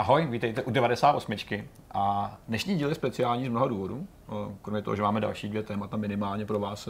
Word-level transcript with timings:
Ahoj, 0.00 0.26
vítejte 0.26 0.62
u 0.62 0.70
98. 0.70 1.34
A 1.94 2.36
dnešní 2.48 2.76
díl 2.76 2.88
je 2.88 2.94
speciální 2.94 3.46
z 3.46 3.48
mnoha 3.48 3.66
důvodů. 3.66 4.06
Kromě 4.62 4.82
toho, 4.82 4.96
že 4.96 5.02
máme 5.02 5.20
další 5.20 5.48
dvě 5.48 5.62
témata 5.62 5.96
minimálně 5.96 6.46
pro 6.46 6.58
vás, 6.58 6.88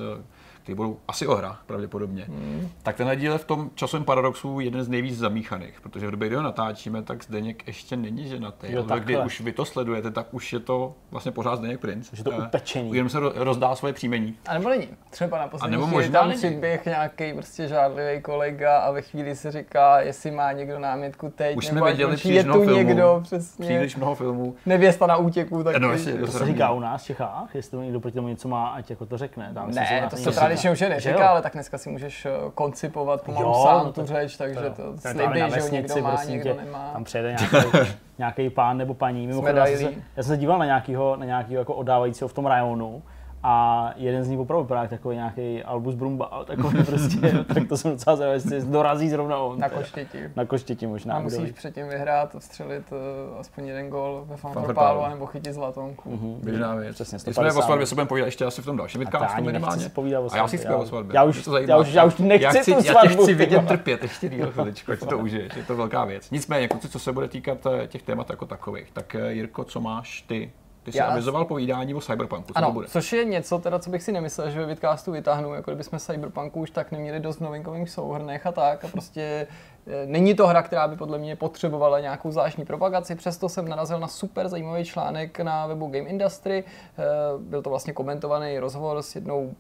které 0.63 0.77
budou 0.77 0.99
asi 1.09 1.27
o 1.27 1.35
hrách 1.35 1.63
pravděpodobně. 1.67 2.25
Hmm. 2.25 2.69
Tak 2.83 2.97
tenhle 2.97 3.17
díl 3.17 3.33
je 3.33 3.39
v 3.39 3.45
tom 3.45 3.71
časovém 3.75 4.05
paradoxu 4.05 4.61
jeden 4.61 4.83
z 4.83 4.89
nejvíc 4.89 5.19
zamíchaných, 5.19 5.81
protože 5.81 6.07
v 6.07 6.11
době, 6.11 6.29
kdy 6.29 6.37
ho 6.37 6.43
natáčíme, 6.43 7.03
tak 7.03 7.25
Zdeněk 7.25 7.67
ještě 7.67 7.97
není 7.97 8.29
ženatý. 8.29 8.73
Jo, 8.73 8.85
ale 8.91 9.01
když 9.01 9.19
už 9.27 9.41
vy 9.41 9.53
to 9.53 9.65
sledujete, 9.65 10.11
tak 10.11 10.35
už 10.35 10.53
je 10.53 10.61
to 10.61 10.95
vlastně 11.11 11.33
pořád 11.33 11.57
Zdeněk 11.57 11.81
Prince. 11.81 12.17
Je 12.17 12.25
to 12.25 12.31
upečený. 12.31 12.95
Jenom 12.95 13.09
se 13.09 13.19
rozdá 13.35 13.75
svoje 13.75 13.93
příjmení. 13.93 14.37
A 14.49 14.55
nebo 14.55 14.69
není. 14.69 14.89
Třeba 15.11 15.39
na 15.39 15.49
poslední 15.49 15.77
nebo 15.77 15.87
chvíli 15.87 16.09
tam 16.09 16.33
přiběh 16.33 16.87
nějaký 16.87 17.33
prostě 17.33 17.69
žádlivý 17.69 18.23
kolega 18.23 18.79
a 18.79 18.91
ve 18.91 19.03
chvíli 19.03 19.37
se 19.37 19.51
říká, 19.51 20.01
jestli 20.01 20.31
má 20.31 20.53
někdo 20.53 20.79
námětku 20.79 21.33
teď, 21.37 21.57
už 21.57 21.71
nebo 21.71 21.87
jsme 21.87 21.91
viděli 21.91 22.17
je 22.25 22.45
tu 22.45 22.53
filmů, 22.53 22.77
někdo, 22.77 23.21
přesně. 23.23 23.65
Příliš 23.67 23.97
mnoho 23.97 24.15
filmů. 24.15 24.55
Nevěsta 24.67 25.07
na 25.07 25.17
útěku, 25.17 25.65
tak 25.65 25.77
no, 25.77 25.93
jestli, 25.93 26.19
to 26.19 26.27
se 26.27 26.47
říká 26.47 26.71
u 26.71 26.81
nás 26.81 27.03
v 27.03 27.07
Čechách, 27.07 27.55
jestli 27.55 27.71
to 27.71 27.83
někdo 27.83 28.01
proti 28.01 28.15
tomu 28.15 28.29
něco 28.29 28.49
má, 28.49 28.69
ať 28.69 28.91
jako 28.91 29.07
to 29.07 29.19
řekne. 29.19 29.51
Tam 29.55 29.71
ne, 29.71 30.07
to 30.11 30.17
se 30.17 30.31
tradičně 30.31 30.60
už 30.69 30.81
neříká, 30.81 31.29
ale 31.29 31.43
tak 31.43 31.53
dneska 31.53 31.79
si 31.79 31.91
můžeš 31.91 32.27
eh, 32.27 32.31
koncipovat 32.55 33.23
pomalu 33.23 33.49
jo, 33.49 33.65
sám 33.65 33.87
no 33.87 33.93
to, 33.93 34.01
tu 34.01 34.07
řeč, 34.07 34.37
takže 34.37 34.61
to, 34.61 34.71
to 34.71 34.99
slibí, 34.99 35.41
že 35.55 35.71
někdo 35.71 36.03
má, 36.03 36.25
někdo 36.25 36.55
nemá. 36.55 36.91
Tam 36.93 37.05
přijede 37.05 37.29
nějaký, 37.29 37.57
nějaký 38.19 38.51
pán 38.51 38.79
nebo 38.79 38.95
paní. 38.95 39.27
Mimochodem, 39.27 39.57
já, 39.57 39.67
jsem 39.67 39.79
se, 39.79 39.85
já 40.17 40.23
jsem 40.23 40.35
se 40.35 40.37
díval 40.37 40.59
na 40.59 40.65
nějakého, 40.65 41.17
na 41.17 41.25
nějakého 41.25 41.59
jako 41.59 41.75
oddávajícího 41.75 42.29
v 42.29 42.33
tom 42.33 42.47
rajonu 42.47 43.03
a 43.43 43.93
jeden 43.97 44.25
z 44.25 44.29
nich 44.29 44.39
opravdu 44.39 44.63
vypadá 44.63 44.87
takový 44.87 45.17
nějaký 45.17 45.63
Albus 45.63 45.95
Brumba, 45.95 46.45
takový 46.47 46.85
prostě, 46.87 47.45
tak 47.55 47.69
to 47.69 47.77
jsem 47.77 47.91
docela 47.91 48.17
zvědavý, 48.17 48.37
jestli 48.37 48.63
dorazí 48.63 49.11
zrovna 49.11 49.39
on. 49.39 49.59
Na 49.59 49.69
koštěti. 49.69 50.19
Na 50.37 50.45
koštěti 50.45 50.87
možná. 50.87 51.15
A 51.15 51.21
musíš 51.21 51.53
předtím 51.53 51.89
vyhrát, 51.89 52.37
vstřelit 52.39 52.93
uh, 52.93 53.39
aspoň 53.41 53.67
jeden 53.67 53.89
gol 53.89 54.25
ve 54.27 54.37
fanfrpálu, 54.37 55.11
nebo 55.11 55.27
chytit 55.27 55.55
zlatonku. 55.55 56.11
Mm-hmm. 56.11 56.45
Běžná 56.45 56.75
věc. 56.75 56.95
Přesně, 56.95 57.19
My 57.27 57.35
jsme 57.35 57.53
o 57.53 57.63
svatbě 57.63 57.87
se 57.87 57.95
budeme 57.95 58.09
povídat 58.09 58.27
ještě 58.27 58.45
asi 58.45 58.63
v 58.63 58.65
tom 58.65 58.77
dalším 58.77 58.99
vidcastu 58.99 59.45
minimálně. 59.45 59.91
A 60.31 60.37
já 60.37 60.49
si 60.49 60.59
chci 60.59 60.69
o 60.69 60.87
svatbě. 60.87 61.17
Já 61.17 61.25
už, 61.25 61.49
já 61.67 61.79
už, 61.79 61.93
já 61.93 62.05
už 62.05 62.19
nechci 62.19 62.45
já 62.45 62.51
chci, 62.51 62.75
tu 62.75 62.83
svatbu. 62.83 63.09
Já 63.11 63.17
tě 63.17 63.23
chci 63.23 63.35
vidět 63.35 63.67
trpět 63.67 64.03
ještě 64.03 64.29
díl 64.29 64.51
chviličku, 64.51 64.93
ať 64.93 64.99
to 65.09 65.19
užiješ, 65.19 65.57
je 65.57 65.63
to 65.63 65.77
velká 65.77 66.05
věc. 66.05 66.31
Nicméně, 66.31 66.69
co 66.89 66.99
se 66.99 67.13
bude 67.13 67.29
týkat 67.29 67.67
eh, 67.67 67.87
těch 67.87 68.03
témat 68.03 68.31
jako 68.31 68.47
takových, 68.47 68.91
tak 68.93 69.15
eh, 69.15 69.33
Jirko, 69.33 69.65
co 69.65 69.81
máš 69.81 70.23
ty 70.23 70.51
ty 70.83 70.93
jsi 70.93 70.99
Já... 70.99 71.07
avizoval 71.07 71.45
povídání 71.45 71.95
o 71.95 72.01
Cyberpunku, 72.01 72.53
co 72.53 72.59
ano, 72.59 72.67
to 72.67 72.73
bude? 72.73 72.89
což 72.89 73.13
je 73.13 73.25
něco, 73.25 73.59
teda, 73.59 73.79
co 73.79 73.91
bych 73.91 74.03
si 74.03 74.13
nemyslel, 74.13 74.51
že 74.51 74.61
ve 74.61 74.67
Vidcastu 74.67 75.13
vytáhnu, 75.13 75.55
jako 75.55 75.71
kdybychom 75.71 75.99
Cyberpunku 75.99 76.61
už 76.61 76.71
tak 76.71 76.93
neměli 76.93 77.21
dost 77.21 77.37
v 77.37 77.41
novinkových 77.41 77.91
souhrnech 77.91 78.47
a 78.47 78.53
tak. 78.53 78.85
A 78.85 78.89
prostě 78.89 79.47
e, 79.87 80.07
není 80.07 80.35
to 80.35 80.47
hra, 80.47 80.63
která 80.63 80.89
by 80.89 80.97
podle 80.97 81.19
mě 81.19 81.37
potřebovala 81.37 82.01
nějakou 82.01 82.31
zvláštní 82.31 82.65
propagaci, 82.65 83.15
přesto 83.15 83.49
jsem 83.49 83.69
narazil 83.69 84.01
na 84.01 84.09
super 84.09 84.49
zajímavý 84.49 84.85
článek 84.85 85.41
na 85.41 85.67
webu 85.67 85.87
Game 85.87 86.09
Industry. 86.09 86.65
E, 86.65 87.05
byl 87.39 87.63
to 87.63 87.71
vlastně 87.71 87.93
komentovaný 87.93 88.59
rozhovor 88.59 89.03
s 89.03 89.15
jednou 89.15 89.55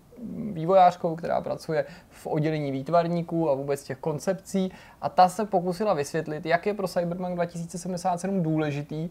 vývojářkou, 0.53 1.17
která 1.17 1.41
pracuje 1.41 1.85
v 2.11 2.27
oddělení 2.27 2.73
výtvarníků 2.73 3.51
a 3.51 3.55
vůbec 3.55 3.85
těch 3.85 3.99
koncepcí 3.99 4.73
a 5.01 5.09
ta 5.09 5.29
se 5.29 5.45
pokusila 5.45 5.95
vysvětlit, 5.95 6.47
jak 6.47 6.67
je 6.67 6.75
pro 6.75 6.89
Cyberpunk 6.89 7.35
2077 7.35 8.43
důležitý 8.43 9.11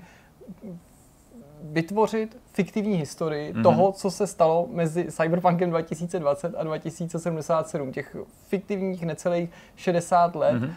vytvořit 1.63 2.37
fiktivní 2.53 2.95
historii 2.95 3.53
mm-hmm. 3.53 3.63
toho, 3.63 3.91
co 3.91 4.11
se 4.11 4.27
stalo 4.27 4.67
mezi 4.71 5.11
Cyberpunkem 5.11 5.69
2020 5.69 6.55
a 6.57 6.63
2077, 6.63 7.91
těch 7.91 8.15
fiktivních 8.47 9.03
necelých 9.03 9.49
60 9.75 10.35
let, 10.35 10.55
mm-hmm 10.55 10.73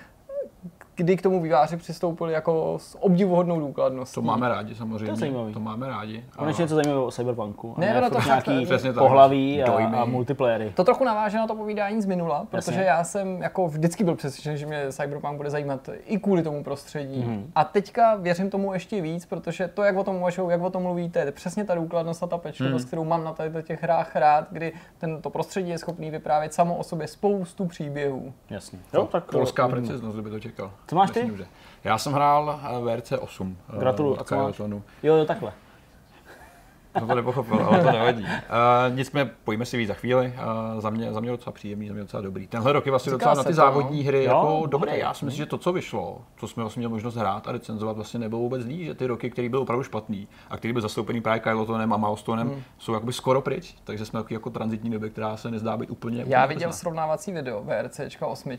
kdy 0.97 1.17
k 1.17 1.23
tomu 1.23 1.41
výváři 1.41 1.77
přistoupili 1.77 2.33
jako 2.33 2.79
s 2.81 3.03
obdivuhodnou 3.03 3.61
důkladností. 3.61 4.15
To 4.15 4.23
máme 4.23 4.49
rádi 4.49 4.75
samozřejmě. 4.75 5.33
To, 5.33 5.53
to 5.53 5.61
máme 5.61 5.89
rádi. 5.89 6.25
Konečně 6.37 6.63
něco 6.63 6.75
zajímavého 6.75 7.07
o 7.07 7.11
Cyberpunku. 7.11 7.75
Ne, 7.79 8.01
ne 8.01 8.11
to 8.11 8.19
nějaký 8.27 8.67
tak, 8.67 8.81
pohlaví 8.99 9.63
a, 9.63 10.01
a, 10.01 10.05
multiplayery. 10.05 10.73
To 10.77 10.85
trochu 10.85 11.05
naváže 11.05 11.39
na 11.39 11.47
to 11.47 11.55
povídání 11.55 12.03
z 12.03 12.07
minula, 12.07 12.47
protože 12.51 12.71
Jasně. 12.71 12.85
já 12.85 13.05
jsem 13.05 13.43
jako 13.43 13.69
vždycky 13.69 14.05
byl 14.05 14.15
přesvědčen, 14.15 14.57
že 14.57 14.67
mě 14.67 14.93
Cyberpunk 14.93 15.37
bude 15.37 15.51
zajímat 15.51 15.89
i 16.07 16.19
kvůli 16.19 16.43
tomu 16.43 16.65
prostředí. 16.65 17.25
Mm-hmm. 17.25 17.43
A 17.55 17.65
teďka 17.65 18.15
věřím 18.15 18.51
tomu 18.51 18.73
ještě 18.73 19.01
víc, 19.01 19.27
protože 19.27 19.69
to, 19.69 19.83
jak 19.83 19.97
o 19.97 20.05
tom 20.05 20.17
uvažují, 20.17 20.51
jak 20.51 20.63
o 20.63 20.71
tom 20.71 20.83
mluvíte, 20.83 21.19
je 21.19 21.33
přesně 21.33 21.65
ta 21.65 21.75
důkladnost 21.75 22.23
a 22.23 22.27
ta 22.27 22.39
pečlivost, 22.39 22.85
mm. 22.85 22.87
kterou 22.87 23.05
mám 23.05 23.25
na 23.25 23.33
tady 23.33 23.63
těch 23.63 23.83
hrách 23.83 24.17
rád, 24.17 24.47
kdy 24.51 24.73
tento 24.99 25.31
prostředí 25.31 25.71
je 25.71 25.79
schopný 25.79 26.11
vyprávět 26.11 26.55
samo 26.55 26.77
o 26.77 26.83
sobě 26.83 27.07
spoustu 27.07 27.67
příběhů. 27.67 28.33
Jasně. 28.51 28.79
Jo, 28.95 29.09
tak 29.13 29.25
polská 29.25 29.69
preciznost, 29.69 30.17
kdyby 30.17 30.31
to 30.31 30.41
čekal. 30.41 30.71
Co 30.87 30.97
máš 30.97 31.11
ty? 31.11 31.33
Já 31.85 31.99
jsem 31.99 32.13
hrál 32.13 32.61
VRC 32.85 33.13
8. 33.21 33.59
Gratuluju. 33.79 34.21
A 34.21 34.25
co 34.25 34.37
máš? 34.37 34.59
Jo, 34.59 35.17
jo, 35.17 35.25
takhle. 35.25 35.53
Jsem 36.99 37.09
to 37.09 37.15
nepochopil, 37.15 37.67
ale 37.67 37.85
to 37.85 37.93
nevadí. 37.93 38.23
Uh, 38.23 38.97
nicméně 38.97 39.31
pojďme 39.45 39.67
si 39.67 39.77
víc 39.77 39.89
za 39.89 39.95
chvíli. 39.95 40.35
Uh, 40.75 40.81
za, 40.81 40.91
mě, 40.91 41.13
za 41.13 41.21
mě 41.21 41.31
docela 41.31 41.53
příjemný, 41.53 41.89
za 41.89 41.95
mě 41.95 42.03
docela 42.03 42.21
dobrý. 42.21 42.47
Tenhle 42.47 42.73
rok 42.73 42.87
je 42.87 42.93
vlastně 42.93 43.13
Říká 43.13 43.19
docela 43.19 43.35
na 43.35 43.45
ty 43.45 43.55
závodní 43.55 43.99
no. 44.03 44.09
hry 44.09 44.25
jo, 44.25 44.31
jako 44.31 44.67
dobrý. 44.67 44.93
Já 44.99 45.15
si 45.15 45.25
myslím, 45.25 45.39
že 45.39 45.47
to, 45.47 45.59
co 45.59 45.73
vyšlo, 45.73 46.21
co 46.37 46.49
jsme 46.49 46.63
vlastně 46.63 46.81
měli 46.81 46.91
možnost 46.91 47.15
hrát 47.15 47.49
a 47.49 47.53
recenzovat, 47.53 47.97
vlastně 47.97 48.21
nebylo 48.21 48.41
vůbec 48.41 48.63
zlý, 48.63 48.85
že 48.85 48.95
ty 48.95 49.07
roky, 49.07 49.31
které 49.31 49.49
byly 49.49 49.63
opravdu 49.63 49.83
špatný 49.83 50.29
a 50.51 50.57
které 50.57 50.73
byly 50.73 50.83
zastoupený 50.83 51.21
právě 51.21 51.41
Kylotonem 51.41 51.93
a 51.93 51.97
Milestonem, 51.97 52.49
hmm. 52.49 52.63
jsou 52.79 52.95
jakoby 52.95 53.13
skoro 53.13 53.41
pryč. 53.41 53.75
Takže 53.85 54.07
jsme 54.07 54.25
jako 54.31 54.51
transitní 54.51 54.91
doby, 54.91 55.11
která 55.11 55.37
se 55.37 55.51
nezdá 55.51 55.77
být 55.77 55.91
úplně. 55.91 56.25
Já 56.27 56.47
viděl 56.47 56.69
úplně 56.69 56.73
srovnávací 56.73 57.33
video 57.33 57.65
VRC 57.65 58.01
8 58.21 58.53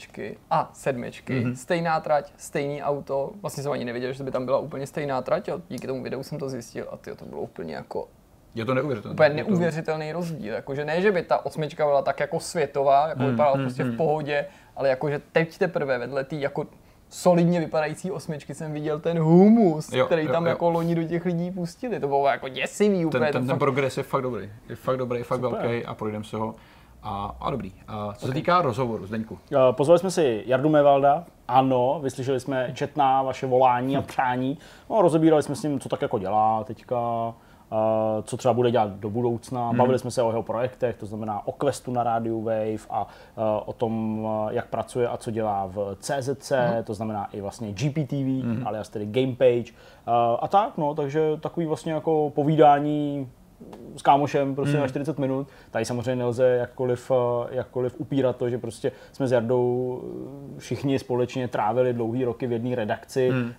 a 0.49 0.69
7. 0.73 1.01
Mm-hmm. 1.01 1.53
Stejná 1.53 1.99
trať, 1.99 2.33
stejný 2.37 2.83
auto. 2.83 3.31
Vlastně 3.41 3.63
jsem 3.63 3.71
ani 3.71 3.85
nevěděl, 3.85 4.13
že 4.13 4.23
by 4.23 4.31
tam 4.31 4.45
byla 4.45 4.57
úplně 4.57 4.87
stejná 4.87 5.21
trať. 5.21 5.49
A 5.49 5.61
díky 5.69 5.87
tomu 5.87 6.03
videu 6.03 6.23
jsem 6.23 6.39
to 6.39 6.49
zjistil 6.49 6.87
a 6.91 6.97
tyjo, 6.97 7.15
to 7.15 7.25
bylo 7.25 7.41
úplně 7.41 7.75
jako 7.75 8.07
je 8.55 8.65
to 8.65 8.73
neuvěřitelné. 8.73 9.13
Úplně 9.13 9.29
neuvěřitelný 9.29 10.11
to... 10.11 10.17
rozdíl. 10.17 10.53
Jakože 10.53 10.85
ne, 10.85 11.01
že 11.01 11.11
by 11.11 11.21
ta 11.21 11.45
osmička 11.45 11.85
byla 11.85 12.01
tak 12.01 12.19
jako 12.19 12.39
světová, 12.39 13.07
jako 13.07 13.21
hmm, 13.21 13.31
vypadala 13.31 13.55
hmm, 13.55 13.65
prostě 13.65 13.83
hmm. 13.83 13.91
v 13.91 13.97
pohodě, 13.97 14.45
ale 14.75 14.89
jakože 14.89 15.21
teď 15.31 15.57
teprve 15.57 15.97
vedle 15.97 16.23
té 16.23 16.35
jako 16.35 16.65
solidně 17.09 17.59
vypadající 17.59 18.11
osmičky 18.11 18.53
jsem 18.53 18.73
viděl 18.73 18.99
ten 18.99 19.19
humus, 19.19 19.93
jo, 19.93 20.05
který 20.05 20.27
tam 20.27 20.43
jo, 20.43 20.49
jako 20.49 20.65
jo. 20.65 20.71
loni 20.71 20.95
do 20.95 21.03
těch 21.03 21.25
lidí 21.25 21.51
pustili. 21.51 21.99
To 21.99 22.07
bylo 22.07 22.27
jako 22.27 22.47
děsivý 22.47 23.05
úplně. 23.05 23.25
Ten, 23.25 23.31
ten, 23.31 23.41
ten 23.41 23.49
fakt... 23.49 23.59
progres 23.59 23.97
je 23.97 24.03
fakt 24.03 24.21
dobrý. 24.21 24.49
Je 24.69 24.75
fakt 24.75 24.97
dobrý, 24.97 25.17
je 25.17 25.23
fakt 25.23 25.41
Super. 25.41 25.61
velký 25.61 25.85
a 25.85 25.93
projdeme 25.93 26.23
se 26.23 26.37
ho. 26.37 26.55
A, 27.03 27.35
a 27.39 27.51
dobrý. 27.51 27.73
A 27.87 28.13
co 28.13 28.25
okay. 28.25 28.27
se 28.27 28.33
týká 28.33 28.61
rozhovoru, 28.61 29.07
Zdeňku? 29.07 29.39
Pozvali 29.71 29.99
jsme 29.99 30.11
si 30.11 30.43
Jardu 30.45 30.69
Mevalda, 30.69 31.25
ano, 31.47 31.99
vyslyšeli 32.03 32.39
jsme 32.39 32.71
četná 32.73 33.21
vaše 33.21 33.47
volání 33.47 33.97
a 33.97 34.01
přání. 34.01 34.57
No, 34.89 35.01
rozebírali 35.01 35.43
jsme 35.43 35.55
s 35.55 35.63
ním, 35.63 35.79
co 35.79 35.89
tak 35.89 36.01
jako 36.01 36.19
dělá 36.19 36.63
teďka, 36.63 36.97
co 38.23 38.37
třeba 38.37 38.53
bude 38.53 38.71
dělat 38.71 38.89
do 38.89 39.09
budoucna. 39.09 39.67
Hmm. 39.67 39.77
Bavili 39.77 39.99
jsme 39.99 40.11
se 40.11 40.21
o 40.21 40.29
jeho 40.29 40.43
projektech, 40.43 40.97
to 40.97 41.05
znamená 41.05 41.47
o 41.47 41.51
Questu 41.51 41.91
na 41.91 42.03
rádiu 42.03 42.41
Wave 42.41 42.87
a 42.89 43.07
o 43.65 43.73
tom, 43.73 44.27
jak 44.49 44.67
pracuje 44.67 45.07
a 45.07 45.17
co 45.17 45.31
dělá 45.31 45.67
v 45.67 45.95
CZC, 45.99 46.51
hmm. 46.51 46.83
to 46.83 46.93
znamená 46.93 47.29
i 47.33 47.41
vlastně 47.41 47.71
GPTV, 47.71 48.43
hmm. 48.43 48.63
alias 48.65 48.89
tedy 48.89 49.05
Gamepage 49.05 49.73
a 50.39 50.47
tak, 50.47 50.77
no, 50.77 50.95
takže 50.95 51.37
takový 51.39 51.65
vlastně 51.65 51.93
jako 51.93 52.31
povídání 52.35 53.29
s 53.97 54.01
kámošem 54.01 54.55
prostě 54.55 54.75
mm. 54.75 54.81
na 54.81 54.87
40 54.87 55.19
minut. 55.19 55.47
Tady 55.71 55.85
samozřejmě 55.85 56.15
nelze 56.15 56.47
jakkoliv, 56.47 57.11
eh, 57.11 57.55
jakkoliv 57.55 57.95
upírat 57.97 58.35
to, 58.35 58.49
že 58.49 58.57
prostě 58.57 58.91
jsme 59.11 59.27
s 59.27 59.31
Jardou 59.31 60.01
eh, 60.57 60.59
všichni 60.59 60.99
společně 60.99 61.47
trávili 61.47 61.93
dlouhý 61.93 62.25
roky 62.25 62.47
v 62.47 62.51
jedné 62.51 62.75
redakci, 62.75 63.31
mm. 63.31 63.43
uh, 63.43 63.51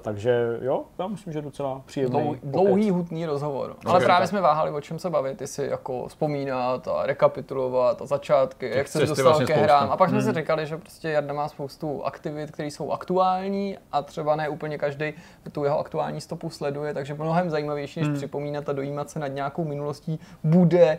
takže 0.00 0.58
jo, 0.60 0.84
já 0.98 1.06
myslím, 1.06 1.32
že 1.32 1.42
docela 1.42 1.82
příjemný. 1.86 2.20
Dlou, 2.20 2.36
dlouhý, 2.42 2.90
hutný 2.90 3.26
rozhovor. 3.26 3.70
Okay, 3.70 3.92
Ale 3.92 4.00
právě 4.04 4.22
tak. 4.22 4.28
jsme 4.28 4.40
váhali, 4.40 4.70
o 4.70 4.80
čem 4.80 4.98
se 4.98 5.10
bavit, 5.10 5.40
jestli 5.40 5.68
jako 5.68 6.08
vzpomínat 6.08 6.88
a 6.88 7.06
rekapitulovat 7.06 8.02
a 8.02 8.06
začátky, 8.06 8.68
Těch 8.68 8.76
jak 8.76 8.88
se 8.88 9.06
dostal 9.06 9.24
vlastně 9.24 9.46
ke 9.46 9.54
hrám. 9.54 9.90
A 9.90 9.96
pak 9.96 10.08
jsme 10.08 10.18
mm. 10.18 10.24
si 10.24 10.32
říkali, 10.32 10.66
že 10.66 10.76
prostě 10.76 11.08
Jarda 11.08 11.34
má 11.34 11.48
spoustu 11.48 12.04
aktivit, 12.04 12.50
které 12.50 12.68
jsou 12.68 12.90
aktuální 12.90 13.78
a 13.92 14.02
třeba 14.02 14.36
ne 14.36 14.48
úplně 14.48 14.78
každý 14.78 15.12
tu 15.52 15.64
jeho 15.64 15.78
aktuální 15.78 16.20
stopu 16.20 16.50
sleduje, 16.50 16.94
takže 16.94 17.14
mnohem 17.14 17.50
zajímavější, 17.50 18.00
než 18.00 18.08
mm. 18.08 18.14
připomínat 18.14 18.68
a 18.68 18.72
dojímat 18.72 19.10
se 19.10 19.18
nad 19.18 19.28
nějakou 19.42 19.64
minulostí, 19.64 20.18
bude 20.44 20.98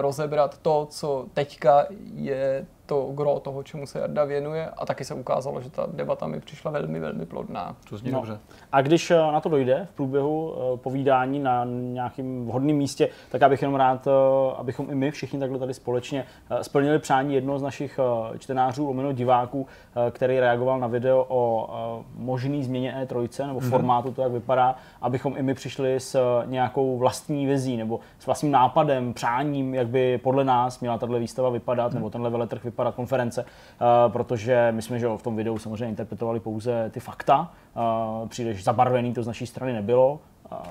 rozebrat 0.00 0.58
to, 0.58 0.86
co 0.90 1.26
teďka 1.34 1.86
je 2.14 2.66
to 2.90 3.10
gro 3.14 3.40
toho, 3.40 3.62
čemu 3.62 3.86
se 3.86 3.98
Jarda 3.98 4.24
věnuje 4.24 4.70
a 4.76 4.86
taky 4.86 5.04
se 5.04 5.14
ukázalo, 5.14 5.60
že 5.60 5.70
ta 5.70 5.86
debata 5.92 6.26
mi 6.26 6.40
přišla 6.40 6.70
velmi, 6.70 7.00
velmi 7.00 7.26
plodná. 7.26 7.76
To 7.88 7.96
zní 7.96 8.10
no. 8.10 8.18
dobře. 8.18 8.38
A 8.72 8.82
když 8.82 9.10
eh, 9.10 9.16
na 9.16 9.40
to 9.40 9.48
dojde 9.48 9.86
v 9.90 9.94
průběhu 9.94 10.54
eh, 10.54 10.76
povídání 10.76 11.38
na 11.38 11.64
nějakém 11.68 12.46
vhodném 12.46 12.76
místě, 12.76 13.08
tak 13.30 13.40
já 13.40 13.48
bych 13.48 13.62
jenom 13.62 13.74
rád, 13.74 14.06
eh, 14.06 14.10
abychom 14.56 14.90
i 14.90 14.94
my 14.94 15.10
všichni 15.10 15.38
takhle 15.38 15.58
tady 15.58 15.74
společně 15.74 16.24
splnili 16.62 16.98
přání 16.98 17.34
jednoho 17.34 17.58
z 17.58 17.62
našich 17.62 18.00
čtenářů, 18.38 18.86
lomeno 18.86 19.12
diváků, 19.12 19.66
který 20.10 20.40
reagoval 20.40 20.80
na 20.80 20.86
video 20.86 21.26
o 21.28 21.68
možný 22.14 22.64
změně 22.64 22.96
E3 23.02 23.46
nebo 23.46 23.60
mm-hmm. 23.60 23.70
formátu, 23.70 24.12
to 24.12 24.22
jak 24.22 24.32
vypadá, 24.32 24.74
abychom 25.02 25.36
i 25.36 25.42
my 25.42 25.54
přišli 25.54 26.00
s 26.00 26.42
nějakou 26.46 26.98
vlastní 26.98 27.46
vizí 27.46 27.76
nebo 27.76 28.00
s 28.18 28.26
vlastním 28.26 28.52
nápadem, 28.52 29.12
přáním, 29.12 29.74
jak 29.74 29.88
by 29.88 30.18
podle 30.18 30.44
nás 30.44 30.80
měla 30.80 30.98
tato 30.98 31.18
výstava 31.18 31.50
vypadat, 31.50 31.92
mm. 31.92 31.94
nebo 31.94 32.10
tenhle 32.10 32.30
veletrh 32.30 32.64
vypadat 32.64 32.79
vypadat 32.80 32.94
konference, 32.94 33.44
uh, 33.44 34.12
protože 34.12 34.72
my 34.72 34.82
jsme 34.82 34.98
že 34.98 35.08
v 35.16 35.22
tom 35.22 35.36
videu 35.36 35.58
samozřejmě 35.58 35.88
interpretovali 35.88 36.40
pouze 36.40 36.90
ty 36.90 37.00
fakta, 37.00 37.52
uh, 37.76 38.28
příliš 38.28 38.64
zabarvený 38.64 39.14
to 39.14 39.22
z 39.22 39.26
naší 39.26 39.46
strany 39.46 39.72
nebylo, 39.72 40.20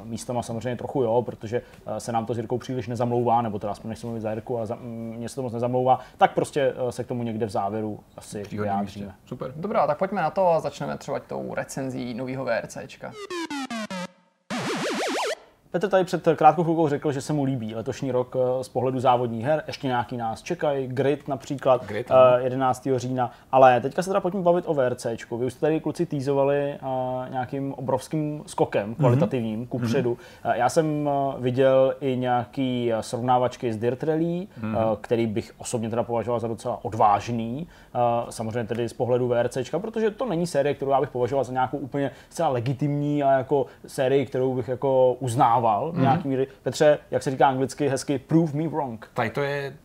místama 0.04 0.44
samozřejmě 0.44 0.76
trochu 0.76 1.04
jo, 1.04 1.22
protože 1.22 1.62
se 1.98 2.12
nám 2.12 2.26
to 2.26 2.34
s 2.34 2.38
Jirkou 2.38 2.58
příliš 2.58 2.88
nezamlouvá, 2.88 3.42
nebo 3.42 3.60
teda 3.60 3.72
aspoň 3.72 3.90
nechci 3.90 4.06
mluvit 4.06 4.22
za 4.22 4.32
Jirku, 4.32 4.60
a 4.60 4.66
za, 4.66 4.78
mě 4.82 5.30
se 5.30 5.36
to 5.36 5.42
moc 5.42 5.54
nezamlouvá, 5.54 6.00
tak 6.18 6.34
prostě 6.34 6.74
se 6.90 7.04
k 7.04 7.08
tomu 7.08 7.24
někde 7.24 7.46
v 7.46 7.50
závěru 7.50 8.00
asi 8.18 8.44
vyjádříme. 8.44 9.16
Super. 9.26 9.54
Dobrá, 9.56 9.88
tak 9.88 9.98
pojďme 9.98 10.22
na 10.22 10.30
to 10.30 10.48
a 10.48 10.60
začneme 10.60 10.98
třeba 10.98 11.20
tou 11.20 11.54
recenzí 11.54 12.14
nového 12.14 12.46
VRCčka. 12.46 13.12
Petr 15.72 15.90
tady 15.90 16.04
před 16.04 16.28
krátkou 16.36 16.64
chvilkou 16.64 16.88
řekl, 16.88 17.12
že 17.12 17.22
se 17.22 17.34
mu 17.34 17.44
líbí 17.44 17.76
letošní 17.76 18.12
rok 18.12 18.36
eh, 18.36 18.64
z 18.64 18.70
pohledu 18.70 19.00
závodních 19.00 19.46
her. 19.46 19.64
Ještě 19.68 19.88
nějaký 19.88 20.18
nás 20.18 20.42
čekají, 20.42 20.88
Grid 20.88 21.28
například, 21.28 21.86
Grid, 21.86 22.12
11. 22.38 22.88
Eh, 22.88 23.00
října. 23.00 23.32
Ale 23.52 23.82
teďka 23.82 24.02
se 24.02 24.10
teda 24.10 24.20
pojďme 24.20 24.42
bavit 24.42 24.66
o 24.68 24.74
VRC. 24.74 25.06
Vy 25.38 25.46
už 25.46 25.54
jste 25.54 25.62
tady 25.62 25.80
kluci 25.80 26.06
týzovali 26.06 26.58
eh, 26.58 26.80
nějakým 27.30 27.74
obrovským 27.74 28.44
skokem 28.46 28.96
kvalitativním 28.96 29.64
mm-hmm. 29.64 29.68
kupředu. 29.68 30.14
Mm-hmm. 30.14 30.56
Já 30.56 30.70
jsem 30.70 31.10
viděl 31.40 31.96
i 32.02 32.18
nějaký 32.18 32.92
srovnávačky 33.02 33.74
z 33.74 33.78
Dirt 33.78 34.04
Rally, 34.04 34.24
mm-hmm. 34.24 34.98
který 35.02 35.28
bych 35.28 35.54
osobně 35.58 35.90
teda 35.90 36.04
považoval 36.04 36.40
za 36.40 36.48
docela 36.48 36.80
odvážný. 36.86 37.68
Samozřejmě 38.30 38.64
tedy 38.64 38.90
z 38.90 38.94
pohledu 38.94 39.28
VRC, 39.28 39.58
protože 39.82 40.12
to 40.12 40.26
není 40.26 40.48
série, 40.48 40.74
kterou 40.74 40.92
já 40.92 41.02
bych 41.02 41.10
považoval 41.10 41.44
za 41.44 41.54
nějakou 41.54 41.78
úplně 41.78 42.12
zcela 42.30 42.50
legitimní 42.50 43.24
a 43.24 43.32
jako 43.32 43.66
sérii, 43.88 44.26
kterou 44.26 44.56
bych 44.56 44.68
jako 44.68 45.14
uznával 45.20 45.59
uznával 45.60 45.92
mm-hmm. 45.92 46.02
nějaký 46.02 46.28
míry. 46.28 46.48
Petře, 46.64 47.00
jak 47.12 47.24
se 47.24 47.32
říká 47.32 47.48
anglicky 47.48 47.88
hezky, 47.88 48.20
prove 48.20 48.54
me 48.54 48.68
wrong. 48.68 49.10
Tady 49.14 49.30
to 49.30 49.42
je 49.42 49.78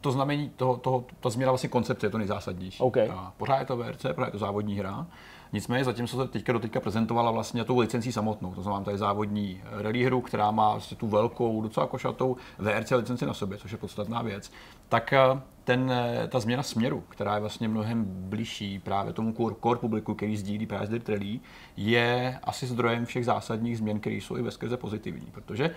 to 0.00 0.12
znamení, 0.12 0.50
toho, 0.56 0.76
toho, 0.76 1.04
ta 1.20 1.30
změna 1.30 1.52
vlastně 1.52 1.68
koncepce 1.68 2.06
je 2.06 2.10
to 2.10 2.18
nejzásadnější. 2.18 2.82
Okay. 2.82 3.08
A 3.08 3.32
pořád 3.36 3.58
je 3.58 3.66
to 3.66 3.76
VRC, 3.76 4.06
pořád 4.14 4.26
je 4.26 4.32
to 4.32 4.38
závodní 4.38 4.78
hra. 4.78 5.06
Nicméně 5.52 5.84
zatím 5.84 6.06
se 6.06 6.28
teďka 6.28 6.58
teďka 6.58 6.80
prezentovala 6.80 7.30
vlastně 7.30 7.64
tou 7.64 7.78
licencí 7.78 8.12
samotnou. 8.12 8.54
To 8.54 8.62
znamená, 8.62 8.84
tady 8.84 8.98
závodní 8.98 9.62
rally 9.70 10.04
hru, 10.04 10.20
která 10.20 10.50
má 10.50 10.72
vlastně 10.72 10.96
tu 10.96 11.06
velkou, 11.06 11.62
docela 11.62 11.86
košatou 11.86 12.36
VRC 12.58 12.90
licenci 12.90 13.26
na 13.26 13.34
sobě, 13.34 13.58
což 13.58 13.72
je 13.72 13.78
podstatná 13.78 14.22
věc. 14.22 14.50
Tak 14.90 15.12
eh, 15.12 15.18
ten, 15.64 15.90
eh, 15.90 16.28
ta 16.28 16.40
změna 16.40 16.62
směru, 16.62 17.04
která 17.08 17.34
je 17.34 17.40
vlastně 17.40 17.68
mnohem 17.68 18.04
blížší 18.08 18.78
právě 18.78 19.12
tomu 19.12 19.32
core, 19.32 19.78
publiku, 19.80 20.14
který 20.14 20.36
sdílí 20.36 20.66
právě 20.66 20.88
Dirt 20.88 21.08
Rally, 21.08 21.40
je 21.76 22.38
asi 22.42 22.66
zdrojem 22.66 23.04
všech 23.04 23.24
zásadních 23.24 23.78
změn, 23.78 24.00
které 24.00 24.16
jsou 24.16 24.36
i 24.36 24.42
ve 24.42 24.50
skrze 24.50 24.76
pozitivní, 24.76 25.26
protože 25.32 25.74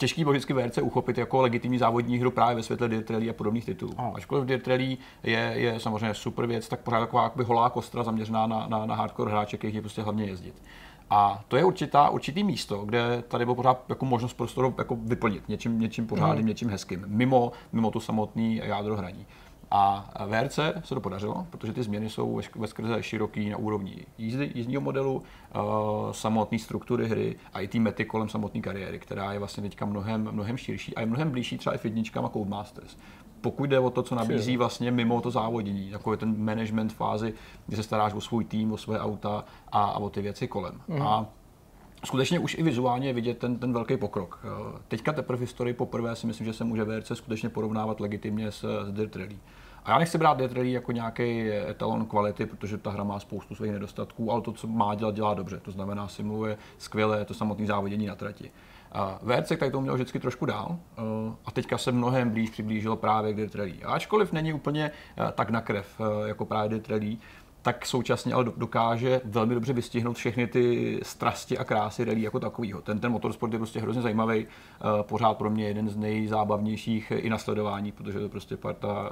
těžký 0.00 0.24
bylo 0.24 0.32
vždycky 0.32 0.52
VRC 0.52 0.78
uchopit 0.78 1.18
jako 1.18 1.40
legitimní 1.40 1.78
závodní 1.78 2.18
hru 2.18 2.30
právě 2.30 2.56
ve 2.56 2.62
světle 2.62 2.88
Dirt 2.88 3.10
Rally 3.10 3.30
a 3.30 3.32
podobných 3.32 3.64
titulů. 3.64 3.92
Oh. 3.96 4.16
Ačkoliv 4.16 4.44
Dirt 4.44 4.68
Rally 4.68 4.98
je, 5.22 5.52
je 5.54 5.80
samozřejmě 5.80 6.14
super 6.14 6.46
věc, 6.46 6.68
tak 6.68 6.80
pořád 6.80 7.00
taková 7.00 7.22
jakoby 7.22 7.44
holá 7.44 7.70
kostra 7.70 8.02
zaměřená 8.02 8.46
na, 8.46 8.66
na, 8.68 8.86
na 8.86 8.94
hardcore 8.94 9.30
hráče, 9.30 9.56
kterých 9.56 9.74
je 9.74 9.80
prostě 9.80 10.02
hlavně 10.02 10.24
jezdit. 10.24 10.62
A 11.10 11.44
to 11.48 11.56
je 11.56 11.64
určitá, 11.64 12.10
určitý 12.10 12.44
místo, 12.44 12.82
kde 12.84 13.22
tady 13.28 13.44
bylo 13.44 13.54
pořád 13.54 13.84
jako 13.88 14.04
možnost 14.04 14.34
prostoru 14.34 14.74
jako 14.78 14.96
vyplnit 14.96 15.48
něčím, 15.48 15.80
něčím 15.80 16.06
pořádným, 16.06 16.42
mm. 16.42 16.48
něčím 16.48 16.70
hezkým, 16.70 17.04
mimo, 17.06 17.52
mimo 17.72 17.90
tu 17.90 18.00
samotný 18.00 18.60
jádro 18.64 18.96
hraní. 18.96 19.26
A 19.70 20.10
VRC 20.26 20.58
se 20.84 20.94
to 20.94 21.00
podařilo, 21.00 21.46
protože 21.50 21.72
ty 21.72 21.82
změny 21.82 22.10
jsou 22.10 22.40
ve 22.56 22.66
skrze 22.66 23.02
široký 23.02 23.50
na 23.50 23.56
úrovni 23.56 24.06
jízdy, 24.18 24.52
jízdního 24.54 24.80
modelu, 24.80 25.14
uh, 25.14 25.62
samotné 26.12 26.58
struktury 26.58 27.08
hry 27.08 27.36
a 27.52 27.60
i 27.60 27.68
té 27.68 27.78
mety 27.78 28.04
kolem 28.04 28.28
samotné 28.28 28.60
kariéry, 28.60 28.98
která 28.98 29.32
je 29.32 29.38
vlastně 29.38 29.62
teďka 29.62 29.86
mnohem, 29.86 30.28
mnohem 30.32 30.56
širší 30.56 30.94
a 30.94 31.00
je 31.00 31.06
mnohem 31.06 31.30
blížší 31.30 31.58
třeba 31.58 31.74
i 31.74 31.78
f 31.78 31.84
jedničkám 31.84 32.24
a 32.24 32.28
Codemasters 32.28 32.96
pokud 33.40 33.70
jde 33.70 33.78
o 33.78 33.90
to, 33.90 34.02
co 34.02 34.14
nabízí 34.14 34.56
vlastně 34.56 34.90
mimo 34.90 35.20
to 35.20 35.30
závodění, 35.30 35.90
jako 35.90 36.12
je 36.12 36.16
ten 36.16 36.44
management 36.44 36.92
fázi, 36.92 37.34
kdy 37.66 37.76
se 37.76 37.82
staráš 37.82 38.14
o 38.14 38.20
svůj 38.20 38.44
tým, 38.44 38.72
o 38.72 38.76
své 38.76 39.00
auta 39.00 39.44
a, 39.72 39.84
a 39.84 39.98
o 39.98 40.10
ty 40.10 40.22
věci 40.22 40.48
kolem. 40.48 40.80
Mm. 40.88 41.02
A 41.02 41.26
skutečně 42.04 42.38
už 42.38 42.54
i 42.58 42.62
vizuálně 42.62 43.08
je 43.08 43.12
vidět 43.12 43.38
ten, 43.38 43.58
ten 43.58 43.72
velký 43.72 43.96
pokrok. 43.96 44.46
Teďka 44.88 45.12
teprve 45.12 45.36
v 45.36 45.40
historii 45.40 45.74
poprvé 45.74 46.16
si 46.16 46.26
myslím, 46.26 46.46
že 46.46 46.52
se 46.52 46.64
může 46.64 46.84
VRC 46.84 47.12
skutečně 47.14 47.48
porovnávat 47.48 48.00
legitimně 48.00 48.52
s, 48.52 48.84
s 48.84 48.92
Dirt 48.92 49.16
Rally. 49.16 49.38
A 49.84 49.90
já 49.90 49.98
nechci 49.98 50.18
brát 50.18 50.38
Death 50.38 50.54
Rally 50.54 50.72
jako 50.72 50.92
nějaký 50.92 51.50
etalon 51.50 52.06
kvality, 52.06 52.46
protože 52.46 52.78
ta 52.78 52.90
hra 52.90 53.04
má 53.04 53.20
spoustu 53.20 53.54
svých 53.54 53.72
nedostatků, 53.72 54.32
ale 54.32 54.40
to, 54.40 54.52
co 54.52 54.66
má 54.66 54.94
dělat, 54.94 55.14
dělá 55.14 55.34
dobře. 55.34 55.60
To 55.60 55.70
znamená, 55.70 56.08
simuluje 56.08 56.58
skvěle 56.78 57.24
to 57.24 57.34
samotné 57.34 57.66
závodění 57.66 58.06
na 58.06 58.14
trati. 58.14 58.50
VRC 59.22 59.48
tady 59.48 59.70
to 59.70 59.80
měl 59.80 59.94
vždycky 59.94 60.18
trošku 60.18 60.46
dál 60.46 60.78
eh, 60.98 61.02
a 61.44 61.50
teďka 61.50 61.78
se 61.78 61.92
mnohem 61.92 62.30
blíž 62.30 62.50
přiblížilo 62.50 62.96
právě 62.96 63.32
k 63.32 63.36
Dirt 63.36 63.54
Rally. 63.54 63.82
Ačkoliv 63.84 64.32
není 64.32 64.52
úplně 64.52 64.90
eh, 64.90 65.32
tak 65.32 65.50
na 65.50 65.60
krev 65.60 66.00
eh, 66.00 66.28
jako 66.28 66.44
právě 66.44 66.68
Dirt 66.68 66.88
Rally, 66.88 67.16
tak 67.62 67.86
současně 67.86 68.34
ale 68.34 68.44
dokáže 68.56 69.20
velmi 69.24 69.54
dobře 69.54 69.72
vystihnout 69.72 70.16
všechny 70.16 70.46
ty 70.46 71.00
strasti 71.02 71.58
a 71.58 71.64
krásy 71.64 72.04
rally 72.04 72.22
jako 72.22 72.40
takového. 72.40 72.80
Ten, 72.80 72.98
ten 72.98 73.12
motorsport 73.12 73.52
je 73.52 73.58
prostě 73.58 73.80
hrozně 73.80 74.02
zajímavý, 74.02 74.46
pořád 75.02 75.36
pro 75.36 75.50
mě 75.50 75.68
jeden 75.68 75.88
z 75.88 75.96
nejzábavnějších 75.96 77.12
i 77.16 77.30
na 77.30 77.38
sledování, 77.38 77.92
protože 77.92 78.18
to 78.18 78.24
je 78.24 78.28
prostě 78.28 78.56
parta 78.56 79.10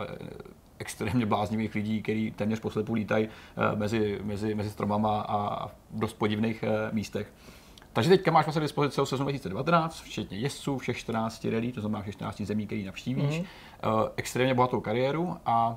extrémně 0.78 1.26
bláznivých 1.26 1.74
lidí, 1.74 2.02
kteří 2.02 2.30
téměř 2.30 2.60
poslepu 2.60 2.94
lítají 2.94 3.28
mezi, 3.74 4.20
mezi, 4.22 4.54
mezi 4.54 4.70
stromama 4.70 5.20
a 5.28 5.66
v 5.68 5.72
dost 5.90 6.12
podivných 6.12 6.64
místech. 6.92 7.32
Takže 7.92 8.10
teďka 8.10 8.30
máš 8.30 8.46
vlastně 8.46 8.62
dispozici 8.62 9.00
sezonu 9.04 9.24
2019, 9.24 10.00
včetně 10.00 10.38
jezdců, 10.38 10.78
všech 10.78 10.98
14 10.98 11.44
rally, 11.44 11.72
to 11.72 11.80
znamená 11.80 12.02
všech 12.02 12.14
14 12.14 12.40
zemí, 12.40 12.66
který 12.66 12.84
navštívíš, 12.84 13.40
mm-hmm. 13.40 14.10
extrémně 14.16 14.54
bohatou 14.54 14.80
kariéru 14.80 15.36
a 15.46 15.76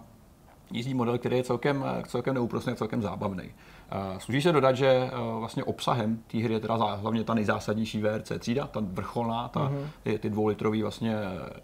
jízdní 0.72 0.94
model, 0.94 1.18
který 1.18 1.38
je 1.38 1.44
celkem, 1.44 1.86
celkem 2.08 2.34
neúprosný 2.34 2.74
a 2.74 2.76
celkem 2.76 3.02
zábavný. 3.02 3.44
Uh, 3.44 4.18
služí 4.18 4.42
se 4.42 4.52
dodat, 4.52 4.76
že 4.76 5.12
uh, 5.14 5.40
vlastně 5.40 5.64
obsahem 5.64 6.20
té 6.28 6.38
hry 6.38 6.54
je 6.54 6.60
teda 6.60 6.76
hlavně 6.76 7.24
ta 7.24 7.34
nejzásadnější 7.34 8.02
VRC 8.02 8.32
třída, 8.40 8.68
ta 8.68 8.80
vrcholná, 8.84 9.48
ta, 9.48 9.60
mm-hmm. 9.60 9.86
ty, 10.04 10.20
ty 10.20 10.30
dvoulitrový 10.30 10.82
vlastně 10.82 11.16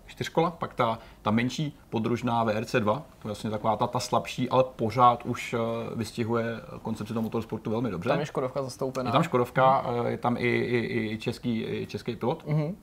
čtyřkola, 0.06 0.51
pak 0.51 0.74
ta, 0.74 1.00
ta 1.21 1.31
menší 1.31 1.77
podružná 1.89 2.45
VRC2, 2.45 2.83
to 2.83 2.92
je 2.94 3.04
vlastně 3.24 3.50
taková 3.50 3.75
ta, 3.75 3.88
ta 3.88 4.00
slabší, 4.00 4.50
ale 4.50 4.63
pořád 4.75 5.25
už 5.25 5.54
uh, 5.54 5.59
vystihuje 5.95 6.45
koncepci 6.81 7.13
toho 7.13 7.24
motorsportu 7.24 7.69
velmi 7.69 7.92
dobře. 7.92 8.09
Tam 8.09 8.19
je 8.19 8.25
Škodovka 8.25 8.63
zastoupená. 8.63 9.09
Je 9.09 9.13
tam 9.13 9.24
Škodovka, 9.24 9.83
mm-hmm. 9.88 10.06
je 10.06 10.18
tam 10.18 10.38
i, 10.38 10.48
i, 10.48 11.13
i 11.13 11.18
český, 11.18 11.63
i 11.63 11.88
český 11.88 12.15
pilot. 12.15 12.45
Mm-hmm 12.48 12.75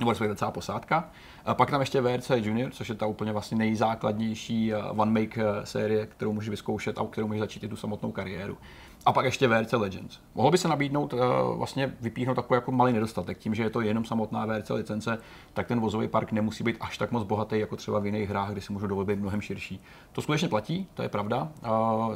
nebo 0.00 0.10
respektive 0.10 0.36
celá 0.36 0.50
posádka. 0.50 1.08
A 1.44 1.54
pak 1.54 1.70
tam 1.70 1.80
ještě 1.80 2.00
VRC 2.00 2.30
Junior, 2.34 2.70
což 2.70 2.88
je 2.88 2.94
ta 2.94 3.06
úplně 3.06 3.32
vlastně 3.32 3.56
nejzákladnější 3.56 4.74
one 4.74 5.20
make 5.20 5.42
série, 5.64 6.06
kterou 6.06 6.32
můžeš 6.32 6.48
vyzkoušet 6.48 6.98
a 6.98 7.06
kterou 7.10 7.26
můžeš 7.26 7.40
začít 7.40 7.64
i 7.64 7.68
tu 7.68 7.76
samotnou 7.76 8.12
kariéru. 8.12 8.58
A 9.06 9.12
pak 9.12 9.24
ještě 9.24 9.48
VRC 9.48 9.72
Legends. 9.72 10.18
Mohlo 10.34 10.50
by 10.50 10.58
se 10.58 10.68
nabídnout, 10.68 11.12
uh, 11.12 11.20
vlastně 11.54 11.94
vypíchnout 12.00 12.36
takový 12.36 12.56
jako 12.56 12.72
malý 12.72 12.92
nedostatek. 12.92 13.38
Tím, 13.38 13.54
že 13.54 13.62
je 13.62 13.70
to 13.70 13.80
jenom 13.80 14.04
samotná 14.04 14.46
VRC 14.46 14.70
licence, 14.70 15.18
tak 15.54 15.66
ten 15.66 15.80
vozový 15.80 16.08
park 16.08 16.32
nemusí 16.32 16.64
být 16.64 16.76
až 16.80 16.98
tak 16.98 17.12
moc 17.12 17.24
bohatý, 17.24 17.58
jako 17.58 17.76
třeba 17.76 17.98
v 17.98 18.06
jiných 18.06 18.30
hrách, 18.30 18.50
kde 18.52 18.60
si 18.60 18.72
můžu 18.72 18.86
dovolit 18.86 19.16
mnohem 19.16 19.40
širší. 19.40 19.80
To 20.12 20.22
skutečně 20.22 20.48
platí, 20.48 20.86
to 20.94 21.02
je 21.02 21.08
pravda. 21.08 21.48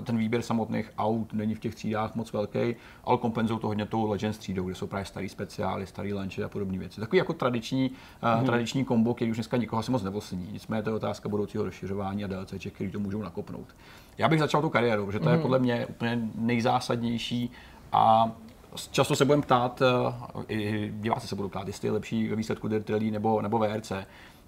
Ten 0.04 0.18
výběr 0.18 0.42
samotných 0.42 0.92
aut 0.98 1.32
není 1.32 1.54
v 1.54 1.60
těch 1.60 1.74
třídách 1.74 2.14
moc 2.14 2.32
velký, 2.32 2.76
ale 3.04 3.18
kompenzují 3.18 3.60
to 3.60 3.66
hodně 3.66 3.86
tou 3.86 4.10
Legends 4.10 4.38
třídou, 4.38 4.64
kde 4.64 4.74
jsou 4.74 4.86
právě 4.86 5.04
starý 5.04 5.28
speciály, 5.28 5.86
starý 5.86 6.12
lanče 6.12 6.44
a 6.44 6.48
podobné 6.48 6.78
věci. 6.78 7.00
Takový 7.00 7.18
jako 7.18 7.32
tradiční, 7.32 7.90
uh, 7.90 8.28
hmm. 8.28 8.46
tradiční 8.46 8.84
kombo, 8.84 9.14
který 9.14 9.30
už 9.30 9.36
dneska 9.36 9.56
nikoho 9.56 9.80
asi 9.80 9.90
moc 9.90 10.02
nevlastní. 10.02 10.48
Nicméně 10.52 10.82
to 10.82 10.90
je 10.90 10.96
otázka 10.96 11.28
budoucího 11.28 11.64
rozšiřování 11.64 12.24
a 12.24 12.26
DLCček, 12.26 12.74
který 12.74 12.90
to 12.90 12.98
můžou 12.98 13.22
nakopnout. 13.22 13.74
Já 14.18 14.28
bych 14.28 14.40
začal 14.40 14.62
tu 14.62 14.70
kariéru, 14.70 15.06
protože 15.06 15.20
to 15.20 15.28
je 15.28 15.34
mhm. 15.34 15.42
podle 15.42 15.58
mě 15.58 15.86
úplně 15.86 16.18
nejzásadnější 16.34 17.50
a 17.92 18.32
často 18.90 19.16
se 19.16 19.24
budeme 19.24 19.42
ptát, 19.42 19.82
eh, 19.82 20.54
i 20.54 20.92
diváci 20.96 21.28
se 21.28 21.36
budou 21.36 21.48
ptát, 21.48 21.66
jestli 21.66 21.88
je 21.88 21.92
lepší 21.92 22.28
ve 22.28 22.36
výsledku 22.36 22.68
Dirt 22.68 22.90
Rally 22.90 23.10
nebo, 23.10 23.42
nebo 23.42 23.58
VRC. 23.58 23.92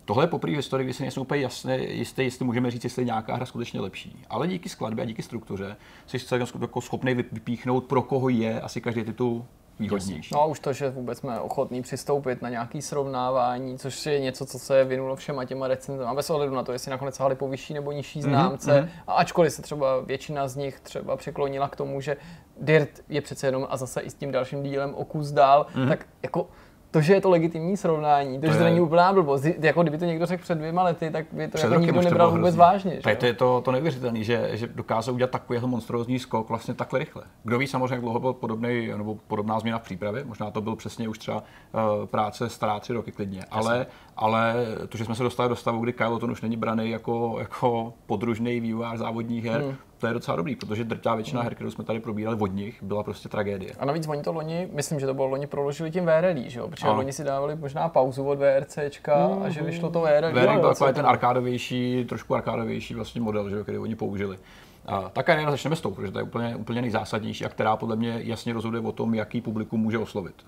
Tohle 0.04 0.24
je 0.24 0.28
poprvé 0.28 0.52
v 0.52 0.56
historii, 0.56 0.84
kdy 0.84 0.94
si 0.94 1.02
nejsem 1.02 1.20
úplně 1.20 1.40
jasné, 1.40 1.78
jistý, 1.78 2.22
jestli 2.22 2.44
můžeme 2.44 2.70
říct, 2.70 2.84
jestli 2.84 3.02
je 3.02 3.06
nějaká 3.06 3.34
hra 3.34 3.46
skutečně 3.46 3.80
lepší. 3.80 4.24
Ale 4.30 4.48
díky 4.48 4.68
skladbě 4.68 5.02
a 5.02 5.06
díky 5.06 5.22
struktuře 5.22 5.76
jsi 6.06 6.18
jako 6.60 6.80
schopný 6.80 7.14
vypíchnout, 7.14 7.84
pro 7.84 8.02
koho 8.02 8.28
je 8.28 8.60
asi 8.60 8.80
každý 8.80 9.04
titul 9.04 9.44
výhodnější. 9.78 10.34
No 10.34 10.42
a 10.42 10.44
už 10.44 10.60
to, 10.60 10.72
že 10.72 10.90
vůbec 10.90 11.18
jsme 11.18 11.40
ochotní 11.40 11.82
přistoupit 11.82 12.42
na 12.42 12.48
nějaký 12.48 12.82
srovnávání, 12.82 13.78
což 13.78 14.06
je 14.06 14.20
něco, 14.20 14.46
co 14.46 14.58
se 14.58 14.84
vynulo 14.84 15.16
všema 15.16 15.44
těma 15.44 15.68
recenzama, 15.68 16.14
bez 16.14 16.30
ohledu 16.30 16.54
na 16.54 16.62
to, 16.62 16.72
jestli 16.72 16.90
nakonec 16.90 17.18
hali 17.18 17.34
po 17.34 17.48
vyšší 17.48 17.74
nebo 17.74 17.92
nižší 17.92 18.18
mhm, 18.18 18.30
známce. 18.30 18.72
Mm-hmm. 18.72 18.88
A 19.06 19.12
ačkoliv 19.12 19.52
se 19.52 19.62
třeba 19.62 20.00
většina 20.00 20.48
z 20.48 20.56
nich 20.56 20.80
třeba 20.80 21.16
přiklonila 21.16 21.68
k 21.68 21.76
tomu, 21.76 22.00
že 22.00 22.16
Dirt 22.60 22.90
je 23.08 23.20
přece 23.20 23.46
jenom 23.46 23.66
a 23.70 23.76
zase 23.76 24.00
i 24.00 24.10
s 24.10 24.14
tím 24.14 24.32
dalším 24.32 24.62
dílem 24.62 24.94
o 24.94 25.04
kus 25.04 25.30
dál, 25.30 25.66
mm-hmm. 25.74 25.88
tak 25.88 26.06
jako 26.22 26.48
to, 26.96 27.02
že 27.02 27.14
je 27.14 27.20
to 27.20 27.30
legitimní 27.30 27.76
srovnání, 27.76 28.40
to, 28.40 28.46
to 28.46 28.52
že 28.52 28.52
je... 28.52 28.58
to 28.58 28.64
není 28.64 28.80
úplná 28.80 29.12
blbost, 29.12 29.44
jako 29.44 29.82
kdyby 29.82 29.98
to 29.98 30.04
někdo 30.04 30.26
řekl 30.26 30.42
před 30.42 30.54
dvěma 30.54 30.82
lety, 30.82 31.10
tak 31.10 31.26
by 31.32 31.48
to 31.48 31.58
jako 31.58 31.74
nikdo 31.74 32.00
nebral 32.00 32.30
vůbec 32.30 32.42
hrozný. 32.42 32.58
vážně. 32.58 33.00
Že? 33.06 33.16
To 33.16 33.26
je 33.26 33.34
to, 33.34 33.60
to 33.60 33.72
neuvěřitelné, 33.72 34.22
že, 34.22 34.50
že 34.52 34.66
dokázal 34.66 35.14
udělat 35.14 35.30
takovýhle 35.30 35.68
monstrózní 35.68 36.18
skok 36.18 36.48
vlastně 36.48 36.74
takhle 36.74 36.98
rychle. 36.98 37.22
Kdo 37.44 37.58
ví 37.58 37.66
samozřejmě, 37.66 37.94
jak 37.94 38.00
dlouho 38.00 38.20
byl 38.20 38.32
podobný, 38.32 38.88
nebo 38.96 39.14
podobná 39.26 39.60
změna 39.60 39.78
v 39.78 39.82
přípravě, 39.82 40.24
možná 40.24 40.50
to 40.50 40.60
byl 40.60 40.76
přesně 40.76 41.08
už 41.08 41.18
třeba 41.18 41.36
uh, 41.36 42.06
práce 42.06 42.48
stará 42.48 42.80
tři 42.80 42.92
roky 42.92 43.12
klidně, 43.12 43.44
ale, 43.50 43.86
ale 44.16 44.54
to, 44.88 44.98
že 44.98 45.04
jsme 45.04 45.14
se 45.14 45.22
dostali 45.22 45.48
do 45.48 45.56
stavu, 45.56 45.80
kdy 45.80 45.92
Kyle 45.92 46.18
to 46.18 46.26
už 46.26 46.42
není 46.42 46.56
braný 46.56 46.90
jako, 46.90 47.36
jako 47.38 47.92
podružný 48.06 48.60
vývojář 48.60 48.98
závodních 48.98 49.44
her, 49.44 49.60
hmm 49.60 49.74
to 49.98 50.06
je 50.06 50.12
docela 50.12 50.36
dobrý, 50.36 50.56
protože 50.56 50.84
drtá 50.84 51.14
většina 51.14 51.42
her, 51.42 51.54
kterou 51.54 51.70
jsme 51.70 51.84
tady 51.84 52.00
probírali 52.00 52.36
od 52.40 52.46
nich, 52.46 52.82
byla 52.82 53.02
prostě 53.02 53.28
tragédie. 53.28 53.72
A 53.78 53.84
navíc 53.84 54.08
oni 54.08 54.22
to 54.22 54.32
loni, 54.32 54.68
myslím, 54.72 55.00
že 55.00 55.06
to 55.06 55.14
bylo 55.14 55.26
loni, 55.26 55.46
proložili 55.46 55.90
tím 55.90 56.06
VRL, 56.06 56.42
že 56.46 56.58
jo? 56.58 56.68
Protože 56.68 56.86
ano. 56.86 56.96
loni 56.96 57.12
si 57.12 57.24
dávali 57.24 57.56
možná 57.56 57.88
pauzu 57.88 58.28
od 58.28 58.38
VRCčka 58.38 59.28
mm, 59.28 59.42
a 59.42 59.48
že 59.48 59.62
vyšlo 59.62 59.90
to 59.90 60.00
VRL. 60.00 60.32
VRL 60.32 60.60
byl 60.60 60.74
takový 60.74 60.92
ten 60.92 61.06
arkádovější, 61.06 62.04
trošku 62.08 62.34
arkádovější 62.34 62.94
vlastně 62.94 63.20
model, 63.20 63.50
že 63.50 63.56
jo, 63.56 63.62
který 63.62 63.78
oni 63.78 63.96
použili. 63.96 64.38
A 64.86 65.08
ta 65.08 65.22
kariéra 65.22 65.50
začneme 65.50 65.76
s 65.76 65.80
tou, 65.80 65.90
protože 65.90 66.12
to 66.12 66.18
je 66.18 66.22
úplně, 66.22 66.56
úplně 66.56 66.82
nejzásadnější 66.82 67.44
a 67.44 67.48
která 67.48 67.76
podle 67.76 67.96
mě 67.96 68.20
jasně 68.22 68.52
rozhoduje 68.52 68.82
o 68.82 68.92
tom, 68.92 69.14
jaký 69.14 69.40
publikum 69.40 69.80
může 69.80 69.98
oslovit. 69.98 70.44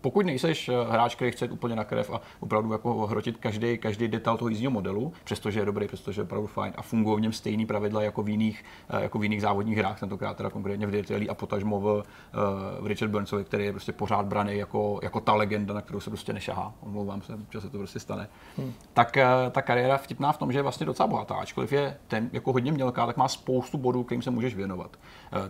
Pokud 0.00 0.26
nejseš 0.26 0.68
eh, 0.68 0.72
hráč, 0.90 1.14
který 1.14 1.30
chce 1.30 1.44
jít 1.44 1.50
úplně 1.50 1.76
na 1.76 1.84
krev 1.84 2.10
a 2.10 2.20
opravdu 2.40 2.72
jako 2.72 3.06
hrotit 3.06 3.36
každý, 3.36 3.78
každý 3.78 4.08
detail 4.08 4.36
toho 4.36 4.48
jízdního 4.48 4.70
modelu, 4.70 5.12
přestože 5.24 5.60
je 5.60 5.66
dobrý, 5.66 5.86
přestože 5.86 6.20
je 6.20 6.24
opravdu 6.24 6.46
fajn 6.46 6.72
a 6.76 6.82
fungují 6.82 7.18
v 7.18 7.20
něm 7.20 7.32
stejný 7.32 7.66
pravidla 7.66 8.02
jako 8.02 8.22
v 8.22 8.28
jiných, 8.28 8.64
eh, 8.88 9.02
jako 9.02 9.18
v 9.18 9.22
jiných 9.22 9.42
závodních 9.42 9.78
hrách, 9.78 10.00
tentokrát 10.00 10.36
teda 10.36 10.50
konkrétně 10.50 10.86
v 10.86 10.90
Dirty 10.90 11.28
a 11.28 11.34
potažmo 11.34 11.80
v, 11.80 12.02
eh, 12.02 12.36
v 12.80 12.86
Richard 12.86 13.08
Burnsovi, 13.08 13.44
který 13.44 13.64
je 13.64 13.72
prostě 13.72 13.92
pořád 13.92 14.26
braný 14.26 14.56
jako, 14.56 15.00
jako 15.02 15.20
ta 15.20 15.34
legenda, 15.34 15.74
na 15.74 15.80
kterou 15.80 16.00
se 16.00 16.10
prostě 16.10 16.32
nešahá. 16.32 16.72
Omlouvám 16.80 17.22
se, 17.22 17.38
že 17.50 17.60
se 17.60 17.70
to 17.70 17.78
prostě 17.78 18.00
stane. 18.00 18.28
Hmm. 18.58 18.72
Tak 18.94 19.18
ta 19.50 19.62
kariéra 19.62 19.96
vtipná 19.96 20.32
v 20.32 20.38
tom, 20.38 20.52
že 20.52 20.58
je 20.58 20.62
vlastně 20.62 20.86
docela 20.86 21.06
bohatá, 21.06 21.34
ačkoliv 21.34 21.72
je 21.72 21.96
ten 22.08 22.30
jako 22.32 22.52
hodně 22.52 22.72
mělká, 22.72 23.06
tak 23.06 23.16
má 23.16 23.28
spoustu 23.28 23.69
bodů, 23.78 24.04
kterým 24.04 24.22
se 24.22 24.30
můžeš 24.30 24.54
věnovat. 24.54 24.96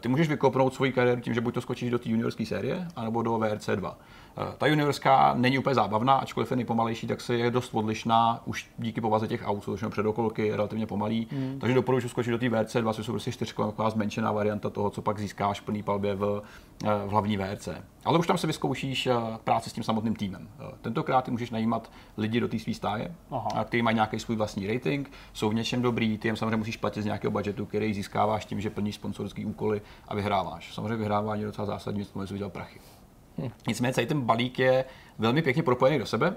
Ty 0.00 0.08
můžeš 0.08 0.28
vykopnout 0.28 0.74
svoji 0.74 0.92
kariéru 0.92 1.20
tím, 1.20 1.34
že 1.34 1.40
buď 1.40 1.54
to 1.54 1.60
skočíš 1.60 1.90
do 1.90 1.98
té 1.98 2.08
juniorské 2.08 2.46
série, 2.46 2.88
anebo 2.96 3.22
do 3.22 3.38
VRC 3.38 3.70
2. 3.74 3.98
Eh, 4.36 4.54
ta 4.58 4.66
juniorská 4.66 5.34
není 5.34 5.58
úplně 5.58 5.74
zábavná, 5.74 6.14
ačkoliv 6.14 6.50
je 6.50 6.56
nejpomalejší, 6.56 7.06
tak 7.06 7.20
se 7.20 7.34
je 7.34 7.50
dost 7.50 7.74
odlišná 7.74 8.42
už 8.44 8.70
díky 8.78 9.00
povaze 9.00 9.28
těch 9.28 9.42
aut, 9.44 9.64
což 9.64 9.84
předokolky 9.88 10.46
je 10.46 10.56
relativně 10.56 10.86
pomalý. 10.86 11.28
Hmm. 11.30 11.58
Takže 11.60 11.74
doporučuji 11.74 12.08
skočit 12.08 12.30
do 12.30 12.38
té 12.38 12.48
VRC2, 12.48 12.92
což 12.92 13.06
jsou 13.06 13.12
prostě 13.12 13.32
čtyřkolá, 13.32 13.70
taková 13.70 13.90
zmenšená 13.90 14.32
varianta 14.32 14.70
toho, 14.70 14.90
co 14.90 15.02
pak 15.02 15.18
získáš 15.18 15.60
v 15.60 15.64
plný 15.64 15.82
palbě 15.82 16.14
v, 16.14 16.42
eh, 16.84 16.86
v 17.06 17.10
hlavní 17.10 17.36
VRC. 17.36 17.68
Ale 18.04 18.18
už 18.18 18.26
tam 18.26 18.38
se 18.38 18.46
vyzkoušíš 18.46 19.06
eh, 19.06 19.14
práci 19.44 19.70
s 19.70 19.72
tím 19.72 19.84
samotným 19.84 20.16
týmem. 20.16 20.48
Tentokrát 20.80 21.24
ty 21.24 21.30
můžeš 21.30 21.50
najímat 21.50 21.90
lidi 22.16 22.40
do 22.40 22.48
té 22.48 22.58
své 22.58 22.74
stáje, 22.74 23.14
Aha. 23.30 23.64
kteří 23.64 23.82
mají 23.82 23.94
nějaký 23.94 24.18
svůj 24.18 24.36
vlastní 24.36 24.66
rating, 24.66 25.10
jsou 25.32 25.48
v 25.48 25.54
něčem 25.54 25.82
dobrý, 25.82 26.18
ty 26.18 26.28
jim 26.28 26.36
samozřejmě 26.36 26.56
musíš 26.56 26.76
platit 26.76 27.02
z 27.02 27.04
nějakého 27.04 27.30
budgetu, 27.30 27.66
který 27.66 27.94
získáváš 27.94 28.44
tím, 28.44 28.60
že 28.60 28.70
plníš 28.70 28.94
sponsorské 28.94 29.46
úkoly 29.46 29.82
a 30.08 30.14
vyhráváš. 30.14 30.74
Samozřejmě 30.74 30.96
vyhrávání 30.96 31.42
je 31.42 31.46
docela 31.46 31.66
zásadní, 31.66 32.06
že 32.24 32.32
vydělat 32.32 32.52
prachy. 32.52 32.80
Nicméně 33.68 33.94
celý 33.94 34.06
ten 34.06 34.20
balík 34.20 34.58
je 34.58 34.84
velmi 35.18 35.42
pěkně 35.42 35.62
propojený 35.62 35.98
do 35.98 36.06
sebe. 36.06 36.36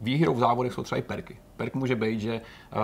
Výhrou 0.00 0.34
v 0.34 0.38
závodech 0.38 0.72
jsou 0.72 0.82
třeba 0.82 0.98
i 0.98 1.02
perky. 1.02 1.36
Perk 1.56 1.74
může 1.74 1.96
být, 1.96 2.20
že 2.20 2.40
uh, 2.40 2.80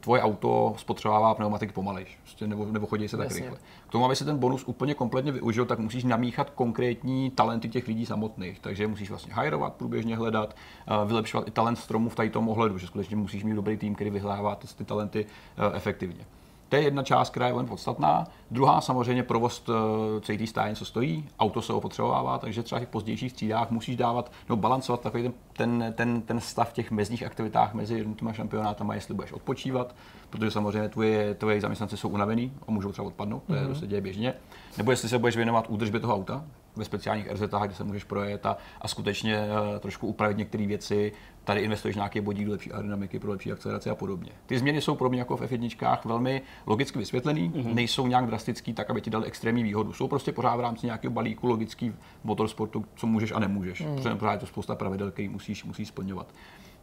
tvoje 0.00 0.22
auto 0.22 0.74
spotřebává 0.76 1.34
pneumatiky 1.34 1.72
pomalejš, 1.72 2.18
prostě 2.22 2.46
nebo, 2.46 2.64
nebo 2.64 2.86
chodí 2.86 3.08
se 3.08 3.16
tak 3.16 3.24
Jasně. 3.24 3.40
rychle. 3.40 3.58
K 3.88 3.92
tomu, 3.92 4.04
aby 4.04 4.16
se 4.16 4.24
ten 4.24 4.38
bonus 4.38 4.64
úplně 4.66 4.94
kompletně 4.94 5.32
využil, 5.32 5.64
tak 5.66 5.78
musíš 5.78 6.04
namíchat 6.04 6.50
konkrétní 6.50 7.30
talenty 7.30 7.68
těch 7.68 7.88
lidí 7.88 8.06
samotných. 8.06 8.60
Takže 8.60 8.86
musíš 8.86 9.10
vlastně 9.10 9.34
hajrovat, 9.34 9.74
průběžně 9.74 10.16
hledat, 10.16 10.56
uh, 11.02 11.08
vylepšovat 11.08 11.48
i 11.48 11.50
talent 11.50 11.76
stromu 11.76 12.08
v 12.08 12.14
tady 12.14 12.30
tom 12.30 12.48
ohledu, 12.48 12.78
že 12.78 12.86
skutečně 12.86 13.16
musíš 13.16 13.44
mít 13.44 13.54
dobrý 13.54 13.76
tým, 13.76 13.94
který 13.94 14.10
vyhlává 14.10 14.58
ty 14.76 14.84
talenty 14.84 15.24
uh, 15.24 15.76
efektivně. 15.76 16.24
To 16.68 16.76
je 16.76 16.82
jedna 16.82 17.02
část, 17.02 17.30
která 17.30 17.46
je 17.46 17.52
velmi 17.52 17.68
podstatná. 17.68 18.26
Druhá 18.50 18.80
samozřejmě 18.80 19.22
provoz 19.22 19.64
eh, 19.68 20.20
celý 20.20 20.38
té 20.38 20.46
stáje, 20.46 20.74
co 20.74 20.84
stojí, 20.84 21.28
auto 21.38 21.62
se 21.62 21.72
opotřebovává, 21.72 22.38
takže 22.38 22.62
třeba 22.62 22.78
v 22.78 22.82
těch 22.82 22.88
pozdějších 22.88 23.32
třídách 23.32 23.70
musíš 23.70 23.96
dávat, 23.96 24.32
no 24.48 24.56
balancovat 24.56 25.00
takový 25.00 25.22
ten, 25.22 25.32
ten, 25.52 25.94
ten, 25.96 26.22
ten 26.22 26.40
stav 26.40 26.70
v 26.70 26.72
těch 26.72 26.90
mezních 26.90 27.22
aktivitách 27.22 27.74
mezi 27.74 27.98
jednotlivými 27.98 28.36
šampionátama, 28.36 28.94
jestli 28.94 29.14
budeš 29.14 29.32
odpočívat, 29.32 29.94
protože 30.30 30.50
samozřejmě 30.50 30.88
tvoje, 30.88 31.34
tvoje 31.34 31.60
zaměstnanci 31.60 31.96
jsou 31.96 32.08
unavený 32.08 32.52
a 32.68 32.70
můžou 32.70 32.92
třeba 32.92 33.06
odpadnout, 33.06 33.42
to, 33.46 33.54
je, 33.54 33.60
mm-hmm. 33.60 33.68
to 33.68 33.74
se 33.74 33.86
děje 33.86 34.00
běžně. 34.00 34.34
Nebo 34.76 34.90
jestli 34.90 35.08
se 35.08 35.18
budeš 35.18 35.36
věnovat 35.36 35.66
údržbě 35.68 36.00
toho 36.00 36.14
auta, 36.14 36.44
ve 36.78 36.84
speciálních 36.84 37.32
RZ, 37.32 37.42
kde 37.66 37.74
se 37.74 37.84
můžeš 37.84 38.04
projet 38.04 38.46
a, 38.46 38.56
a 38.80 38.88
skutečně 38.88 39.42
uh, 39.42 39.78
trošku 39.78 40.06
upravit 40.06 40.36
některé 40.36 40.66
věci. 40.66 41.12
Tady 41.48 41.60
investuješ 41.60 41.96
nějaký 41.96 42.20
bodík 42.20 42.46
do 42.46 42.52
lepší 42.52 42.72
aerodynamiky, 42.72 43.18
pro 43.18 43.30
lepší 43.30 43.52
akceleraci 43.52 43.90
a 43.90 43.94
podobně. 43.94 44.30
Ty 44.46 44.58
změny 44.58 44.80
jsou 44.80 44.94
pro 44.94 45.08
mě 45.08 45.18
jako 45.18 45.36
v 45.36 45.40
F1 45.40 45.98
velmi 46.04 46.42
logicky 46.66 46.98
vysvětlený, 46.98 47.50
mm-hmm. 47.50 47.74
nejsou 47.74 48.06
nějak 48.06 48.26
drastický, 48.26 48.72
tak 48.72 48.90
aby 48.90 49.00
ti 49.00 49.10
dali 49.10 49.26
extrémní 49.26 49.62
výhodu. 49.62 49.92
Jsou 49.92 50.08
prostě 50.08 50.32
pořád 50.32 50.56
v 50.56 50.60
rámci 50.60 50.86
nějakého 50.86 51.12
balíku 51.12 51.46
logický 51.46 51.94
motorsportu, 52.24 52.84
co 52.94 53.06
můžeš 53.06 53.32
a 53.32 53.38
nemůžeš. 53.38 53.80
Mm. 53.80 53.96
Protože 53.96 54.14
pořád 54.14 54.32
je 54.32 54.38
to 54.38 54.46
spousta 54.46 54.74
pravidel, 54.74 55.10
které 55.10 55.28
musíš, 55.28 55.64
musíš 55.64 55.88
splňovat. 55.88 56.34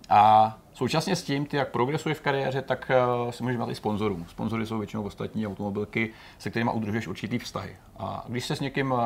A 0.09 0.57
současně 0.75 1.15
s 1.15 1.23
tím, 1.23 1.45
ty 1.45 1.57
jak 1.57 1.69
progresuješ 1.69 2.17
v 2.17 2.21
kariéře, 2.21 2.61
tak 2.61 2.91
uh, 3.25 3.31
si 3.31 3.43
můžeš 3.43 3.57
mít 3.57 3.69
i 3.69 3.75
sponzorům. 3.75 4.25
Sponzory 4.29 4.65
jsou 4.65 4.77
většinou 4.77 5.03
ostatní 5.03 5.47
automobilky, 5.47 6.09
se 6.39 6.49
kterými 6.49 6.71
udržuješ 6.73 7.07
určitý 7.07 7.37
vztahy. 7.39 7.75
A 7.97 8.25
když 8.27 8.45
se 8.45 8.55
s 8.55 8.59
někým 8.59 8.91
uh, 8.91 8.99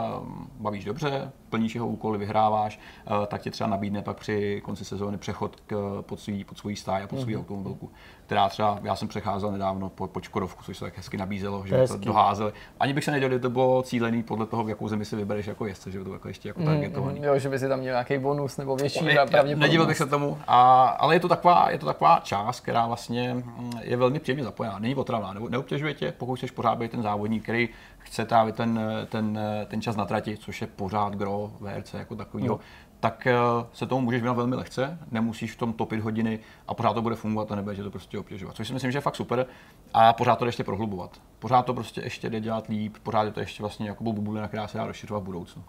bavíš 0.60 0.86
dobře, 0.86 1.32
plníš 1.50 1.76
jeho 1.76 1.88
úkoly, 1.88 2.18
vyhráváš, 2.18 2.80
uh, 3.12 3.26
tak 3.26 3.42
ti 3.42 3.52
třeba 3.52 3.70
nabídne 3.70 4.02
pak 4.02 4.18
při 4.18 4.62
konci 4.66 4.86
sezóny 4.86 5.18
přechod 5.18 5.56
k, 5.68 6.02
pod, 6.02 6.20
svý, 6.20 6.44
pod 6.44 6.58
svůj 6.58 6.76
stáj 6.76 7.04
a 7.04 7.08
pod 7.08 7.20
svou 7.20 7.32
mm-hmm. 7.32 7.40
automobilku 7.40 7.92
která 8.30 8.50
třeba, 8.50 8.80
já 8.84 8.96
jsem 8.96 9.08
přecházel 9.08 9.52
nedávno 9.52 9.90
po, 9.90 10.08
po 10.08 10.22
Čkorovku, 10.22 10.64
což 10.64 10.78
se 10.78 10.86
tak 10.86 10.98
hezky 10.98 11.18
nabízelo, 11.18 11.64
že 11.66 11.88
to, 11.88 11.98
doházeli. 11.98 12.52
Ani 12.80 12.94
bych 12.94 13.04
se 13.04 13.12
nedělal, 13.12 13.40
to 13.40 13.50
bylo 13.50 13.82
cílený 13.82 14.24
podle 14.24 14.46
toho, 14.46 14.64
v 14.64 14.70
jakou 14.70 14.88
zemi 14.88 15.06
si 15.06 15.16
vybereš 15.16 15.48
jako 15.48 15.66
jezdce, 15.66 15.92
že 15.92 16.04
to 16.04 16.14
jako 16.14 16.28
ještě 16.28 16.50
jako 16.50 16.60
mm, 16.60 16.66
targetovaný. 16.66 17.20
Mm, 17.20 17.26
jo, 17.26 17.40
že 17.40 17.50
by 17.50 17.60
si 17.60 17.68
tam 17.68 17.80
měl 17.80 17.94
nějaký 17.94 18.18
bonus 18.18 18.58
nebo 18.58 18.76
větší 18.76 19.06
ne, 19.06 19.16
Nedíval 19.56 19.88
bych 19.88 19.98
se 19.98 20.06
tomu, 20.06 20.38
a, 20.48 20.88
ale 20.88 21.16
je 21.16 21.20
to, 21.20 21.28
taková, 21.28 21.59
je 21.70 21.78
to 21.78 21.86
taková 21.86 22.20
část, 22.24 22.60
která 22.60 22.88
vlastně 22.88 23.34
mm, 23.34 23.72
je 23.82 23.98
velmi 23.98 24.20
příjemně 24.20 24.44
zapojená. 24.44 24.80
Není 24.80 24.96
otravná, 24.96 25.34
ne, 25.34 25.40
neobtěžuje 25.50 25.94
tě, 25.94 26.14
pokud 26.18 26.36
chceš 26.36 26.52
pořád 26.52 26.78
být 26.78 26.92
ten 26.92 27.02
závodník, 27.02 27.44
který 27.44 27.70
chce 27.98 28.26
trávit 28.26 28.56
ten, 28.56 28.80
ten, 29.10 29.40
ten 29.66 29.82
čas 29.82 29.96
na 29.96 30.06
trati, 30.06 30.38
což 30.38 30.62
je 30.62 30.68
pořád 30.68 31.16
gro 31.16 31.52
VRC 31.60 31.94
jako 31.94 32.16
takového. 32.16 32.56
Mm 32.56 32.62
tak 33.00 33.28
eh, 33.28 33.36
se 33.74 33.86
tomu 33.86 34.02
můžeš 34.02 34.22
věnovat 34.22 34.38
velmi 34.38 34.56
lehce, 34.56 34.98
nemusíš 35.12 35.52
v 35.52 35.58
tom 35.58 35.74
topit 35.74 36.02
hodiny 36.02 36.40
a 36.68 36.74
pořád 36.74 36.94
to 36.94 37.02
bude 37.02 37.16
fungovat 37.16 37.52
a 37.52 37.56
nebude 37.56 37.76
že 37.76 37.84
to 37.84 37.92
prostě 37.92 38.20
obtěžovat. 38.20 38.56
Což 38.56 38.68
si 38.68 38.74
myslím, 38.74 38.92
že 38.92 38.98
je 38.98 39.02
fakt 39.02 39.16
super 39.16 39.46
a 39.94 40.14
pořád 40.14 40.36
to 40.36 40.46
jde 40.46 40.50
ještě 40.50 40.64
prohlubovat. 40.64 41.22
Pořád 41.40 41.66
to 41.66 41.74
prostě 41.74 42.02
ještě 42.02 42.30
jde 42.30 42.40
dělat 42.40 42.68
líp, 42.68 42.98
pořád 43.04 43.24
je 43.24 43.32
to 43.32 43.40
ještě 43.40 43.64
vlastně 43.64 43.88
jako 43.88 44.04
bublina, 44.04 44.48
která 44.48 44.68
se 44.68 44.78
dá 44.78 44.88
rozšiřovat 44.88 45.24
v 45.24 45.26
budoucnu. 45.26 45.64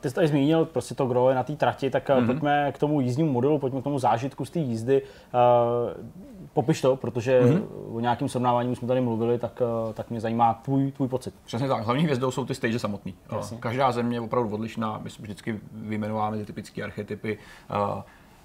Ty 0.00 0.08
jsi 0.08 0.14
tady 0.14 0.28
zmínil 0.28 0.64
prostě 0.64 0.94
to 0.94 1.06
gro 1.06 1.28
je 1.28 1.34
na 1.34 1.42
té 1.42 1.56
trati, 1.56 1.90
tak 1.90 2.08
mm-hmm. 2.08 2.26
pojďme 2.26 2.72
k 2.72 2.78
tomu 2.78 3.00
jízdnímu 3.00 3.32
modelu, 3.32 3.58
pojďme 3.58 3.80
k 3.80 3.84
tomu 3.84 3.98
zážitku 3.98 4.44
z 4.44 4.50
té 4.50 4.58
jízdy. 4.58 5.02
Uh, 5.02 6.04
popiš 6.52 6.80
to, 6.80 6.96
protože 6.96 7.42
mm-hmm. 7.42 7.62
o 7.92 8.00
nějakém 8.00 8.28
srovnávání 8.28 8.76
jsme 8.76 8.88
tady 8.88 9.00
mluvili, 9.00 9.38
tak, 9.38 9.62
uh, 9.86 9.92
tak 9.92 10.10
mě 10.10 10.20
zajímá 10.20 10.54
tvůj, 10.54 10.92
tvůj 10.92 11.08
pocit. 11.08 11.34
Přesně 11.44 11.68
tak. 11.68 11.84
Hlavní 11.84 12.04
hvězdou 12.04 12.30
jsou 12.30 12.44
ty 12.44 12.54
stage 12.54 12.78
samotný. 12.78 13.14
Jasně. 13.32 13.58
Každá 13.58 13.92
země 13.92 14.16
je 14.16 14.20
opravdu 14.20 14.54
odlišná. 14.54 15.00
My 15.02 15.10
vždycky 15.20 15.60
vyjmenováme 15.72 16.38
ty 16.38 16.44
typické 16.44 16.82
archetypy. 16.82 17.38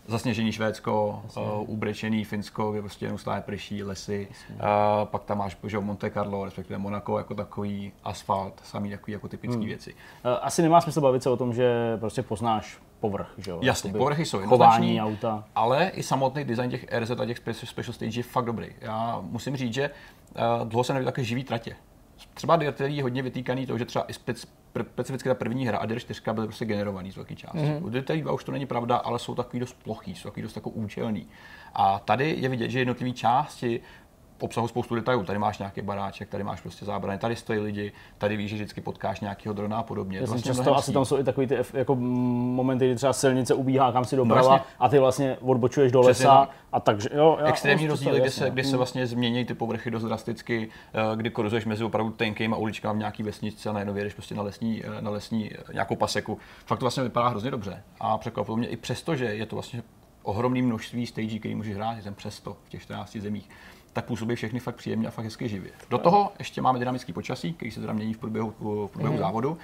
Zasněžený 0.07 0.51
Švédsko, 0.51 1.24
uh, 1.38 1.69
ubrečený 1.69 2.24
Finsko, 2.24 2.72
kde 2.72 2.81
prostě 2.81 3.07
neustále 3.07 3.41
prší, 3.41 3.83
lesy. 3.83 4.27
Uh, 4.50 4.57
pak 5.03 5.24
tam 5.24 5.38
máš 5.38 5.57
že, 5.67 5.79
Monte 5.79 6.10
Carlo, 6.10 6.45
respektive 6.45 6.79
Monaco 6.79 7.17
jako 7.17 7.36
takový 7.36 7.91
asfalt, 8.03 8.62
samý 8.63 8.89
takový 8.89 9.13
jako 9.13 9.27
typické 9.27 9.57
hmm. 9.57 9.65
věci. 9.65 9.93
Uh, 9.93 10.31
asi 10.41 10.62
nemá 10.62 10.81
smysl 10.81 11.01
bavit 11.01 11.24
se 11.24 11.29
o 11.29 11.38
tom, 11.38 11.53
že 11.53 11.98
prostě 11.98 12.22
poznáš 12.22 12.77
povrch, 13.00 13.33
že 13.38 13.51
jo? 13.51 13.60
Jasně, 13.62 13.88
Jakoby 13.88 14.00
povrchy 14.00 14.25
jsou 14.25 14.41
chování 14.41 15.01
auta. 15.01 15.43
Ale 15.55 15.91
i 15.93 16.03
samotný 16.03 16.43
design 16.43 16.69
těch 16.69 16.86
RZ 17.00 17.12
a 17.12 17.25
těch 17.25 17.38
special 17.63 17.93
stage 17.93 18.19
je 18.19 18.24
fakt 18.24 18.45
dobrý. 18.45 18.67
Já 18.81 19.19
musím 19.22 19.55
říct, 19.55 19.74
že 19.74 19.89
uh, 19.89 20.67
dlouho 20.67 20.83
se 20.83 20.93
neviděl 20.93 21.12
také 21.12 21.24
živý 21.24 21.43
tratě. 21.43 21.75
Třeba 22.34 22.56
Dirt 22.56 22.82
je 22.82 23.04
hodně 23.04 23.22
vytýkaný 23.22 23.66
to, 23.66 23.78
že 23.78 23.86
třeba 23.86 24.06
i 24.08 24.13
spec, 24.13 24.48
specificky 24.82 25.30
ta 25.30 25.36
první 25.36 25.68
hra 25.68 25.78
a 25.78 25.86
Dirt 25.86 26.02
4 26.02 26.22
byly 26.34 26.48
prostě 26.48 26.66
generovaný 26.66 27.12
z 27.12 27.16
velké 27.16 27.36
části. 27.36 27.58
Mm-hmm. 27.58 27.86
U 27.86 27.90
Dirt 27.90 28.12
2 28.12 28.32
už 28.34 28.44
to 28.44 28.52
není 28.52 28.66
pravda, 28.66 28.98
ale 28.98 29.20
jsou 29.20 29.36
takový 29.36 29.60
dost 29.60 29.84
plochý, 29.84 30.16
jsou 30.16 30.30
takový 30.30 30.42
dost 30.42 30.56
jako 30.56 30.70
účelný. 30.70 31.28
A 31.74 32.00
tady 32.00 32.36
je 32.40 32.50
vidět, 32.50 32.72
že 32.72 32.80
jednotlivé 32.80 33.12
části 33.12 33.82
obsahu 34.40 34.68
spoustu 34.68 34.96
detailů. 34.96 35.24
Tady 35.24 35.40
máš 35.40 35.60
nějaký 35.60 35.82
baráček, 35.82 36.30
tady 36.30 36.44
máš 36.44 36.62
prostě 36.62 36.86
zábrany, 36.86 37.20
tady 37.20 37.36
stojí 37.36 37.60
lidi, 37.60 37.92
tady 38.18 38.38
víš, 38.38 38.50
že 38.50 38.56
vždycky 38.56 38.82
potkáš 38.82 39.20
nějakého 39.20 39.54
drona 39.54 39.78
a 39.78 39.84
podobně. 39.84 40.18
Já 40.18 40.25
vlastně 40.25 40.54
často 40.54 40.75
asi 40.75 40.92
tam 40.94 41.06
jsou 41.06 41.20
i 41.20 41.24
takový 41.24 41.48
ty 41.48 41.58
jako 41.74 41.96
momenty, 41.96 42.86
kdy 42.86 42.96
třeba 42.96 43.13
silnice 43.13 43.54
ubíhá 43.54 43.92
kam 43.92 44.06
si 44.06 44.16
doprava 44.16 44.42
no, 44.42 44.48
vlastně. 44.48 44.68
a 44.80 44.90
ty 44.90 45.00
vlastně 45.00 45.38
odbočuješ 45.42 45.92
do 45.92 46.02
Přesně 46.02 46.28
lesa 46.28 46.50
a 46.72 46.80
takže 46.80 47.10
jo. 47.13 47.38
Já, 47.40 47.48
Extrémní 47.48 47.88
rozdíly, 47.88 48.20
kdy 48.20 48.30
se, 48.30 48.50
kdy 48.50 48.63
se 48.63 48.78
vlastně 48.78 49.08
změní 49.08 49.46
ty 49.46 49.54
povrchy 49.54 49.92
dost 49.92 50.04
drasticky, 50.04 50.70
eh, 50.94 51.16
kdy 51.16 51.30
koruzuješ 51.30 51.66
mezi 51.66 51.84
opravdu 51.84 52.12
tenkým 52.12 52.54
a 52.54 52.58
uličkám 52.58 52.96
v 52.96 53.00
nějaký 53.00 53.24
vesničce 53.24 53.70
a 53.70 53.74
najednou 53.74 53.96
jedeš 53.96 54.13
prostě 54.13 54.36
na 54.36 54.44
lesní, 54.44 54.84
eh, 54.86 55.02
na 55.02 55.12
lesní 55.12 55.54
eh, 55.54 55.74
nějakou 55.74 55.96
paseku. 55.96 56.40
Fakt 56.66 56.80
to 56.80 56.86
vlastně 56.86 57.04
vypadá 57.04 57.28
hrozně 57.28 57.52
dobře. 57.52 57.84
A 58.00 58.18
překvapilo 58.18 58.58
mě 58.58 58.68
i 58.68 58.78
přesto, 58.78 59.16
že 59.16 59.25
je 59.25 59.46
to 59.46 59.56
vlastně 59.56 59.84
ohromné 60.24 60.62
množství 60.62 61.06
stagí, 61.06 61.40
který 61.40 61.56
můžeš 61.56 61.75
hrát, 61.75 61.98
je 61.98 62.04
ten 62.04 62.13
přesto 62.13 62.58
v 62.66 62.70
těch 62.70 62.82
14 62.82 63.18
zemích 63.18 63.50
tak 63.93 64.05
působí 64.05 64.35
všechny 64.35 64.59
fakt 64.59 64.75
příjemně 64.75 65.07
a 65.07 65.12
fakt 65.12 65.25
hezky 65.25 65.50
živě. 65.50 65.71
Do 65.89 65.97
toho 65.97 66.31
ještě 66.39 66.62
máme 66.62 66.79
dynamický 66.79 67.13
počasí, 67.13 67.53
který 67.53 67.71
se 67.71 67.81
teda 67.81 67.93
mění 67.93 68.13
v 68.13 68.17
průběhu, 68.17 68.53
v 68.59 68.91
průběhu 68.91 69.13
mm. 69.13 69.19
závodu. 69.19 69.57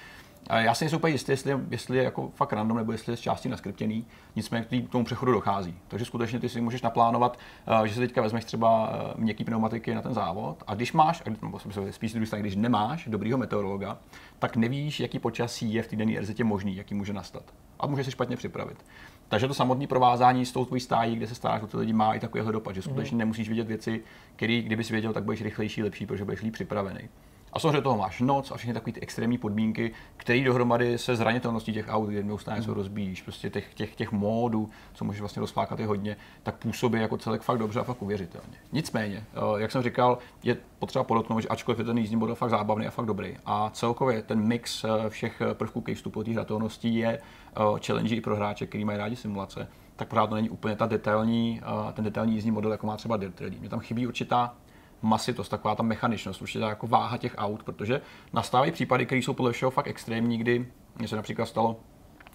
Já 0.50 0.74
si 0.74 0.84
nejsem 0.84 0.98
úplně 0.98 1.14
jistý, 1.14 1.32
jestli, 1.32 1.54
jestli 1.70 1.98
je 1.98 2.04
jako 2.04 2.32
fakt 2.36 2.54
random 2.54 2.78
nebo 2.78 2.92
jestli 2.92 3.14
je 3.14 3.18
z 3.18 3.20
části 3.20 3.50
naskriptěný, 3.50 4.06
nicméně 4.36 4.66
k 4.66 4.90
tomu 4.90 5.06
přechodu 5.06 5.32
dochází. 5.32 5.76
Takže 5.88 6.06
skutečně 6.06 6.40
ty 6.40 6.50
si 6.50 6.62
můžeš 6.62 6.82
naplánovat, 6.82 7.40
eh, 7.84 7.88
že 7.88 7.94
si 7.94 8.00
teďka 8.00 8.22
vezmeš 8.22 8.46
třeba 8.46 8.90
eh, 8.92 9.14
měkký 9.18 9.44
pneumatiky 9.44 9.96
na 9.96 10.02
ten 10.02 10.14
závod 10.14 10.64
a 10.68 10.76
když 10.76 10.94
máš, 10.94 11.24
nebo 11.42 11.60
spíš 11.92 12.14
když 12.40 12.56
nemáš 12.56 13.08
dobrýho 13.08 13.38
meteorologa, 13.38 13.98
tak 14.40 14.56
nevíš, 14.56 15.00
jaký 15.00 15.20
počasí 15.20 15.74
je 15.74 15.84
v 15.84 15.88
té 15.88 15.96
denní 15.96 16.20
RZT 16.20 16.40
možný, 16.40 16.76
jaký 16.76 16.96
může 16.96 17.14
nastat. 17.14 17.44
A 17.80 17.88
může 17.88 18.04
se 18.04 18.12
špatně 18.12 18.38
připravit. 18.38 18.86
Takže 19.30 19.48
to 19.48 19.54
samotné 19.54 19.88
provázání 19.88 20.46
s 20.46 20.52
tou 20.52 20.66
tvojí 20.66 20.80
stájí, 20.80 21.16
kde 21.16 21.28
se 21.28 21.36
staráš 21.36 21.62
o 21.62 21.68
ty 21.68 21.78
lidi, 21.78 21.94
má 21.94 22.14
i 22.14 22.20
takovýhle 22.20 22.52
dopad, 22.52 22.76
že 22.76 22.82
skutečně 22.82 23.16
mm. 23.16 23.20
nemusíš 23.20 23.50
vidět 23.50 23.68
věci, 23.68 24.04
které 24.36 24.62
kdybys 24.62 24.90
věděl, 24.90 25.14
tak 25.14 25.24
budeš 25.24 25.42
rychlejší, 25.42 25.84
lepší, 25.84 26.06
protože 26.06 26.26
budeš 26.26 26.42
líp 26.42 26.54
připravený. 26.54 27.10
A 27.54 27.60
samozřejmě 27.60 27.82
toho 27.82 27.98
máš 27.98 28.22
noc 28.22 28.52
a 28.52 28.58
všechny 28.58 28.74
takové 28.74 28.92
ty 28.92 29.02
extrémní 29.02 29.38
podmínky, 29.38 29.92
které 30.18 30.44
dohromady 30.44 30.98
se 30.98 31.16
zranitelností 31.16 31.74
těch 31.74 31.86
aut, 31.90 32.10
jednou 32.10 32.38
stále 32.38 32.64
se 32.64 32.74
rozbíjíš, 32.74 33.22
prostě 33.22 33.50
těch, 33.50 33.74
těch, 33.74 33.96
těch 33.96 34.12
módů, 34.12 34.70
co 34.94 35.06
můžeš 35.06 35.20
vlastně 35.20 35.40
rozflákat 35.40 35.80
je 35.80 35.86
hodně, 35.86 36.18
tak 36.44 36.56
působí 36.56 37.00
jako 37.00 37.18
celek 37.18 37.42
fakt 37.42 37.58
dobře 37.58 37.80
a 37.80 37.84
fakt 37.84 38.02
uvěřitelně. 38.02 38.58
Nicméně, 38.72 39.24
eh, 39.34 39.62
jak 39.62 39.72
jsem 39.72 39.84
říkal, 39.84 40.18
je 40.44 40.58
potřeba 40.80 41.04
podotknout, 41.04 41.42
že 41.42 41.48
ačkoliv 41.48 41.80
je 41.80 41.86
ten 41.86 41.98
jízdní 41.98 42.18
model 42.18 42.36
fakt 42.36 42.50
zábavný 42.50 42.88
a 42.88 42.92
fakt 42.92 43.06
dobrý. 43.06 43.38
A 43.46 43.70
celkově 43.74 44.22
ten 44.22 44.48
mix 44.48 44.84
eh, 44.84 45.10
všech 45.10 45.42
prvků 45.54 45.82
ke 45.82 45.96
vstupu 45.96 46.24
té 46.24 46.32
hratelnosti 46.32 46.90
je 46.90 47.10
eh, 47.10 47.62
challenge 47.86 48.16
i 48.16 48.22
pro 48.22 48.36
hráče, 48.36 48.66
kteří 48.66 48.86
mají 48.86 48.98
rádi 48.98 49.16
simulace 49.16 49.68
tak 49.96 50.08
pořád 50.08 50.28
to 50.28 50.36
není 50.36 50.50
úplně 50.50 50.76
ta 50.76 50.86
detailní, 50.86 51.62
ten 51.94 52.06
detailní 52.06 52.34
jízdní 52.34 52.52
model, 52.52 52.72
jako 52.72 52.88
má 52.88 52.98
třeba 52.98 53.18
Dirt 53.18 53.42
Rally. 53.42 53.60
Mě 53.60 53.70
tam 53.70 53.80
chybí 53.80 54.08
určitá 54.08 54.56
masitost, 55.02 55.52
taková 55.52 55.76
ta 55.76 55.84
mechaničnost, 55.84 56.42
určitá 56.42 56.70
jako 56.70 56.88
váha 56.88 57.18
těch 57.18 57.36
aut, 57.38 57.64
protože 57.64 58.02
nastávají 58.34 58.72
případy, 58.72 59.06
které 59.06 59.22
jsou 59.22 59.34
podle 59.34 59.52
všeho 59.52 59.72
fakt 59.72 59.88
extrémní, 59.88 60.38
kdy 60.38 60.68
mě 60.96 61.08
se 61.08 61.16
například 61.16 61.46
stalo, 61.46 61.80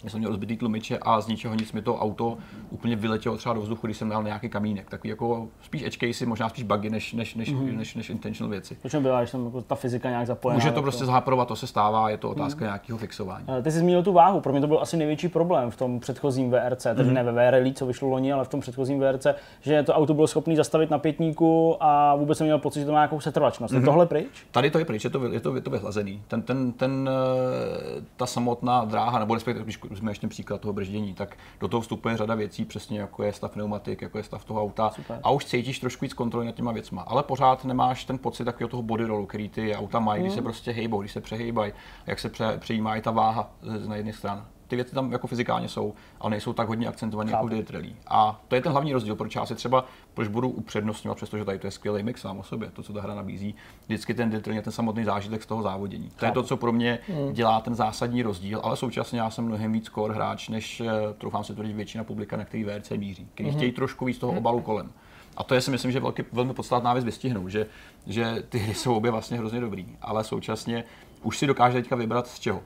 já 0.04 0.10
jsem 0.10 0.18
měl 0.18 0.30
rozbitý 0.30 0.56
tlumiče 0.56 0.98
a 0.98 1.20
z 1.20 1.26
ničeho 1.26 1.54
nic 1.54 1.72
mi 1.72 1.82
to 1.82 1.96
auto 1.96 2.38
úplně 2.70 2.96
vyletělo 2.96 3.36
třeba 3.36 3.54
do 3.54 3.60
vzduchu, 3.60 3.86
když 3.86 3.96
jsem 3.96 4.08
dal 4.08 4.22
nějaký 4.22 4.48
kamínek. 4.48 4.90
Takový 4.90 5.08
jako 5.08 5.48
spíš 5.62 5.82
edge 5.82 5.98
casey, 6.00 6.26
možná 6.26 6.48
spíš 6.48 6.64
bugy 6.64 6.90
než, 6.90 7.12
než, 7.12 7.34
než, 7.34 7.52
mm-hmm. 7.52 7.76
než, 7.76 7.94
než 7.94 8.10
intentional 8.10 8.50
věci. 8.50 8.76
Proč 8.80 8.94
byla, 8.94 9.20
když 9.20 9.30
tam 9.30 9.44
jako 9.44 9.62
ta 9.62 9.74
fyzika 9.74 10.08
nějak 10.10 10.26
zapojená? 10.26 10.54
Může 10.54 10.72
to 10.72 10.82
prostě 10.82 11.04
zhaprovat, 11.04 11.48
to 11.48 11.56
se 11.56 11.66
stává, 11.66 12.10
je 12.10 12.16
to 12.16 12.30
otázka 12.30 12.60
mm. 12.60 12.66
nějakého 12.66 12.98
fixování. 12.98 13.46
Ty 13.62 13.70
jsi 13.70 13.78
zmínil 13.78 14.02
tu 14.02 14.12
váhu, 14.12 14.40
pro 14.40 14.52
mě 14.52 14.60
to 14.60 14.66
byl 14.66 14.80
asi 14.80 14.96
největší 14.96 15.28
problém 15.28 15.70
v 15.70 15.76
tom 15.76 16.00
předchozím 16.00 16.50
VRC, 16.50 16.82
tedy 16.82 17.04
mm. 17.04 17.14
ne 17.14 17.22
ve 17.22 17.32
VRL, 17.32 17.72
co 17.72 17.86
vyšlo 17.86 18.08
loni, 18.08 18.32
ale 18.32 18.44
v 18.44 18.48
tom 18.48 18.60
předchozím 18.60 19.00
VRC, 19.00 19.26
že 19.60 19.82
to 19.82 19.94
auto 19.94 20.14
bylo 20.14 20.26
schopné 20.26 20.56
zastavit 20.56 20.90
na 20.90 20.98
pětníku 20.98 21.76
a 21.80 22.14
vůbec 22.14 22.38
jsem 22.38 22.46
měl 22.46 22.58
pocit, 22.58 22.80
že 22.80 22.86
to 22.86 22.92
má 22.92 22.98
nějakou 22.98 23.20
setrvačnost. 23.20 23.72
Mm. 23.72 23.76
Je 23.76 23.80
mhm. 23.80 23.86
tohle 23.86 24.06
pryč? 24.06 24.46
Tady 24.50 24.70
to 24.70 24.78
je 24.78 24.84
pryč, 24.84 25.04
je 25.04 25.10
to, 25.10 25.26
je 25.26 25.40
to, 25.40 25.54
je 25.54 25.60
to 25.60 25.70
vyhlazený. 25.70 26.22
Ten, 26.28 26.42
ten, 26.42 26.72
ten, 26.72 27.10
eh, 27.12 28.02
ta 28.16 28.26
samotná 28.26 28.84
dráha, 28.84 29.18
nebo 29.18 29.34
respektive, 29.34 29.64
když 29.64 29.78
jsme 29.96 30.10
ještě 30.10 30.28
příklad 30.28 30.60
toho 30.60 30.72
brždění, 30.72 31.14
tak 31.14 31.36
do 31.60 31.68
toho 31.68 31.80
vstupuje 31.80 32.16
řada 32.16 32.34
věcí, 32.34 32.64
přesně 32.64 33.00
jako 33.00 33.22
je 33.22 33.32
stav 33.32 33.52
pneumatik, 33.52 34.02
jako 34.02 34.18
je 34.18 34.24
stav 34.24 34.44
toho 34.44 34.62
auta. 34.62 34.90
Super. 34.90 35.20
A 35.22 35.30
už 35.30 35.44
cítíš 35.44 35.78
trošku 35.78 36.04
víc 36.04 36.14
kontroly 36.14 36.46
nad 36.46 36.54
těma 36.54 36.72
věcma. 36.72 37.02
Ale 37.02 37.22
pořád 37.22 37.64
nemáš 37.64 38.04
ten 38.04 38.18
pocit 38.18 38.44
takového 38.44 38.68
toho 38.68 38.82
body 38.82 39.04
rollu, 39.04 39.26
který 39.26 39.48
ty 39.48 39.76
auta 39.76 39.98
mají, 39.98 40.20
mm. 40.20 40.24
když 40.24 40.34
se 40.34 40.40
hmm. 40.40 40.44
prostě 40.44 40.72
hejbou, 40.72 41.00
když 41.00 41.12
se 41.12 41.20
přehejbají, 41.20 41.72
jak 42.06 42.18
se 42.18 42.28
pře, 42.28 42.58
přejímá 42.58 42.96
i 42.96 43.00
ta 43.00 43.10
váha 43.10 43.50
na 43.86 43.96
jedné 43.96 44.12
straně 44.12 44.42
ty 44.68 44.76
věci 44.76 44.94
tam 44.94 45.12
jako 45.12 45.26
fyzikálně 45.26 45.68
jsou, 45.68 45.94
ale 46.20 46.30
nejsou 46.30 46.52
tak 46.52 46.68
hodně 46.68 46.86
akcentované 46.86 47.30
jako 47.30 47.48
Rally. 47.70 47.96
A 48.08 48.40
to 48.48 48.54
je 48.54 48.60
ten 48.60 48.72
hlavní 48.72 48.92
rozdíl, 48.92 49.16
proč 49.16 49.34
já 49.34 49.46
si 49.46 49.54
třeba, 49.54 49.84
proč 50.14 50.28
budu 50.28 50.48
upřednostňovat, 50.48 51.16
přestože 51.16 51.44
tady 51.44 51.58
to 51.58 51.66
je 51.66 51.70
skvělý 51.70 52.02
mix 52.02 52.20
sám 52.20 52.38
o 52.38 52.42
sobě, 52.42 52.70
to, 52.70 52.82
co 52.82 52.92
ta 52.92 53.02
hra 53.02 53.14
nabízí, 53.14 53.54
vždycky 53.86 54.14
ten 54.14 54.30
Rally 54.30 54.56
je 54.56 54.62
ten 54.62 54.72
samotný 54.72 55.04
zážitek 55.04 55.42
z 55.42 55.46
toho 55.46 55.62
závodění. 55.62 56.10
To 56.16 56.24
je 56.24 56.32
to, 56.32 56.42
co 56.42 56.56
pro 56.56 56.72
mě 56.72 56.98
hmm. 57.08 57.32
dělá 57.32 57.60
ten 57.60 57.74
zásadní 57.74 58.22
rozdíl, 58.22 58.60
ale 58.64 58.76
současně 58.76 59.20
já 59.20 59.30
jsem 59.30 59.44
mnohem 59.44 59.72
víc 59.72 59.90
core 59.90 60.14
hráč, 60.14 60.48
než 60.48 60.80
eh, 60.80 60.90
troufám 61.18 61.44
se 61.44 61.54
tvrdit 61.54 61.72
většina 61.72 62.04
publika, 62.04 62.36
na 62.36 62.44
který 62.44 62.64
VRC 62.64 62.90
míří, 62.90 63.28
který 63.34 63.48
hmm. 63.48 63.58
chtějí 63.58 63.72
trošku 63.72 64.04
víc 64.04 64.18
toho 64.18 64.32
hmm. 64.32 64.38
obalu 64.38 64.60
kolem. 64.60 64.92
A 65.36 65.44
to 65.44 65.54
je 65.54 65.60
si 65.60 65.70
myslím, 65.70 65.92
že 65.92 66.00
velký, 66.00 66.22
velmi 66.32 66.54
podstatná 66.54 66.92
věc 66.92 67.04
vystihnout, 67.04 67.48
že, 67.48 67.66
že 68.06 68.42
ty 68.48 68.58
hry 68.58 68.74
jsou 68.74 68.94
obě 68.94 69.10
vlastně 69.10 69.38
hrozně 69.38 69.60
dobrý, 69.60 69.96
ale 70.02 70.24
současně 70.24 70.84
už 71.22 71.38
si 71.38 71.46
dokáže 71.46 71.78
teďka 71.78 71.96
vybrat 71.96 72.26
z 72.26 72.40
čeho. 72.40 72.62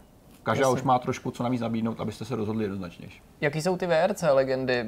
Každá 0.48 0.66
Jasně. 0.66 0.80
už 0.80 0.82
má 0.82 0.98
trošku 0.98 1.30
co 1.30 1.42
navíc 1.42 1.60
nabídnout, 1.60 2.00
abyste 2.00 2.24
se 2.24 2.36
rozhodli 2.36 2.64
jednoznačnější. 2.64 3.20
Jaký 3.40 3.62
jsou 3.62 3.76
ty 3.76 3.86
VRC 3.86 4.24
legendy? 4.32 4.86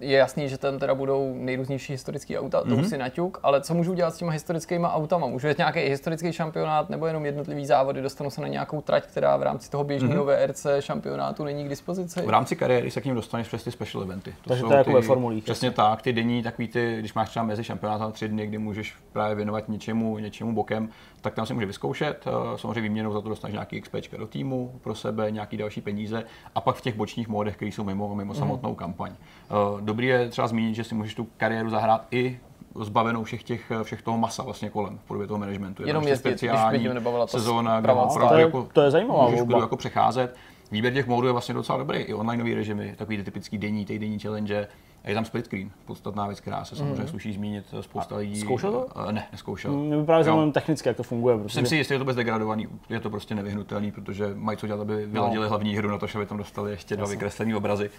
Je 0.00 0.18
jasný, 0.18 0.48
že 0.48 0.58
tam 0.58 0.78
teda 0.78 0.94
budou 0.94 1.34
nejrůznější 1.34 1.92
historické 1.92 2.38
auta, 2.38 2.60
mm-hmm. 2.60 2.68
to 2.68 2.74
už 2.74 2.80
mhm. 2.80 2.88
si 2.88 2.98
naťuk, 2.98 3.40
ale 3.42 3.60
co 3.60 3.74
můžu 3.74 3.94
dělat 3.94 4.14
s 4.14 4.18
těma 4.18 4.32
historickými 4.32 4.86
autama? 4.86 5.26
Můžu 5.26 5.48
jít 5.48 5.58
nějaký 5.58 5.80
historický 5.80 6.32
šampionát 6.32 6.90
nebo 6.90 7.06
jenom 7.06 7.26
jednotlivý 7.26 7.66
závody, 7.66 8.02
dostanu 8.02 8.30
se 8.30 8.40
na 8.40 8.48
nějakou 8.48 8.80
trať, 8.80 9.06
která 9.06 9.36
v 9.36 9.42
rámci 9.42 9.70
toho 9.70 9.84
běžného 9.84 10.24
mm-hmm. 10.24 10.46
VRC 10.46 10.66
šampionátu 10.80 11.44
není 11.44 11.64
k 11.64 11.68
dispozici? 11.68 12.20
V 12.20 12.30
rámci 12.30 12.56
kariéry 12.56 12.90
se 12.90 13.00
k 13.00 13.04
ním 13.04 13.14
dostaneš 13.14 13.48
přes 13.48 13.64
ty 13.64 13.70
special 13.70 14.02
eventy. 14.02 14.34
To 14.42 14.48
Takže 14.48 14.60
jsou 14.60 14.68
to 14.68 14.74
je 14.74 14.78
jako 14.78 14.92
ve 14.92 15.02
formulích. 15.02 15.44
Přesně 15.44 15.66
jasný. 15.66 15.76
tak, 15.76 16.02
ty 16.02 16.12
denní, 16.12 16.42
takový 16.42 16.68
ty, 16.68 16.96
když 16.98 17.14
máš 17.14 17.28
třeba 17.28 17.44
mezi 17.44 17.64
šampionátem 17.64 18.12
tři 18.12 18.28
dny, 18.28 18.46
kdy 18.46 18.58
můžeš 18.58 18.94
právě 19.12 19.34
věnovat 19.34 19.68
něčemu, 19.68 20.18
něčemu 20.18 20.52
bokem, 20.52 20.88
tak 21.20 21.34
tam 21.34 21.46
si 21.46 21.54
může 21.54 21.66
vyzkoušet. 21.66 22.24
Eh, 22.26 22.58
samozřejmě 22.58 22.80
výměnou 22.80 23.12
za 23.12 23.20
to 23.20 23.28
dostaneš 23.28 23.52
nějaký 23.52 23.80
XP 23.80 23.94
do 24.18 24.26
týmu 24.26 24.80
pro 24.82 24.94
sebe, 24.94 25.30
nějaký 25.30 25.56
další 25.56 25.80
peníze 25.80 26.24
a 26.54 26.60
pak 26.60 26.76
v 26.76 26.80
těch 26.80 26.94
bočních 26.94 27.28
módech, 27.28 27.56
které 27.56 27.68
jsou 27.68 27.84
mimo, 27.94 28.14
mimo 28.14 28.32
mm. 28.32 28.38
samotnou 28.38 28.74
kampaň. 28.74 29.12
Eh, 29.12 29.54
dobrý 29.80 30.06
je 30.06 30.28
třeba 30.28 30.48
zmínit, 30.48 30.74
že 30.74 30.84
si 30.84 30.94
můžeš 30.94 31.14
tu 31.14 31.28
kariéru 31.36 31.70
zahrát 31.70 32.06
i 32.10 32.40
zbavenou 32.80 33.24
všech 33.24 33.42
těch, 33.42 33.72
všech 33.82 34.02
toho 34.02 34.18
masa 34.18 34.42
vlastně 34.42 34.70
kolem 34.70 34.98
v 34.98 35.04
podobě 35.04 35.26
toho 35.26 35.38
managementu. 35.38 35.86
Jenom 35.86 36.04
jezdit, 36.04 36.30
speciální 36.30 36.88
sezóna, 37.26 37.80
kde 37.80 37.92
opravdu 37.92 38.38
jako, 38.38 38.68
to 38.72 38.80
je 38.80 38.90
zajímavá 38.90 39.28
můžeš 39.28 39.40
jako 39.60 39.76
přecházet. 39.76 40.36
Výběr 40.70 40.92
těch 40.92 41.06
módů 41.06 41.26
je 41.26 41.32
vlastně 41.32 41.54
docela 41.54 41.78
dobrý, 41.78 41.98
i 41.98 42.14
onlineový 42.14 42.54
režimy, 42.54 42.94
takový 42.98 43.16
ty 43.16 43.24
typický 43.24 43.58
denní, 43.58 43.84
týdenní 43.84 44.18
challenge, 44.18 44.68
je 45.04 45.14
tam 45.14 45.24
split 45.24 45.44
screen, 45.44 45.70
podstatná 45.84 46.26
věc, 46.26 46.40
která 46.40 46.64
se 46.64 46.76
samozřejmě 46.76 47.02
mm. 47.02 47.08
sluší 47.08 47.32
zmínit 47.32 47.74
spousta 47.80 48.16
lidí. 48.16 48.40
Zkoušel 48.40 48.72
to? 48.72 48.88
Uh, 49.00 49.12
ne, 49.12 49.26
neskoušel. 49.32 49.72
Mě 49.72 49.96
by 49.96 50.04
právě 50.04 50.24
zajímalo 50.24 50.52
technicky, 50.52 50.88
jak 50.88 50.96
to 50.96 51.02
funguje. 51.02 51.38
Prostě. 51.38 51.54
Jsem 51.54 51.66
si 51.66 51.76
jistý, 51.76 51.94
že 51.94 51.98
to 51.98 52.04
bez 52.04 52.16
degradovaný, 52.16 52.68
je 52.88 53.00
to 53.00 53.10
prostě 53.10 53.34
nevyhnutelný, 53.34 53.92
protože 53.92 54.30
mají 54.34 54.58
co 54.58 54.66
dělat, 54.66 54.80
aby 54.80 55.06
vyladili 55.06 55.42
no. 55.42 55.48
hlavní 55.48 55.76
hru 55.76 55.88
na 55.88 55.98
to, 55.98 56.06
že 56.06 56.18
by 56.18 56.26
tam 56.26 56.38
dostali 56.38 56.70
ještě 56.70 56.96
dva 56.96 57.06
vykreslené 57.06 57.56
obrazy. 57.56 57.90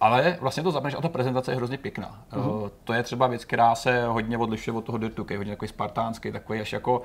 Ale 0.00 0.38
vlastně 0.40 0.62
to 0.62 0.70
zapneš 0.70 0.94
a 0.94 1.00
ta 1.00 1.08
prezentace 1.08 1.52
je 1.52 1.56
hrozně 1.56 1.78
pěkná. 1.78 2.24
Mm-hmm. 2.32 2.62
Uh, 2.62 2.68
to 2.84 2.92
je 2.92 3.02
třeba 3.02 3.26
věc, 3.26 3.44
která 3.44 3.74
se 3.74 4.06
hodně 4.06 4.38
odlišuje 4.38 4.76
od 4.76 4.84
toho 4.84 4.98
Dirtu, 4.98 5.26
je 5.30 5.36
hodně 5.36 5.52
takový 5.52 5.68
spartánský, 5.68 6.32
takový 6.32 6.60
až 6.60 6.72
jako 6.72 7.02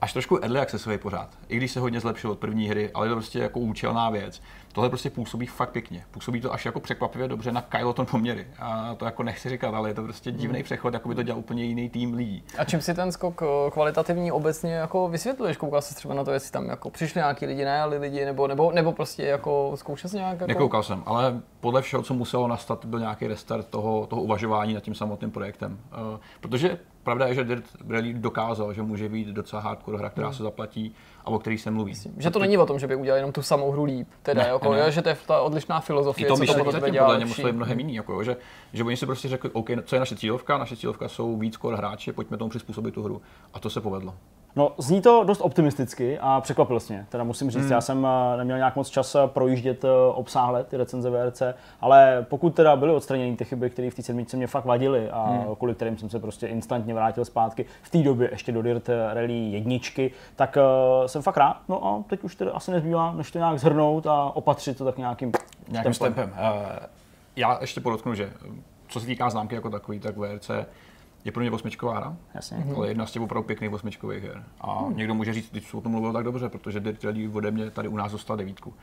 až 0.00 0.12
trošku 0.12 0.36
early 0.36 0.60
accessový 0.60 0.98
pořád. 0.98 1.28
I 1.48 1.56
když 1.56 1.72
se 1.72 1.80
hodně 1.80 2.00
zlepšil 2.00 2.30
od 2.30 2.38
první 2.38 2.68
hry, 2.68 2.90
ale 2.94 3.06
je 3.06 3.08
to 3.08 3.16
prostě 3.16 3.38
jako 3.38 3.60
účelná 3.60 4.10
věc. 4.10 4.42
Tohle 4.72 4.88
prostě 4.88 5.10
působí 5.10 5.46
fakt 5.46 5.70
pěkně. 5.70 6.04
Působí 6.10 6.40
to 6.40 6.52
až 6.52 6.64
jako 6.64 6.80
překvapivě 6.80 7.28
dobře 7.28 7.52
na 7.52 7.62
Kyloton 7.62 8.06
poměry. 8.06 8.46
A 8.58 8.94
to 8.94 9.04
jako 9.04 9.22
nechci 9.22 9.48
říkat, 9.48 9.74
ale 9.74 9.90
je 9.90 9.94
to 9.94 10.02
prostě 10.02 10.32
divný 10.32 10.62
přechod, 10.62 10.94
jako 10.94 11.08
by 11.08 11.14
to 11.14 11.22
dělal 11.22 11.38
úplně 11.38 11.64
jiný 11.64 11.90
tým 11.90 12.14
lidí. 12.14 12.44
A 12.58 12.64
čím 12.64 12.80
si 12.80 12.94
ten 12.94 13.12
skok 13.12 13.42
eh, 13.42 13.70
kvalitativní 13.70 14.32
obecně 14.32 14.74
jako 14.74 15.08
vysvětluješ? 15.08 15.56
Koukal 15.56 15.82
jsi 15.82 15.94
třeba 15.94 16.14
na 16.14 16.24
to, 16.24 16.32
jestli 16.32 16.50
tam 16.50 16.68
jako 16.68 16.90
přišli 16.90 17.18
nějaký 17.18 17.46
lidi, 17.46 17.64
najali 17.64 17.98
lidi, 17.98 18.24
nebo, 18.24 18.46
nebo, 18.46 18.72
nebo 18.72 18.92
prostě 18.92 19.22
jako 19.22 19.72
zkoušel 19.74 20.10
nějak? 20.14 20.32
Jako... 20.32 20.46
Nekoukal 20.46 20.82
jsem, 20.82 21.02
ale 21.06 21.40
podle 21.60 21.82
všeho, 21.82 22.02
co 22.02 22.14
muselo 22.14 22.48
nastat, 22.48 22.84
byl 22.84 23.00
nějaký 23.00 23.26
restart 23.26 23.66
toho, 23.66 24.06
toho 24.06 24.22
uvažování 24.22 24.74
nad 24.74 24.80
tím 24.80 24.94
samotným 24.94 25.30
projektem. 25.30 25.78
Uh, 26.12 26.18
protože 26.40 26.78
pravda 27.08 27.26
je, 27.26 27.34
že 27.34 27.44
Dirt 27.44 27.64
Rally 27.88 28.14
dokázal, 28.14 28.72
že 28.72 28.82
může 28.82 29.08
být 29.08 29.28
docela 29.28 29.62
hardcore 29.62 29.98
hra, 29.98 30.10
která 30.10 30.26
hmm. 30.26 30.36
se 30.36 30.42
zaplatí 30.42 30.94
a 31.24 31.30
o 31.30 31.38
který 31.38 31.58
se 31.58 31.70
mluví. 31.70 31.90
Myslím, 31.90 32.14
že 32.18 32.30
to 32.30 32.38
není 32.38 32.58
o 32.58 32.66
tom, 32.66 32.78
že 32.78 32.86
by 32.86 32.96
udělali 32.96 33.18
jenom 33.18 33.32
tu 33.32 33.42
samou 33.42 33.70
hru 33.70 33.84
líp, 33.84 34.08
teda, 34.22 34.42
ne, 34.42 34.48
jako, 34.48 34.72
ne. 34.72 34.78
Jo, 34.78 34.90
že 34.90 35.02
to 35.02 35.08
je 35.08 35.16
ta 35.26 35.40
odlišná 35.40 35.80
filozofie, 35.80 36.26
I 36.26 36.28
to 36.28 36.36
co 36.36 36.64
to 36.64 36.72
tebe 36.72 36.90
dělá 36.90 37.06
podle 37.06 37.24
museli 37.24 37.52
mnohem 37.52 37.78
jiný, 37.78 37.94
jako, 37.94 38.24
že, 38.24 38.36
že 38.72 38.84
oni 38.84 38.96
si 38.96 39.06
prostě 39.06 39.28
řekli, 39.28 39.50
OK, 39.50 39.68
co 39.84 39.96
je 39.96 40.00
naše 40.00 40.16
cílovka, 40.16 40.58
naše 40.58 40.76
cílovka 40.76 41.08
jsou 41.08 41.36
víc 41.36 41.56
core 41.56 41.76
hráči, 41.76 42.12
pojďme 42.12 42.36
tomu 42.36 42.50
přizpůsobit 42.50 42.94
tu 42.94 43.02
hru. 43.02 43.22
A 43.54 43.60
to 43.60 43.70
se 43.70 43.80
povedlo. 43.80 44.14
No, 44.56 44.72
zní 44.78 45.02
to 45.02 45.24
dost 45.24 45.40
optimisticky 45.40 46.18
a 46.18 46.40
překvapil 46.40 46.78
mě. 46.88 47.06
Teda 47.08 47.24
musím 47.24 47.50
říct, 47.50 47.62
hmm. 47.62 47.72
já 47.72 47.80
jsem 47.80 48.06
eh, 48.06 48.36
neměl 48.36 48.56
nějak 48.56 48.76
moc 48.76 48.88
čas 48.88 49.14
eh, 49.14 49.18
projíždět 49.26 49.84
eh, 49.84 49.88
obsáhle 50.14 50.64
ty 50.64 50.76
recenze 50.76 51.10
VRC, 51.10 51.42
ale 51.80 52.26
pokud 52.28 52.54
teda 52.54 52.76
byly 52.76 52.92
odstraněny 52.92 53.36
ty 53.36 53.44
chyby, 53.44 53.70
které 53.70 53.90
v 53.90 53.94
té 53.94 54.02
sedmičce 54.02 54.36
mě 54.36 54.46
fakt 54.46 54.64
vadily 54.64 55.10
a 55.10 55.22
hmm. 55.22 55.56
kvůli 55.56 55.74
kterým 55.74 55.98
jsem 55.98 56.10
se 56.10 56.18
prostě 56.18 56.46
instantně 56.46 56.94
vrátil 56.94 57.24
zpátky 57.24 57.66
v 57.82 57.90
té 57.90 57.98
době 57.98 58.28
ještě 58.30 58.52
do 58.52 58.62
Dirt 58.62 58.88
Rally 59.12 59.50
jedničky, 59.50 60.10
tak 60.36 60.56
uh, 60.56 61.06
jsem 61.06 61.22
fakt 61.22 61.36
rád. 61.36 61.60
No 61.68 61.86
a 61.86 62.02
teď 62.08 62.24
už 62.24 62.34
teda 62.34 62.52
asi 62.52 62.70
nezbývá, 62.70 63.12
než 63.12 63.30
to 63.30 63.38
nějak 63.38 63.58
zhrnout 63.58 64.06
a 64.06 64.36
opatřit 64.36 64.78
to 64.78 64.84
tak 64.84 64.98
nějakým, 64.98 65.32
nějakým 65.68 65.92
tempem. 65.92 66.14
tempem. 66.14 66.38
Uh, 66.38 66.86
já 67.36 67.58
ještě 67.60 67.80
podotknu, 67.80 68.14
že 68.14 68.30
co 68.88 69.00
se 69.00 69.06
týká 69.06 69.30
známky 69.30 69.54
jako 69.54 69.70
takový, 69.70 70.00
tak 70.00 70.16
VRC 70.16 70.50
je 71.28 71.32
pro 71.32 71.40
mě 71.40 71.50
osmičková 71.50 71.96
hra. 71.96 72.16
Jasně. 72.34 72.66
To 72.74 72.84
je 72.84 72.90
jedna 72.90 73.06
z 73.06 73.12
těch 73.12 73.22
opravdu 73.22 73.46
pěkných 73.46 73.72
osmičkových 73.72 74.22
her. 74.22 74.44
A 74.60 74.78
hmm. 74.78 74.96
někdo 74.96 75.14
může 75.14 75.34
říct, 75.34 75.54
že 75.54 75.76
o 75.76 75.80
tom 75.80 75.92
mluvil 75.92 76.12
tak 76.12 76.24
dobře, 76.24 76.48
protože 76.48 76.80
Dirt 76.80 77.04
Rally 77.04 77.28
ode 77.28 77.50
mě 77.50 77.70
tady 77.70 77.88
u 77.88 77.96
nás 77.96 78.12
dostal 78.12 78.36
devítku. 78.36 78.74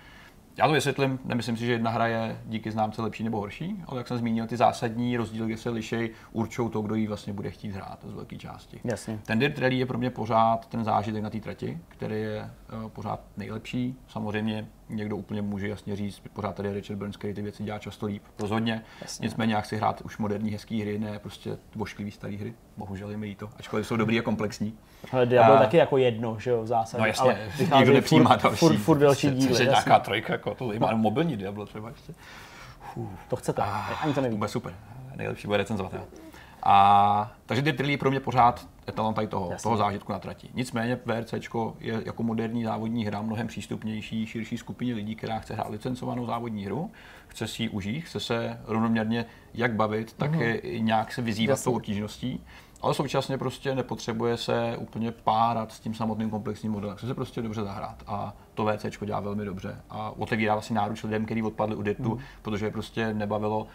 Já 0.57 0.67
to 0.67 0.73
vysvětlím, 0.73 1.19
nemyslím 1.25 1.57
si, 1.57 1.65
že 1.65 1.71
jedna 1.71 1.91
hra 1.91 2.07
je 2.07 2.41
díky 2.45 2.71
známce 2.71 3.01
lepší 3.01 3.23
nebo 3.23 3.39
horší, 3.39 3.83
ale 3.87 3.97
jak 3.97 4.07
jsem 4.07 4.17
zmínil, 4.17 4.47
ty 4.47 4.57
zásadní 4.57 5.17
rozdíly, 5.17 5.47
kde 5.47 5.57
se 5.57 5.69
liší, 5.69 6.09
určují 6.31 6.69
to, 6.69 6.81
kdo 6.81 6.95
ji 6.95 7.07
vlastně 7.07 7.33
bude 7.33 7.51
chtít 7.51 7.71
hrát 7.71 7.99
z 8.03 8.13
velké 8.13 8.37
části. 8.37 8.79
Jasně. 8.83 9.19
Ten 9.25 9.39
Dirt 9.39 9.59
Rally 9.59 9.75
je 9.75 9.85
pro 9.85 9.97
mě 9.97 10.09
pořád 10.09 10.65
ten 10.65 10.83
zážitek 10.83 11.23
na 11.23 11.29
té 11.29 11.39
trati, 11.39 11.79
který 11.87 12.15
je 12.15 12.51
uh, 12.83 12.89
pořád 12.89 13.21
nejlepší. 13.37 13.95
Samozřejmě 14.07 14.67
někdo 14.89 15.17
úplně 15.17 15.41
může 15.41 15.67
jasně 15.67 15.95
říct, 15.95 16.21
pořád 16.33 16.55
tady 16.55 16.69
je 16.69 16.73
Richard 16.73 16.97
Burns, 16.97 17.17
který 17.17 17.33
ty 17.33 17.41
věci 17.41 17.63
dělá 17.63 17.79
často 17.79 18.05
líp. 18.05 18.23
Rozhodně. 18.39 18.83
Jasně. 19.01 19.25
Nicméně, 19.25 19.55
jak 19.55 19.65
si 19.65 19.77
hrát 19.77 20.01
už 20.01 20.17
moderní, 20.17 20.51
hezké 20.51 20.75
hry, 20.75 20.99
ne 20.99 21.19
prostě 21.19 21.57
vošklivý 21.75 22.11
staré 22.11 22.35
hry. 22.35 22.53
Bohužel 22.77 23.09
je 23.09 23.17
mi 23.17 23.35
to, 23.35 23.49
ačkoliv 23.59 23.87
jsou 23.87 23.97
dobrý 23.97 24.19
a 24.19 24.21
komplexní. 24.21 24.77
Ale 25.11 25.25
Diablo 25.25 25.55
a... 25.55 25.59
taky 25.59 25.77
jako 25.77 25.97
jedno, 25.97 26.39
že 26.39 26.49
jo, 26.49 26.63
v 26.63 26.67
zásadě. 26.67 27.01
No 27.01 27.07
jasně, 27.07 27.49
ale 27.71 27.79
nikdo 27.79 27.93
nepřijímá 27.93 28.37
furt, 28.37 28.43
další. 28.43 28.57
Furt, 28.57 28.77
furt 28.77 28.99
další 28.99 29.31
díly. 29.31 29.51
Což 29.51 29.59
je 29.59 29.65
nějaká 29.65 29.99
trojka, 29.99 30.33
jako 30.33 30.55
to 30.55 30.73
má 30.79 30.95
mobilní 30.95 31.37
Diablo 31.37 31.65
třeba 31.65 31.89
ještě. 31.89 32.13
Uf. 32.95 33.09
To 33.27 33.35
chcete, 33.35 33.61
a, 33.61 33.67
ani 34.01 34.13
to 34.13 34.21
neví. 34.21 34.37
Bude 34.37 34.49
super, 34.49 34.73
nejlepší 35.15 35.47
bude 35.47 35.57
recenzovat. 35.57 35.93
Jo. 35.93 36.01
A, 36.65 37.31
takže 37.45 37.61
Dirt 37.61 37.79
Rally 37.79 37.97
pro 37.97 38.11
mě 38.11 38.19
pořád 38.19 38.67
etalon 38.87 39.13
tady 39.13 39.27
toho, 39.27 39.51
toho 39.63 39.77
zážitku 39.77 40.11
na 40.11 40.19
trati. 40.19 40.49
Nicméně 40.53 40.99
VRC 41.05 41.33
je 41.79 42.01
jako 42.05 42.23
moderní 42.23 42.63
závodní 42.63 43.05
hra 43.05 43.21
mnohem 43.21 43.47
přístupnější 43.47 44.25
širší 44.25 44.57
skupině 44.57 44.93
lidí, 44.93 45.15
která 45.15 45.39
chce 45.39 45.53
hrát 45.53 45.69
licencovanou 45.69 46.25
závodní 46.25 46.65
hru, 46.65 46.91
chce 47.27 47.47
si 47.47 47.63
ji 47.63 47.69
užít, 47.69 48.05
chce 48.05 48.19
se 48.19 48.59
rovnoměrně 48.65 49.25
jak 49.53 49.73
bavit, 49.73 50.13
tak 50.13 50.31
mm-hmm. 50.31 50.59
i 50.61 50.81
nějak 50.81 51.13
se 51.13 51.21
vyzývat 51.21 51.53
Jasně. 51.53 51.63
tou 51.63 51.75
obtížností 51.75 52.41
ale 52.85 52.93
současně 52.93 53.37
prostě 53.37 53.75
nepotřebuje 53.75 54.37
se 54.37 54.77
úplně 54.77 55.11
párat 55.11 55.71
s 55.71 55.79
tím 55.79 55.93
samotným 55.93 56.29
komplexním 56.29 56.71
modelem. 56.71 56.97
Chce 56.97 57.07
se 57.07 57.13
prostě 57.13 57.41
dobře 57.41 57.63
zahrát 57.63 58.03
a 58.07 58.33
to 58.53 58.65
VC 58.65 58.85
dělá 59.05 59.19
velmi 59.19 59.45
dobře 59.45 59.81
a 59.89 60.11
otevírá 60.17 60.53
vlastně 60.53 60.75
náruč 60.75 61.03
lidem, 61.03 61.25
kteří 61.25 61.43
odpadli 61.43 61.75
u 61.75 61.81
Dirtu, 61.81 62.15
mm. 62.15 62.21
protože 62.41 62.69
prostě 62.69 63.13
nebavilo 63.13 63.59
uh, 63.59 63.67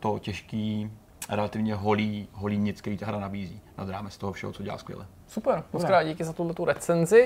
to 0.00 0.18
těžký 0.18 0.90
relativně 1.28 1.74
holý, 1.74 2.28
holý 2.32 2.58
nic, 2.58 2.80
který 2.80 2.98
ta 2.98 3.06
hra 3.06 3.20
nabízí 3.20 3.60
nad 3.78 3.88
rámec 3.88 4.16
toho 4.16 4.32
všeho, 4.32 4.52
co 4.52 4.62
dělá 4.62 4.78
skvěle. 4.78 5.06
Super, 5.26 5.64
moc 5.72 5.84
krát 5.84 6.02
díky 6.02 6.24
za 6.24 6.32
tuhle 6.32 6.54
tu 6.54 6.64
recenzi. 6.64 7.24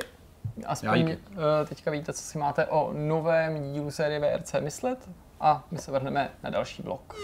Aspoň 0.67 1.03
uh, 1.11 1.17
teďka 1.69 1.91
víte, 1.91 2.13
co 2.13 2.23
si 2.23 2.39
máte 2.39 2.67
o 2.67 2.93
novém 2.93 3.73
dílu 3.73 3.91
série 3.91 4.21
VRC 4.21 4.55
myslet 4.61 5.11
a 5.41 5.65
my 5.71 5.79
se 5.79 5.93
vrhneme 5.93 6.31
na 6.43 6.51
další 6.51 6.83
blok. 6.83 7.17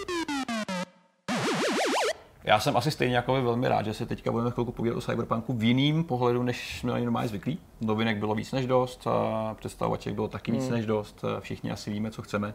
Já 2.43 2.59
jsem 2.59 2.77
asi 2.77 2.91
stejně 2.91 3.15
jako 3.15 3.33
vy 3.33 3.41
velmi 3.41 3.67
rád, 3.67 3.85
že 3.85 3.93
se 3.93 4.05
teďka 4.05 4.31
budeme 4.31 4.51
chvilku 4.51 4.71
povídat 4.71 4.97
o 4.97 5.01
Cyberpunku 5.01 5.53
v 5.53 5.63
jiným 5.63 6.03
pohledu, 6.03 6.43
než 6.43 6.79
jsme 6.79 6.91
na 6.91 6.97
něj 6.97 7.05
normálně 7.05 7.29
zvyklí. 7.29 7.59
Novinek 7.81 8.17
bylo 8.17 8.35
víc 8.35 8.51
než 8.51 8.65
dost, 8.67 9.07
představovaček 9.55 10.13
bylo 10.13 10.27
taky 10.27 10.51
víc 10.51 10.63
hmm. 10.63 10.73
než 10.73 10.85
dost, 10.85 11.25
všichni 11.39 11.71
asi 11.71 11.91
víme, 11.91 12.11
co 12.11 12.21
chceme. 12.21 12.53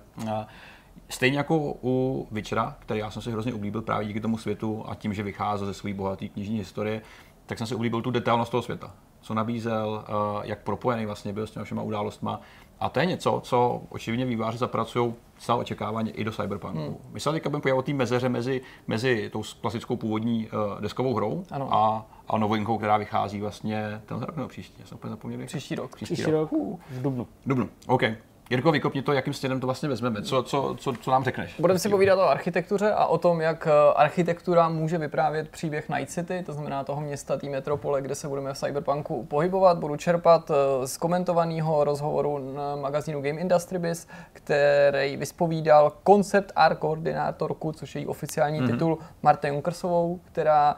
Stejně 1.09 1.39
jako 1.39 1.75
u 1.83 2.27
Witchera, 2.31 2.77
který 2.79 3.01
já 3.01 3.11
jsem 3.11 3.23
si 3.23 3.33
hrozně 3.33 3.55
oblíbil 3.55 3.83
právě 3.83 4.07
díky 4.07 4.21
tomu 4.21 4.39
světu 4.39 4.85
a 4.89 4.95
tím, 4.95 5.15
že 5.15 5.23
vycházel 5.23 5.67
ze 5.67 5.75
své 5.75 5.95
bohaté 5.95 6.29
knižní 6.29 6.59
historie, 6.59 7.03
tak 7.47 7.59
jsem 7.59 7.67
si 7.67 7.75
oblíbil 7.75 8.03
tu 8.03 8.11
detailnost 8.11 8.51
toho 8.51 8.63
světa. 8.63 8.95
Co 9.21 9.35
nabízel, 9.35 10.05
jak 10.43 10.63
propojený 10.63 11.07
vlastně 11.07 11.33
byl 11.33 11.47
s 11.47 11.51
těmi 11.51 11.65
všema 11.65 11.83
událostma. 11.83 12.41
A 12.81 12.89
to 12.89 13.01
je 13.01 13.07
něco, 13.07 13.41
co 13.45 13.83
očividně 13.89 14.25
výváři 14.25 14.59
zapracují 14.59 15.15
stále 15.39 15.61
očekávaně 15.61 16.11
i 16.11 16.25
do 16.25 16.33
Cyberpunku. 16.33 16.79
Hmm. 16.79 16.97
My 17.11 17.21
se 17.21 17.33
teďka 17.33 17.51
budeme 17.51 17.73
o 17.73 17.83
té 17.83 17.93
mezeře 17.93 18.29
mezi, 18.29 18.61
mezi 18.87 19.31
tou 19.31 19.43
klasickou 19.61 19.97
původní 19.97 20.49
uh, 20.49 20.81
deskovou 20.81 21.15
hrou 21.15 21.45
ano. 21.51 21.75
a, 21.75 22.07
a 22.29 22.39
novinkou, 22.39 22.79
která 22.79 22.97
vychází 22.97 23.41
vlastně 23.41 24.03
ten 24.07 24.23
rok 24.23 24.37
nebo 24.37 24.49
příští. 24.49 24.77
Já 24.81 24.87
jsem 24.87 24.99
úplně 24.99 25.11
zapomněl. 25.11 25.47
Příští 25.47 25.75
rok. 25.75 25.97
Příští, 25.97 26.15
příští 26.15 26.31
rok. 26.31 26.53
rok. 26.53 26.81
V 26.91 27.03
Dubnu. 27.03 27.27
Dubnu, 27.47 27.69
OK. 27.87 28.03
Jirko, 28.51 28.73
vykopni 28.73 29.03
to, 29.03 29.13
jakým 29.13 29.35
směrem 29.35 29.61
to 29.61 29.67
vlastně 29.67 29.89
vezmeme. 29.89 30.23
Co, 30.23 30.43
co, 30.43 30.77
co, 30.79 30.93
co 30.93 31.11
nám 31.11 31.25
řekneš? 31.25 31.55
Budeme 31.59 31.79
si 31.79 31.89
povídat 31.89 32.19
o 32.19 32.29
architektuře 32.29 32.93
a 32.93 33.07
o 33.07 33.19
tom, 33.19 33.41
jak 33.41 33.67
eh, 33.67 33.95
architektura 33.97 34.69
může 34.69 34.99
vyprávět 34.99 35.49
příběh 35.49 35.89
Night 35.89 36.11
City, 36.11 36.43
to 36.47 36.53
znamená 36.53 36.85
toho 36.85 37.01
města, 37.01 37.37
té 37.37 37.49
metropole, 37.49 38.03
kde 38.03 38.15
se 38.15 38.29
budeme 38.29 38.55
v 38.55 38.59
Cyberpunku 38.59 39.25
pohybovat. 39.25 39.79
Budu 39.79 39.97
čerpat 39.97 40.51
eh, 40.51 40.87
z 40.87 40.97
komentovaného 40.97 41.85
rozhovoru 41.85 42.53
na 42.55 42.77
magazínu 42.77 43.23
Game 43.23 43.41
Industry 43.41 43.79
Biz, 43.79 44.09
který 44.33 45.17
vyspovídal 45.17 45.93
koncept 46.03 46.53
art 46.57 46.79
koordinátorku, 46.79 47.73
což 47.73 47.95
je 47.95 48.01
její 48.01 48.07
oficiální 48.07 48.61
mm-hmm. 48.61 48.71
titul, 48.71 48.99
Marta 49.23 49.49
Junkersovou, 49.49 50.21
která 50.25 50.77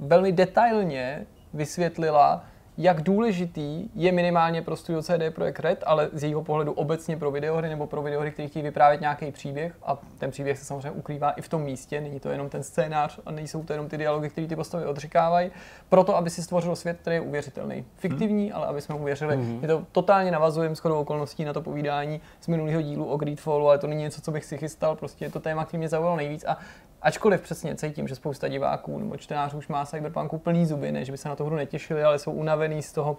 velmi 0.00 0.32
detailně 0.32 1.26
vysvětlila, 1.54 2.44
jak 2.78 3.02
důležitý 3.02 3.88
je 3.94 4.12
minimálně 4.12 4.62
pro 4.62 4.76
Studio 4.76 5.02
CD 5.02 5.34
Projekt 5.34 5.60
Red, 5.60 5.84
ale 5.86 6.08
z 6.12 6.22
jejího 6.22 6.42
pohledu 6.42 6.72
obecně 6.72 7.16
pro 7.16 7.30
videohry 7.30 7.68
nebo 7.68 7.86
pro 7.86 8.02
videohry, 8.02 8.30
které 8.30 8.48
chtějí 8.48 8.62
vyprávět 8.62 9.00
nějaký 9.00 9.32
příběh 9.32 9.74
a 9.82 9.98
ten 10.18 10.30
příběh 10.30 10.58
se 10.58 10.64
samozřejmě 10.64 10.90
ukrývá 10.90 11.30
i 11.30 11.42
v 11.42 11.48
tom 11.48 11.62
místě, 11.62 12.00
není 12.00 12.20
to 12.20 12.28
jenom 12.28 12.48
ten 12.48 12.62
scénář 12.62 13.20
a 13.26 13.30
nejsou 13.32 13.64
to 13.64 13.72
jenom 13.72 13.88
ty 13.88 13.98
dialogy, 13.98 14.28
které 14.28 14.46
ty 14.46 14.56
postavy 14.56 14.86
odříkávají, 14.86 15.50
proto 15.88 16.16
aby 16.16 16.30
si 16.30 16.42
stvořil 16.42 16.76
svět, 16.76 16.98
který 17.00 17.16
je 17.16 17.20
uvěřitelný. 17.20 17.84
Fiktivní, 17.96 18.46
hmm. 18.46 18.56
ale 18.56 18.66
aby 18.66 18.80
jsme 18.80 18.94
uvěřili. 18.94 19.36
Hmm. 19.36 19.58
Je 19.62 19.68
to 19.68 19.86
totálně 19.92 20.30
navazujeme 20.30 20.74
shodou 20.74 21.00
okolností 21.00 21.44
na 21.44 21.52
to 21.52 21.62
povídání 21.62 22.20
z 22.40 22.48
minulého 22.48 22.82
dílu 22.82 23.04
o 23.04 23.16
Greedfallu, 23.16 23.68
ale 23.68 23.78
to 23.78 23.86
není 23.86 24.02
něco, 24.02 24.20
co 24.20 24.30
bych 24.30 24.44
si 24.44 24.58
chystal, 24.58 24.96
prostě 24.96 25.24
je 25.24 25.30
to 25.30 25.40
téma, 25.40 25.64
který 25.64 25.78
mě 25.78 25.88
zaujalo 25.88 26.16
nejvíc 26.16 26.44
a 26.44 26.58
Ačkoliv 27.02 27.40
přesně 27.40 27.74
cítím, 27.74 28.08
že 28.08 28.14
spousta 28.14 28.48
diváků 28.48 28.98
nebo 28.98 29.16
čtenářů 29.16 29.58
už 29.58 29.68
má 29.68 29.86
Cyberpunku 29.86 30.38
plný 30.38 30.66
zuby, 30.66 30.92
než 30.92 31.10
by 31.10 31.18
se 31.18 31.28
na 31.28 31.36
to 31.36 31.44
hru 31.44 31.56
netěšili, 31.56 32.04
ale 32.04 32.18
jsou 32.18 32.32
unavený 32.32 32.82
z 32.82 32.92
toho 32.92 33.16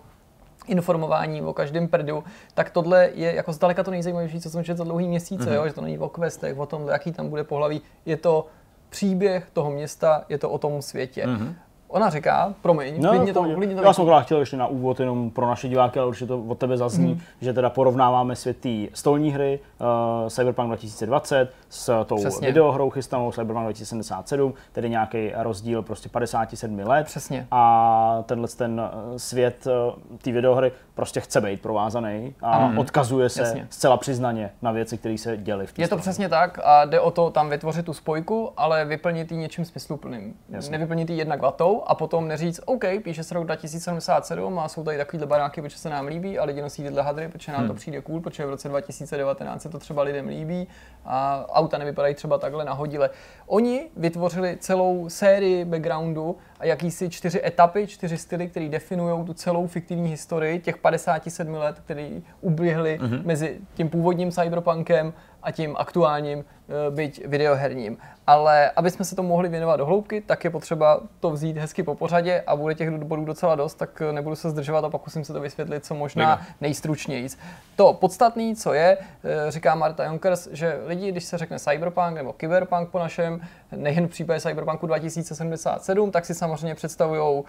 informování 0.67 1.41
o 1.41 1.53
každém 1.53 1.87
prdu, 1.87 2.23
tak 2.53 2.69
tohle 2.69 3.09
je 3.13 3.35
jako 3.35 3.53
zdaleka 3.53 3.83
to 3.83 3.91
nejzajímavější, 3.91 4.41
co 4.41 4.49
jsem 4.49 4.63
četl 4.63 4.77
za 4.77 4.83
dlouhý 4.83 5.07
měsíce, 5.07 5.43
mm-hmm. 5.43 5.53
jo? 5.53 5.67
že 5.67 5.73
to 5.73 5.81
není 5.81 5.99
o 5.99 6.09
questech, 6.09 6.57
o 6.57 6.65
tom, 6.65 6.87
jaký 6.87 7.11
tam 7.11 7.29
bude 7.29 7.43
pohlaví, 7.43 7.81
je 8.05 8.17
to 8.17 8.47
příběh 8.89 9.49
toho 9.53 9.71
města, 9.71 10.25
je 10.29 10.37
to 10.37 10.49
o 10.49 10.57
tom 10.57 10.81
světě. 10.81 11.25
Mm-hmm. 11.25 11.53
Ona 11.93 12.09
říká, 12.09 12.53
promiň, 12.61 13.01
no, 13.01 13.09
klidně 13.09 13.33
to, 13.33 13.43
klidně 13.43 13.75
to 13.75 13.83
Já 13.83 13.93
jsem 13.93 14.21
chtěl 14.21 14.39
ještě 14.39 14.57
na 14.57 14.67
úvod 14.67 14.99
jenom 14.99 15.29
pro 15.29 15.47
naše 15.47 15.69
diváky, 15.69 15.99
ale 15.99 16.07
určitě 16.07 16.27
to 16.27 16.39
od 16.39 16.57
tebe 16.57 16.77
zazní, 16.77 17.13
mm. 17.13 17.19
že 17.41 17.53
teda 17.53 17.69
porovnáváme 17.69 18.35
světy 18.35 18.89
stolní 18.93 19.31
hry 19.31 19.59
uh, 19.79 20.29
Cyberpunk 20.29 20.67
2020 20.67 21.51
s 21.69 22.03
tou 22.05 22.15
Přesně. 22.15 22.47
videohrou 22.47 22.89
chystanou 22.89 23.31
Cyberpunk 23.31 23.63
2077, 23.63 24.53
tedy 24.71 24.89
nějaký 24.89 25.31
rozdíl 25.35 25.81
prostě 25.81 26.09
57 26.09 26.79
let. 26.79 27.05
Přesně. 27.05 27.47
A 27.51 28.23
tenhle 28.25 28.47
ten 28.47 28.81
eh, 28.81 29.19
svět 29.19 29.67
uh, 29.67 30.17
té 30.17 30.31
videohry 30.31 30.71
prostě 30.95 31.19
chce 31.19 31.41
být 31.41 31.61
provázaný 31.61 32.35
a 32.41 32.67
mm. 32.67 32.77
odkazuje 32.77 33.29
se 33.29 33.41
Jasně. 33.41 33.67
zcela 33.69 33.97
přiznaně 33.97 34.51
na 34.61 34.71
věci, 34.71 34.97
které 34.97 35.17
se 35.17 35.37
děly 35.37 35.67
v 35.67 35.79
Je 35.79 35.87
to 35.87 35.97
přesně 35.97 36.29
tak 36.29 36.59
a 36.63 36.85
jde 36.85 36.99
o 36.99 37.11
to 37.11 37.29
tam 37.29 37.49
vytvořit 37.49 37.85
tu 37.85 37.93
spojku, 37.93 38.51
ale 38.57 38.85
vyplnit 38.85 39.31
ji 39.31 39.37
něčím 39.37 39.65
smysluplným. 39.65 40.33
Jasně. 40.49 40.71
Nevyplnit 40.71 41.09
ji 41.09 41.17
jednak 41.17 41.41
vatou, 41.41 41.82
a 41.87 41.95
potom 41.95 42.27
neříct, 42.27 42.59
OK, 42.65 42.83
píše 43.03 43.23
se 43.23 43.33
rok 43.33 43.45
2077 43.45 44.59
a 44.59 44.67
jsou 44.67 44.83
tady 44.83 44.97
takovýhle 44.97 45.27
baráky, 45.27 45.61
protože 45.61 45.77
se 45.77 45.89
nám 45.89 46.07
líbí 46.07 46.39
a 46.39 46.45
lidi 46.45 46.61
nosí 46.61 46.83
tyhle 46.83 47.01
hadry, 47.01 47.27
protože 47.27 47.51
nám 47.51 47.61
hmm. 47.61 47.67
to 47.67 47.73
přijde 47.73 48.01
cool, 48.01 48.21
protože 48.21 48.45
v 48.45 48.49
roce 48.49 48.69
2019 48.69 49.61
se 49.61 49.69
to 49.69 49.79
třeba 49.79 50.03
lidem 50.03 50.27
líbí 50.27 50.67
a 51.05 51.45
auta 51.49 51.77
nevypadají 51.77 52.15
třeba 52.15 52.37
takhle 52.37 52.65
nahodile. 52.65 53.09
Oni 53.47 53.89
vytvořili 53.97 54.57
celou 54.59 55.09
sérii 55.09 55.65
backgroundu 55.65 56.37
a 56.59 56.65
jakýsi 56.65 57.09
čtyři 57.09 57.41
etapy, 57.45 57.87
čtyři 57.87 58.17
styly, 58.17 58.47
které 58.47 58.69
definují 58.69 59.25
tu 59.25 59.33
celou 59.33 59.67
fiktivní 59.67 60.09
historii 60.09 60.59
těch 60.59 60.77
57 60.77 61.53
let, 61.53 61.79
které 61.85 62.09
uběhly 62.41 62.99
mm-hmm. 63.01 63.25
mezi 63.25 63.59
tím 63.73 63.89
původním 63.89 64.31
cyberpunkem 64.31 65.13
a 65.43 65.51
tím 65.51 65.75
aktuálním, 65.79 66.39
eh, 66.39 66.91
byť 66.91 67.25
videoherním. 67.25 67.97
Ale 68.27 68.71
aby 68.71 68.91
jsme 68.91 69.05
se 69.05 69.15
to 69.15 69.23
mohli 69.23 69.49
věnovat 69.49 69.75
do 69.75 69.85
hloubky, 69.85 70.21
tak 70.21 70.43
je 70.43 70.49
potřeba 70.49 70.99
to 71.19 71.31
vzít 71.31 71.57
hezky 71.57 71.83
po 71.83 71.95
pořadě 71.95 72.43
a 72.47 72.55
bude 72.55 72.75
těch 72.75 72.91
bodů 72.91 73.25
docela 73.25 73.55
dost, 73.55 73.73
tak 73.73 74.01
eh, 74.01 74.13
nebudu 74.13 74.35
se 74.35 74.49
zdržovat 74.49 74.83
a 74.85 74.89
pokusím 74.89 75.25
se 75.25 75.33
to 75.33 75.41
vysvětlit 75.41 75.85
co 75.85 75.95
možná 75.95 76.41
nejstručněji. 76.61 77.27
To 77.75 77.93
podstatné, 77.93 78.55
co 78.55 78.73
je, 78.73 78.97
eh, 78.97 79.51
říká 79.51 79.75
Marta 79.75 80.05
Jonkers, 80.05 80.47
že 80.51 80.79
lidi, 80.85 81.11
když 81.11 81.23
se 81.23 81.37
řekne 81.37 81.59
cyberpunk 81.59 82.15
nebo 82.15 82.35
cyberpunk 82.39 82.89
po 82.89 82.99
našem, 82.99 83.41
nejen 83.75 84.07
v 84.07 84.09
případě 84.09 84.39
cyberpunku 84.39 84.87
2077, 84.87 86.11
tak 86.11 86.25
si 86.25 86.33
samozřejmě 86.33 86.75
představují 86.75 87.43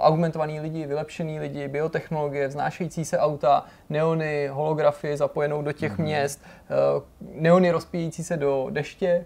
augmentovaný 0.00 0.60
lidi, 0.60 0.86
vylepšený 0.86 1.40
lidi, 1.40 1.68
biotechnologie, 1.68 2.48
vznášející 2.48 3.04
se 3.04 3.18
auta, 3.18 3.64
neony, 3.90 4.48
holografie 4.52 5.16
zapojenou 5.16 5.62
do 5.62 5.72
těch 5.72 5.92
mm-hmm. 5.92 6.02
měst, 6.02 6.42
neony 7.20 7.70
rozpíjící 7.70 8.24
se 8.24 8.36
do 8.36 8.66
deště, 8.70 9.24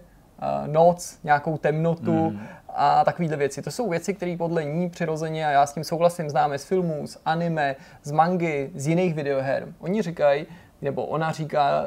noc, 0.67 1.19
nějakou 1.23 1.57
temnotu 1.57 2.29
mm. 2.29 2.39
a 2.69 3.05
takovéhle 3.05 3.37
věci. 3.37 3.61
To 3.61 3.71
jsou 3.71 3.89
věci, 3.89 4.13
které 4.13 4.35
podle 4.37 4.63
ní 4.63 4.89
přirozeně, 4.89 5.47
a 5.47 5.49
já 5.49 5.65
s 5.65 5.73
tím 5.73 5.83
souhlasím, 5.83 6.29
známe 6.29 6.57
z 6.57 6.65
filmů, 6.65 7.07
z 7.07 7.17
anime, 7.25 7.75
z 8.03 8.11
mangy, 8.11 8.69
z 8.75 8.87
jiných 8.87 9.13
videoher. 9.13 9.67
Oni 9.79 10.01
říkají, 10.01 10.45
nebo 10.81 11.05
ona 11.05 11.31
říká 11.31 11.83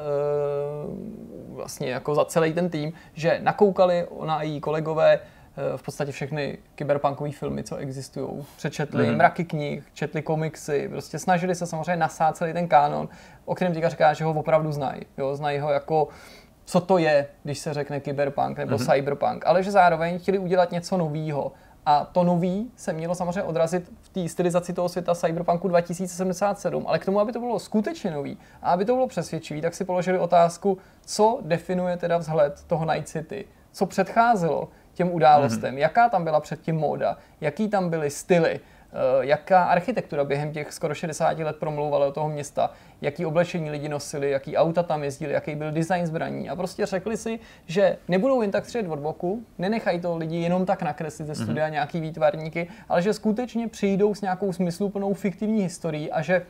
uh, 0.87 1.57
vlastně 1.57 1.90
jako 1.90 2.14
za 2.14 2.25
celý 2.25 2.53
ten 2.53 2.71
tým, 2.71 2.93
že 3.14 3.40
nakoukali 3.43 4.07
ona 4.11 4.35
a 4.35 4.43
její 4.43 4.61
kolegové 4.61 5.21
v 5.77 5.83
podstatě 5.83 6.12
všechny 6.12 6.59
kyberpunkové 6.75 7.33
filmy, 7.33 7.64
co 7.64 7.77
existují. 7.77 8.47
Přečetli 8.57 9.07
mm. 9.07 9.17
mraky 9.17 9.45
knih, 9.45 9.85
četli 9.93 10.23
komiksy, 10.23 10.88
prostě 10.88 11.19
snažili 11.19 11.55
se 11.55 11.67
samozřejmě 11.67 11.97
nasát 11.97 12.37
celý 12.37 12.53
ten 12.53 12.69
kánon, 12.69 13.09
o 13.45 13.55
kterém 13.55 13.75
teďka 13.75 13.88
říká, 13.88 14.12
že 14.12 14.25
ho 14.25 14.33
opravdu 14.33 14.73
znají. 14.73 15.03
Jo, 15.19 15.37
znají 15.37 15.59
ho 15.59 15.71
jako 15.71 16.09
co 16.64 16.81
to 16.81 16.99
je, 16.99 17.27
když 17.43 17.59
se 17.59 17.75
řekne 17.75 18.01
kyberpunk 18.01 18.59
nebo 18.59 18.77
mm-hmm. 18.77 18.95
cyberpunk, 18.95 19.47
ale 19.47 19.62
že 19.62 19.71
zároveň 19.71 20.19
chtěli 20.19 20.38
udělat 20.38 20.73
něco 20.73 20.97
nového. 20.97 21.53
A 21.87 22.05
to 22.05 22.25
nový 22.25 22.71
se 22.77 22.93
mělo 22.93 23.14
samozřejmě 23.14 23.43
odrazit 23.43 23.93
v 24.03 24.09
té 24.09 24.29
stylizaci 24.29 24.73
toho 24.73 24.88
světa 24.88 25.14
Cyberpunku 25.14 25.69
2077, 25.69 26.85
ale 26.87 26.99
k 26.99 27.05
tomu, 27.05 27.21
aby 27.21 27.33
to 27.33 27.40
bylo 27.40 27.59
skutečně 27.59 28.11
nový 28.11 28.38
a 28.62 28.73
aby 28.73 28.85
to 28.85 28.95
bylo 28.95 29.07
přesvědčivý, 29.07 29.61
tak 29.61 29.75
si 29.75 29.85
položili 29.85 30.19
otázku, 30.19 30.79
co 31.07 31.38
definuje 31.43 31.97
teda 31.97 32.19
vzhled 32.19 32.64
toho 32.67 32.93
Night 32.93 33.09
City, 33.09 33.45
co 33.73 33.87
předcházelo 33.87 34.69
těm 34.94 35.12
událostem, 35.12 35.74
mm-hmm. 35.74 35.78
jaká 35.78 36.09
tam 36.09 36.24
byla 36.24 36.40
předtím 36.40 36.76
móda, 36.76 37.16
jaký 37.40 37.68
tam 37.68 37.90
byly 37.90 38.11
styly, 38.11 38.61
Eh, 38.94 39.26
jaká 39.26 39.64
architektura 39.64 40.24
během 40.24 40.52
těch 40.52 40.72
skoro 40.72 40.94
60 40.94 41.38
let 41.38 41.57
promlouvala 41.57 42.07
do 42.07 42.12
toho 42.12 42.28
města, 42.28 42.70
jaký 43.02 43.26
oblečení 43.26 43.70
lidi 43.70 43.88
nosili, 43.88 44.30
jaký 44.30 44.57
auta 44.57 44.83
tam 44.83 45.04
jezdili, 45.04 45.33
jaký 45.33 45.54
byl 45.54 45.72
design 45.72 46.07
zbraní. 46.07 46.50
A 46.50 46.57
prostě 46.57 46.87
řekli 46.87 47.16
si, 47.16 47.40
že 47.66 47.96
nebudou 48.09 48.42
jen 48.42 48.50
tak 48.50 48.64
střed 48.64 48.88
od 48.88 48.98
boku, 48.98 49.42
nenechají 49.59 50.00
to 50.00 50.16
lidi 50.16 50.37
jenom 50.37 50.66
tak 50.66 50.83
nakreslit 50.83 51.26
ze 51.26 51.35
studia 51.35 51.66
mm-hmm. 51.66 51.72
nějaký 51.72 52.00
výtvarníky, 52.00 52.68
ale 52.88 53.02
že 53.02 53.12
skutečně 53.12 53.68
přijdou 53.68 54.14
s 54.14 54.20
nějakou 54.20 54.52
smysluplnou 54.52 55.14
fiktivní 55.14 55.62
historií 55.62 56.12
a 56.12 56.22
že 56.22 56.46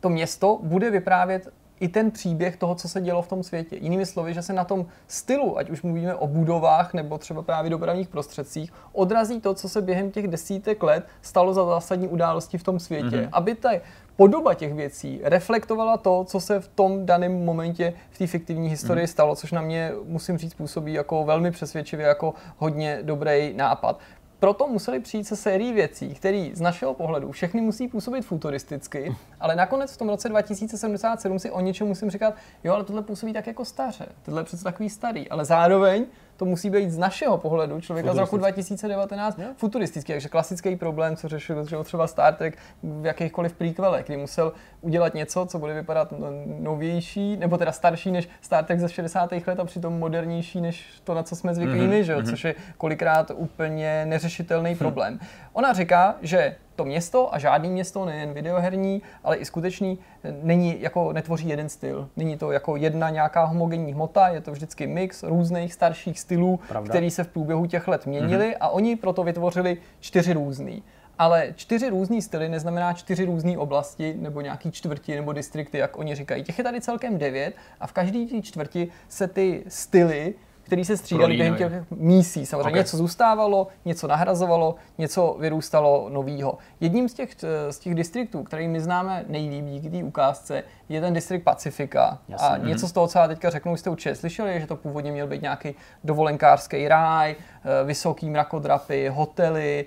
to 0.00 0.08
město 0.08 0.58
bude 0.62 0.90
vyprávět 0.90 1.48
i 1.80 1.88
ten 1.88 2.10
příběh 2.10 2.56
toho, 2.56 2.74
co 2.74 2.88
se 2.88 3.00
dělo 3.00 3.22
v 3.22 3.28
tom 3.28 3.42
světě. 3.42 3.76
Jinými 3.76 4.06
slovy, 4.06 4.34
že 4.34 4.42
se 4.42 4.52
na 4.52 4.64
tom 4.64 4.86
stylu, 5.06 5.58
ať 5.58 5.70
už 5.70 5.82
mluvíme 5.82 6.14
o 6.14 6.26
budovách 6.26 6.94
nebo 6.94 7.18
třeba 7.18 7.42
právě 7.42 7.70
dopravních 7.70 8.08
prostředcích, 8.08 8.72
odrazí 8.92 9.40
to, 9.40 9.54
co 9.54 9.68
se 9.68 9.82
během 9.82 10.10
těch 10.10 10.28
desítek 10.28 10.82
let 10.82 11.06
stalo 11.22 11.54
za 11.54 11.64
zásadní 11.64 12.08
události 12.08 12.58
v 12.58 12.62
tom 12.62 12.78
světě. 12.80 13.16
Mm-hmm. 13.16 13.28
Aby 13.32 13.54
ta 13.54 13.70
podoba 14.18 14.54
těch 14.54 14.74
věcí 14.74 15.20
reflektovala 15.22 15.96
to, 15.96 16.24
co 16.24 16.40
se 16.40 16.60
v 16.60 16.68
tom 16.68 17.06
daném 17.06 17.44
momentě 17.44 17.94
v 18.10 18.18
té 18.18 18.26
fiktivní 18.26 18.68
historii 18.68 19.02
mm. 19.02 19.06
stalo, 19.06 19.36
což 19.36 19.52
na 19.52 19.60
mě, 19.60 19.92
musím 20.04 20.38
říct, 20.38 20.54
působí 20.54 20.92
jako 20.92 21.24
velmi 21.24 21.50
přesvědčivě, 21.50 22.06
jako 22.06 22.34
hodně 22.56 22.98
dobrý 23.02 23.52
nápad 23.56 23.98
proto 24.40 24.66
museli 24.66 25.00
přijít 25.00 25.24
se 25.24 25.36
sérií 25.36 25.72
věcí, 25.72 26.14
které 26.14 26.50
z 26.54 26.60
našeho 26.60 26.94
pohledu 26.94 27.32
všechny 27.32 27.60
musí 27.60 27.88
působit 27.88 28.22
futuristicky, 28.22 29.16
ale 29.40 29.56
nakonec 29.56 29.92
v 29.92 29.96
tom 29.96 30.08
roce 30.08 30.28
2077 30.28 31.38
si 31.38 31.50
o 31.50 31.60
něčem 31.60 31.86
musím 31.86 32.10
říkat, 32.10 32.34
jo, 32.64 32.74
ale 32.74 32.84
tohle 32.84 33.02
působí 33.02 33.32
tak 33.32 33.46
jako 33.46 33.64
staře, 33.64 34.06
tohle 34.22 34.40
je 34.40 34.44
přece 34.44 34.64
takový 34.64 34.90
starý, 34.90 35.28
ale 35.28 35.44
zároveň 35.44 36.06
to 36.38 36.44
musí 36.44 36.70
být 36.70 36.90
z 36.90 36.98
našeho 36.98 37.38
pohledu 37.38 37.80
člověka 37.80 38.14
z 38.14 38.18
roku 38.18 38.36
2019 38.36 39.38
yeah. 39.38 39.56
futuristický. 39.56 40.12
Takže 40.12 40.28
klasický 40.28 40.76
problém, 40.76 41.16
co 41.16 41.28
řešil 41.28 41.64
že 41.64 41.76
třeba 41.84 42.06
Star 42.06 42.34
Trek 42.34 42.58
v 42.82 43.06
jakýchkoliv 43.06 43.52
prequelech, 43.52 44.06
kdy 44.06 44.16
musel 44.16 44.52
udělat 44.80 45.14
něco, 45.14 45.46
co 45.46 45.58
bude 45.58 45.74
vypadat 45.74 46.14
novější, 46.60 47.36
nebo 47.36 47.58
teda 47.58 47.72
starší 47.72 48.10
než 48.10 48.28
Star 48.40 48.64
Trek 48.64 48.80
ze 48.80 48.88
60. 48.88 49.32
let 49.46 49.60
a 49.60 49.64
přitom 49.64 49.98
modernější 49.98 50.60
než 50.60 50.86
to, 51.04 51.14
na 51.14 51.22
co 51.22 51.36
jsme 51.36 51.54
zvyklí 51.54 51.80
mm-hmm. 51.80 52.00
že 52.00 52.12
jo? 52.12 52.18
Mhm. 52.18 52.30
což 52.30 52.44
je 52.44 52.54
kolikrát 52.76 53.30
úplně 53.34 54.06
neřešitelný 54.06 54.74
hm. 54.74 54.78
problém. 54.78 55.20
Ona 55.52 55.72
říká, 55.72 56.14
že 56.22 56.56
to 56.78 56.84
město 56.84 57.34
a 57.34 57.38
žádný 57.38 57.70
město, 57.70 58.04
nejen 58.04 58.32
videoherní, 58.32 59.02
ale 59.24 59.36
i 59.36 59.44
skutečný, 59.44 59.98
není 60.42 60.80
jako 60.80 61.12
netvoří 61.12 61.48
jeden 61.48 61.68
styl. 61.68 62.08
Není 62.16 62.36
to 62.36 62.52
jako 62.52 62.76
jedna 62.76 63.10
nějaká 63.10 63.44
homogenní 63.44 63.92
hmota, 63.92 64.28
je 64.28 64.40
to 64.40 64.52
vždycky 64.52 64.86
mix 64.86 65.22
různých 65.22 65.74
starších 65.74 66.20
stylů, 66.20 66.60
Pravda. 66.68 66.88
který 66.88 67.10
se 67.10 67.24
v 67.24 67.28
průběhu 67.28 67.66
těch 67.66 67.88
let 67.88 68.06
měnily 68.06 68.46
mm-hmm. 68.46 68.56
a 68.60 68.68
oni 68.68 68.96
proto 68.96 69.24
vytvořili 69.24 69.76
čtyři 70.00 70.32
různý. 70.32 70.82
Ale 71.18 71.52
čtyři 71.56 71.88
různý 71.88 72.22
styly 72.22 72.48
neznamená 72.48 72.92
čtyři 72.92 73.24
různé 73.24 73.58
oblasti 73.58 74.14
nebo 74.18 74.40
nějaký 74.40 74.72
čtvrti 74.72 75.16
nebo 75.16 75.32
distrikty, 75.32 75.78
jak 75.78 75.98
oni 75.98 76.14
říkají. 76.14 76.44
Těch 76.44 76.58
je 76.58 76.64
tady 76.64 76.80
celkem 76.80 77.18
devět 77.18 77.54
a 77.80 77.86
v 77.86 77.92
každé 77.92 78.26
té 78.26 78.42
čtvrti 78.42 78.88
se 79.08 79.28
ty 79.28 79.64
styly 79.68 80.34
který 80.68 80.84
se 80.84 80.96
střídali 80.96 81.36
během 81.36 81.56
těch 81.56 81.72
mísí. 81.90 82.46
Samozřejmě 82.46 82.68
okay. 82.68 82.80
něco 82.80 82.96
zůstávalo, 82.96 83.68
něco 83.84 84.06
nahrazovalo, 84.06 84.74
něco 84.98 85.36
vyrůstalo 85.40 86.08
novýho. 86.12 86.58
Jedním 86.80 87.08
z 87.08 87.14
těch, 87.14 87.30
z 87.70 87.78
těch 87.78 87.94
distriktů, 87.94 88.42
který 88.42 88.68
my 88.68 88.80
známe 88.80 89.24
nejlíp 89.28 89.64
díky 89.64 89.90
té 89.90 90.04
ukázce, 90.04 90.62
je 90.88 91.00
ten 91.00 91.14
distrikt 91.14 91.44
Pacifika. 91.44 92.18
Jasně. 92.28 92.48
A 92.48 92.56
něco 92.56 92.88
z 92.88 92.92
toho, 92.92 93.08
co 93.08 93.18
já 93.18 93.28
teďka 93.28 93.50
řeknu, 93.50 93.76
jste 93.76 93.90
určitě 93.90 94.14
slyšeli, 94.14 94.60
že 94.60 94.66
to 94.66 94.76
původně 94.76 95.12
měl 95.12 95.26
být 95.26 95.42
nějaký 95.42 95.74
dovolenkářský 96.04 96.88
ráj, 96.88 97.34
eh, 97.34 97.84
vysoký 97.84 98.30
mrakodrapy, 98.30 99.08
hotely, 99.08 99.86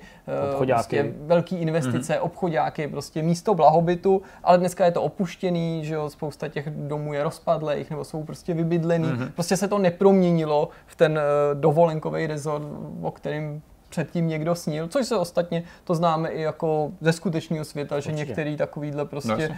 eh, 0.61 0.65
prostě 0.65 1.13
velký 1.21 1.55
investice, 1.55 2.13
mm-hmm. 2.13 2.25
obchodáky, 2.25 2.87
prostě 2.87 3.23
místo 3.23 3.53
blahobytu, 3.55 4.21
ale 4.43 4.57
dneska 4.57 4.85
je 4.85 4.91
to 4.91 5.01
opuštěný, 5.01 5.85
že 5.85 5.93
jo, 5.93 6.09
spousta 6.09 6.47
těch 6.47 6.69
domů 6.69 7.13
je 7.13 7.23
rozpadlých 7.23 7.89
nebo 7.89 8.03
jsou 8.03 8.23
prostě 8.23 8.53
vybydlený. 8.53 9.07
Mm-hmm. 9.07 9.31
Prostě 9.31 9.57
se 9.57 9.67
to 9.67 9.77
neproměnilo 9.77 10.69
v 10.85 10.95
ten 10.95 11.19
eh, 11.19 11.55
dovolenkový 11.55 12.27
rezort, 12.27 12.63
o 13.01 13.11
kterým 13.11 13.61
předtím 13.91 14.27
někdo 14.27 14.55
snil, 14.55 14.87
což 14.87 15.07
se 15.07 15.17
ostatně 15.17 15.63
to 15.83 15.95
známe 15.95 16.29
i 16.29 16.41
jako 16.41 16.91
ze 17.01 17.13
skutečného 17.13 17.65
světa, 17.65 17.95
Určitě. 17.95 18.17
že 18.17 18.25
některý 18.25 18.57
takovýhle 18.57 19.05
prostě 19.05 19.49
no, 19.49 19.55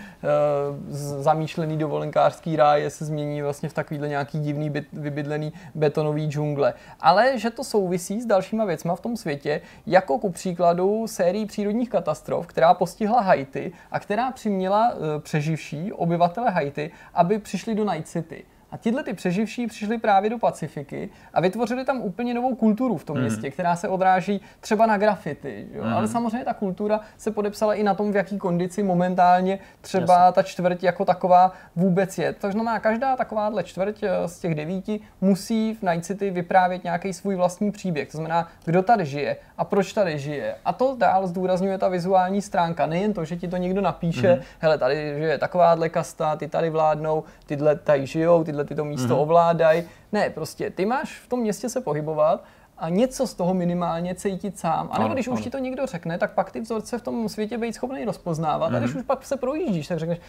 uh, 0.80 0.96
zamýšlený 1.22 1.78
dovolenkářský 1.78 2.56
ráje 2.56 2.90
se 2.90 3.06
změní 3.06 3.42
vlastně 3.42 3.70
v 3.70 3.74
takovýhle 3.74 4.08
nějaký 4.08 4.40
divný 4.40 4.70
byt, 4.70 4.88
vybydlený 4.94 5.54
betonový 5.76 6.26
džungle. 6.26 6.74
Ale 7.00 7.40
že 7.40 7.50
to 7.50 7.64
souvisí 7.64 8.22
s 8.22 8.26
dalšíma 8.26 8.66
věcma 8.66 8.96
v 8.96 9.02
tom 9.02 9.18
světě, 9.18 9.62
jako 9.86 10.20
ku 10.20 10.30
příkladu 10.30 11.08
sérii 11.08 11.46
přírodních 11.46 11.90
katastrof, 11.90 12.48
která 12.48 12.74
postihla 12.74 13.22
Haiti 13.22 13.72
a 13.92 14.00
která 14.00 14.32
přiměla 14.32 14.94
uh, 14.94 15.00
přeživší 15.22 15.94
obyvatele 15.94 16.52
Haiti, 16.52 16.92
aby 17.14 17.40
přišli 17.40 17.76
do 17.76 17.92
Night 17.92 18.08
City. 18.08 18.44
A 18.74 18.78
tihle 18.78 19.04
ty 19.04 19.14
přeživší 19.14 19.68
přišli 19.68 19.98
právě 19.98 20.30
do 20.30 20.38
Pacifiky 20.38 21.10
a 21.34 21.42
vytvořili 21.42 21.86
tam 21.86 22.02
úplně 22.02 22.34
novou 22.34 22.56
kulturu 22.56 22.98
v 22.98 23.04
tom 23.04 23.16
mm. 23.16 23.22
městě, 23.22 23.52
která 23.52 23.76
se 23.76 23.90
odráží 23.90 24.42
třeba 24.60 24.86
na 24.86 24.98
grafity. 24.98 25.68
Jo? 25.74 25.84
Mm. 25.84 25.94
Ale 25.94 26.08
samozřejmě 26.08 26.46
ta 26.46 26.54
kultura 26.54 27.00
se 27.18 27.32
podepsala 27.32 27.74
i 27.74 27.84
na 27.84 27.94
tom, 27.94 28.12
v 28.12 28.16
jaký 28.16 28.38
kondici 28.38 28.84
momentálně 28.84 29.60
třeba 29.82 30.14
Jasně. 30.14 30.34
ta 30.34 30.44
čtvrť 30.44 30.84
jako 30.84 31.06
taková 31.06 31.52
vůbec 31.76 32.18
je. 32.18 32.34
To 32.34 32.52
znamená, 32.52 32.80
každá 32.80 33.16
takováhle 33.16 33.64
čtvrť 33.64 34.04
eh, 34.04 34.28
z 34.28 34.40
těch 34.40 34.56
devíti 34.56 35.00
musí 35.22 35.74
v 35.74 35.82
Night 35.82 36.06
City 36.06 36.32
vyprávět 36.32 36.84
nějaký 36.84 37.14
svůj 37.14 37.36
vlastní 37.36 37.72
příběh. 37.72 38.12
To 38.12 38.18
znamená, 38.18 38.48
kdo 38.66 38.84
tady 38.84 39.06
žije 39.06 39.38
a 39.58 39.64
proč 39.64 39.94
tady 39.94 40.20
žije. 40.20 40.56
A 40.66 40.74
to 40.74 40.96
dál 40.98 41.28
zdůrazňuje 41.28 41.78
ta 41.78 41.88
vizuální 41.88 42.42
stránka. 42.42 42.86
Nejen 42.86 43.14
to, 43.14 43.26
že 43.26 43.36
ti 43.36 43.48
to 43.48 43.58
někdo 43.58 43.82
napíše, 43.82 44.36
mm. 44.36 44.42
hele, 44.60 44.78
tady 44.78 45.16
žije 45.18 45.38
takováhle 45.38 45.90
kasta, 45.90 46.36
ty 46.36 46.48
tady 46.48 46.70
vládnou, 46.70 47.24
tyhle 47.46 47.76
tady 47.76 48.06
žijou, 48.06 48.44
tyhle 48.44 48.63
ty 48.66 48.76
to 48.76 48.86
místo 48.86 49.08
mm-hmm. 49.08 49.22
ovládají. 49.22 49.84
Ne, 50.12 50.30
prostě 50.30 50.70
ty 50.70 50.86
máš 50.86 51.20
v 51.20 51.28
tom 51.28 51.40
městě 51.40 51.70
se 51.70 51.82
pohybovat 51.82 52.44
a 52.78 52.90
něco 52.90 53.28
z 53.28 53.34
toho 53.34 53.54
minimálně 53.54 54.16
cítit 54.16 54.60
sám. 54.60 54.90
A 54.92 55.00
nebo 55.00 55.14
když 55.14 55.28
ano. 55.28 55.34
už 55.38 55.44
ti 55.44 55.50
to 55.50 55.58
někdo 55.58 55.86
řekne, 55.86 56.18
tak 56.18 56.34
pak 56.34 56.52
ty 56.52 56.60
vzorce 56.60 56.98
v 56.98 57.02
tom 57.02 57.30
světě 57.30 57.58
být 57.58 57.74
schopný 57.74 58.06
rozpoznávat. 58.06 58.72
Mm-hmm. 58.72 58.76
A 58.76 58.80
když 58.80 58.92
mhm. 58.92 59.00
už 59.00 59.06
pak 59.06 59.26
se 59.26 59.38
projíždíš, 59.38 59.88
tak 59.88 60.00
řekneš, 60.00 60.20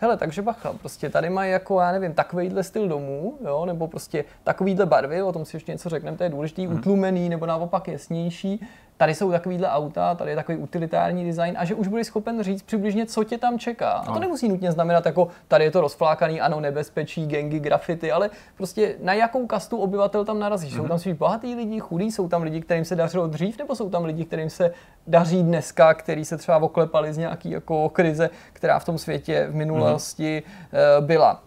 hele, 0.00 0.16
takže 0.16 0.42
bacha, 0.42 0.72
prostě 0.72 1.10
tady 1.10 1.30
mají 1.30 1.52
jako, 1.52 1.80
já 1.80 1.92
nevím, 1.92 2.14
takovýhle 2.14 2.62
styl 2.62 2.88
domů, 2.88 3.38
jo, 3.44 3.64
nebo 3.66 3.88
prostě 3.88 4.24
takovýhle 4.44 4.86
barvy, 4.86 5.22
o 5.22 5.32
tom 5.32 5.44
si 5.44 5.56
ještě 5.56 5.72
něco 5.72 5.88
řekneme, 5.88 6.16
to 6.16 6.24
je 6.24 6.30
důležitý, 6.30 6.66
hmm. 6.66 6.76
utlumený, 6.76 7.28
nebo 7.28 7.46
naopak 7.46 7.88
jasnější, 7.88 8.66
tady 9.00 9.14
jsou 9.14 9.30
takovýhle 9.30 9.68
auta, 9.68 10.14
tady 10.14 10.30
je 10.30 10.36
takový 10.36 10.58
utilitární 10.58 11.24
design 11.24 11.54
a 11.58 11.64
že 11.64 11.74
už 11.74 11.88
budeš 11.88 12.06
schopen 12.06 12.42
říct 12.42 12.62
přibližně, 12.62 13.06
co 13.06 13.24
tě 13.24 13.38
tam 13.38 13.58
čeká. 13.58 13.90
A 13.90 14.12
to 14.12 14.18
nemusí 14.18 14.48
nutně 14.48 14.72
znamenat 14.72 15.06
jako 15.06 15.28
tady 15.48 15.64
je 15.64 15.70
to 15.70 15.80
rozflákaný, 15.80 16.40
ano, 16.40 16.60
nebezpečí, 16.60 17.26
gengy, 17.26 17.60
grafity, 17.60 18.12
ale 18.12 18.30
prostě 18.56 18.94
na 19.02 19.12
jakou 19.12 19.46
kastu 19.46 19.76
obyvatel 19.76 20.24
tam 20.24 20.38
narazí. 20.38 20.68
Mm-hmm. 20.68 20.76
Jsou 20.76 20.88
tam 20.88 20.98
spíš 20.98 21.12
bohatý 21.12 21.54
lidi, 21.54 21.80
chudí, 21.80 22.12
jsou 22.12 22.28
tam 22.28 22.42
lidi, 22.42 22.60
kterým 22.60 22.84
se 22.84 22.96
dařilo 22.96 23.26
dřív, 23.26 23.58
nebo 23.58 23.76
jsou 23.76 23.90
tam 23.90 24.04
lidi, 24.04 24.24
kterým 24.24 24.50
se 24.50 24.72
daří 25.06 25.42
dneska, 25.42 25.94
který 25.94 26.24
se 26.24 26.36
třeba 26.36 26.58
oklepali 26.58 27.12
z 27.12 27.18
nějaký 27.18 27.50
jako 27.50 27.88
krize, 27.88 28.30
která 28.52 28.78
v 28.78 28.84
tom 28.84 28.98
světě 28.98 29.46
v 29.50 29.54
minulosti 29.54 30.42
mm-hmm. 30.42 31.06
byla. 31.06 31.42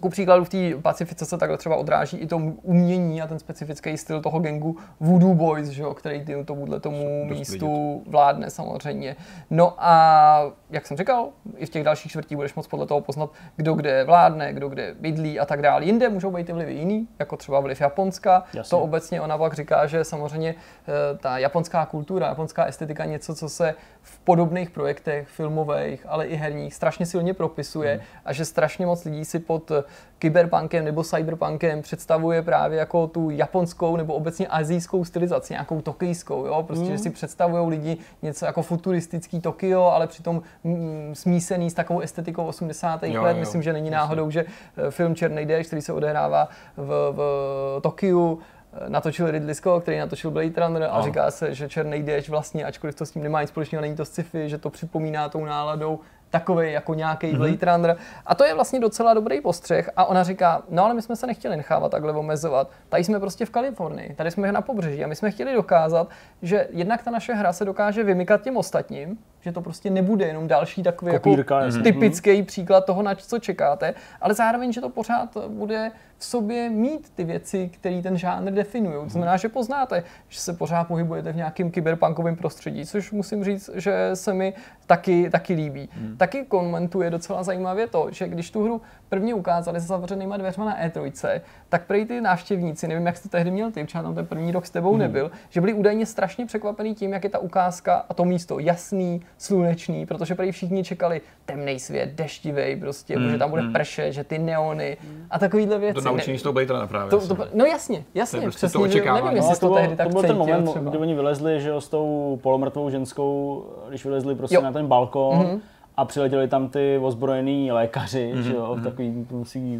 Ku 0.00 0.08
příkladu 0.08 0.44
v 0.44 0.48
té 0.48 0.82
Pacifice 0.82 1.26
se 1.26 1.38
takhle 1.38 1.58
třeba 1.58 1.76
odráží 1.76 2.16
i 2.16 2.26
to 2.26 2.36
umění 2.62 3.22
a 3.22 3.26
ten 3.26 3.38
specifický 3.38 3.98
styl 3.98 4.20
toho 4.20 4.38
gengu 4.38 4.76
Voodoo 5.00 5.34
Boys, 5.34 5.68
že 5.68 5.82
jo, 5.82 5.94
který 5.94 6.24
tomuhle 6.44 6.80
tomu 6.80 7.26
Dost 7.28 7.38
místu 7.38 7.92
vidět. 7.98 8.10
vládne 8.10 8.50
samozřejmě. 8.50 9.16
No 9.50 9.74
a 9.78 10.52
jak 10.70 10.86
jsem 10.86 10.96
říkal, 10.96 11.28
i 11.56 11.66
v 11.66 11.70
těch 11.70 11.84
dalších 11.84 12.12
čtvrtích 12.12 12.36
budeš 12.36 12.54
moc 12.54 12.66
podle 12.66 12.86
toho 12.86 13.00
poznat, 13.00 13.30
kdo 13.56 13.74
kde 13.74 14.04
vládne, 14.04 14.52
kdo 14.52 14.68
kde 14.68 14.94
bydlí 15.00 15.40
a 15.40 15.44
tak 15.44 15.62
dále. 15.62 15.84
Jinde 15.84 16.08
můžou 16.08 16.30
být 16.30 16.48
i 16.48 16.52
vlivy 16.52 16.74
jiný, 16.74 17.08
jako 17.18 17.36
třeba 17.36 17.60
vliv 17.60 17.80
Japonska. 17.80 18.44
Jasně. 18.54 18.70
To 18.70 18.80
obecně 18.80 19.20
ona 19.20 19.38
pak 19.38 19.54
říká, 19.54 19.86
že 19.86 20.04
samozřejmě 20.04 20.54
eh, 20.54 21.18
ta 21.18 21.38
japonská 21.38 21.86
kultura, 21.86 22.26
japonská 22.28 22.64
estetika 22.64 23.04
něco, 23.04 23.34
co 23.34 23.48
se 23.48 23.74
v 24.02 24.18
podobných 24.18 24.70
projektech 24.70 25.28
filmových, 25.28 26.06
ale 26.08 26.26
i 26.26 26.36
herních 26.36 26.74
strašně 26.74 27.06
silně 27.06 27.34
propisuje 27.34 27.92
hmm. 27.92 28.02
a 28.24 28.32
že 28.32 28.44
strašně 28.44 28.86
moc 28.86 29.04
lidí 29.04 29.24
si 29.24 29.38
pod 29.38 29.72
kyberpunkem 30.18 30.84
nebo 30.84 31.04
cyberpunkem 31.04 31.82
představuje 31.82 32.42
právě 32.42 32.78
jako 32.78 33.06
tu 33.06 33.30
japonskou 33.30 33.96
nebo 33.96 34.14
obecně 34.14 34.46
azijskou 34.46 35.04
stylizaci, 35.04 35.52
nějakou 35.52 35.80
tokijskou, 35.80 36.46
jo? 36.46 36.62
prostě 36.62 36.90
mm. 36.90 36.98
si 36.98 37.10
představují 37.10 37.68
lidi 37.68 37.96
něco 38.22 38.46
jako 38.46 38.62
futuristický 38.62 39.40
Tokio, 39.40 39.82
ale 39.82 40.06
přitom 40.06 40.42
mm, 40.64 41.10
smísený 41.14 41.70
s 41.70 41.74
takovou 41.74 42.00
estetikou 42.00 42.46
80. 42.46 43.02
Jo, 43.02 43.22
let. 43.22 43.32
Jo, 43.32 43.40
Myslím, 43.40 43.62
že 43.62 43.72
není 43.72 43.90
náhodou, 43.90 44.30
že 44.30 44.44
eh, 44.76 44.90
film 44.90 45.14
Černý 45.14 45.46
déšť, 45.46 45.68
který 45.68 45.82
se 45.82 45.92
odehrává 45.92 46.48
v, 46.76 47.12
v 47.12 47.80
Tokiu, 47.82 48.38
eh, 48.72 48.88
natočil 48.88 49.30
Ridley 49.30 49.54
Scott, 49.54 49.82
který 49.82 49.98
natočil 49.98 50.30
Blade 50.30 50.60
Runner 50.66 50.88
a 50.92 51.02
říká 51.02 51.30
se, 51.30 51.54
že 51.54 51.68
Černý 51.68 52.02
déšť 52.02 52.28
vlastně, 52.28 52.64
ačkoliv 52.64 52.94
to 52.94 53.06
s 53.06 53.10
tím 53.10 53.22
nemá 53.22 53.40
nic 53.40 53.50
společného, 53.50 53.82
není 53.82 53.96
to 53.96 54.04
sci-fi, 54.04 54.48
že 54.48 54.58
to 54.58 54.70
připomíná 54.70 55.28
tou 55.28 55.44
náladou 55.44 56.00
takový 56.30 56.72
jako 56.72 56.94
nějaký 56.94 57.26
mm-hmm. 57.26 57.36
Blade 57.36 57.72
Runner. 57.72 57.96
A 58.26 58.34
to 58.34 58.44
je 58.44 58.54
vlastně 58.54 58.80
docela 58.80 59.14
dobrý 59.14 59.40
postřeh. 59.40 59.90
A 59.96 60.04
ona 60.04 60.22
říká, 60.22 60.62
no 60.68 60.84
ale 60.84 60.94
my 60.94 61.02
jsme 61.02 61.16
se 61.16 61.26
nechtěli 61.26 61.56
nechávat 61.56 61.90
takhle 61.90 62.12
omezovat. 62.12 62.70
Tady 62.88 63.04
jsme 63.04 63.20
prostě 63.20 63.46
v 63.46 63.50
Kalifornii, 63.50 64.14
tady 64.14 64.30
jsme 64.30 64.52
na 64.52 64.60
pobřeží 64.60 65.04
a 65.04 65.06
my 65.06 65.16
jsme 65.16 65.30
chtěli 65.30 65.54
dokázat, 65.54 66.08
že 66.42 66.68
jednak 66.70 67.02
ta 67.02 67.10
naše 67.10 67.34
hra 67.34 67.52
se 67.52 67.64
dokáže 67.64 68.02
vymykat 68.02 68.42
těm 68.42 68.56
ostatním, 68.56 69.18
že 69.40 69.52
to 69.52 69.60
prostě 69.60 69.90
nebude 69.90 70.26
jenom 70.26 70.48
další 70.48 70.82
takový 70.82 71.12
jako 71.12 71.30
Kopírka, 71.30 71.60
jako 71.60 71.78
typický 71.78 72.30
mm-hmm. 72.30 72.44
příklad 72.44 72.84
toho, 72.84 73.02
na 73.02 73.14
co 73.14 73.38
čekáte, 73.38 73.94
ale 74.20 74.34
zároveň, 74.34 74.72
že 74.72 74.80
to 74.80 74.88
pořád 74.88 75.36
bude 75.48 75.90
v 76.18 76.24
sobě 76.24 76.70
mít 76.70 77.10
ty 77.14 77.24
věci, 77.24 77.70
které 77.72 78.02
ten 78.02 78.18
žánr 78.18 78.50
definují. 78.50 79.04
To 79.04 79.08
znamená, 79.08 79.36
že 79.36 79.48
poznáte, 79.48 80.02
že 80.28 80.40
se 80.40 80.52
pořád 80.52 80.84
pohybujete 80.84 81.32
v 81.32 81.36
nějakém 81.36 81.70
kyberpunkovém 81.70 82.36
prostředí, 82.36 82.86
což 82.86 83.12
musím 83.12 83.44
říct, 83.44 83.70
že 83.74 84.10
se 84.14 84.34
mi 84.34 84.54
taky, 84.86 85.30
taky 85.30 85.54
líbí. 85.54 85.88
Hmm. 85.92 86.16
Taky 86.16 86.44
komentuje 86.44 87.10
docela 87.10 87.42
zajímavě 87.42 87.86
to, 87.86 88.08
že 88.10 88.28
když 88.28 88.50
tu 88.50 88.64
hru 88.64 88.80
prvně 89.08 89.34
ukázali 89.34 89.80
se 89.80 89.86
zavřenýma 89.86 90.36
dveřma 90.36 90.64
na 90.64 90.86
E3, 90.86 91.40
tak 91.68 91.86
prej 91.86 92.06
ty 92.06 92.20
návštěvníci, 92.20 92.88
nevím, 92.88 93.06
jak 93.06 93.16
jsi 93.16 93.22
to 93.22 93.28
tehdy 93.28 93.50
měl 93.50 93.70
ty, 93.70 93.84
třeba 93.84 94.02
tam 94.02 94.14
ten 94.14 94.26
první 94.26 94.52
rok 94.52 94.66
s 94.66 94.70
tebou 94.70 94.90
hmm. 94.90 94.98
nebyl, 94.98 95.30
že 95.48 95.60
byli 95.60 95.72
údajně 95.72 96.06
strašně 96.06 96.46
překvapení 96.46 96.94
tím, 96.94 97.12
jak 97.12 97.24
je 97.24 97.30
ta 97.30 97.38
ukázka 97.38 98.04
a 98.08 98.14
to 98.14 98.24
místo 98.24 98.58
jasný, 98.58 99.22
slunečný, 99.38 100.06
protože 100.06 100.34
prý 100.34 100.52
všichni 100.52 100.84
čekali 100.84 101.20
temný 101.44 101.78
svět, 101.78 102.10
deštivý, 102.14 102.76
prostě, 102.76 103.16
hmm. 103.16 103.30
že 103.30 103.38
tam 103.38 103.50
bude 103.50 103.62
hmm. 103.62 103.72
prše, 103.72 104.12
že 104.12 104.24
ty 104.24 104.38
neony 104.38 104.96
hmm. 105.00 105.26
a 105.30 105.38
takovýhle 105.38 105.78
věci. 105.78 106.05
To 106.06 106.16
naučení 106.16 106.38
z 106.38 106.42
toho 106.42 106.52
Blade 106.52 106.86
právě. 106.86 107.10
To, 107.10 107.28
to, 107.28 107.36
no 107.54 107.64
jasně, 107.64 108.04
jasně, 108.14 108.40
to 108.40 108.50
přesně, 108.50 108.68
to 108.72 108.80
očekávání. 108.80 109.34
Nevím, 109.34 109.50
no, 109.50 109.68
to, 109.68 109.74
tehdy 109.74 109.96
tak 109.96 110.06
to 110.06 110.12
byl 110.12 110.22
ten 110.22 110.36
moment, 110.36 110.70
třeba. 110.70 110.90
kdy 110.90 110.98
oni 110.98 111.14
vylezli, 111.14 111.60
že 111.60 111.68
jo, 111.68 111.80
s 111.80 111.88
tou 111.88 112.38
polomrtvou 112.42 112.90
ženskou, 112.90 113.64
když 113.88 114.04
vylezli 114.04 114.34
prostě 114.34 114.56
jo. 114.56 114.62
na 114.62 114.72
ten 114.72 114.86
balkon, 114.86 115.38
mm-hmm 115.38 115.60
a 115.96 116.04
přiletěli 116.04 116.48
tam 116.48 116.68
ty 116.68 116.98
ozbrojení 117.02 117.72
lékaři, 117.72 118.32
mm-hmm. 118.34 118.40
že 118.40 118.54
jo, 118.54 118.74
v 118.74 118.76
mhm. 118.76 118.84
takový, 118.84 119.26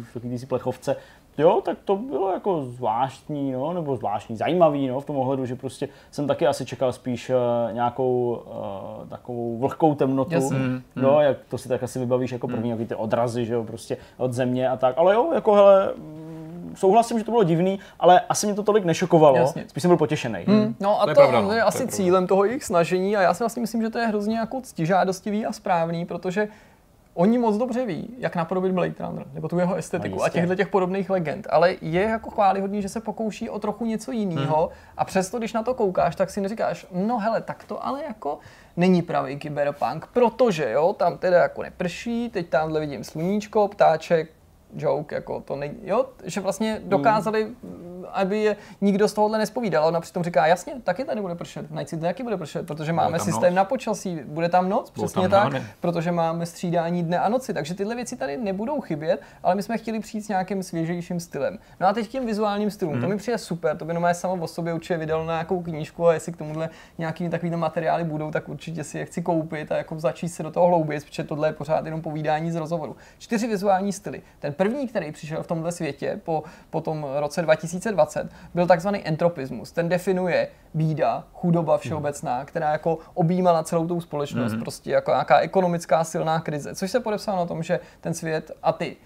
v 0.01 0.13
takový 0.13 0.37
plechovce. 0.47 0.95
Jo, 1.37 1.61
tak 1.65 1.77
to 1.85 1.95
bylo 1.95 2.33
jako 2.33 2.63
zvláštní, 2.63 3.51
no, 3.51 3.73
nebo 3.73 3.95
zvláštní, 3.95 4.37
zajímavý, 4.37 4.87
no, 4.87 4.99
v 4.99 5.05
tom 5.05 5.17
ohledu, 5.17 5.45
že 5.45 5.55
prostě 5.55 5.89
jsem 6.11 6.27
taky 6.27 6.47
asi 6.47 6.65
čekal 6.65 6.93
spíš 6.93 7.29
uh, 7.29 7.35
nějakou 7.73 8.43
uh, 9.01 9.09
takovou 9.09 9.57
vlhkou 9.57 9.95
temnotu, 9.95 10.33
yes. 10.33 10.49
mm, 10.49 10.81
no, 10.95 11.15
mm. 11.15 11.21
jak 11.21 11.37
to 11.49 11.57
si 11.57 11.69
tak 11.69 11.83
asi 11.83 11.99
vybavíš 11.99 12.31
jako 12.31 12.47
první, 12.47 12.73
mm. 12.73 12.85
ty 12.85 12.95
odrazy, 12.95 13.45
že 13.45 13.53
jo, 13.53 13.63
prostě 13.63 13.97
od 14.17 14.33
země 14.33 14.69
a 14.69 14.77
tak, 14.77 14.97
ale 14.97 15.13
jo, 15.13 15.31
jako 15.33 15.53
hele, 15.53 15.93
souhlasím, 16.75 17.19
že 17.19 17.25
to 17.25 17.31
bylo 17.31 17.43
divný, 17.43 17.79
ale 17.99 18.21
asi 18.29 18.45
mě 18.45 18.55
to 18.55 18.63
tolik 18.63 18.85
nešokovalo. 18.85 19.37
Jasně. 19.37 19.65
Spíš 19.67 19.81
jsem 19.81 19.89
byl 19.89 19.97
potěšený. 19.97 20.39
Hmm. 20.47 20.75
No 20.79 21.01
a 21.01 21.03
to, 21.03 21.09
je, 21.09 21.15
pravda, 21.15 21.41
no. 21.41 21.51
je 21.51 21.61
asi 21.61 21.83
je 21.83 21.87
cílem 21.87 22.27
toho 22.27 22.45
jejich 22.45 22.63
snažení 22.63 23.17
a 23.17 23.21
já 23.21 23.33
si 23.33 23.43
vlastně 23.43 23.61
myslím, 23.61 23.81
že 23.81 23.89
to 23.89 23.99
je 23.99 24.07
hrozně 24.07 24.37
jako 24.37 24.61
ctižádostivý 24.61 25.45
a 25.45 25.51
správný, 25.51 26.05
protože 26.05 26.47
Oni 27.19 27.37
moc 27.37 27.57
dobře 27.57 27.85
ví, 27.85 28.15
jak 28.17 28.35
napodobit 28.35 28.71
Blade 28.71 28.93
Runner, 28.99 29.25
nebo 29.33 29.47
tu 29.47 29.59
jeho 29.59 29.75
estetiku 29.75 30.15
no, 30.17 30.23
a 30.23 30.29
těchto 30.29 30.55
těch 30.55 30.67
podobných 30.67 31.09
legend, 31.09 31.47
ale 31.49 31.75
je 31.81 32.01
jako 32.01 32.29
chválihodný, 32.29 32.81
že 32.81 32.89
se 32.89 33.01
pokouší 33.01 33.49
o 33.49 33.59
trochu 33.59 33.85
něco 33.85 34.11
jiného 34.11 34.57
hmm. 34.57 34.77
a 34.97 35.05
přesto, 35.05 35.37
když 35.37 35.53
na 35.53 35.63
to 35.63 35.73
koukáš, 35.73 36.15
tak 36.15 36.29
si 36.29 36.41
neříkáš, 36.41 36.87
no 36.91 37.19
hele, 37.19 37.41
tak 37.41 37.63
to 37.63 37.85
ale 37.85 38.03
jako 38.03 38.39
není 38.77 39.01
pravý 39.01 39.37
kyberpunk, 39.37 40.07
protože 40.13 40.71
jo, 40.71 40.93
tam 40.93 41.17
teda 41.17 41.37
jako 41.37 41.63
neprší, 41.63 42.29
teď 42.29 42.49
tamhle 42.49 42.79
vidím 42.79 43.03
sluníčko, 43.03 43.67
ptáček, 43.67 44.31
joke, 44.75 45.15
jako 45.15 45.41
to 45.41 45.55
ne, 45.55 45.69
jo, 45.83 46.05
že 46.23 46.41
vlastně 46.41 46.81
dokázali, 46.83 47.45
mm. 47.45 48.05
aby 48.13 48.39
je 48.39 48.55
nikdo 48.81 49.07
z 49.07 49.13
tohohle 49.13 49.37
nespovídal. 49.37 49.87
Ona 49.87 50.01
přitom 50.01 50.23
říká, 50.23 50.47
jasně, 50.47 50.73
taky 50.83 51.03
tady 51.03 51.21
bude 51.21 51.35
pršet, 51.35 51.71
Night 51.71 51.89
City 51.89 52.01
taky 52.01 52.23
bude 52.23 52.37
pršet, 52.37 52.67
protože 52.67 52.93
máme 52.93 53.19
systém 53.19 53.53
noc. 53.53 53.55
na 53.55 53.63
počasí, 53.63 54.19
bude 54.25 54.49
tam 54.49 54.69
noc, 54.69 54.91
Budou 54.91 55.07
přesně 55.07 55.29
tak, 55.29 55.43
dány. 55.43 55.65
protože 55.79 56.11
máme 56.11 56.45
střídání 56.45 57.03
dne 57.03 57.19
a 57.19 57.29
noci, 57.29 57.53
takže 57.53 57.73
tyhle 57.73 57.95
věci 57.95 58.17
tady 58.17 58.37
nebudou 58.37 58.81
chybět, 58.81 59.21
ale 59.43 59.55
my 59.55 59.63
jsme 59.63 59.77
chtěli 59.77 59.99
přijít 59.99 60.21
s 60.21 60.27
nějakým 60.27 60.63
svěžejším 60.63 61.19
stylem. 61.19 61.59
No 61.79 61.87
a 61.87 61.93
teď 61.93 62.07
tím 62.07 62.25
vizuálním 62.25 62.71
stylům, 62.71 62.95
mm. 62.95 63.01
to 63.01 63.07
mi 63.07 63.17
přijde 63.17 63.37
super, 63.37 63.77
to 63.77 63.85
by 63.85 63.91
jenom 63.91 64.07
samo 64.11 64.43
o 64.43 64.47
sobě 64.47 64.73
určitě 64.73 64.97
vydal 64.97 65.25
na 65.25 65.33
nějakou 65.33 65.61
knížku 65.61 66.07
a 66.07 66.13
jestli 66.13 66.31
k 66.31 66.37
tomuhle 66.37 66.69
nějaký 66.97 67.29
takový 67.29 67.51
materiály 67.51 68.03
budou, 68.03 68.31
tak 68.31 68.49
určitě 68.49 68.83
si 68.83 68.97
je 68.97 69.05
chci 69.05 69.21
koupit 69.21 69.71
a 69.71 69.77
jako 69.77 69.99
začít 69.99 70.29
se 70.29 70.43
do 70.43 70.51
toho 70.51 70.67
hloubit, 70.67 71.05
protože 71.05 71.23
tohle 71.23 71.47
je 71.47 71.53
pořád 71.53 71.85
jenom 71.85 72.01
povídání 72.01 72.51
z 72.51 72.55
rozhovoru. 72.55 72.95
Čtyři 73.19 73.47
vizuální 73.47 73.93
styly. 73.93 74.21
Ten 74.39 74.53
první, 74.57 74.87
který 74.87 75.11
přišel 75.11 75.43
v 75.43 75.47
tomhle 75.47 75.71
světě 75.71 76.19
po, 76.23 76.43
po 76.69 76.81
tom 76.81 77.07
roce 77.15 77.41
2020, 77.41 78.29
byl 78.53 78.67
takzvaný 78.67 79.07
entropismus. 79.07 79.71
Ten 79.71 79.89
definuje 79.89 80.47
bída, 80.73 81.23
chudoba 81.33 81.77
všeobecná, 81.77 82.45
která 82.45 82.71
jako 82.71 82.97
objímala 83.13 83.63
celou 83.63 83.87
tou 83.87 84.01
společnost, 84.01 84.53
mm-hmm. 84.53 84.59
prostě 84.59 84.91
jako 84.91 85.11
nějaká 85.11 85.39
ekonomická 85.39 86.03
silná 86.03 86.39
krize, 86.39 86.75
což 86.75 86.91
se 86.91 86.99
podepsalo 86.99 87.37
na 87.37 87.45
tom, 87.45 87.63
že 87.63 87.79
ten 88.01 88.13
svět 88.13 88.51
a 88.63 88.71
ty 88.71 88.97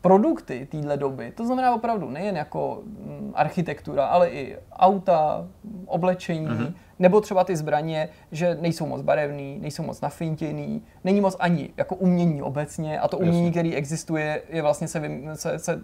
produkty 0.00 0.68
téhle 0.70 0.96
doby, 0.96 1.32
to 1.36 1.46
znamená 1.46 1.74
opravdu 1.74 2.10
nejen 2.10 2.36
jako 2.36 2.82
mm, 2.84 3.32
architektura, 3.34 4.06
ale 4.06 4.30
i 4.30 4.56
auta, 4.72 5.46
oblečení, 5.86 6.46
mm-hmm 6.46 6.72
nebo 6.98 7.20
třeba 7.20 7.44
ty 7.44 7.56
zbraně, 7.56 8.08
že 8.32 8.58
nejsou 8.60 8.86
moc 8.86 9.02
barevný, 9.02 9.58
nejsou 9.60 9.82
moc 9.82 10.00
nafintěný, 10.00 10.82
není 11.04 11.20
moc 11.20 11.36
ani 11.38 11.70
jako 11.76 11.94
umění 11.94 12.42
obecně 12.42 13.00
a 13.00 13.08
to 13.08 13.18
umění, 13.18 13.50
který 13.50 13.74
existuje, 13.74 14.42
je 14.48 14.62
vlastně 14.62 14.88
se, 14.88 15.00
vy, 15.00 15.22
se, 15.34 15.58
se 15.58 15.74
uh, 15.74 15.82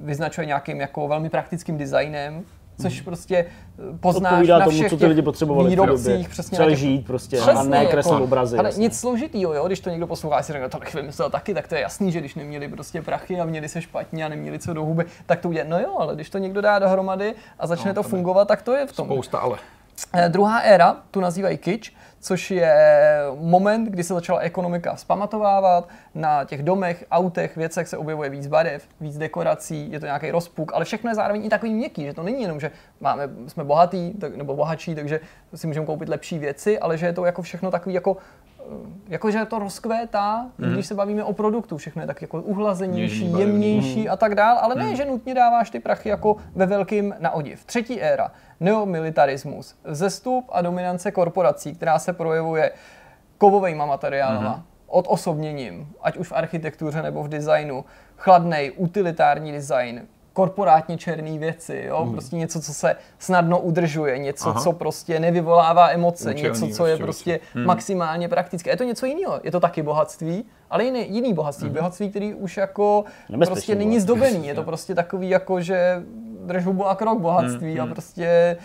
vyznačuje 0.00 0.46
nějakým 0.46 0.80
jako 0.80 1.08
velmi 1.08 1.30
praktickým 1.30 1.78
designem, 1.78 2.44
což 2.82 2.94
hmm. 2.94 3.04
prostě 3.04 3.36
eh, 3.36 3.98
poznáš 4.00 4.48
na 4.48 4.66
všech 4.66 4.78
tomu, 4.78 4.88
co 4.88 4.96
ty 4.96 5.06
lidi 5.06 5.22
potřebovali 5.22 5.68
výrobcích. 5.68 6.28
Přesně 6.28 6.56
Chtěli 6.56 6.72
těch... 6.72 6.78
žít 6.78 7.06
prostě 7.06 7.36
přesně, 7.36 7.52
a 7.52 7.62
ne 7.62 7.86
kreslit 7.86 8.12
jako, 8.12 8.24
obrazy. 8.24 8.58
Ale 8.58 8.68
jasně. 8.68 8.82
nic 8.82 8.98
složitýho, 8.98 9.54
jo, 9.54 9.66
když 9.66 9.80
to 9.80 9.90
někdo 9.90 10.06
poslouchá, 10.06 10.42
si 10.42 10.52
řekne, 10.52 10.68
to 10.68 10.78
bych 10.78 10.94
vymyslel 10.94 11.30
taky, 11.30 11.54
tak 11.54 11.68
to 11.68 11.74
je 11.74 11.80
jasný, 11.80 12.12
že 12.12 12.20
když 12.20 12.34
neměli 12.34 12.68
prostě 12.68 13.02
prachy 13.02 13.40
a 13.40 13.44
měli 13.44 13.68
se 13.68 13.82
špatně 13.82 14.24
a 14.24 14.28
neměli 14.28 14.58
co 14.58 14.74
do 14.74 14.84
huby, 14.84 15.04
tak 15.26 15.40
to 15.40 15.48
udělá. 15.48 15.68
No 15.68 15.80
jo, 15.80 15.96
ale 15.98 16.14
když 16.14 16.30
to 16.30 16.38
někdo 16.38 16.60
dá 16.60 16.78
dohromady 16.78 17.34
a 17.58 17.66
začne 17.66 17.90
no, 17.90 17.94
to 17.94 18.02
fungovat, 18.02 18.48
tak 18.48 18.62
to 18.62 18.72
je 18.72 18.86
v 18.86 18.92
tom. 18.92 19.06
Spousta 19.06 19.38
ale. 19.38 19.58
Eh, 20.12 20.28
druhá 20.28 20.58
éra, 20.58 20.96
tu 21.10 21.20
nazývají 21.20 21.58
kitsch, 21.58 21.90
což 22.20 22.50
je 22.50 22.76
moment, 23.40 23.84
kdy 23.84 24.04
se 24.04 24.14
začala 24.14 24.38
ekonomika 24.38 24.96
zpamatovávat. 24.96 25.88
Na 26.14 26.44
těch 26.44 26.62
domech, 26.62 27.04
autech, 27.10 27.56
věcech 27.56 27.88
se 27.88 27.96
objevuje 27.96 28.30
víc 28.30 28.46
barev, 28.46 28.88
víc 29.00 29.18
dekorací, 29.18 29.92
je 29.92 30.00
to 30.00 30.06
nějaký 30.06 30.30
rozpuk, 30.30 30.72
ale 30.74 30.84
všechno 30.84 31.10
je 31.10 31.14
zároveň 31.14 31.44
i 31.44 31.48
takový 31.48 31.74
měkký, 31.74 32.04
že 32.04 32.14
to 32.14 32.22
není 32.22 32.42
jenom, 32.42 32.60
že 32.60 32.70
máme, 33.00 33.30
jsme 33.46 33.64
bohatí 33.64 34.14
nebo 34.36 34.56
bohatší, 34.56 34.94
takže 34.94 35.20
si 35.54 35.66
můžeme 35.66 35.86
koupit 35.86 36.08
lepší 36.08 36.38
věci, 36.38 36.78
ale 36.78 36.98
že 36.98 37.06
je 37.06 37.12
to 37.12 37.24
jako 37.24 37.42
všechno 37.42 37.70
takový 37.70 37.94
jako 37.94 38.16
jakože 39.08 39.44
to 39.44 39.58
rozkvétá, 39.58 40.46
mm. 40.58 40.72
když 40.72 40.86
se 40.86 40.94
bavíme 40.94 41.24
o 41.24 41.32
produktu, 41.32 41.76
všechno 41.76 42.02
je 42.02 42.06
tak 42.06 42.22
jako 42.22 42.42
uhlazenější, 42.42 43.32
jemnější 43.38 44.00
mm. 44.00 44.10
a 44.10 44.16
tak 44.16 44.34
dál, 44.34 44.58
ale 44.60 44.74
ne, 44.74 44.84
mm. 44.84 44.96
že 44.96 45.04
nutně 45.04 45.34
dáváš 45.34 45.70
ty 45.70 45.80
prachy 45.80 46.08
jako 46.08 46.36
ve 46.54 46.66
velkým 46.66 47.14
na 47.18 47.30
odiv. 47.30 47.64
Třetí 47.64 48.02
éra, 48.02 48.32
neomilitarismus, 48.60 49.74
zestup 49.84 50.44
a 50.52 50.62
dominance 50.62 51.10
korporací, 51.10 51.74
která 51.74 51.98
se 51.98 52.12
projevuje 52.12 52.70
kovovými 53.38 53.82
materiálama, 53.86 54.56
mm. 54.56 54.62
odosobněním, 54.86 55.88
ať 56.02 56.16
už 56.16 56.28
v 56.28 56.32
architektuře 56.32 57.02
nebo 57.02 57.22
v 57.22 57.28
designu, 57.28 57.84
chladnej, 58.16 58.72
utilitární 58.76 59.52
design, 59.52 60.06
korporátně 60.38 60.98
černé 60.98 61.38
věci, 61.38 61.84
jo? 61.86 62.02
Hmm. 62.02 62.12
prostě 62.12 62.36
něco, 62.36 62.60
co 62.60 62.74
se 62.74 62.96
snadno 63.18 63.58
udržuje, 63.58 64.18
něco, 64.18 64.48
Aha. 64.48 64.60
co 64.60 64.72
prostě 64.72 65.20
nevyvolává 65.20 65.90
emoce, 65.90 66.30
Učelný, 66.30 66.42
něco, 66.42 66.76
co 66.76 66.86
je 66.86 66.96
prostě 66.96 67.40
hmm. 67.54 67.66
maximálně 67.66 68.28
praktické. 68.28 68.70
Je 68.70 68.76
to 68.76 68.84
něco 68.84 69.06
jiného, 69.06 69.40
je 69.42 69.50
to 69.50 69.60
taky 69.60 69.82
bohatství, 69.82 70.44
ale 70.70 70.84
jiný, 70.84 71.14
jiný 71.14 71.34
bohatství, 71.34 71.68
hmm. 71.68 71.76
bohatství, 71.76 72.10
který 72.10 72.34
už 72.34 72.56
jako 72.56 73.04
prostě 73.46 73.74
není 73.74 74.00
zdobený, 74.00 74.46
je 74.46 74.54
to 74.54 74.62
prostě 74.62 74.94
takový 74.94 75.28
jako, 75.30 75.60
že 75.60 76.02
drž 76.46 76.64
hubu 76.64 76.86
a 76.86 76.94
krok 76.94 77.18
bohatství 77.18 77.72
hmm. 77.72 77.80
a 77.80 77.84
hmm. 77.84 77.92
prostě 77.92 78.56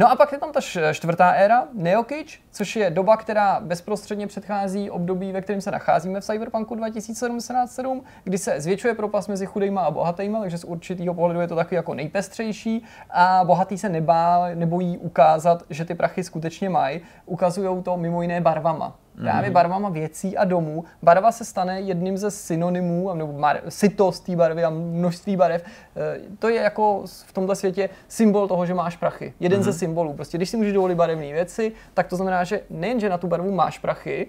No 0.00 0.10
a 0.10 0.16
pak 0.16 0.32
je 0.32 0.38
tam 0.38 0.52
ta 0.52 0.60
čtvrtá 0.92 1.30
éra, 1.30 1.68
Neokič, 1.72 2.40
což 2.50 2.76
je 2.76 2.90
doba, 2.90 3.16
která 3.16 3.60
bezprostředně 3.60 4.26
předchází 4.26 4.90
období, 4.90 5.32
ve 5.32 5.40
kterém 5.40 5.60
se 5.60 5.70
nacházíme 5.70 6.20
v 6.20 6.24
Cyberpunku 6.24 6.74
2077, 6.74 8.04
kdy 8.24 8.38
se 8.38 8.60
zvětšuje 8.60 8.94
propast 8.94 9.28
mezi 9.28 9.46
chudejma 9.46 9.80
a 9.80 9.90
bohatýma, 9.90 10.40
takže 10.40 10.58
z 10.58 10.64
určitého 10.64 11.14
pohledu 11.14 11.40
je 11.40 11.48
to 11.48 11.56
taky 11.56 11.74
jako 11.74 11.94
nejpestřejší 11.94 12.84
a 13.10 13.44
bohatý 13.44 13.78
se 13.78 13.88
nebá, 13.88 14.48
nebojí 14.54 14.98
ukázat, 14.98 15.62
že 15.70 15.84
ty 15.84 15.94
prachy 15.94 16.24
skutečně 16.24 16.68
mají. 16.68 17.00
Ukazují 17.26 17.82
to 17.82 17.96
mimo 17.96 18.22
jiné 18.22 18.40
barvama 18.40 18.96
právě 19.22 19.50
mhm. 19.50 19.52
barvama 19.54 19.88
věcí 19.88 20.36
a 20.36 20.44
domů. 20.44 20.84
Barva 21.02 21.32
se 21.32 21.44
stane 21.44 21.80
jedním 21.80 22.18
ze 22.18 22.30
synonymů, 22.30 23.14
nebo 23.14 23.32
mar- 23.32 23.60
sytost 23.68 24.24
té 24.24 24.36
barvy 24.36 24.64
a 24.64 24.70
množství 24.70 25.36
barev. 25.36 25.64
Eh, 25.96 26.20
to 26.38 26.48
je 26.48 26.60
jako 26.60 27.02
v 27.26 27.32
tomto 27.32 27.54
světě 27.54 27.88
symbol 28.08 28.48
toho, 28.48 28.66
že 28.66 28.74
máš 28.74 28.96
prachy. 28.96 29.34
Jeden 29.40 29.60
mm-hmm. 29.60 29.64
ze 29.64 29.70
mhm. 29.70 29.78
symbolů. 29.78 30.12
Prostě 30.12 30.38
když 30.38 30.50
si 30.50 30.56
můžeš 30.56 30.72
dovolit 30.72 30.94
barevné 30.94 31.32
věci, 31.32 31.72
tak 31.94 32.06
to 32.06 32.16
znamená, 32.16 32.44
že 32.44 32.60
nejen, 32.70 33.00
že 33.00 33.08
na 33.08 33.18
tu 33.18 33.26
barvu 33.26 33.50
máš 33.50 33.78
prachy, 33.78 34.26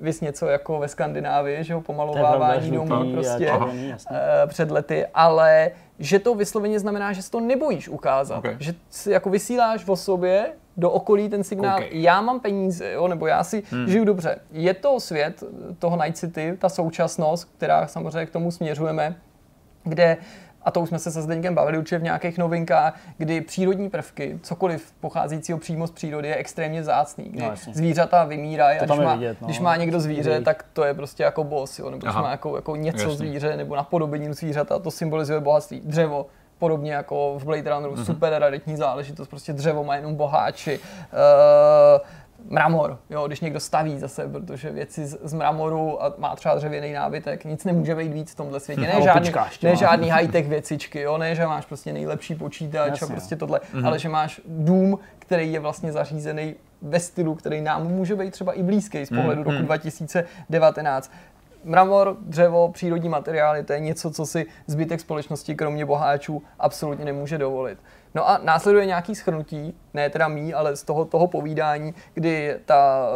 vys 0.00 0.20
něco 0.20 0.46
jako 0.46 0.78
ve 0.78 0.88
Skandinávii, 0.88 1.64
že 1.64 1.74
ho 1.74 1.80
pomalovávání 1.80 2.70
domů 2.70 3.12
prostě 3.12 3.52
uh, 3.52 3.62
před 4.46 4.70
lety, 4.70 5.06
ale 5.14 5.70
že 5.98 6.18
to 6.18 6.34
vysloveně 6.34 6.80
znamená, 6.80 7.12
že 7.12 7.22
si 7.22 7.30
to 7.30 7.40
nebojíš 7.40 7.88
ukázat. 7.88 8.38
Okay. 8.38 8.56
Že 8.58 8.74
si 8.90 9.10
jako 9.10 9.30
vysíláš 9.30 9.88
o 9.88 9.96
sobě 9.96 10.52
do 10.76 10.90
okolí 10.90 11.28
ten 11.28 11.44
signál, 11.44 11.76
okay. 11.76 11.88
já 11.92 12.20
mám 12.20 12.40
peníze, 12.40 12.92
jo, 12.92 13.08
nebo 13.08 13.26
já 13.26 13.44
si 13.44 13.62
hmm. 13.70 13.88
žiju 13.88 14.04
dobře. 14.04 14.38
Je 14.52 14.74
to 14.74 15.00
svět 15.00 15.42
toho 15.78 16.02
Night 16.02 16.16
City, 16.16 16.56
ta 16.58 16.68
současnost, 16.68 17.48
která 17.56 17.86
samozřejmě 17.86 18.26
k 18.26 18.30
tomu 18.30 18.50
směřujeme, 18.50 19.16
kde 19.84 20.16
a 20.66 20.70
to 20.70 20.80
už 20.80 20.88
jsme 20.88 20.98
se 20.98 21.10
se 21.10 21.22
Zdeňkem 21.22 21.54
bavili 21.54 21.78
určitě 21.78 21.98
v 21.98 22.02
nějakých 22.02 22.38
novinkách, 22.38 23.00
kdy 23.18 23.40
přírodní 23.40 23.90
prvky, 23.90 24.38
cokoliv 24.42 24.92
pocházejícího 25.00 25.58
přímo 25.58 25.86
z 25.86 25.90
přírody, 25.90 26.28
je 26.28 26.34
extrémně 26.34 26.84
zácný, 26.84 27.24
kdy 27.24 27.42
no, 27.42 27.52
zvířata 27.72 28.24
vymírají 28.24 28.78
a 28.78 28.84
když 28.84 28.98
má, 28.98 29.14
vidět, 29.14 29.40
no. 29.40 29.46
když 29.46 29.60
má 29.60 29.76
někdo 29.76 30.00
zvíře, 30.00 30.40
tak 30.40 30.64
to 30.72 30.84
je 30.84 30.94
prostě 30.94 31.22
jako 31.22 31.44
boss, 31.44 31.78
jo, 31.78 31.90
nebo 31.90 32.06
když 32.06 32.14
má 32.14 32.30
jako, 32.30 32.56
jako 32.56 32.76
něco 32.76 33.02
jasný. 33.02 33.16
zvíře 33.16 33.56
nebo 33.56 33.76
napodobení 33.76 34.34
zvířata, 34.34 34.78
to 34.78 34.90
symbolizuje 34.90 35.40
bohatství. 35.40 35.80
Dřevo, 35.84 36.26
podobně 36.58 36.92
jako 36.92 37.38
v 37.38 37.44
Blade 37.44 37.70
Runneru, 37.70 37.94
mm-hmm. 37.94 38.04
super 38.04 38.34
raritní 38.38 38.76
záležitost, 38.76 39.28
prostě 39.28 39.52
dřevo 39.52 39.84
má 39.84 39.96
jenom 39.96 40.14
boháči. 40.14 40.78
Uh, 40.78 42.06
mramor, 42.50 42.98
jo, 43.10 43.26
když 43.26 43.40
někdo 43.40 43.60
staví 43.60 43.98
zase, 43.98 44.28
protože 44.28 44.70
věci 44.70 45.06
z, 45.06 45.18
z 45.22 45.32
mramoru 45.32 46.04
a 46.04 46.14
má 46.18 46.36
třeba 46.36 46.54
dřevěný 46.54 46.92
nábytek, 46.92 47.44
nic 47.44 47.64
nemůže 47.64 47.94
být 47.94 48.12
víc 48.12 48.32
v 48.32 48.34
tomhle 48.34 48.60
světě. 48.60 48.80
Ne, 48.80 49.02
žádný, 49.02 49.32
ne 49.62 49.76
žádný 49.76 50.10
high-tech 50.10 50.48
věcičky, 50.48 51.00
jo, 51.00 51.18
ne, 51.18 51.34
že 51.34 51.46
máš 51.46 51.66
prostě 51.66 51.92
nejlepší 51.92 52.34
počítač 52.34 52.90
Jasně, 52.90 53.06
a 53.06 53.10
prostě 53.10 53.36
tohle, 53.36 53.60
mm-hmm. 53.74 53.86
ale 53.86 53.98
že 53.98 54.08
máš 54.08 54.40
dům, 54.46 54.98
který 55.18 55.52
je 55.52 55.60
vlastně 55.60 55.92
zařízený 55.92 56.54
ve 56.82 57.00
stylu, 57.00 57.34
který 57.34 57.60
nám 57.60 57.86
může 57.86 58.16
být 58.16 58.30
třeba 58.30 58.52
i 58.52 58.62
blízký 58.62 59.06
z 59.06 59.08
pohledu 59.08 59.42
mm-hmm. 59.42 59.52
roku 59.52 59.62
2019 59.62 61.10
mramor, 61.66 62.16
dřevo, 62.20 62.68
přírodní 62.68 63.08
materiály, 63.08 63.64
to 63.64 63.72
je 63.72 63.80
něco, 63.80 64.10
co 64.10 64.26
si 64.26 64.46
zbytek 64.66 65.00
společnosti, 65.00 65.54
kromě 65.54 65.86
boháčů, 65.86 66.42
absolutně 66.58 67.04
nemůže 67.04 67.38
dovolit. 67.38 67.78
No 68.16 68.28
a 68.28 68.38
následuje 68.42 68.86
nějaký 68.86 69.14
schrnutí, 69.14 69.74
ne 69.94 70.10
teda 70.10 70.28
mý, 70.28 70.54
ale 70.54 70.76
z 70.76 70.82
toho, 70.82 71.04
toho 71.04 71.26
povídání, 71.26 71.94
kdy 72.14 72.56
ta, 72.64 73.08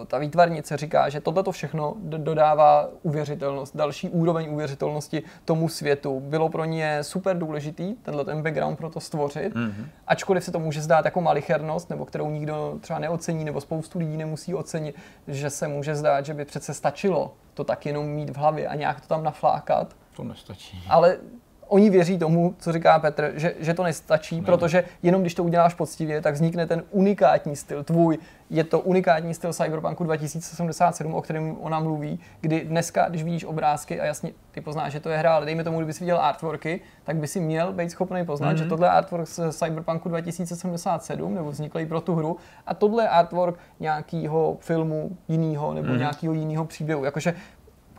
uh, 0.00 0.06
ta 0.06 0.18
výtvarnice 0.18 0.76
říká, 0.76 1.08
že 1.08 1.20
tohle 1.20 1.42
to 1.42 1.52
všechno 1.52 1.94
dodává 1.98 2.88
uvěřitelnost, 3.02 3.76
další 3.76 4.08
úroveň 4.08 4.48
uvěřitelnosti 4.50 5.22
tomu 5.44 5.68
světu. 5.68 6.20
Bylo 6.20 6.48
pro 6.48 6.64
ně 6.64 7.04
super 7.04 7.38
důležitý 7.38 7.94
tenhle 7.94 8.24
ten 8.24 8.42
background 8.42 8.78
pro 8.78 8.90
to 8.90 9.00
stvořit, 9.00 9.54
mm-hmm. 9.54 9.86
ačkoliv 10.06 10.44
se 10.44 10.52
to 10.52 10.58
může 10.58 10.80
zdát 10.80 11.04
jako 11.04 11.20
malichernost, 11.20 11.90
nebo 11.90 12.04
kterou 12.04 12.30
nikdo 12.30 12.78
třeba 12.80 12.98
neocení, 12.98 13.44
nebo 13.44 13.60
spoustu 13.60 13.98
lidí 13.98 14.16
nemusí 14.16 14.54
ocenit, 14.54 14.96
že 15.28 15.50
se 15.50 15.68
může 15.68 15.94
zdát, 15.94 16.26
že 16.26 16.34
by 16.34 16.44
přece 16.44 16.74
stačilo 16.74 17.34
to 17.54 17.64
tak 17.64 17.86
jenom 17.86 18.06
mít 18.06 18.30
v 18.30 18.36
hlavě 18.36 18.68
a 18.68 18.74
nějak 18.74 19.00
to 19.00 19.06
tam 19.06 19.24
naflákat. 19.24 19.96
To 20.16 20.24
nestačí. 20.24 20.84
Ale 20.88 21.18
oni 21.70 21.90
věří 21.90 22.18
tomu, 22.18 22.54
co 22.58 22.72
říká 22.72 22.98
Petr, 22.98 23.32
že, 23.34 23.54
že 23.60 23.74
to 23.74 23.82
nestačí, 23.82 24.36
ne. 24.36 24.42
protože 24.42 24.84
jenom 25.02 25.20
když 25.20 25.34
to 25.34 25.44
uděláš 25.44 25.74
poctivě, 25.74 26.20
tak 26.20 26.34
vznikne 26.34 26.66
ten 26.66 26.82
unikátní 26.90 27.56
styl 27.56 27.84
tvůj. 27.84 28.18
Je 28.50 28.64
to 28.64 28.80
unikátní 28.80 29.34
styl 29.34 29.52
Cyberpunku 29.52 30.04
2077, 30.04 31.14
o 31.14 31.22
kterém 31.22 31.56
ona 31.60 31.80
mluví, 31.80 32.20
kdy 32.40 32.60
dneska, 32.64 33.08
když 33.08 33.22
vidíš 33.22 33.44
obrázky 33.44 34.00
a 34.00 34.04
jasně 34.04 34.32
ty 34.50 34.60
poznáš, 34.60 34.92
že 34.92 35.00
to 35.00 35.08
je 35.08 35.18
hra, 35.18 35.34
ale 35.34 35.44
dejme 35.46 35.64
tomu, 35.64 35.78
kdyby 35.78 35.92
si 35.92 36.00
viděl 36.00 36.20
artworky, 36.20 36.80
tak 37.04 37.16
by 37.16 37.26
si 37.26 37.40
měl 37.40 37.72
být 37.72 37.90
schopný 37.90 38.24
poznat, 38.24 38.52
mm-hmm. 38.52 38.56
že 38.56 38.62
mhm. 38.64 38.68
tohle 38.68 38.86
je 38.86 38.90
artwork 38.90 39.28
z 39.28 39.52
Cyberpunku 39.52 40.08
2077, 40.08 41.34
nebo 41.34 41.50
vzniklý 41.50 41.86
pro 41.86 42.00
tu 42.00 42.14
hru, 42.14 42.36
a 42.66 42.74
tohle 42.74 43.04
je 43.04 43.08
artwork 43.08 43.58
nějakého 43.80 44.56
filmu 44.60 45.16
jiného 45.28 45.74
nebo 45.74 45.88
mm-hmm. 45.88 45.98
nějakého 45.98 46.32
jiného 46.32 46.64
příběhu. 46.64 47.04
Jakože 47.04 47.34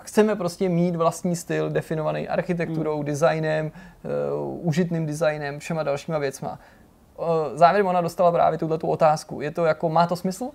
chceme 0.03 0.35
prostě 0.35 0.69
mít 0.69 0.95
vlastní 0.95 1.35
styl 1.35 1.69
definovaný 1.69 2.27
architekturou, 2.27 2.97
mm. 2.97 3.05
designem, 3.05 3.71
uh, 4.45 4.67
užitným 4.67 5.05
designem, 5.05 5.59
všema 5.59 5.83
dalšíma 5.83 6.17
věcma. 6.17 6.59
Uh, 7.17 7.25
závěrem 7.53 7.87
ona 7.87 8.01
dostala 8.01 8.31
právě 8.31 8.59
tuhle 8.59 8.77
tu 8.77 8.87
otázku. 8.87 9.41
Je 9.41 9.51
to 9.51 9.65
jako, 9.65 9.89
má 9.89 10.07
to 10.07 10.15
smysl? 10.15 10.43
Uh, 10.43 10.51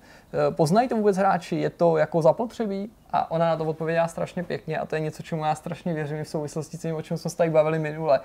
poznají 0.51 0.88
to 0.88 0.97
vůbec 0.97 1.16
hráči? 1.16 1.57
Je 1.57 1.70
to 1.70 1.97
jako 1.97 2.22
zapotřebí? 2.22 2.90
A 3.11 3.30
ona 3.30 3.47
na 3.47 3.57
to 3.57 3.64
odpověděla 3.64 4.09
strašně 4.09 4.42
pěkně 4.42 4.78
a 4.78 4.86
to 4.86 4.94
je 4.94 5.01
něco, 5.01 5.22
čemu 5.22 5.44
já 5.44 5.55
strašně 5.55 5.94
věřím 5.94 6.24
v 6.24 6.28
souvislosti 6.28 6.76
s 6.76 6.80
tím, 6.80 6.97
o 6.97 7.03
čem 7.03 7.16
jsme 7.16 7.30
se 7.30 7.36
tady 7.36 7.51
bavili 7.51 7.78
minule. 7.78 8.20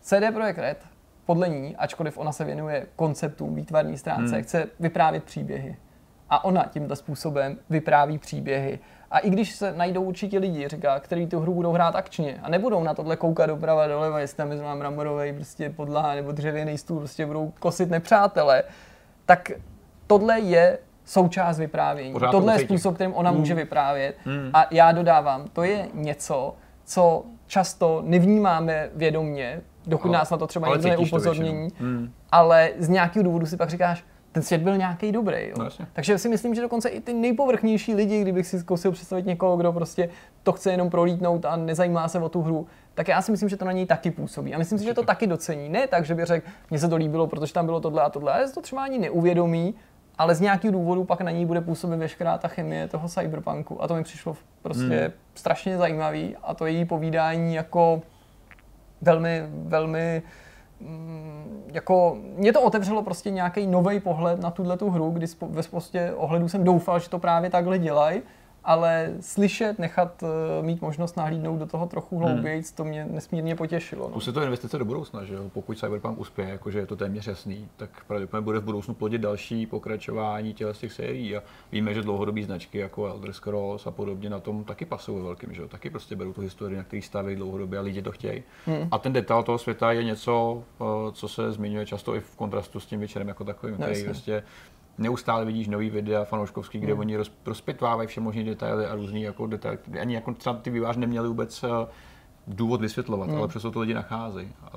CD 0.00 0.34
Projekt 0.34 0.58
Red 0.58 0.78
podle 1.26 1.48
ní, 1.48 1.76
ačkoliv 1.76 2.18
ona 2.18 2.32
se 2.32 2.44
věnuje 2.44 2.86
konceptům 2.96 3.54
výtvarní 3.54 3.98
stránce, 3.98 4.34
hmm. 4.34 4.42
chce 4.42 4.68
vyprávět 4.80 5.24
příběhy. 5.24 5.76
A 6.30 6.44
ona 6.44 6.64
tímto 6.70 6.96
způsobem 6.96 7.58
vypráví 7.70 8.18
příběhy. 8.18 8.78
A 9.12 9.18
i 9.18 9.30
když 9.30 9.52
se 9.52 9.72
najdou 9.76 10.02
určitě 10.02 10.38
lidi, 10.38 10.68
říká, 10.68 11.00
kteří 11.00 11.26
tu 11.26 11.40
hru 11.40 11.54
budou 11.54 11.72
hrát 11.72 11.96
akčně 11.96 12.40
a 12.42 12.50
nebudou 12.50 12.82
na 12.82 12.94
tohle 12.94 13.16
koukat 13.16 13.46
doprava 13.46 13.86
doleva, 13.86 14.20
jestli 14.20 14.36
tam 14.36 14.52
je 14.52 14.74
mramorový 14.74 15.32
prostě 15.32 15.70
podlaha 15.70 16.14
nebo 16.14 16.32
dřevěný 16.32 16.78
stůl, 16.78 16.98
prostě 16.98 17.26
budou 17.26 17.52
kosit 17.60 17.90
nepřátele, 17.90 18.62
tak 19.26 19.50
tohle 20.06 20.40
je 20.40 20.78
součást 21.04 21.58
vyprávění. 21.58 22.12
Pořád 22.12 22.30
tohle 22.30 22.54
je 22.54 22.58
způsob, 22.58 22.94
kterým 22.94 23.14
ona 23.14 23.30
hmm. 23.30 23.38
může 23.38 23.54
vyprávět. 23.54 24.16
Hmm. 24.24 24.50
A 24.54 24.66
já 24.70 24.92
dodávám, 24.92 25.44
to 25.52 25.62
je 25.62 25.88
něco, 25.94 26.54
co 26.84 27.24
často 27.46 28.02
nevnímáme 28.04 28.90
vědomně, 28.94 29.60
dokud 29.86 30.08
no, 30.08 30.14
nás 30.14 30.30
na 30.30 30.36
to 30.36 30.46
třeba 30.46 30.68
někdo 30.68 30.88
neupozornění, 30.88 31.68
hmm. 31.78 32.12
ale 32.32 32.70
z 32.78 32.88
nějakého 32.88 33.22
důvodu 33.22 33.46
si 33.46 33.56
pak 33.56 33.70
říkáš, 33.70 34.04
ten 34.32 34.42
svět 34.42 34.62
byl 34.62 34.76
nějaký 34.76 35.12
dobrý. 35.12 35.48
Jo. 35.48 35.54
No, 35.58 35.68
Takže 35.92 36.18
si 36.18 36.28
myslím, 36.28 36.54
že 36.54 36.62
dokonce 36.62 36.88
i 36.88 37.00
ty 37.00 37.14
nejpovrchnější 37.14 37.94
lidi, 37.94 38.20
kdybych 38.20 38.46
si 38.46 38.60
zkusil 38.60 38.92
představit 38.92 39.26
někoho, 39.26 39.56
kdo 39.56 39.72
prostě 39.72 40.08
to 40.42 40.52
chce 40.52 40.70
jenom 40.70 40.90
prolítnout 40.90 41.44
a 41.44 41.56
nezajímá 41.56 42.08
se 42.08 42.18
o 42.18 42.28
tu 42.28 42.42
hru, 42.42 42.66
tak 42.94 43.08
já 43.08 43.22
si 43.22 43.30
myslím, 43.30 43.48
že 43.48 43.56
to 43.56 43.64
na 43.64 43.72
něj 43.72 43.86
taky 43.86 44.10
působí. 44.10 44.54
A 44.54 44.58
myslím 44.58 44.78
si, 44.78 44.84
že 44.84 44.94
to 44.94 45.02
taky 45.02 45.26
docení. 45.26 45.68
Ne 45.68 45.86
tak, 45.86 46.04
že 46.04 46.14
by 46.14 46.24
řekl, 46.24 46.48
mně 46.70 46.78
se 46.78 46.88
to 46.88 46.96
líbilo, 46.96 47.26
protože 47.26 47.52
tam 47.52 47.66
bylo 47.66 47.80
tohle 47.80 48.02
a 48.02 48.10
tohle, 48.10 48.32
ale 48.32 48.50
to 48.50 48.60
třeba 48.60 48.82
ani 48.82 48.98
neuvědomí, 48.98 49.74
ale 50.18 50.34
z 50.34 50.40
nějakého 50.40 50.72
důvodu 50.72 51.04
pak 51.04 51.20
na 51.20 51.30
ní 51.30 51.46
bude 51.46 51.60
působit 51.60 51.96
veškerá 51.96 52.38
ta 52.38 52.48
chemie 52.48 52.88
toho 52.88 53.08
cyberpunku. 53.08 53.82
A 53.82 53.88
to 53.88 53.94
mi 53.94 54.02
přišlo 54.02 54.36
prostě 54.62 55.00
hmm. 55.00 55.12
strašně 55.34 55.78
zajímavý 55.78 56.36
a 56.42 56.54
to 56.54 56.66
její 56.66 56.84
povídání 56.84 57.54
jako 57.54 58.02
velmi, 59.00 59.42
velmi 59.48 60.22
Mm, 60.22 60.51
jako 61.72 62.16
mě 62.20 62.52
to 62.52 62.62
otevřelo 62.62 63.02
prostě 63.02 63.30
nějaký 63.30 63.66
nový 63.66 64.00
pohled 64.00 64.40
na 64.40 64.50
tuhle 64.50 64.76
tu 64.76 64.90
hru, 64.90 65.10
kdy 65.10 65.26
ve 65.40 65.62
prostě 65.62 66.12
ohledu 66.16 66.48
jsem 66.48 66.64
doufal, 66.64 66.98
že 66.98 67.08
to 67.08 67.18
právě 67.18 67.50
takhle 67.50 67.78
dělají 67.78 68.22
ale 68.64 69.12
slyšet, 69.20 69.78
nechat 69.78 70.22
uh, 70.22 70.28
mít 70.66 70.82
možnost 70.82 71.16
nahlídnout 71.16 71.58
do 71.58 71.66
toho 71.66 71.86
trochu 71.86 72.18
hlouběji, 72.18 72.62
hmm. 72.62 72.70
to 72.74 72.84
mě 72.84 73.06
nesmírně 73.10 73.56
potěšilo. 73.56 74.08
No. 74.08 74.16
Už 74.16 74.26
je 74.26 74.32
to 74.32 74.42
investice 74.42 74.78
do 74.78 74.84
budoucna, 74.84 75.24
že 75.24 75.34
jo? 75.34 75.50
Pokud 75.52 75.78
Cyberpunk 75.78 76.18
uspěje, 76.18 76.48
jakože 76.48 76.78
je 76.78 76.86
to 76.86 76.96
téměř 76.96 77.26
jasný, 77.26 77.68
tak 77.76 78.04
pravděpodobně 78.06 78.44
bude 78.44 78.58
v 78.58 78.64
budoucnu 78.64 78.94
plodit 78.94 79.20
další 79.20 79.66
pokračování 79.66 80.54
těch, 80.54 80.78
těch 80.78 80.92
sérií 80.92 81.36
a 81.36 81.42
víme, 81.72 81.94
že 81.94 82.02
dlouhodobé 82.02 82.42
značky 82.42 82.78
jako 82.78 83.06
Elder 83.06 83.32
Scrolls 83.32 83.86
a 83.86 83.90
podobně 83.90 84.30
na 84.30 84.40
tom 84.40 84.64
taky 84.64 84.84
pasují 84.84 85.22
velkým, 85.22 85.54
že 85.54 85.62
jo? 85.62 85.68
Taky 85.68 85.90
prostě 85.90 86.16
berou 86.16 86.32
tu 86.32 86.40
historii, 86.40 86.76
na 86.76 86.84
který 86.84 87.02
staví 87.02 87.36
dlouhodobě 87.36 87.78
a 87.78 87.82
lidi 87.82 88.02
to 88.02 88.12
chtějí. 88.12 88.42
Hmm. 88.66 88.88
A 88.90 88.98
ten 88.98 89.12
detail 89.12 89.42
toho 89.42 89.58
světa 89.58 89.92
je 89.92 90.04
něco, 90.04 90.62
uh, 90.78 90.86
co 91.12 91.28
se 91.28 91.52
zmiňuje 91.52 91.86
často 91.86 92.16
i 92.16 92.20
v 92.20 92.36
kontrastu 92.36 92.80
s 92.80 92.86
tím 92.86 93.00
večerem 93.00 93.28
jako 93.28 93.44
takovým, 93.44 93.76
no, 93.78 93.86
který 93.86 94.04
prostě 94.04 94.42
neustále 94.98 95.44
vidíš 95.44 95.68
nový 95.68 95.90
videa 95.90 96.24
fanouškovský, 96.24 96.78
kde 96.78 96.92
hmm. 96.92 97.00
oni 97.00 97.16
roz, 97.16 97.32
rozpitvávají 97.46 98.08
vše 98.08 98.20
možné 98.20 98.44
detaily 98.44 98.86
a 98.86 98.94
různý 98.94 99.22
jako 99.22 99.46
detaily, 99.46 99.78
ani 100.00 100.14
jako 100.14 100.34
třeba 100.34 100.56
ty 100.56 100.70
vývář 100.70 100.96
neměli 100.96 101.28
vůbec 101.28 101.62
uh, 101.62 101.70
důvod 102.46 102.80
vysvětlovat, 102.80 103.28
hmm. 103.28 103.38
ale 103.38 103.48
přesto 103.48 103.70
to 103.70 103.80
lidi 103.80 103.94
nacházejí. 103.94 104.52
A 104.64 104.70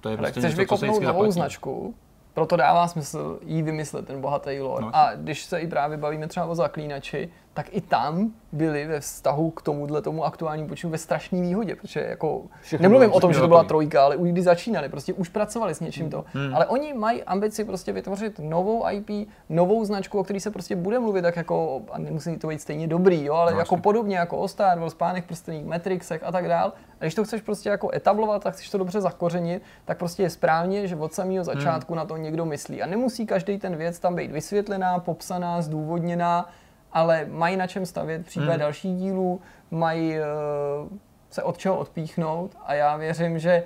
to 0.00 0.08
je 0.08 0.16
prostě 0.16 0.40
chceš 0.40 0.50
něco, 0.50 0.60
vykopnout 0.60 1.02
novou 1.02 1.04
zaplatí. 1.04 1.32
značku, 1.32 1.94
proto 2.34 2.56
dává 2.56 2.88
smysl 2.88 3.38
jí 3.44 3.62
vymyslet 3.62 4.06
ten 4.06 4.20
bohatý 4.20 4.60
lore. 4.60 4.84
No. 4.84 4.96
A 4.96 5.14
když 5.14 5.44
se 5.44 5.60
i 5.60 5.66
právě 5.66 5.96
bavíme 5.96 6.28
třeba 6.28 6.46
o 6.46 6.54
zaklínači, 6.54 7.28
tak 7.58 7.66
i 7.70 7.80
tam 7.80 8.32
byli 8.52 8.86
ve 8.86 9.00
vztahu 9.00 9.50
k 9.50 9.62
tomuhle 9.62 10.02
tomu 10.02 10.24
aktuálnímu 10.24 10.68
počinu 10.68 10.92
ve 10.92 10.98
strašné 10.98 11.40
výhodě, 11.40 11.76
protože 11.76 12.00
jako 12.00 12.42
Všechno 12.60 12.82
nemluvím 12.82 13.12
o 13.12 13.20
tom, 13.20 13.32
že 13.32 13.40
to 13.40 13.48
byla 13.48 13.64
trojka, 13.64 14.04
ale 14.04 14.16
už 14.16 14.30
když 14.30 14.44
začínali, 14.44 14.88
prostě 14.88 15.12
už 15.12 15.28
pracovali 15.28 15.74
s 15.74 15.80
něčím 15.80 16.10
to. 16.10 16.24
Hmm. 16.32 16.54
Ale 16.54 16.66
oni 16.66 16.94
mají 16.94 17.22
ambici 17.22 17.64
prostě 17.64 17.92
vytvořit 17.92 18.38
novou 18.38 18.84
IP, 18.90 19.28
novou 19.48 19.84
značku, 19.84 20.18
o 20.18 20.24
který 20.24 20.40
se 20.40 20.50
prostě 20.50 20.76
bude 20.76 20.98
mluvit 20.98 21.22
tak 21.22 21.36
jako, 21.36 21.82
a 21.90 21.98
nemusí 21.98 22.36
to 22.36 22.48
být 22.48 22.60
stejně 22.60 22.88
dobrý, 22.88 23.24
jo, 23.24 23.34
ale 23.34 23.52
no, 23.52 23.58
jako 23.58 23.76
podobně 23.76 24.16
jako 24.16 24.38
o 24.38 24.48
Star 24.48 24.78
Wars, 24.78 24.94
Pánech 24.94 25.24
prstených, 25.24 25.66
Matrixech 25.66 26.22
a 26.24 26.32
tak 26.32 26.48
dál. 26.48 26.72
A 27.00 27.04
když 27.04 27.14
to 27.14 27.24
chceš 27.24 27.40
prostě 27.40 27.68
jako 27.68 27.90
etablovat 27.94 28.46
a 28.46 28.50
chceš 28.50 28.70
to 28.70 28.78
dobře 28.78 29.00
zakořenit, 29.00 29.62
tak 29.84 29.98
prostě 29.98 30.22
je 30.22 30.30
správně, 30.30 30.86
že 30.86 30.96
od 30.96 31.14
samého 31.14 31.44
začátku 31.44 31.92
hmm. 31.92 31.98
na 31.98 32.04
to 32.04 32.16
někdo 32.16 32.44
myslí. 32.44 32.82
A 32.82 32.86
nemusí 32.86 33.26
každý 33.26 33.58
ten 33.58 33.76
věc 33.76 33.98
tam 33.98 34.14
být 34.14 34.30
vysvětlená, 34.30 34.98
popsaná, 34.98 35.62
zdůvodněná, 35.62 36.48
ale 36.92 37.26
mají 37.30 37.56
na 37.56 37.66
čem 37.66 37.86
stavět 37.86 38.26
případě 38.26 38.50
hmm. 38.50 38.60
dalších 38.60 38.96
dílů, 38.96 39.40
mají 39.70 40.14
uh, 40.18 40.98
se 41.30 41.42
od 41.42 41.58
čeho 41.58 41.78
odpíchnout 41.78 42.56
a 42.66 42.74
já 42.74 42.96
věřím, 42.96 43.38
že 43.38 43.62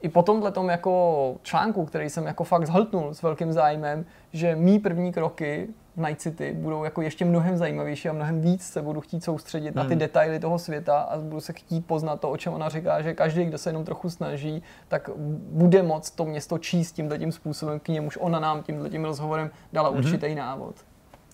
i 0.00 0.08
po 0.08 0.22
tomhle 0.22 0.52
jako 0.70 1.36
článku, 1.42 1.84
který 1.84 2.10
jsem 2.10 2.26
jako 2.26 2.44
fakt 2.44 2.66
zhltnul 2.66 3.14
s 3.14 3.22
velkým 3.22 3.52
zájmem, 3.52 4.04
že 4.32 4.56
mý 4.56 4.78
první 4.78 5.12
kroky 5.12 5.68
v 5.96 6.00
Night 6.00 6.20
City 6.20 6.52
budou 6.52 6.84
jako 6.84 7.02
ještě 7.02 7.24
mnohem 7.24 7.56
zajímavější 7.56 8.08
a 8.08 8.12
mnohem 8.12 8.40
víc 8.40 8.62
se 8.62 8.82
budu 8.82 9.00
chtít 9.00 9.24
soustředit 9.24 9.68
hmm. 9.68 9.76
na 9.76 9.84
ty 9.84 9.90
hmm. 9.90 9.98
detaily 9.98 10.40
toho 10.40 10.58
světa 10.58 11.00
a 11.00 11.18
budu 11.18 11.40
se 11.40 11.52
chtít 11.52 11.86
poznat 11.86 12.20
to, 12.20 12.30
o 12.30 12.36
čem 12.36 12.52
ona 12.52 12.68
říká, 12.68 13.02
že 13.02 13.14
každý, 13.14 13.44
kdo 13.44 13.58
se 13.58 13.68
jenom 13.68 13.84
trochu 13.84 14.10
snaží, 14.10 14.62
tak 14.88 15.10
bude 15.50 15.82
moct 15.82 16.10
to 16.10 16.24
město 16.24 16.58
číst 16.58 16.92
tímhle 16.92 17.18
tím 17.18 17.32
způsobem, 17.32 17.80
k 17.80 17.88
němuž 17.88 18.18
ona 18.20 18.40
nám 18.40 18.62
tímhle 18.62 18.90
tím 18.90 19.04
rozhovorem 19.04 19.50
dala 19.72 19.88
hmm. 19.88 19.98
určitý 19.98 20.34
návod. 20.34 20.74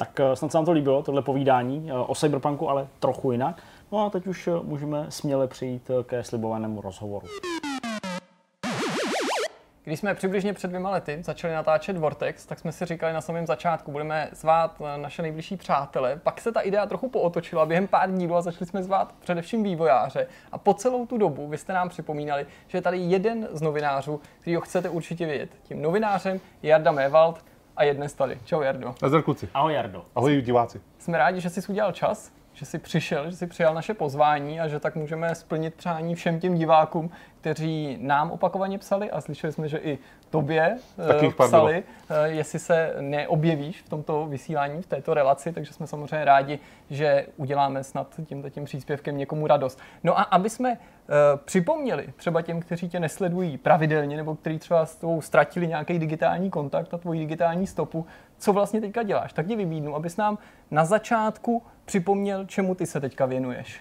Tak 0.02 0.20
eh, 0.20 0.36
snad 0.36 0.52
se 0.52 0.58
vám 0.58 0.64
to 0.64 0.72
líbilo, 0.72 1.02
tohle 1.02 1.22
povídání 1.22 1.90
eh, 1.90 1.94
o 1.94 2.14
Cyberpunku, 2.14 2.70
ale 2.70 2.86
trochu 2.98 3.32
jinak. 3.32 3.62
No 3.92 4.06
a 4.06 4.10
teď 4.10 4.26
už 4.26 4.48
eh, 4.48 4.50
můžeme 4.62 5.06
směle 5.08 5.48
přijít 5.48 5.90
ke 6.06 6.24
slibovanému 6.24 6.80
rozhovoru. 6.80 7.26
Když 9.84 10.00
jsme 10.00 10.14
přibližně 10.14 10.52
před 10.52 10.68
dvěma 10.68 10.90
lety 10.90 11.18
začali 11.22 11.54
natáčet 11.54 11.96
Vortex, 11.96 12.46
tak 12.46 12.58
jsme 12.58 12.72
si 12.72 12.84
říkali 12.84 13.12
na 13.12 13.20
samém 13.20 13.46
začátku, 13.46 13.92
budeme 13.92 14.28
zvát 14.32 14.82
naše 14.96 15.22
nejbližší 15.22 15.56
přátele. 15.56 16.20
Pak 16.22 16.40
se 16.40 16.52
ta 16.52 16.60
idea 16.60 16.86
trochu 16.86 17.08
pootočila 17.08 17.66
během 17.66 17.86
pár 17.86 18.12
dílů 18.12 18.36
a 18.36 18.42
začali 18.42 18.66
jsme 18.66 18.82
zvát 18.82 19.14
především 19.20 19.62
vývojáře. 19.62 20.26
A 20.52 20.58
po 20.58 20.74
celou 20.74 21.06
tu 21.06 21.18
dobu 21.18 21.48
vy 21.48 21.58
jste 21.58 21.72
nám 21.72 21.88
připomínali, 21.88 22.46
že 22.68 22.78
je 22.78 22.82
tady 22.82 22.98
jeden 22.98 23.48
z 23.52 23.62
novinářů, 23.62 24.20
který 24.40 24.56
ho 24.56 24.62
chcete 24.62 24.88
určitě 24.88 25.26
vědět. 25.26 25.50
Tím 25.62 25.82
novinářem 25.82 26.40
je 26.62 26.70
Jarda 26.70 26.92
Mévald, 26.92 27.44
a 27.76 27.84
je 27.84 27.94
dnes 27.94 28.14
tady. 28.14 28.38
Čau 28.44 28.60
Jardo. 28.60 28.94
Nazdar 29.02 29.22
kluci. 29.22 29.48
Ahoj 29.54 29.74
Jardo. 29.74 30.04
Ahoj 30.14 30.42
diváci. 30.42 30.80
Jsme 30.98 31.18
rádi, 31.18 31.40
že 31.40 31.50
jsi 31.50 31.68
udělal 31.68 31.92
čas, 31.92 32.32
že 32.54 32.66
jsi 32.66 32.78
přišel, 32.78 33.30
že 33.30 33.36
jsi 33.36 33.46
přijal 33.46 33.74
naše 33.74 33.94
pozvání 33.94 34.60
a 34.60 34.68
že 34.68 34.80
tak 34.80 34.96
můžeme 34.96 35.34
splnit 35.34 35.74
přání 35.74 36.14
všem 36.14 36.40
těm 36.40 36.54
divákům, 36.54 37.10
kteří 37.40 37.98
nám 38.00 38.30
opakovaně 38.30 38.78
psali 38.78 39.10
a 39.10 39.20
slyšeli 39.20 39.52
jsme, 39.52 39.68
že 39.68 39.78
i 39.78 39.98
tobě 40.30 40.78
eh, 40.98 41.06
Takých 41.06 41.34
psali, 41.34 41.84
eh, 42.10 42.28
jestli 42.28 42.58
se 42.58 42.94
neobjevíš 43.00 43.82
v 43.82 43.88
tomto 43.88 44.26
vysílání, 44.26 44.82
v 44.82 44.86
této 44.86 45.14
relaci, 45.14 45.52
takže 45.52 45.72
jsme 45.72 45.86
samozřejmě 45.86 46.24
rádi, 46.24 46.58
že 46.90 47.26
uděláme 47.36 47.84
snad 47.84 48.20
tímto 48.24 48.50
tím 48.50 48.64
příspěvkem 48.64 49.16
někomu 49.16 49.46
radost. 49.46 49.78
No 50.04 50.18
a 50.18 50.22
aby 50.22 50.50
jsme 50.50 50.70
uh, 50.70 50.76
připomněli 51.44 52.08
třeba 52.16 52.42
těm, 52.42 52.60
kteří 52.60 52.88
tě 52.88 53.00
nesledují 53.00 53.58
pravidelně, 53.58 54.16
nebo 54.16 54.34
kteří 54.34 54.58
třeba 54.58 54.86
s 54.86 54.96
tou 54.96 55.20
ztratili 55.20 55.66
nějaký 55.66 55.98
digitální 55.98 56.50
kontakt 56.50 56.94
a 56.94 56.98
tvoji 56.98 57.20
digitální 57.20 57.66
stopu, 57.66 58.06
co 58.42 58.52
vlastně 58.52 58.80
teďka 58.80 59.02
děláš, 59.02 59.32
tak 59.32 59.46
tě 59.46 59.56
vybídnu, 59.56 59.96
abys 59.96 60.16
nám 60.16 60.38
na 60.70 60.84
začátku 60.84 61.62
připomněl, 61.84 62.46
čemu 62.46 62.74
ty 62.74 62.86
se 62.86 63.00
teďka 63.00 63.26
věnuješ. 63.26 63.80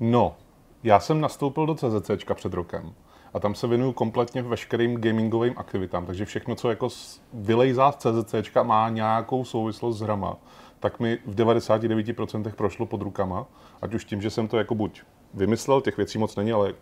No, 0.00 0.34
já 0.82 1.00
jsem 1.00 1.20
nastoupil 1.20 1.66
do 1.66 1.74
CZC 1.74 2.10
před 2.34 2.54
rokem 2.54 2.94
a 3.34 3.40
tam 3.40 3.54
se 3.54 3.66
věnuju 3.66 3.92
kompletně 3.92 4.42
veškerým 4.42 5.00
gamingovým 5.00 5.54
aktivitám, 5.56 6.06
takže 6.06 6.24
všechno, 6.24 6.54
co 6.54 6.70
jako 6.70 6.88
vylejzá 7.32 7.92
z 7.92 7.96
CZC 7.96 8.34
má 8.62 8.88
nějakou 8.88 9.44
souvislost 9.44 9.98
s 9.98 10.00
hrama, 10.00 10.36
tak 10.80 11.00
mi 11.00 11.18
v 11.26 11.34
99% 11.34 12.52
prošlo 12.52 12.86
pod 12.86 13.02
rukama, 13.02 13.46
ať 13.82 13.94
už 13.94 14.04
tím, 14.04 14.22
že 14.22 14.30
jsem 14.30 14.48
to 14.48 14.58
jako 14.58 14.74
buď 14.74 15.02
vymyslel, 15.34 15.80
těch 15.80 15.96
věcí 15.96 16.18
moc 16.18 16.36
není, 16.36 16.52
ale 16.52 16.74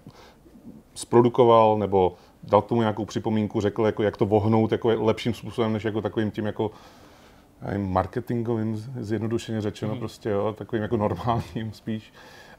zprodukoval, 0.94 1.78
nebo 1.78 2.16
dal 2.48 2.62
k 2.62 2.66
tomu 2.66 2.80
nějakou 2.80 3.04
připomínku, 3.04 3.60
řekl, 3.60 3.86
jako, 3.86 4.02
jak 4.02 4.16
to 4.16 4.26
vohnout 4.26 4.72
jako 4.72 4.88
lepším 4.88 5.34
způsobem, 5.34 5.72
než 5.72 5.84
jako 5.84 6.02
takovým 6.02 6.30
tím 6.30 6.46
jako 6.46 6.70
marketingovým, 7.76 8.76
zjednodušeně 9.00 9.60
řečeno, 9.60 9.90
hmm. 9.90 10.00
prostě 10.00 10.30
jo, 10.30 10.54
takovým 10.58 10.82
jako 10.82 10.96
normálním 10.96 11.72
spíš. 11.72 12.12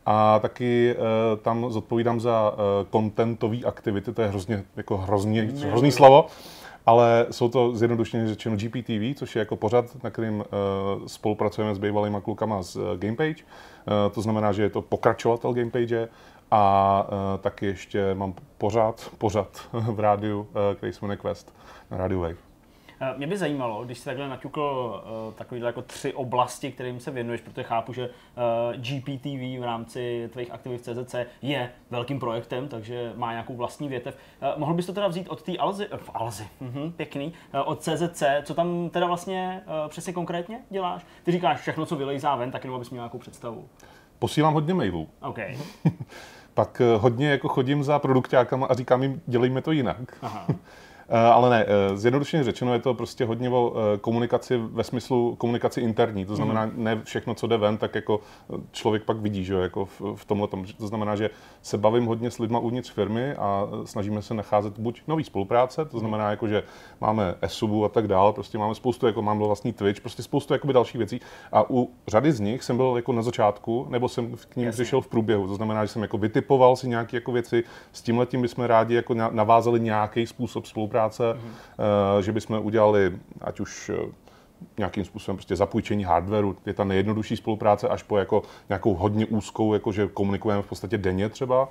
A 0.05 0.39
taky 0.39 0.95
uh, 0.95 1.39
tam 1.39 1.71
zodpovídám 1.71 2.19
za 2.19 2.51
uh, 2.51 2.57
contentové 2.91 3.57
aktivity, 3.57 4.13
to 4.13 4.21
je 4.21 4.27
hrozně, 4.27 4.63
jako 4.75 4.97
hrozně, 4.97 5.41
hrozný 5.41 5.91
slovo, 5.91 6.27
ale 6.85 7.25
jsou 7.31 7.49
to 7.49 7.75
zjednodušeně 7.75 8.27
řečeno 8.27 8.55
GPTV, 8.55 9.15
což 9.15 9.35
je 9.35 9.39
jako 9.39 9.55
pořad, 9.55 10.03
na 10.03 10.09
kterým 10.09 10.37
uh, 10.39 10.43
spolupracujeme 11.07 11.75
s 11.75 11.77
bývalýma 11.77 12.21
klukama 12.21 12.61
z 12.61 12.75
uh, 12.75 12.83
Gamepage. 12.97 13.43
Uh, 13.43 14.13
to 14.13 14.21
znamená, 14.21 14.51
že 14.51 14.63
je 14.63 14.69
to 14.69 14.81
pokračovatel 14.81 15.53
Gamepage 15.53 16.07
a 16.51 17.07
uh, 17.07 17.41
taky 17.41 17.65
ještě 17.65 18.13
mám 18.13 18.33
pořád, 18.57 19.11
pořád 19.17 19.67
v 19.71 19.99
rádiu, 19.99 20.39
uh, 20.39 20.47
který 20.75 20.93
se 20.93 20.99
jmenuje 21.01 21.17
Quest 21.17 21.55
na 21.91 21.97
rádiu 21.97 22.21
Wave. 22.21 22.45
Eh, 22.99 23.13
mě 23.17 23.27
by 23.27 23.37
zajímalo, 23.37 23.85
když 23.85 23.97
jsi 23.97 24.05
takhle 24.05 24.29
naťukl 24.29 24.61
uh, 25.27 25.33
takovýhle 25.33 25.69
jako 25.69 25.81
tři 25.81 26.13
oblasti, 26.13 26.71
kterým 26.71 26.99
se 26.99 27.11
věnuješ, 27.11 27.41
protože 27.41 27.63
chápu, 27.63 27.93
že 27.93 28.09
uh, 28.09 28.81
GPTV 28.81 29.59
v 29.59 29.63
rámci 29.63 30.29
tvých 30.33 30.51
aktivit 30.51 30.77
v 30.77 30.81
CZC 30.81 31.15
je 31.41 31.71
velkým 31.89 32.19
projektem, 32.19 32.67
takže 32.67 33.13
má 33.15 33.31
nějakou 33.31 33.55
vlastní 33.55 33.87
větev. 33.87 34.17
Uh, 34.41 34.59
mohl 34.59 34.73
bys 34.73 34.85
to 34.85 34.93
teda 34.93 35.07
vzít 35.07 35.29
od 35.29 35.41
té 35.41 35.57
Alzy, 35.57 35.87
uh, 35.87 35.99
Alzy, 36.13 36.47
uh-huh, 36.61 36.91
pěkný, 36.91 37.33
uh, 37.53 37.61
od 37.65 37.81
CZC, 37.81 38.23
co 38.43 38.53
tam 38.53 38.89
teda 38.89 39.07
vlastně 39.07 39.61
uh, 39.65 39.89
přesně 39.89 40.13
konkrétně 40.13 40.61
děláš? 40.69 41.05
Ty 41.23 41.31
říkáš 41.31 41.59
všechno, 41.59 41.85
co 41.85 41.95
vylejzá 41.95 42.35
ven, 42.35 42.51
tak 42.51 42.63
jenom 42.63 42.75
abys 42.75 42.89
měl 42.89 43.01
nějakou 43.01 43.17
představu. 43.17 43.69
Posílám 44.19 44.53
hodně 44.53 44.73
mailů. 44.73 45.09
Okay. 45.21 45.57
Pak 46.55 46.81
hodně 46.97 47.29
jako 47.29 47.47
chodím 47.47 47.83
za 47.83 47.99
produktákama 47.99 48.67
a 48.67 48.73
říkám 48.73 49.03
jim, 49.03 49.21
dělejme 49.27 49.61
to 49.61 49.71
jinak. 49.71 50.17
Aha. 50.21 50.47
Eh, 51.09 51.17
ale 51.19 51.49
ne, 51.49 51.65
eh, 51.67 51.97
zjednodušeně 51.97 52.43
řečeno 52.43 52.73
je 52.73 52.79
to 52.79 52.93
prostě 52.93 53.25
hodně 53.25 53.49
o 53.49 53.73
eh, 53.75 53.97
komunikaci 53.97 54.57
ve 54.57 54.83
smyslu 54.83 55.35
komunikaci 55.35 55.81
interní. 55.81 56.25
To 56.25 56.35
znamená, 56.35 56.61
hmm. 56.61 56.83
ne 56.83 57.01
všechno, 57.03 57.35
co 57.35 57.47
jde 57.47 57.57
ven, 57.57 57.77
tak 57.77 57.95
jako 57.95 58.19
člověk 58.71 59.03
pak 59.03 59.17
vidí, 59.17 59.43
že 59.43 59.53
jako 59.53 59.85
v, 59.85 60.01
v 60.15 60.25
tomhle 60.25 60.47
tom. 60.47 60.65
To 60.77 60.87
znamená, 60.87 61.15
že 61.15 61.29
se 61.61 61.77
bavím 61.77 62.05
hodně 62.05 62.31
s 62.31 62.39
lidma 62.39 62.59
uvnitř 62.59 62.91
firmy 62.91 63.33
a 63.33 63.67
snažíme 63.85 64.21
se 64.21 64.33
nacházet 64.33 64.79
buď 64.79 65.01
nový 65.07 65.23
spolupráce, 65.23 65.85
to 65.85 65.99
znamená, 65.99 66.29
jako, 66.29 66.47
že 66.47 66.63
máme 67.01 67.35
esubu 67.41 67.85
a 67.85 67.89
tak 67.89 68.07
dále, 68.07 68.33
prostě 68.33 68.57
máme 68.57 68.75
spoustu, 68.75 69.07
jako 69.07 69.21
mám 69.21 69.39
vlastní 69.39 69.73
Twitch, 69.73 70.01
prostě 70.01 70.23
spoustu 70.23 70.53
jakoby 70.53 70.73
dalších 70.73 70.97
věcí. 70.97 71.19
A 71.51 71.69
u 71.69 71.91
řady 72.07 72.31
z 72.31 72.39
nich 72.39 72.63
jsem 72.63 72.77
byl 72.77 72.93
jako 72.95 73.13
na 73.13 73.21
začátku, 73.21 73.87
nebo 73.89 74.09
jsem 74.09 74.35
k 74.49 74.55
ním 74.55 74.65
Jasně. 74.65 74.83
přišel 74.83 75.01
v 75.01 75.07
průběhu. 75.07 75.47
To 75.47 75.55
znamená, 75.55 75.85
že 75.85 75.91
jsem 75.91 76.01
jako 76.01 76.17
vytipoval 76.17 76.75
si 76.75 76.87
nějaké 76.87 77.17
jako 77.17 77.31
věci, 77.31 77.63
s 77.91 78.01
tímhletím 78.01 78.41
bychom 78.41 78.65
rádi 78.65 78.95
jako 78.95 79.13
navázali 79.13 79.79
nějaký 79.79 80.27
způsob 80.27 80.65
spolupráce 80.65 80.94
spolupráce, 80.95 81.23
mm-hmm. 81.33 82.21
že 82.21 82.31
bychom 82.31 82.65
udělali, 82.65 83.11
ať 83.41 83.59
už 83.59 83.89
eh, 83.89 84.11
nějakým 84.77 85.05
způsobem 85.05 85.37
prostě 85.37 85.55
zapůjčení 85.55 86.03
hardwareu, 86.03 86.55
je 86.65 86.73
ta 86.73 86.83
nejjednodušší 86.83 87.35
spolupráce 87.35 87.87
až 87.87 88.03
po 88.03 88.17
jako 88.17 88.43
nějakou 88.69 88.93
hodně 88.93 89.25
úzkou, 89.25 89.73
jako 89.73 89.91
že 89.91 90.07
komunikujeme 90.07 90.61
v 90.61 90.67
podstatě 90.67 90.97
denně 90.97 91.29
třeba. 91.29 91.69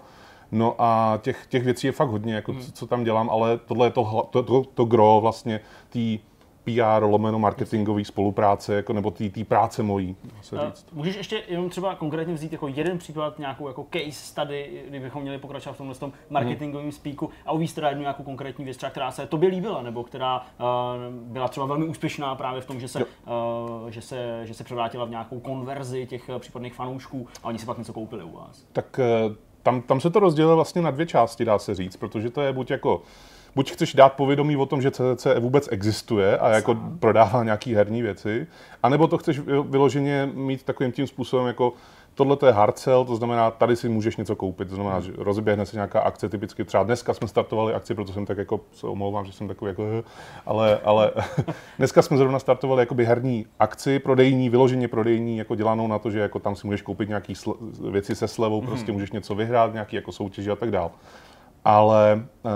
No 0.53 0.75
a 0.79 1.19
těch, 1.23 1.47
těch 1.49 1.65
věcí 1.65 1.87
je 1.87 1.93
fakt 1.93 2.09
hodně, 2.09 2.35
jako 2.35 2.53
mm. 2.53 2.61
co, 2.61 2.73
co 2.73 2.87
tam 2.87 3.05
dělám, 3.05 3.31
ale 3.31 3.59
tohle 3.59 3.87
je 3.87 3.91
to, 3.91 4.29
to, 4.31 4.43
to, 4.43 4.65
to 4.75 4.85
gro 4.85 5.19
vlastně 5.23 5.61
té 5.89 6.19
PR, 6.65 7.03
lomeno 7.03 7.39
marketingový 7.39 8.05
spolupráce, 8.05 8.75
jako, 8.75 8.93
nebo 8.93 9.11
té 9.11 9.45
práce 9.49 9.83
mojí, 9.83 10.17
se 10.43 10.57
říct. 10.67 10.87
Můžeš 10.93 11.17
ještě 11.17 11.43
jenom 11.49 11.71
třeba 11.71 11.95
konkrétně 11.95 12.35
vzít 12.35 12.53
jako 12.53 12.69
jeden 12.69 12.99
příklad, 12.99 13.39
nějakou 13.39 13.69
jako 13.69 13.87
case 13.93 14.13
study, 14.13 14.83
kdybychom 14.89 15.23
měli 15.23 15.39
pokračovat 15.39 15.73
v 15.75 15.79
tomhle 15.79 15.95
tom 15.95 16.13
marketingovém 16.31 16.85
hmm. 16.85 16.93
speaku 16.93 17.31
a 17.47 17.53
uvíct 17.53 17.75
teda 17.75 17.89
jednu 17.89 18.01
nějakou 18.01 18.23
konkrétní 18.23 18.65
věc, 18.65 18.77
třeba, 18.77 18.91
která 18.91 19.11
se 19.11 19.27
tobě 19.27 19.49
líbila, 19.49 19.83
nebo 19.83 20.05
která 20.05 20.41
uh, 20.41 21.15
byla 21.15 21.49
třeba 21.49 21.67
velmi 21.67 21.85
úspěšná 21.85 22.35
právě 22.35 22.61
v 22.61 22.67
tom, 22.67 22.81
že 22.81 22.89
se, 22.89 23.05
uh, 23.05 23.91
že 23.91 24.01
se, 24.01 24.41
že 24.45 24.55
se 24.55 24.65
převrátila 24.65 25.05
v 25.05 25.11
nějakou 25.11 25.41
konverzi 25.41 26.07
těch 26.07 26.31
případných 26.39 26.75
fanoušků 26.75 27.27
a 27.43 27.49
oni 27.49 27.59
si 27.59 27.67
pak 27.67 27.79
něco 27.79 27.93
koupili 27.93 28.25
u 28.25 28.33
vás. 28.33 28.65
Tak 28.73 29.01
uh, 29.27 29.35
tam, 29.63 29.83
tam 29.83 30.01
se 30.01 30.11
to 30.11 30.21
rozdělilo 30.21 30.57
vlastně 30.57 30.83
na 30.83 30.91
dvě 30.91 31.07
části, 31.07 31.45
dá 31.45 31.59
se 31.59 31.75
říct, 31.75 31.97
protože 31.97 32.31
to 32.31 32.43
je 32.43 32.53
buď 32.53 32.71
jako 32.71 33.03
buď 33.55 33.73
chceš 33.73 33.95
dát 33.95 34.13
povědomí 34.13 34.57
o 34.57 34.67
tom, 34.67 34.83
že 34.83 34.91
CCC 34.91 35.27
vůbec 35.39 35.69
existuje 35.73 36.39
a 36.39 36.49
jako 36.49 36.79
prodává 36.99 37.45
nějaký 37.45 37.75
herní 37.75 38.03
věci, 38.03 38.47
anebo 38.83 39.07
to 39.07 39.19
chceš 39.19 39.39
vyloženě 39.69 40.31
mít 40.35 40.63
takovým 40.63 40.93
tím 40.93 41.07
způsobem 41.07 41.47
jako 41.47 41.73
tohle 42.15 42.37
to 42.37 42.47
je 42.47 42.53
hard 42.53 42.79
sell, 42.79 43.05
to 43.05 43.17
znamená, 43.17 43.51
tady 43.51 43.77
si 43.77 43.89
můžeš 43.89 44.17
něco 44.17 44.37
koupit, 44.37 44.69
to 44.69 44.75
znamená, 44.75 45.01
že 45.01 45.13
rozběhne 45.19 45.67
se 45.67 45.77
nějaká 45.77 46.01
akce, 46.01 46.29
typicky 46.29 46.65
třeba 46.65 46.83
dneska 46.83 47.15
jsme 47.15 47.29
startovali 47.29 47.75
akci, 47.75 47.95
proto 47.95 48.13
jsem 48.13 48.27
tak 48.27 48.39
jako, 48.39 48.61
se 48.73 48.87
omlouvám, 48.87 49.25
že 49.25 49.33
jsem 49.33 49.49
takový 49.49 49.69
jako, 49.69 50.05
ale, 50.47 50.79
ale 50.85 51.11
dneska 51.79 52.03
jsme 52.03 52.17
zrovna 52.17 52.39
startovali 52.39 52.83
jakoby 52.83 53.05
herní 53.05 53.47
akci, 53.59 53.99
prodejní, 53.99 54.49
vyloženě 54.49 54.89
prodejní, 54.89 55.39
jako 55.39 55.55
dělanou 55.55 55.87
na 55.87 55.99
to, 55.99 56.11
že 56.11 56.19
jako 56.19 56.39
tam 56.39 56.57
si 56.57 56.67
můžeš 56.67 56.83
koupit 56.83 57.09
nějaké 57.09 57.33
věci 57.91 58.15
se 58.15 58.29
slevou, 58.29 58.61
prostě 58.61 58.93
mm. 58.93 58.95
můžeš 58.95 59.13
něco 59.13 59.35
vyhrát, 59.35 59.73
nějaký 59.73 59.97
jako 59.97 60.13
soutěži 60.13 60.51
a 60.51 60.57
tak 60.57 60.71
dále. 60.71 60.91
Ale 61.65 62.25
uh, 62.43 62.51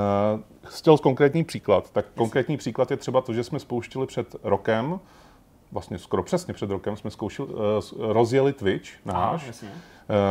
chtěl 0.68 0.98
konkrétní 0.98 1.44
příklad. 1.44 1.90
Tak 1.90 2.06
konkrétní 2.16 2.56
příklad 2.56 2.90
je 2.90 2.96
třeba 2.96 3.20
to, 3.20 3.32
že 3.32 3.44
jsme 3.44 3.58
spouštili 3.58 4.06
před 4.06 4.36
rokem, 4.42 5.00
vlastně 5.72 5.98
skoro 5.98 6.22
přesně 6.22 6.54
před 6.54 6.70
rokem, 6.70 6.96
jsme 6.96 7.10
zkoušeli, 7.10 7.48
uh, 7.48 7.60
rozjeli 7.98 8.52
Twitch 8.52 8.88
náš, 9.04 9.48
uh, 9.48 9.66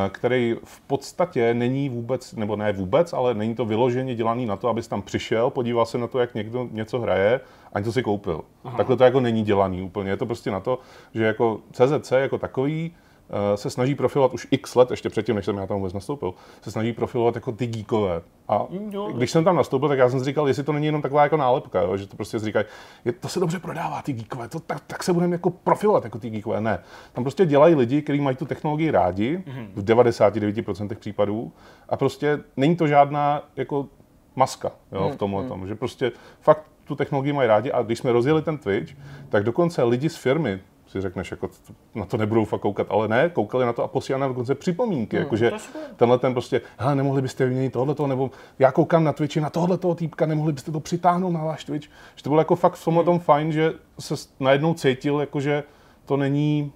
který 0.10 0.56
v 0.64 0.82
podstatě 0.82 1.54
není 1.54 1.90
vůbec, 1.90 2.34
nebo 2.34 2.56
ne 2.56 2.74
vůbec, 2.74 3.14
ale 3.14 3.34
není 3.34 3.56
to 3.56 3.66
vyloženě 3.66 4.16
dělaný 4.16 4.46
na 4.46 4.56
to, 4.56 4.70
abys 4.70 4.88
tam 4.88 5.02
přišel, 5.02 5.50
podíval 5.50 5.86
se 5.86 5.98
na 5.98 6.08
to, 6.08 6.20
jak 6.20 6.36
někdo 6.36 6.68
něco 6.72 7.00
hraje 7.00 7.40
a 7.74 7.80
něco 7.80 7.92
si 7.92 8.04
koupil. 8.04 8.42
Aha. 8.64 8.78
Takhle 8.78 8.98
to 8.98 9.04
jako 9.04 9.20
není 9.20 9.44
dělaný 9.44 9.82
úplně. 9.82 10.10
Je 10.10 10.18
to 10.18 10.26
prostě 10.26 10.52
na 10.52 10.60
to, 10.60 10.80
že 11.14 11.24
jako 11.24 11.60
CZC 11.72 12.12
jako 12.12 12.38
takový 12.38 12.92
Eh, 12.92 13.07
se 13.56 13.70
snaží 13.70 13.96
profilovat 13.96 14.34
už 14.34 14.48
x 14.52 14.76
let, 14.76 14.92
ještě 14.92 15.10
předtím, 15.10 15.36
než 15.36 15.46
jsem 15.46 15.58
já 15.58 15.68
tam 15.68 15.78
vůbec 15.78 15.94
nastoupil, 15.94 16.34
se 16.62 16.72
snaží 16.72 16.94
profilovat 16.94 17.36
jako 17.36 17.52
ty 17.52 17.68
geekové. 17.68 18.22
A 18.48 18.68
když 19.14 19.32
jsem 19.32 19.44
tam 19.44 19.56
nastoupil, 19.56 19.90
tak 19.90 20.00
já 20.00 20.10
jsem 20.10 20.20
si 20.20 20.26
říkal, 20.26 20.48
jestli 20.48 20.64
to 20.64 20.72
není 20.74 20.86
jenom 20.86 21.02
taková 21.02 21.24
jako 21.24 21.38
nálepka, 21.38 21.82
jo, 21.82 21.98
že 21.98 22.08
to 22.08 22.16
prostě 22.16 22.40
říkají, 22.40 22.66
je, 23.06 23.12
to 23.12 23.28
se 23.28 23.40
dobře 23.40 23.60
prodává, 23.60 24.02
ty 24.02 24.14
geekové, 24.14 24.48
to, 24.48 24.60
tak, 24.60 24.84
tak 24.88 25.04
se 25.04 25.14
budeme 25.14 25.36
jako 25.36 25.50
profilovat 25.50 26.04
jako 26.04 26.20
ty 26.20 26.30
geekové. 26.30 26.62
Ne, 26.62 26.80
tam 27.14 27.24
prostě 27.24 27.46
dělají 27.46 27.76
lidi, 27.76 28.02
kteří 28.02 28.22
mají 28.22 28.38
tu 28.38 28.46
technologii 28.46 28.92
rádi, 28.92 29.38
mm-hmm. 29.38 29.68
v 29.76 29.84
99% 29.84 30.96
případů, 30.96 31.52
a 31.90 31.98
prostě 31.98 32.40
není 32.58 32.76
to 32.76 32.88
žádná 32.88 33.44
jako 33.56 33.88
maska 34.36 34.72
jo, 34.92 35.04
v 35.04 35.08
mhm, 35.08 35.18
tomhle 35.18 35.44
mm. 35.44 35.50
tom, 35.50 35.68
že 35.68 35.76
prostě 35.76 36.12
fakt 36.42 36.64
tu 36.84 36.96
technologii 36.96 37.34
mají 37.34 37.48
rádi 37.48 37.72
a 37.72 37.82
když 37.82 38.00
jsme 38.00 38.12
rozjeli 38.12 38.42
ten 38.42 38.58
Twitch, 38.58 38.94
tak 39.30 39.44
dokonce 39.44 39.84
lidi 39.84 40.10
z 40.10 40.16
firmy, 40.16 40.60
si 40.98 41.02
řekneš, 41.02 41.32
jako 41.32 41.50
na 41.96 42.06
to 42.06 42.18
nebudou 42.18 42.46
fakt 42.46 42.62
koukat, 42.62 42.88
ale 42.90 43.08
ne, 43.08 43.30
koukali 43.30 43.66
na 43.66 43.74
to 43.74 43.84
a 43.84 43.88
posílali 43.88 44.22
nám 44.22 44.30
dokonce 44.30 44.56
připomínky, 44.56 45.16
hmm, 45.16 45.24
jakože 45.24 45.52
tenhle 45.96 46.20
ten 46.20 46.34
prostě, 46.34 46.62
hele, 46.78 46.96
nemohli 46.96 47.22
byste 47.22 47.46
vyměnit 47.46 47.74
tohleto, 47.74 48.08
nebo 48.08 48.32
já 48.60 48.72
koukám 48.72 49.04
na 49.04 49.14
Twitchi 49.14 49.42
na 49.42 49.50
tohle 49.50 49.78
toho 49.78 49.96
týpka, 49.96 50.26
nemohli 50.26 50.54
byste 50.54 50.72
to 50.72 50.80
přitáhnout 50.80 51.34
na 51.34 51.44
váš 51.44 51.64
Twitch. 51.64 51.88
Že 52.16 52.24
to 52.24 52.30
bylo 52.30 52.42
jako 52.42 52.56
fakt 52.56 52.76
v 52.76 52.86
tomhle 52.86 53.04
tom 53.04 53.20
fajn, 53.20 53.52
že 53.52 53.74
se 54.00 54.16
najednou 54.40 54.74
cítil, 54.74 55.20
jakože 55.20 55.64
to 56.06 56.18
není, 56.18 56.72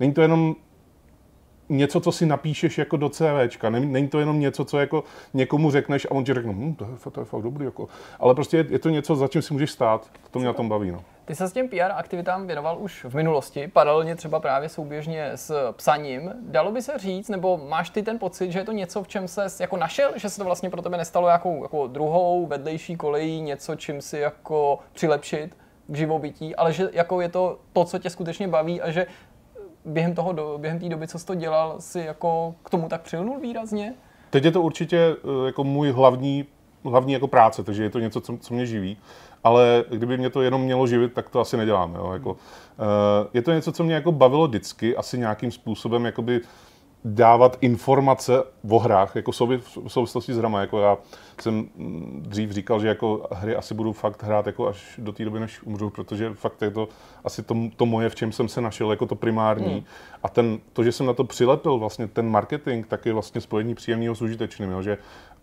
není 0.00 0.12
to 0.12 0.22
jenom 0.22 0.56
něco, 1.68 2.00
co 2.00 2.12
si 2.12 2.26
napíšeš 2.26 2.78
jako 2.78 2.96
do 2.96 3.08
CVčka. 3.08 3.70
Není 3.70 4.08
to 4.08 4.18
jenom 4.18 4.40
něco, 4.40 4.64
co 4.64 4.78
jako 4.78 5.04
někomu 5.34 5.70
řekneš 5.70 6.06
a 6.06 6.10
on 6.10 6.24
ti 6.24 6.34
řekne, 6.34 6.52
hm, 6.52 6.74
to, 6.74 6.84
je, 6.84 7.10
to 7.10 7.20
je 7.20 7.24
fakt 7.24 7.42
dobrý. 7.42 7.64
Jako. 7.64 7.88
Ale 8.20 8.34
prostě 8.34 8.56
je, 8.56 8.66
je, 8.68 8.78
to 8.78 8.88
něco, 8.88 9.16
za 9.16 9.28
čím 9.28 9.42
si 9.42 9.52
můžeš 9.52 9.70
stát. 9.70 10.10
To 10.30 10.38
mě 10.38 10.46
na 10.46 10.52
tom 10.52 10.68
baví. 10.68 10.90
No. 10.90 11.04
Ty 11.26 11.34
se 11.34 11.48
s 11.48 11.52
těm 11.52 11.68
PR 11.68 11.92
aktivitám 11.94 12.46
věnoval 12.46 12.78
už 12.80 13.04
v 13.04 13.14
minulosti, 13.14 13.68
paralelně 13.68 14.16
třeba 14.16 14.40
právě 14.40 14.68
souběžně 14.68 15.30
s 15.34 15.72
psaním. 15.72 16.32
Dalo 16.40 16.72
by 16.72 16.82
se 16.82 16.98
říct, 16.98 17.28
nebo 17.28 17.60
máš 17.68 17.90
ty 17.90 18.02
ten 18.02 18.18
pocit, 18.18 18.52
že 18.52 18.58
je 18.58 18.64
to 18.64 18.72
něco, 18.72 19.02
v 19.02 19.08
čem 19.08 19.28
se 19.28 19.46
jako 19.60 19.76
našel, 19.76 20.12
že 20.16 20.30
se 20.30 20.38
to 20.38 20.44
vlastně 20.44 20.70
pro 20.70 20.82
tebe 20.82 20.96
nestalo 20.96 21.28
jako, 21.28 21.58
jako 21.62 21.86
druhou 21.86 22.46
vedlejší 22.46 22.96
kolejí, 22.96 23.40
něco, 23.40 23.74
čím 23.74 24.00
si 24.00 24.18
jako 24.18 24.78
přilepšit 24.92 25.56
k 25.86 25.96
živobytí, 25.96 26.56
ale 26.56 26.72
že 26.72 26.88
jako 26.92 27.20
je 27.20 27.28
to 27.28 27.58
to, 27.72 27.84
co 27.84 27.98
tě 27.98 28.10
skutečně 28.10 28.48
baví 28.48 28.80
a 28.80 28.90
že 28.90 29.06
během 29.84 30.14
toho, 30.14 30.32
do, 30.32 30.58
během 30.58 30.78
té 30.78 30.88
doby, 30.88 31.08
co 31.08 31.18
jsi 31.18 31.26
to 31.26 31.34
dělal, 31.34 31.76
si 31.78 32.00
jako 32.00 32.54
k 32.62 32.70
tomu 32.70 32.88
tak 32.88 33.02
přilnul 33.02 33.40
výrazně? 33.40 33.94
Teď 34.30 34.44
je 34.44 34.50
to 34.50 34.62
určitě 34.62 34.98
eh, 34.98 35.46
jako 35.46 35.64
můj 35.64 35.90
hlavní, 35.90 36.46
hlavní 36.84 37.12
jako 37.12 37.28
práce, 37.28 37.64
takže 37.64 37.82
je 37.82 37.90
to 37.90 37.98
něco, 37.98 38.20
co, 38.20 38.36
co 38.36 38.54
mě 38.54 38.66
živí 38.66 38.98
ale 39.44 39.84
kdyby 39.90 40.18
mě 40.18 40.30
to 40.30 40.42
jenom 40.42 40.62
mělo 40.62 40.86
živit, 40.86 41.12
tak 41.12 41.30
to 41.30 41.40
asi 41.40 41.56
nedělám. 41.56 41.94
Jo? 41.94 42.10
Jako, 42.12 42.30
uh, 42.30 42.36
je 43.34 43.42
to 43.42 43.52
něco, 43.52 43.72
co 43.72 43.84
mě 43.84 43.94
jako 43.94 44.12
bavilo 44.12 44.48
vždycky, 44.48 44.96
asi 44.96 45.18
nějakým 45.18 45.50
způsobem 45.50 46.04
jakoby 46.04 46.40
dávat 47.06 47.58
informace 47.60 48.42
o 48.70 48.78
hrách, 48.78 49.16
jako 49.16 49.32
v 49.32 49.36
souvislosti 49.88 50.34
s 50.34 50.38
hrama. 50.38 50.60
Jako 50.60 50.80
já 50.80 50.98
jsem 51.40 51.68
dřív 52.20 52.50
říkal, 52.50 52.80
že 52.80 52.88
jako 52.88 53.28
hry 53.32 53.56
asi 53.56 53.74
budu 53.74 53.92
fakt 53.92 54.22
hrát 54.22 54.46
jako 54.46 54.68
až 54.68 54.94
do 54.98 55.12
té 55.12 55.24
doby, 55.24 55.40
než 55.40 55.62
umřu, 55.62 55.90
protože 55.90 56.34
fakt 56.34 56.62
je 56.62 56.70
to 56.70 56.88
asi 57.24 57.42
to, 57.42 57.56
to 57.76 57.86
moje, 57.86 58.08
v 58.08 58.14
čem 58.14 58.32
jsem 58.32 58.48
se 58.48 58.60
našel, 58.60 58.90
jako 58.90 59.06
to 59.06 59.14
primární. 59.14 59.72
Hmm. 59.72 59.84
A 60.22 60.28
ten, 60.28 60.58
to, 60.72 60.84
že 60.84 60.92
jsem 60.92 61.06
na 61.06 61.12
to 61.12 61.24
přilepil, 61.24 61.78
vlastně 61.78 62.06
ten 62.06 62.30
marketing, 62.30 62.86
tak 62.86 63.06
je 63.06 63.12
vlastně 63.12 63.40
spojení 63.40 63.74
příjemného 63.74 64.14
s 64.14 64.22
užitečným, 64.22 64.70
jo? 64.70 64.82
že 64.82 64.98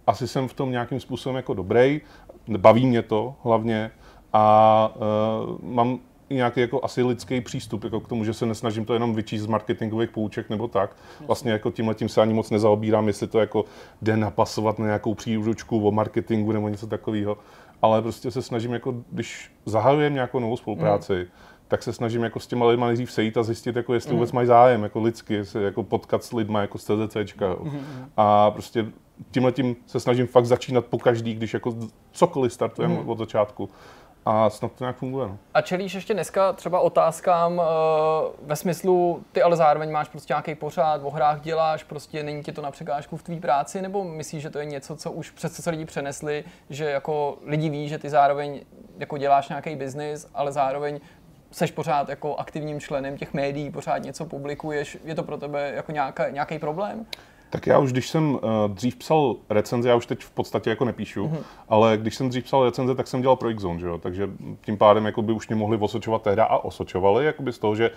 asi 0.08 0.28
jsem 0.28 0.48
v 0.48 0.54
tom 0.54 0.72
nějakým 0.72 1.00
způsobem 1.00 1.36
jako 1.36 1.54
dobrý, 1.54 2.02
baví 2.48 2.86
mě 2.86 3.02
to 3.02 3.36
hlavně 3.44 3.92
a 4.34 4.96
uh, 4.96 5.74
mám 5.74 6.00
nějaký 6.30 6.60
jako 6.62 6.80
asi 6.84 7.04
lidský 7.04 7.42
přístup 7.42 7.84
jako 7.84 8.00
k 8.00 8.08
tomu, 8.08 8.24
že 8.24 8.34
se 8.34 8.46
nesnažím 8.46 8.86
to 8.86 8.94
jenom 8.94 9.16
vyčíst 9.16 9.44
z 9.44 9.48
marketingových 9.48 10.10
pouček 10.10 10.50
nebo 10.50 10.68
tak. 10.68 10.96
Vlastně 11.28 11.52
jako 11.52 11.72
tímhle 11.72 11.96
tím 11.96 12.10
se 12.10 12.22
ani 12.22 12.34
moc 12.34 12.50
nezaobírám, 12.50 13.08
jestli 13.08 13.28
to 13.28 13.40
jako 13.40 13.66
jde 14.02 14.18
napasovat 14.18 14.80
na 14.80 14.86
nějakou 14.86 15.14
příručku 15.14 15.88
o 15.88 15.92
marketingu 15.92 16.52
nebo 16.52 16.70
něco 16.70 16.88
takového. 16.88 17.38
Ale 17.82 18.02
prostě 18.02 18.32
se 18.32 18.42
snažím, 18.42 18.74
jako 18.74 18.96
když 19.12 19.52
zahajujeme 19.66 20.14
nějakou 20.14 20.40
novou 20.40 20.58
spolupráci, 20.58 21.14
mm. 21.14 21.26
tak 21.68 21.84
se 21.84 21.94
snažím 21.94 22.24
jako 22.24 22.40
s 22.40 22.48
těma 22.48 22.66
lidma 22.66 22.88
nejdřív 22.88 23.12
sejít 23.12 23.38
a 23.38 23.44
zjistit, 23.44 23.76
jako 23.76 23.94
jestli 23.94 24.12
mm. 24.12 24.18
vůbec 24.18 24.32
mají 24.32 24.48
zájem, 24.48 24.84
jako 24.84 25.02
lidsky, 25.02 25.46
se 25.46 25.64
jako 25.64 25.84
potkat 25.84 26.24
s 26.24 26.34
lidma 26.34 26.62
jako 26.62 26.78
z 26.78 26.84
CZCčka. 26.84 27.56
Mm. 27.62 27.80
A 28.18 28.52
prostě 28.52 28.86
tímhle 29.32 29.52
tím 29.52 29.76
se 29.86 30.00
snažím 30.00 30.28
fakt 30.28 30.46
začínat 30.46 30.86
po 30.86 30.98
každý, 30.98 31.34
když 31.34 31.54
jako 31.54 31.76
cokoliv 32.12 32.54
startujeme 32.54 32.94
mm. 32.94 33.10
od 33.10 33.18
začátku. 33.18 33.70
A 34.26 34.50
snad 34.50 34.72
to 34.72 34.84
nějak 34.84 34.96
funguje. 34.96 35.28
No. 35.28 35.38
A 35.54 35.62
čelíš 35.62 35.94
ještě 35.94 36.14
dneska 36.14 36.54
třeba 36.54 36.80
otázkám 36.80 37.58
uh, 37.58 37.64
ve 38.42 38.56
smyslu, 38.56 39.24
ty 39.32 39.42
ale 39.42 39.56
zároveň 39.56 39.92
máš 39.92 40.10
prostě 40.10 40.34
nějaký 40.34 40.56
pořád, 40.56 41.04
v 41.04 41.10
hrách 41.10 41.42
děláš, 41.42 41.84
prostě 41.84 42.24
není 42.24 42.44
ti 42.44 42.52
to 42.52 42.62
na 42.62 42.72
překážku 42.72 43.18
v 43.18 43.24
tvý 43.24 43.40
práci, 43.40 43.82
nebo 43.82 44.04
myslíš, 44.04 44.42
že 44.42 44.50
to 44.50 44.60
je 44.60 44.66
něco, 44.66 44.96
co 44.96 45.12
už 45.12 45.32
přes 45.32 45.56
co 45.56 45.62
se 45.62 45.70
lidi 45.70 45.86
přenesli, 45.86 46.44
že 46.70 46.86
jako 46.90 47.38
lidi 47.46 47.70
ví, 47.70 47.90
že 47.90 47.98
ty 47.98 48.10
zároveň 48.10 48.62
jako 48.98 49.18
děláš 49.18 49.50
nějaký 49.50 49.76
biznis, 49.76 50.28
ale 50.34 50.52
zároveň 50.52 51.00
seš 51.52 51.72
pořád 51.72 52.10
jako 52.10 52.36
aktivním 52.36 52.80
členem 52.80 53.18
těch 53.18 53.34
médií, 53.34 53.72
pořád 53.72 53.98
něco 53.98 54.26
publikuješ, 54.26 54.98
je 55.04 55.16
to 55.16 55.24
pro 55.24 55.38
tebe 55.38 55.72
jako 55.76 55.92
nějaký 56.32 56.60
problém? 56.60 57.06
Tak 57.54 57.68
já 57.68 57.80
už, 57.80 57.92
když 57.92 58.10
jsem 58.10 58.34
uh, 58.34 58.40
dřív 58.68 58.96
psal 58.96 59.36
recenze, 59.50 59.90
já 59.90 59.96
už 59.96 60.06
teď 60.06 60.24
v 60.24 60.32
podstatě 60.32 60.70
jako 60.70 60.86
nepíšu, 60.86 61.28
mm-hmm. 61.28 61.44
ale 61.70 61.98
když 61.98 62.16
jsem 62.16 62.30
dřív 62.30 62.44
psal 62.44 62.66
recenze, 62.66 62.96
tak 62.96 63.08
jsem 63.08 63.22
dělal 63.22 63.36
pro 63.36 63.50
X-Zone, 63.50 63.80
že 63.80 63.86
jo? 63.86 63.98
takže 63.98 64.30
tím 64.62 64.78
pádem 64.78 65.06
jako 65.06 65.22
by 65.22 65.34
už 65.34 65.48
mě 65.48 65.56
mohli 65.56 65.78
osočovat 65.78 66.22
tehda 66.22 66.44
a 66.44 66.58
osočovali, 66.58 67.26
jakoby 67.26 67.54
z 67.54 67.60
toho, 67.60 67.76
že 67.76 67.92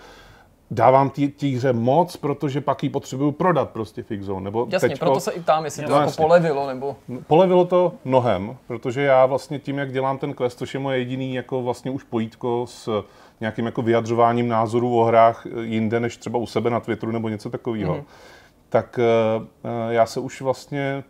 dávám 0.71 1.09
té 1.09 1.47
hře 1.47 1.73
moc, 1.73 2.17
protože 2.17 2.61
pak 2.61 2.83
ji 2.83 2.89
potřebuju 2.89 3.31
prodat 3.31 3.69
prostě 3.69 4.03
v 4.03 4.11
X-Zone. 4.11 4.43
Nebo 4.43 4.67
Jasně, 4.69 4.89
teďko, 4.89 5.05
proto 5.05 5.19
se 5.19 5.31
i 5.31 5.39
ptám, 5.39 5.65
jestli 5.65 5.81
no, 5.81 5.87
to 5.87 5.93
jako 5.93 6.03
jasně. 6.03 6.23
polevilo, 6.23 6.67
nebo... 6.67 6.95
Polevilo 7.27 7.65
to 7.65 7.93
mnohem, 8.05 8.57
protože 8.67 9.01
já 9.01 9.25
vlastně 9.25 9.59
tím, 9.59 9.77
jak 9.77 9.91
dělám 9.91 10.17
ten 10.17 10.33
quest, 10.33 10.57
což 10.57 10.73
je 10.73 10.79
moje 10.79 10.97
jediný 10.97 11.33
jako 11.33 11.61
vlastně 11.61 11.91
už 11.91 12.03
pojítko 12.03 12.65
s 12.69 13.03
nějakým 13.39 13.65
jako 13.65 13.81
vyjadřováním 13.81 14.47
názorů 14.47 14.99
o 14.99 15.03
hrách 15.03 15.47
jinde, 15.61 15.99
než 15.99 16.17
třeba 16.17 16.39
u 16.39 16.45
sebe 16.45 16.69
na 16.69 16.79
Twitteru 16.79 17.11
nebo 17.11 17.29
něco 17.29 17.49
takového, 17.49 17.93
mm-hmm 17.95 18.36
tak 18.69 18.99
eh, 18.99 19.47
eh, 19.63 19.93
já 19.93 20.05
se 20.05 20.19
už 20.19 20.41
vlastně 20.41 21.03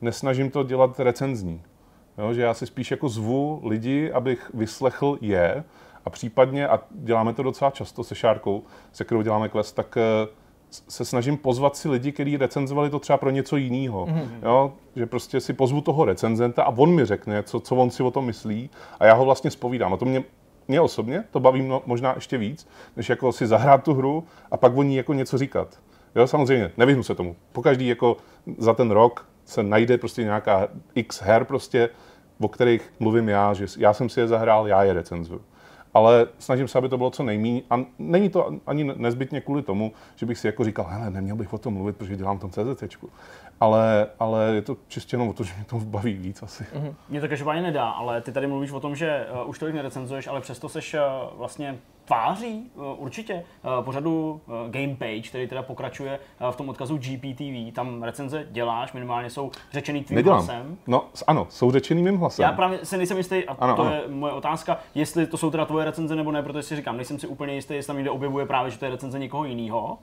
nesnažím 0.00 0.50
to 0.50 0.62
dělat 0.62 1.00
recenzní. 1.00 1.62
Jo, 2.18 2.32
že 2.32 2.42
já 2.42 2.54
si 2.54 2.66
spíš 2.66 2.90
jako 2.90 3.08
zvu 3.08 3.60
lidi, 3.64 4.12
abych 4.12 4.50
vyslechl 4.54 5.18
je 5.20 5.64
a 6.04 6.10
případně, 6.10 6.68
a 6.68 6.80
děláme 6.90 7.34
to 7.34 7.42
docela 7.42 7.70
často 7.70 8.04
se 8.04 8.14
Šárkou, 8.14 8.62
se 8.92 9.04
kterou 9.04 9.22
děláme 9.22 9.48
quest, 9.48 9.76
tak 9.76 9.96
eh, 9.96 10.28
se 10.70 11.04
snažím 11.04 11.36
pozvat 11.36 11.76
si 11.76 11.88
lidi, 11.88 12.12
kteří 12.12 12.36
recenzovali 12.36 12.90
to 12.90 12.98
třeba 12.98 13.16
pro 13.16 13.30
něco 13.30 13.56
jiného. 13.56 14.06
Mm-hmm. 14.06 14.28
Jo? 14.42 14.72
Že 14.96 15.06
prostě 15.06 15.40
si 15.40 15.52
pozvu 15.52 15.80
toho 15.80 16.04
recenzenta 16.04 16.62
a 16.62 16.70
on 16.76 16.94
mi 16.94 17.04
řekne, 17.04 17.42
co, 17.42 17.60
co 17.60 17.76
on 17.76 17.90
si 17.90 18.02
o 18.02 18.10
tom 18.10 18.26
myslí 18.26 18.70
a 19.00 19.06
já 19.06 19.14
ho 19.14 19.24
vlastně 19.24 19.50
spovídám. 19.50 19.94
A 19.94 19.96
to 19.96 20.04
mě 20.04 20.24
mě 20.68 20.80
osobně 20.80 21.24
to 21.30 21.40
baví 21.40 21.70
možná 21.86 22.12
ještě 22.14 22.38
víc, 22.38 22.68
než 22.96 23.08
jako 23.08 23.32
si 23.32 23.46
zahrát 23.46 23.84
tu 23.84 23.94
hru 23.94 24.24
a 24.50 24.56
pak 24.56 24.76
o 24.76 24.82
ní 24.82 24.96
jako 24.96 25.12
něco 25.12 25.38
říkat. 25.38 25.78
Jo, 26.14 26.26
samozřejmě, 26.26 26.72
nevyhnu 26.76 27.02
se 27.02 27.14
tomu. 27.14 27.36
Pokaždý 27.52 27.88
jako 27.88 28.16
za 28.58 28.74
ten 28.74 28.90
rok 28.90 29.26
se 29.44 29.62
najde 29.62 29.98
prostě 29.98 30.24
nějaká 30.24 30.68
x 30.94 31.22
her 31.22 31.44
prostě, 31.44 31.88
o 32.40 32.48
kterých 32.48 32.92
mluvím 33.00 33.28
já, 33.28 33.54
že 33.54 33.66
já 33.78 33.92
jsem 33.92 34.08
si 34.08 34.20
je 34.20 34.26
zahrál, 34.26 34.68
já 34.68 34.82
je 34.82 34.92
recenzuju 34.92 35.40
ale 35.94 36.26
snažím 36.38 36.68
se, 36.68 36.78
aby 36.78 36.88
to 36.88 36.98
bylo 36.98 37.10
co 37.10 37.22
nejméně. 37.22 37.62
A 37.70 37.84
není 37.98 38.28
to 38.28 38.52
ani 38.66 38.84
nezbytně 38.84 39.40
kvůli 39.40 39.62
tomu, 39.62 39.92
že 40.16 40.26
bych 40.26 40.38
si 40.38 40.46
jako 40.46 40.64
říkal, 40.64 40.86
hele, 40.88 41.10
neměl 41.10 41.36
bych 41.36 41.52
o 41.52 41.58
tom 41.58 41.74
mluvit, 41.74 41.96
protože 41.96 42.16
dělám 42.16 42.38
tom 42.38 42.50
CZC. 42.50 42.84
Ale, 43.60 44.06
ale 44.18 44.54
je 44.54 44.62
to 44.62 44.76
čistě 44.88 45.14
jenom 45.14 45.28
o 45.28 45.32
to, 45.32 45.44
že 45.44 45.54
mě 45.54 45.64
to 45.64 45.76
baví 45.76 46.14
víc 46.14 46.42
asi. 46.42 46.64
Mm-hmm. 46.64 46.94
Mě 47.08 47.20
to 47.20 47.28
každopádně 47.28 47.62
nedá, 47.62 47.90
ale 47.90 48.20
ty 48.20 48.32
tady 48.32 48.46
mluvíš 48.46 48.72
o 48.72 48.80
tom, 48.80 48.96
že 48.96 49.26
uh, 49.42 49.48
už 49.48 49.58
tolik 49.58 49.74
nerecenzuješ, 49.74 50.26
ale 50.26 50.40
přesto 50.40 50.68
seš 50.68 50.94
uh, 50.94 51.38
vlastně 51.38 51.78
tváří 52.04 52.70
uh, 52.74 52.84
určitě 52.96 53.34
uh, 53.34 53.84
pořadu 53.84 54.40
uh, 54.46 54.54
Game 54.70 54.94
Page, 54.94 55.28
který 55.28 55.46
teda 55.46 55.62
pokračuje 55.62 56.18
v 56.50 56.56
tom 56.56 56.68
odkazu 56.68 56.96
GPTV. 56.98 57.74
Tam 57.74 58.02
recenze 58.02 58.46
děláš, 58.50 58.92
minimálně 58.92 59.30
jsou 59.30 59.50
řečený 59.72 60.04
tvým 60.04 60.16
Nedělám. 60.16 60.38
hlasem. 60.38 60.78
No, 60.86 61.04
ano, 61.26 61.46
jsou 61.50 61.70
řečený 61.70 62.02
mým 62.02 62.16
hlasem. 62.16 62.42
Já 62.42 62.52
právě 62.52 62.78
se 62.82 62.96
nejsem 62.96 63.16
jistý, 63.16 63.44
a 63.44 63.56
ano, 63.58 63.76
to 63.76 63.82
ano. 63.82 63.94
je 63.94 64.02
moje 64.08 64.32
otázka, 64.32 64.78
jestli 64.94 65.26
to 65.26 65.36
jsou 65.36 65.50
teda 65.50 65.64
tvoje 65.64 65.84
recenze 65.84 66.16
nebo 66.16 66.32
ne, 66.32 66.42
protože 66.42 66.62
si 66.62 66.76
říkám, 66.76 66.96
nejsem 66.96 67.18
si 67.18 67.26
úplně 67.26 67.54
jistý, 67.54 67.74
jestli 67.74 67.86
tam 67.86 67.96
někde 67.96 68.10
objevuje 68.10 68.46
právě, 68.46 68.70
že 68.70 68.78
to 68.78 68.84
je 68.84 68.90
recenze 68.90 69.18
někoho 69.18 69.44
jiného. 69.44 69.98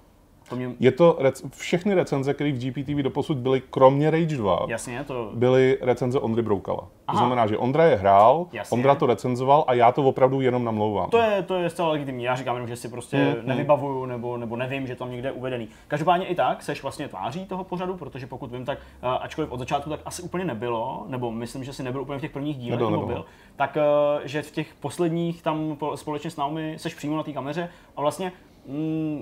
To 0.51 0.57
mě... 0.57 0.69
Je 0.79 0.91
to 0.91 1.17
rec- 1.19 1.49
všechny 1.55 1.93
recenze, 1.93 2.33
které 2.33 2.51
v 2.51 2.59
GPTV 2.59 3.03
doposud 3.03 3.37
byly, 3.37 3.61
kromě 3.69 4.11
Rage 4.11 4.37
2, 4.37 4.59
Jasně, 4.67 5.03
to... 5.03 5.31
byly 5.33 5.77
recenze 5.81 6.19
Ondry 6.19 6.41
Broukala. 6.41 6.87
Aha. 7.07 7.13
To 7.13 7.17
znamená, 7.17 7.47
že 7.47 7.57
Ondra 7.57 7.85
je 7.85 7.95
hrál, 7.95 8.47
Jasně. 8.51 8.75
Ondra 8.75 8.95
to 8.95 9.05
recenzoval 9.05 9.63
a 9.67 9.73
já 9.73 9.91
to 9.91 10.03
opravdu 10.03 10.41
jenom 10.41 10.63
namlouvám. 10.63 11.09
To 11.09 11.17
je, 11.17 11.43
to 11.43 11.55
je 11.55 11.69
zcela 11.69 11.89
legitimní. 11.89 12.23
Já 12.23 12.35
říkám 12.35 12.55
jenom, 12.55 12.67
že 12.67 12.75
si 12.75 12.89
prostě 12.89 13.17
mm, 13.17 13.47
nevybavuju 13.47 14.05
nebo, 14.05 14.37
nebo 14.37 14.55
nevím, 14.55 14.87
že 14.87 14.95
tam 14.95 15.11
někde 15.11 15.27
je 15.27 15.31
uvedený. 15.31 15.67
Každopádně 15.87 16.25
i 16.25 16.35
tak 16.35 16.63
seš 16.63 16.81
vlastně 16.81 17.07
tváří 17.07 17.45
toho 17.45 17.63
pořadu, 17.63 17.97
protože 17.97 18.27
pokud 18.27 18.51
vím, 18.51 18.65
tak 18.65 18.77
uh, 19.03 19.09
ačkoliv 19.09 19.51
od 19.51 19.59
začátku 19.59 19.89
tak 19.89 19.99
asi 20.05 20.21
úplně 20.21 20.45
nebylo, 20.45 21.05
nebo 21.07 21.31
myslím, 21.31 21.63
že 21.63 21.73
si 21.73 21.83
nebyl 21.83 22.01
úplně 22.01 22.17
v 22.17 22.21
těch 22.21 22.31
prvních 22.31 22.57
dílech, 22.57 22.79
nebyl, 22.79 22.99
nebyl. 22.99 23.25
tak 23.55 23.77
uh, 23.77 24.21
že 24.23 24.41
v 24.41 24.51
těch 24.51 24.73
posledních 24.79 25.41
tam 25.41 25.77
společně 25.95 26.31
s 26.31 26.37
námi 26.37 26.73
seš 26.77 26.93
přímo 26.93 27.17
na 27.17 27.23
té 27.23 27.31
kameře 27.31 27.69
a 27.97 28.01
vlastně 28.01 28.31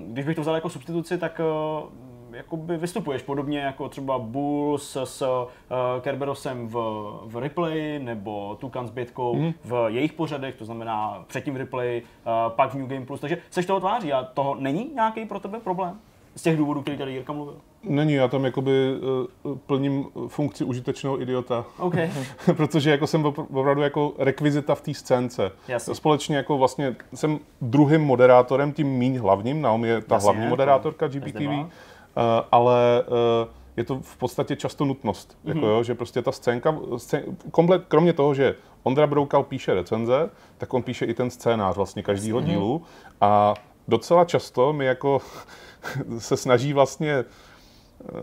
když 0.06 0.24
bych 0.24 0.36
to 0.36 0.40
vzal 0.40 0.54
jako 0.54 0.68
substituci, 0.68 1.18
tak 1.18 1.40
uh, 1.40 2.36
jakoby 2.36 2.76
vystupuješ 2.76 3.22
podobně 3.22 3.58
jako 3.58 3.88
třeba 3.88 4.18
Bulls 4.18 4.96
s 5.04 5.22
uh, 5.22 5.48
Kerberosem 6.00 6.68
v, 6.68 6.74
v 7.24 7.36
replay 7.36 7.98
nebo 7.98 8.56
Tukan 8.60 8.86
s 8.86 8.90
Bětkou 8.90 9.34
mm. 9.34 9.52
v 9.64 9.86
jejich 9.88 10.12
pořadech, 10.12 10.54
to 10.54 10.64
znamená 10.64 11.24
předtím 11.26 11.54
v 11.54 11.56
replay, 11.56 12.02
uh, 12.02 12.52
pak 12.52 12.70
v 12.70 12.74
New 12.74 12.86
Game 12.86 13.06
Plus, 13.06 13.20
takže 13.20 13.38
seš 13.50 13.66
toho 13.66 13.80
tváří 13.80 14.12
a 14.12 14.24
toho 14.24 14.54
není 14.54 14.90
nějaký 14.94 15.24
pro 15.24 15.40
tebe 15.40 15.60
problém? 15.60 15.98
Z 16.34 16.42
těch 16.42 16.56
důvodů, 16.56 16.82
který 16.82 16.98
tady 16.98 17.12
Jirka 17.12 17.32
mluvil. 17.32 17.60
Není, 17.84 18.12
já 18.12 18.28
tam 18.28 18.44
jakoby 18.44 18.94
uh, 19.42 19.58
plním 19.66 20.06
funkci 20.28 20.64
užitečného 20.64 21.22
idiota. 21.22 21.64
Okay. 21.78 22.10
Protože 22.56 22.90
jako 22.90 23.06
jsem 23.06 23.24
opravdu 23.24 23.82
jako 23.82 24.12
rekvizita 24.18 24.74
v 24.74 24.80
té 24.80 24.94
scénce. 24.94 25.52
Jasně. 25.68 25.94
Společně 25.94 26.36
jako 26.36 26.58
vlastně 26.58 26.96
jsem 27.14 27.38
druhým 27.60 28.00
moderátorem, 28.00 28.72
tím 28.72 28.88
míň 28.88 29.18
hlavním, 29.18 29.62
Naomi 29.62 29.88
je 29.88 30.00
ta 30.00 30.14
Jasně, 30.14 30.24
hlavní 30.24 30.46
moderátorka 30.46 31.08
GPTV, 31.08 31.48
uh, 31.48 31.66
ale 32.52 33.04
uh, 33.06 33.48
je 33.76 33.84
to 33.84 34.00
v 34.00 34.16
podstatě 34.16 34.56
často 34.56 34.84
nutnost, 34.84 35.38
mm-hmm. 35.44 35.54
jako 35.54 35.66
jo, 35.66 35.82
že 35.82 35.94
prostě 35.94 36.22
ta 36.22 36.32
scénka, 36.32 36.78
scén, 36.96 37.22
komplet, 37.50 37.84
kromě 37.88 38.12
toho, 38.12 38.34
že 38.34 38.54
Ondra 38.82 39.06
Broukal 39.06 39.42
píše 39.42 39.74
recenze, 39.74 40.30
tak 40.58 40.74
on 40.74 40.82
píše 40.82 41.04
i 41.04 41.14
ten 41.14 41.30
scénář 41.30 41.76
vlastně 41.76 42.02
každého 42.02 42.40
mm-hmm. 42.40 42.44
dílu 42.44 42.82
a 43.20 43.54
docela 43.88 44.24
často 44.24 44.72
mi 44.72 44.84
jako 44.84 45.20
se 46.18 46.36
snaží 46.36 46.72
vlastně 46.72 47.24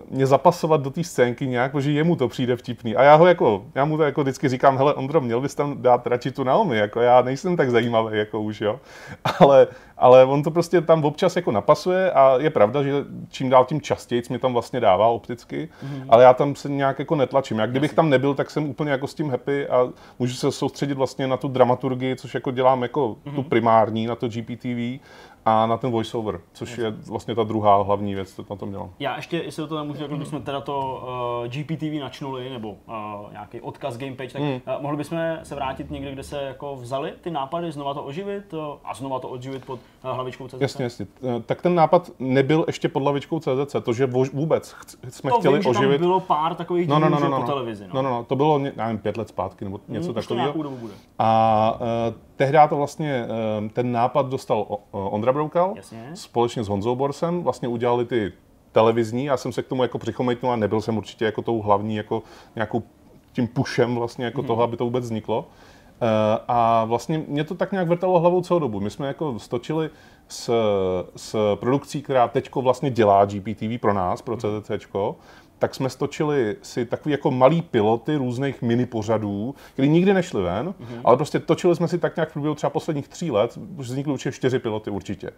mě 0.10 0.28
zapasovat 0.28 0.82
do 0.82 0.90
té 0.90 1.04
scénky 1.04 1.48
nějak, 1.48 1.72
protože 1.72 1.92
jemu 1.92 2.16
to 2.16 2.28
přijde 2.28 2.56
vtipný. 2.56 2.96
A 2.96 3.04
já 3.04 3.16
ho 3.16 3.28
jako, 3.28 3.66
já 3.76 3.86
mu 3.86 3.98
to 3.98 4.04
jako 4.04 4.22
vždycky 4.22 4.50
říkám, 4.50 4.78
hele 4.78 4.94
Ondro, 4.94 5.22
měl 5.22 5.42
bys 5.42 5.56
tam 5.56 5.82
dát 5.82 6.08
radši 6.08 6.32
tu 6.32 6.44
Naomi, 6.44 6.78
jako 6.78 7.02
já 7.02 7.22
nejsem 7.22 7.58
tak 7.58 7.72
zajímavý 7.72 8.18
jako 8.18 8.42
už, 8.42 8.62
jo. 8.62 8.80
Ale, 9.40 9.68
ale 9.98 10.26
on 10.26 10.44
to 10.44 10.52
prostě 10.52 10.82
tam 10.82 11.06
občas 11.06 11.36
jako 11.36 11.52
napasuje 11.52 12.12
a 12.12 12.38
je 12.38 12.50
pravda, 12.50 12.84
že 12.84 12.92
čím 13.30 13.50
dál 13.50 13.66
tím 13.66 13.82
častěji 13.82 14.22
mě 14.30 14.40
tam 14.40 14.54
vlastně 14.54 14.80
dává 14.80 15.08
opticky, 15.08 15.70
mm-hmm. 15.84 16.06
ale 16.10 16.24
já 16.24 16.34
tam 16.34 16.56
se 16.56 16.70
nějak 16.70 17.00
jako 17.00 17.16
netlačím. 17.16 17.60
Já 17.60 17.66
kdybych 17.66 17.94
tam 17.94 18.10
nebyl, 18.10 18.34
tak 18.34 18.50
jsem 18.50 18.70
úplně 18.70 18.92
jako 18.92 19.08
s 19.08 19.14
tím 19.14 19.30
happy 19.30 19.68
a 19.68 19.90
můžu 20.20 20.34
se 20.34 20.52
soustředit 20.52 20.94
vlastně 20.94 21.28
na 21.28 21.38
tu 21.38 21.48
dramaturgii, 21.48 22.16
což 22.16 22.34
jako 22.34 22.52
dělám 22.52 22.82
jako 22.82 23.10
mm-hmm. 23.10 23.36
tu 23.36 23.44
primární, 23.44 24.08
na 24.08 24.16
to 24.16 24.28
GPTV 24.28 25.02
a 25.48 25.66
na 25.66 25.78
ten 25.78 25.92
voiceover, 25.92 26.40
což 26.54 26.78
je 26.78 26.92
vlastně 26.92 27.36
ta 27.36 27.44
druhá 27.44 27.84
hlavní 27.84 28.16
věc, 28.16 28.34
co 28.34 28.46
na 28.50 28.56
tom 28.56 28.72
dělám. 28.72 28.90
Já 29.00 29.16
ještě, 29.16 29.38
jestli 29.38 29.68
to 29.68 29.78
nemůžu, 29.78 30.08
mm. 30.08 30.20
bychom 30.20 30.42
teda 30.42 30.62
to 30.62 31.04
uh, 31.42 31.48
GPTV 31.48 32.00
načnuli, 32.00 32.50
nebo 32.50 32.70
uh, 32.70 33.32
nějaký 33.32 33.62
odkaz 33.62 33.98
gamepage, 33.98 34.34
tak 34.34 34.42
mm. 34.42 34.50
uh, 34.50 34.82
mohli 34.82 34.98
bychom 34.98 35.20
se 35.44 35.56
vrátit 35.56 35.92
někde, 35.92 36.12
kde 36.12 36.24
se 36.24 36.42
jako 36.44 36.76
vzali 36.76 37.14
ty 37.22 37.32
nápady, 37.32 37.72
znova 37.72 37.94
to 37.94 38.04
oživit 38.04 38.54
uh, 38.54 38.60
a 38.84 38.94
znova 38.94 39.20
to 39.20 39.30
oživit 39.30 39.66
pod 39.66 39.80
uh, 40.04 40.12
hlavičkou 40.12 40.48
CZC? 40.48 40.62
Jasně, 40.62 40.84
jasně. 40.84 41.08
Tak 41.46 41.62
ten 41.62 41.76
nápad 41.76 42.12
nebyl 42.20 42.64
ještě 42.68 42.90
pod 42.90 43.04
hlavičkou 43.04 43.40
CZC, 43.40 43.76
to, 43.84 43.94
že 43.94 44.06
vůbec 44.34 44.76
jsme 45.10 45.32
to 45.32 45.40
chtěli 45.40 45.60
vím, 45.60 45.70
oživit. 45.70 46.00
Tam 46.00 46.08
bylo 46.08 46.20
pár 46.20 46.56
takových 46.56 46.88
no, 46.88 47.00
no, 47.00 47.10
no, 47.10 47.20
no, 47.20 47.30
no, 47.30 47.42
po 47.42 47.48
televizi. 47.48 47.84
No. 47.88 47.94
no, 47.94 48.02
no, 48.02 48.10
no, 48.10 48.24
to 48.24 48.36
bylo, 48.36 48.58
nevím, 48.58 48.98
pět 48.98 49.18
let 49.18 49.30
zpátky 49.30 49.66
nebo 49.66 49.80
něco 49.88 50.08
mm, 50.08 50.14
takového. 50.14 50.54
A 51.20 51.80
uh, 52.08 52.27
tehdy 52.38 52.58
to 52.70 52.76
vlastně, 52.76 53.26
uh, 53.62 53.70
ten 53.70 53.92
nápad 53.92 54.26
dostal 54.30 54.66
Ondra 54.92 55.34
Broukal, 55.34 55.74
Jasně. 55.76 56.12
společně 56.14 56.64
s 56.64 56.68
Honzou 56.68 56.96
Borsem 56.96 57.44
vlastně 57.44 57.68
udělali 57.68 58.06
ty 58.06 58.34
televizní, 58.72 59.26
já 59.26 59.38
jsem 59.38 59.52
se 59.52 59.64
k 59.64 59.68
tomu 59.68 59.84
jako 59.84 59.98
přichomejtnul 59.98 60.52
a 60.52 60.56
nebyl 60.56 60.82
jsem 60.82 60.98
určitě 60.98 61.26
jako 61.26 61.42
tou 61.42 61.62
hlavní, 61.62 61.96
jako 61.96 62.24
nějakou 62.56 62.84
tím 63.34 63.48
pušem 63.48 63.96
vlastně 63.96 64.26
jako 64.26 64.42
hmm. 64.42 64.48
toho, 64.48 64.64
aby 64.64 64.78
to 64.78 64.84
vůbec 64.84 65.04
vzniklo. 65.04 65.40
Uh, 65.40 66.08
a 66.48 66.86
vlastně 66.86 67.24
mě 67.28 67.44
to 67.44 67.56
tak 67.56 67.72
nějak 67.72 67.88
vrtalo 67.88 68.20
hlavou 68.20 68.42
celou 68.42 68.60
dobu. 68.60 68.80
My 68.80 68.90
jsme 68.90 69.08
jako 69.08 69.40
stočili 69.40 69.90
s, 70.28 70.52
s 71.16 71.56
produkcí, 71.56 72.02
která 72.02 72.28
teďko 72.28 72.62
vlastně 72.62 72.90
dělá 72.90 73.26
GPTV 73.26 73.82
pro 73.82 73.94
nás, 73.94 74.22
pro 74.22 74.38
CZC, 74.38 74.72
tak 75.60 75.76
jsme 75.76 75.90
stočili 75.90 76.56
si 76.62 76.86
takový 76.86 77.12
jako 77.12 77.32
malý 77.32 77.62
piloty 77.62 78.16
různých 78.16 78.62
mini 78.62 78.86
pořadů, 78.86 79.56
které 79.74 79.88
nikdy 79.88 80.14
nešly 80.14 80.44
ven, 80.44 80.68
mm-hmm. 80.68 81.02
ale 81.04 81.18
prostě 81.18 81.40
točili 81.40 81.76
jsme 81.76 81.88
si 81.88 81.98
tak 81.98 82.16
nějak 82.16 82.30
v 82.30 82.34
průběhu 82.34 82.56
třeba 82.56 82.70
posledních 82.70 83.08
tří 83.08 83.32
let, 83.32 83.60
už 83.78 83.88
vznikly 83.88 84.14
určitě 84.14 84.32
čtyři 84.32 84.60
piloty 84.60 84.90
určitě. 84.90 85.32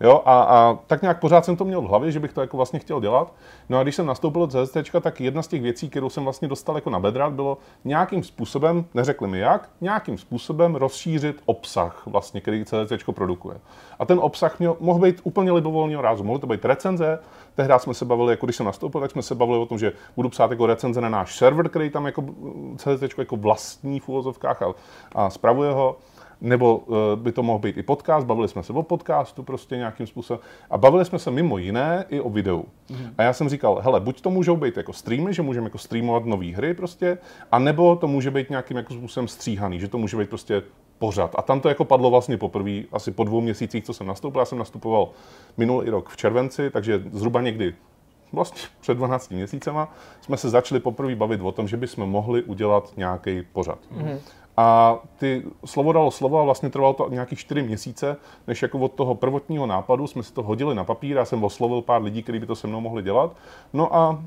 Jo, 0.00 0.22
a, 0.24 0.42
a, 0.42 0.78
tak 0.86 1.02
nějak 1.02 1.20
pořád 1.20 1.44
jsem 1.44 1.56
to 1.56 1.64
měl 1.64 1.80
v 1.82 1.84
hlavě, 1.84 2.12
že 2.12 2.20
bych 2.20 2.32
to 2.32 2.40
jako 2.40 2.56
vlastně 2.56 2.78
chtěl 2.78 3.00
dělat. 3.00 3.34
No 3.68 3.78
a 3.78 3.82
když 3.82 3.94
jsem 3.94 4.06
nastoupil 4.06 4.46
do 4.46 4.66
CZT, 4.66 4.76
tak 5.00 5.20
jedna 5.20 5.42
z 5.42 5.48
těch 5.48 5.62
věcí, 5.62 5.88
kterou 5.88 6.10
jsem 6.10 6.24
vlastně 6.24 6.48
dostal 6.48 6.74
jako 6.74 6.90
na 6.90 7.00
bedra, 7.00 7.30
bylo 7.30 7.58
nějakým 7.84 8.22
způsobem, 8.22 8.84
neřekli 8.94 9.28
mi 9.28 9.38
jak, 9.38 9.70
nějakým 9.80 10.18
způsobem 10.18 10.74
rozšířit 10.74 11.42
obsah, 11.44 12.02
vlastně, 12.06 12.40
který 12.40 12.64
CZT 12.64 13.12
produkuje. 13.12 13.56
A 13.98 14.04
ten 14.04 14.18
obsah 14.22 14.58
měl, 14.58 14.76
mohl 14.80 15.00
být 15.00 15.20
úplně 15.22 15.52
libovolného 15.52 16.02
rázu. 16.02 16.24
Mohly 16.24 16.40
to 16.40 16.46
být 16.46 16.64
recenze, 16.64 17.18
tehdy 17.54 17.74
jsme 17.78 17.94
se 17.94 18.04
bavili, 18.04 18.32
jako 18.32 18.46
když 18.46 18.56
jsem 18.56 18.66
nastoupil, 18.66 19.00
tak 19.00 19.10
jsme 19.10 19.22
se 19.22 19.34
bavili 19.34 19.58
o 19.58 19.66
tom, 19.66 19.78
že 19.78 19.92
budu 20.16 20.28
psát 20.28 20.50
jako 20.50 20.66
recenze 20.66 21.00
na 21.00 21.08
náš 21.08 21.36
server, 21.36 21.68
který 21.68 21.90
tam 21.90 22.06
jako 22.06 22.24
CZT 22.76 23.18
jako 23.18 23.36
vlastní 23.36 24.00
v 24.00 24.08
úvozovkách 24.08 24.62
a, 24.62 24.74
a 25.12 25.30
spravuje 25.30 25.72
ho 25.72 25.96
nebo 26.42 26.76
uh, 26.76 26.96
by 27.16 27.32
to 27.32 27.42
mohl 27.42 27.58
být 27.58 27.76
i 27.76 27.82
podcast, 27.82 28.26
bavili 28.26 28.48
jsme 28.48 28.62
se 28.62 28.72
o 28.72 28.82
podcastu 28.82 29.42
prostě 29.42 29.76
nějakým 29.76 30.06
způsobem 30.06 30.40
a 30.70 30.78
bavili 30.78 31.04
jsme 31.04 31.18
se 31.18 31.30
mimo 31.30 31.58
jiné 31.58 32.04
i 32.08 32.20
o 32.20 32.30
videu. 32.30 32.64
Mm. 32.90 33.14
A 33.18 33.22
já 33.22 33.32
jsem 33.32 33.48
říkal, 33.48 33.80
hele, 33.84 34.00
buď 34.00 34.20
to 34.20 34.30
můžou 34.30 34.56
být 34.56 34.76
jako 34.76 34.92
streamy, 34.92 35.34
že 35.34 35.42
můžeme 35.42 35.66
jako 35.66 35.78
streamovat 35.78 36.24
nové 36.24 36.46
hry 36.46 36.74
prostě, 36.74 37.18
a 37.52 37.58
nebo 37.58 37.96
to 37.96 38.08
může 38.08 38.30
být 38.30 38.50
nějakým 38.50 38.76
jako 38.76 38.94
způsobem 38.94 39.28
stříhaný, 39.28 39.80
že 39.80 39.88
to 39.88 39.98
může 39.98 40.16
být 40.16 40.28
prostě 40.28 40.62
pořad. 41.02 41.34
A 41.38 41.42
tam 41.42 41.60
to 41.60 41.68
jako 41.68 41.84
padlo 41.84 42.10
vlastně 42.10 42.38
poprvé, 42.38 42.86
asi 42.92 43.10
po 43.10 43.24
dvou 43.24 43.40
měsících, 43.40 43.84
co 43.84 43.92
jsem 43.94 44.06
nastoupil. 44.06 44.40
Já 44.40 44.44
jsem 44.44 44.58
nastupoval 44.58 45.08
minulý 45.56 45.90
rok 45.90 46.08
v 46.08 46.16
červenci, 46.16 46.70
takže 46.70 47.02
zhruba 47.12 47.40
někdy 47.40 47.74
vlastně 48.32 48.62
před 48.80 48.94
12 48.94 49.30
měsícema 49.30 49.94
jsme 50.20 50.36
se 50.36 50.50
začali 50.50 50.80
poprvé 50.80 51.14
bavit 51.14 51.40
o 51.40 51.52
tom, 51.52 51.68
že 51.68 51.76
bychom 51.76 52.10
mohli 52.10 52.42
udělat 52.42 52.92
nějaký 52.96 53.42
pořad. 53.52 53.78
Mm. 53.90 54.18
A 54.56 54.98
ty 55.18 55.42
slovo 55.64 55.92
dalo 55.92 56.10
slovo 56.10 56.40
a 56.40 56.44
vlastně 56.44 56.70
trvalo 56.70 56.94
to 56.94 57.08
nějakých 57.10 57.38
čtyři 57.38 57.62
měsíce, 57.62 58.16
než 58.46 58.62
jako 58.62 58.78
od 58.78 58.92
toho 58.92 59.14
prvotního 59.14 59.66
nápadu 59.66 60.06
jsme 60.06 60.22
si 60.22 60.32
to 60.32 60.42
hodili 60.42 60.74
na 60.74 60.84
papír. 60.84 61.16
Já 61.16 61.24
jsem 61.24 61.44
oslovil 61.44 61.82
pár 61.82 62.02
lidí, 62.02 62.22
kteří 62.22 62.38
by 62.38 62.46
to 62.46 62.56
se 62.56 62.66
mnou 62.66 62.80
mohli 62.80 63.02
dělat. 63.02 63.36
No 63.72 63.96
a 63.96 64.10
uh, 64.10 64.18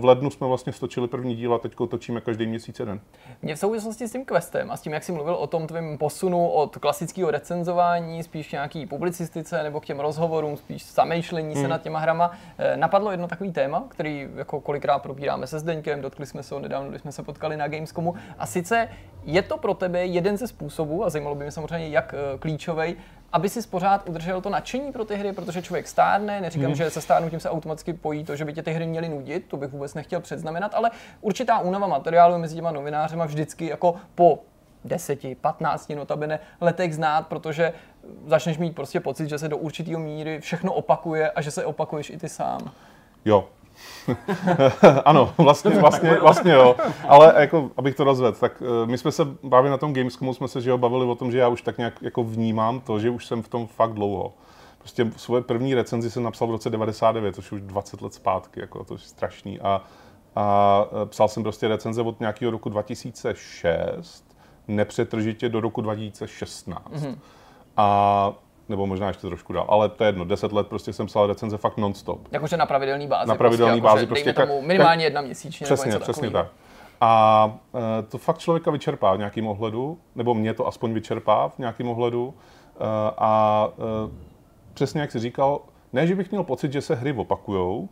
v 0.00 0.04
lednu 0.04 0.30
jsme 0.30 0.46
vlastně 0.46 0.72
stočili 0.72 1.08
první 1.08 1.36
díl 1.36 1.54
a 1.54 1.58
teď 1.58 1.72
točíme 1.88 2.20
každý 2.20 2.46
měsíc 2.46 2.78
jeden. 2.78 3.00
Mě 3.42 3.54
v 3.54 3.58
souvislosti 3.58 4.08
s 4.08 4.12
tím 4.12 4.24
questem 4.24 4.70
a 4.70 4.76
s 4.76 4.80
tím, 4.80 4.92
jak 4.92 5.04
jsi 5.04 5.12
mluvil 5.12 5.34
o 5.34 5.46
tom 5.46 5.66
tvém 5.66 5.98
posunu 5.98 6.48
od 6.48 6.76
klasického 6.76 7.30
recenzování, 7.30 8.22
spíš 8.22 8.52
nějaký 8.52 8.86
publicistice 8.86 9.62
nebo 9.62 9.80
k 9.80 9.84
těm 9.84 10.00
rozhovorům, 10.00 10.56
spíš 10.56 10.92
zamýšlení 10.92 11.54
hmm. 11.54 11.62
se 11.62 11.68
nad 11.68 11.82
těma 11.82 11.98
hrama, 11.98 12.30
eh, 12.58 12.76
napadlo 12.76 13.10
jedno 13.10 13.28
takový 13.28 13.52
téma, 13.52 13.84
který 13.88 14.28
jako 14.36 14.60
kolikrát 14.60 14.98
probíráme 14.98 15.46
se 15.46 15.58
Zdeňkem, 15.58 16.00
dotkli 16.00 16.26
jsme 16.26 16.42
se 16.42 16.54
ho 16.54 16.60
nedávno, 16.60 16.90
když 16.90 17.00
jsme 17.00 17.12
se 17.12 17.22
potkali 17.22 17.56
na 17.56 17.68
Gamescomu. 17.68 18.14
A 18.38 18.46
sice 18.46 18.88
je 19.24 19.42
to 19.42 19.53
to 19.54 19.60
pro 19.60 19.74
tebe 19.74 20.06
jeden 20.06 20.36
ze 20.36 20.46
způsobů, 20.46 21.04
a 21.04 21.10
zajímalo 21.10 21.36
by 21.36 21.44
mě 21.44 21.50
samozřejmě, 21.50 21.88
jak 21.88 22.14
eh, 22.14 22.38
klíčový, 22.38 22.96
aby 23.32 23.48
si 23.48 23.68
pořád 23.68 24.08
udržel 24.08 24.40
to 24.40 24.50
nadšení 24.50 24.92
pro 24.92 25.04
ty 25.04 25.16
hry, 25.16 25.32
protože 25.32 25.62
člověk 25.62 25.88
stárne, 25.88 26.40
neříkám, 26.40 26.66
hmm. 26.66 26.74
že 26.74 26.90
se 26.90 27.00
stárnutím 27.00 27.40
se 27.40 27.50
automaticky 27.50 27.92
pojí 27.92 28.24
to, 28.24 28.36
že 28.36 28.44
by 28.44 28.52
tě 28.52 28.62
ty 28.62 28.72
hry 28.72 28.86
měly 28.86 29.08
nudit, 29.08 29.44
to 29.48 29.56
bych 29.56 29.70
vůbec 29.70 29.94
nechtěl 29.94 30.20
předznamenat, 30.20 30.74
ale 30.74 30.90
určitá 31.20 31.58
únava 31.58 31.86
materiálu 31.86 32.38
mezi 32.38 32.54
těma 32.54 32.70
novinářema 32.70 33.24
vždycky 33.24 33.66
jako 33.66 33.94
po 34.14 34.38
10, 34.84 35.18
15 35.40 35.88
notabene 35.96 36.40
letech 36.60 36.94
znát, 36.94 37.26
protože 37.26 37.72
začneš 38.26 38.58
mít 38.58 38.74
prostě 38.74 39.00
pocit, 39.00 39.28
že 39.28 39.38
se 39.38 39.48
do 39.48 39.56
určitého 39.56 40.00
míry 40.00 40.40
všechno 40.40 40.72
opakuje 40.72 41.30
a 41.30 41.42
že 41.42 41.50
se 41.50 41.64
opakuješ 41.64 42.10
i 42.10 42.18
ty 42.18 42.28
sám. 42.28 42.70
Jo, 43.24 43.48
ano, 45.04 45.34
vlastně, 45.38 45.70
vlastně, 45.70 46.14
vlastně 46.20 46.52
jo. 46.52 46.76
Ale 47.08 47.34
jako, 47.38 47.70
abych 47.76 47.94
to 47.94 48.04
rozvedl, 48.04 48.36
tak 48.40 48.60
uh, 48.60 48.90
my 48.90 48.98
jsme 48.98 49.12
se 49.12 49.24
bavili 49.42 49.70
na 49.70 49.78
tom 49.78 49.94
Gamescomu, 49.94 50.34
jsme 50.34 50.48
se 50.48 50.60
že 50.60 50.70
jo, 50.70 50.78
bavili 50.78 51.06
o 51.06 51.14
tom, 51.14 51.32
že 51.32 51.38
já 51.38 51.48
už 51.48 51.62
tak 51.62 51.78
nějak 51.78 52.02
jako 52.02 52.24
vnímám 52.24 52.80
to, 52.80 52.98
že 52.98 53.10
už 53.10 53.26
jsem 53.26 53.42
v 53.42 53.48
tom 53.48 53.66
fakt 53.66 53.92
dlouho. 53.92 54.32
Prostě 54.78 55.10
svoje 55.16 55.42
první 55.42 55.74
recenzi 55.74 56.10
jsem 56.10 56.22
napsal 56.22 56.48
v 56.48 56.50
roce 56.50 56.70
99, 56.70 57.34
což 57.34 57.52
už 57.52 57.60
20 57.60 58.02
let 58.02 58.14
zpátky, 58.14 58.60
jako 58.60 58.84
to 58.84 58.94
je 58.94 58.98
strašný. 58.98 59.60
A, 59.60 59.82
a 60.36 60.84
e, 61.02 61.06
psal 61.06 61.28
jsem 61.28 61.42
prostě 61.42 61.68
recenze 61.68 62.02
od 62.02 62.20
nějakého 62.20 62.52
roku 62.52 62.68
2006, 62.68 64.24
nepřetržitě 64.68 65.48
do 65.48 65.60
roku 65.60 65.80
2016. 65.80 66.90
Mm-hmm. 66.92 67.18
A 67.76 68.32
nebo 68.68 68.86
možná 68.86 69.08
ještě 69.08 69.26
trošku 69.26 69.52
dál, 69.52 69.66
ale 69.68 69.88
to 69.88 70.04
je 70.04 70.08
jedno, 70.08 70.24
deset 70.24 70.52
let 70.52 70.66
prostě 70.66 70.92
jsem 70.92 71.06
psal 71.06 71.26
recenze 71.26 71.56
fakt 71.58 71.76
non-stop. 71.76 72.20
Jakože 72.32 72.56
na 72.56 72.66
pravidelný 72.66 73.06
bázi. 73.06 73.28
Na 73.28 73.34
pravidelný 73.34 73.80
prostě, 73.80 73.94
bázi. 73.94 74.06
Prostě, 74.06 74.32
tomu 74.32 74.62
minimálně 74.62 75.04
jedna 75.04 75.20
měsíčně. 75.20 75.64
Přesně, 75.64 75.92
nebo 75.92 76.02
přesně 76.02 76.30
tak. 76.30 76.46
A 77.00 77.44
uh, 77.72 77.80
to 78.08 78.18
fakt 78.18 78.38
člověka 78.38 78.70
vyčerpá 78.70 79.14
v 79.14 79.18
nějakém 79.18 79.46
ohledu, 79.46 79.98
nebo 80.14 80.34
mě 80.34 80.54
to 80.54 80.66
aspoň 80.66 80.92
vyčerpá 80.92 81.48
v 81.48 81.58
nějakém 81.58 81.88
ohledu. 81.88 82.26
Uh, 82.26 82.34
a 83.18 83.68
uh, 83.76 83.84
přesně 84.74 85.00
jak 85.00 85.12
jsi 85.12 85.18
říkal, 85.18 85.60
ne, 85.92 86.06
že 86.06 86.14
bych 86.14 86.30
měl 86.30 86.44
pocit, 86.44 86.72
že 86.72 86.80
se 86.80 86.94
hry 86.94 87.12
opakujou, 87.12 87.88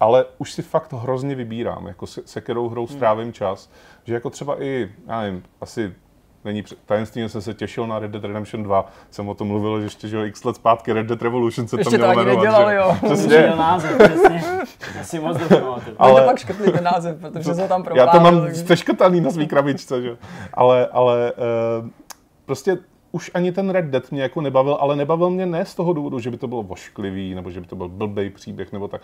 ale 0.00 0.24
už 0.38 0.52
si 0.52 0.62
fakt 0.62 0.92
hrozně 0.92 1.34
vybírám, 1.34 1.86
jako 1.86 2.06
se, 2.06 2.22
se 2.24 2.40
kterou 2.40 2.68
hrou 2.68 2.86
hmm. 2.86 2.96
strávím 2.96 3.32
čas, 3.32 3.70
že 4.04 4.14
jako 4.14 4.30
třeba 4.30 4.62
i, 4.62 4.90
já 5.06 5.20
nevím, 5.20 5.42
asi 5.60 5.94
není 6.44 6.64
tajemství, 6.86 7.22
že 7.22 7.28
jsem 7.28 7.42
se 7.42 7.54
těšil 7.54 7.86
na 7.86 7.98
Red 7.98 8.10
Dead 8.10 8.24
Redemption 8.24 8.62
2. 8.62 8.86
Jsem 9.10 9.28
o 9.28 9.34
tom 9.34 9.48
mluvil, 9.48 9.80
že 9.80 9.86
ještě 9.86 10.08
že 10.08 10.26
x 10.26 10.44
let 10.44 10.56
zpátky 10.56 10.92
Red 10.92 11.06
Dead 11.06 11.22
Revolution 11.22 11.68
se 11.68 11.80
ještě 11.80 11.98
tam 11.98 12.10
mělo 12.10 12.24
jmenovat. 12.24 12.34
To 12.34 12.40
nedělali, 12.40 12.74
jo. 12.74 12.96
Přesně. 13.04 13.52
název, 13.56 13.98
přesně. 13.98 14.42
Já 14.96 15.04
si 15.04 15.20
moc 15.20 15.36
dobře 15.38 15.62
Ale 15.98 16.20
to 16.20 16.26
pak 16.26 16.38
škrtli 16.38 16.72
ten 16.72 16.84
název, 16.84 17.20
protože 17.20 17.54
se 17.54 17.68
tam 17.68 17.82
prováděl. 17.82 18.06
Já 18.06 18.12
to 18.12 18.20
mám 18.20 18.40
takže... 18.40 18.64
přeškrtaný 18.64 19.20
na 19.20 19.30
svý 19.30 19.46
krabičce, 19.46 20.02
že? 20.02 20.16
Ale, 20.54 20.86
ale 20.86 21.32
uh, 21.82 21.88
prostě 22.44 22.78
už 23.12 23.30
ani 23.34 23.52
ten 23.52 23.70
Red 23.70 23.84
Dead 23.84 24.12
mě 24.12 24.22
jako 24.22 24.40
nebavil, 24.40 24.76
ale 24.80 24.96
nebavil 24.96 25.30
mě 25.30 25.46
ne 25.46 25.64
z 25.64 25.74
toho 25.74 25.92
důvodu, 25.92 26.18
že 26.18 26.30
by 26.30 26.36
to 26.36 26.48
bylo 26.48 26.62
vošklivý, 26.62 27.34
nebo 27.34 27.50
že 27.50 27.60
by 27.60 27.66
to 27.66 27.76
byl 27.76 27.88
blbý 27.88 28.30
příběh, 28.30 28.72
nebo 28.72 28.88
tak, 28.88 29.00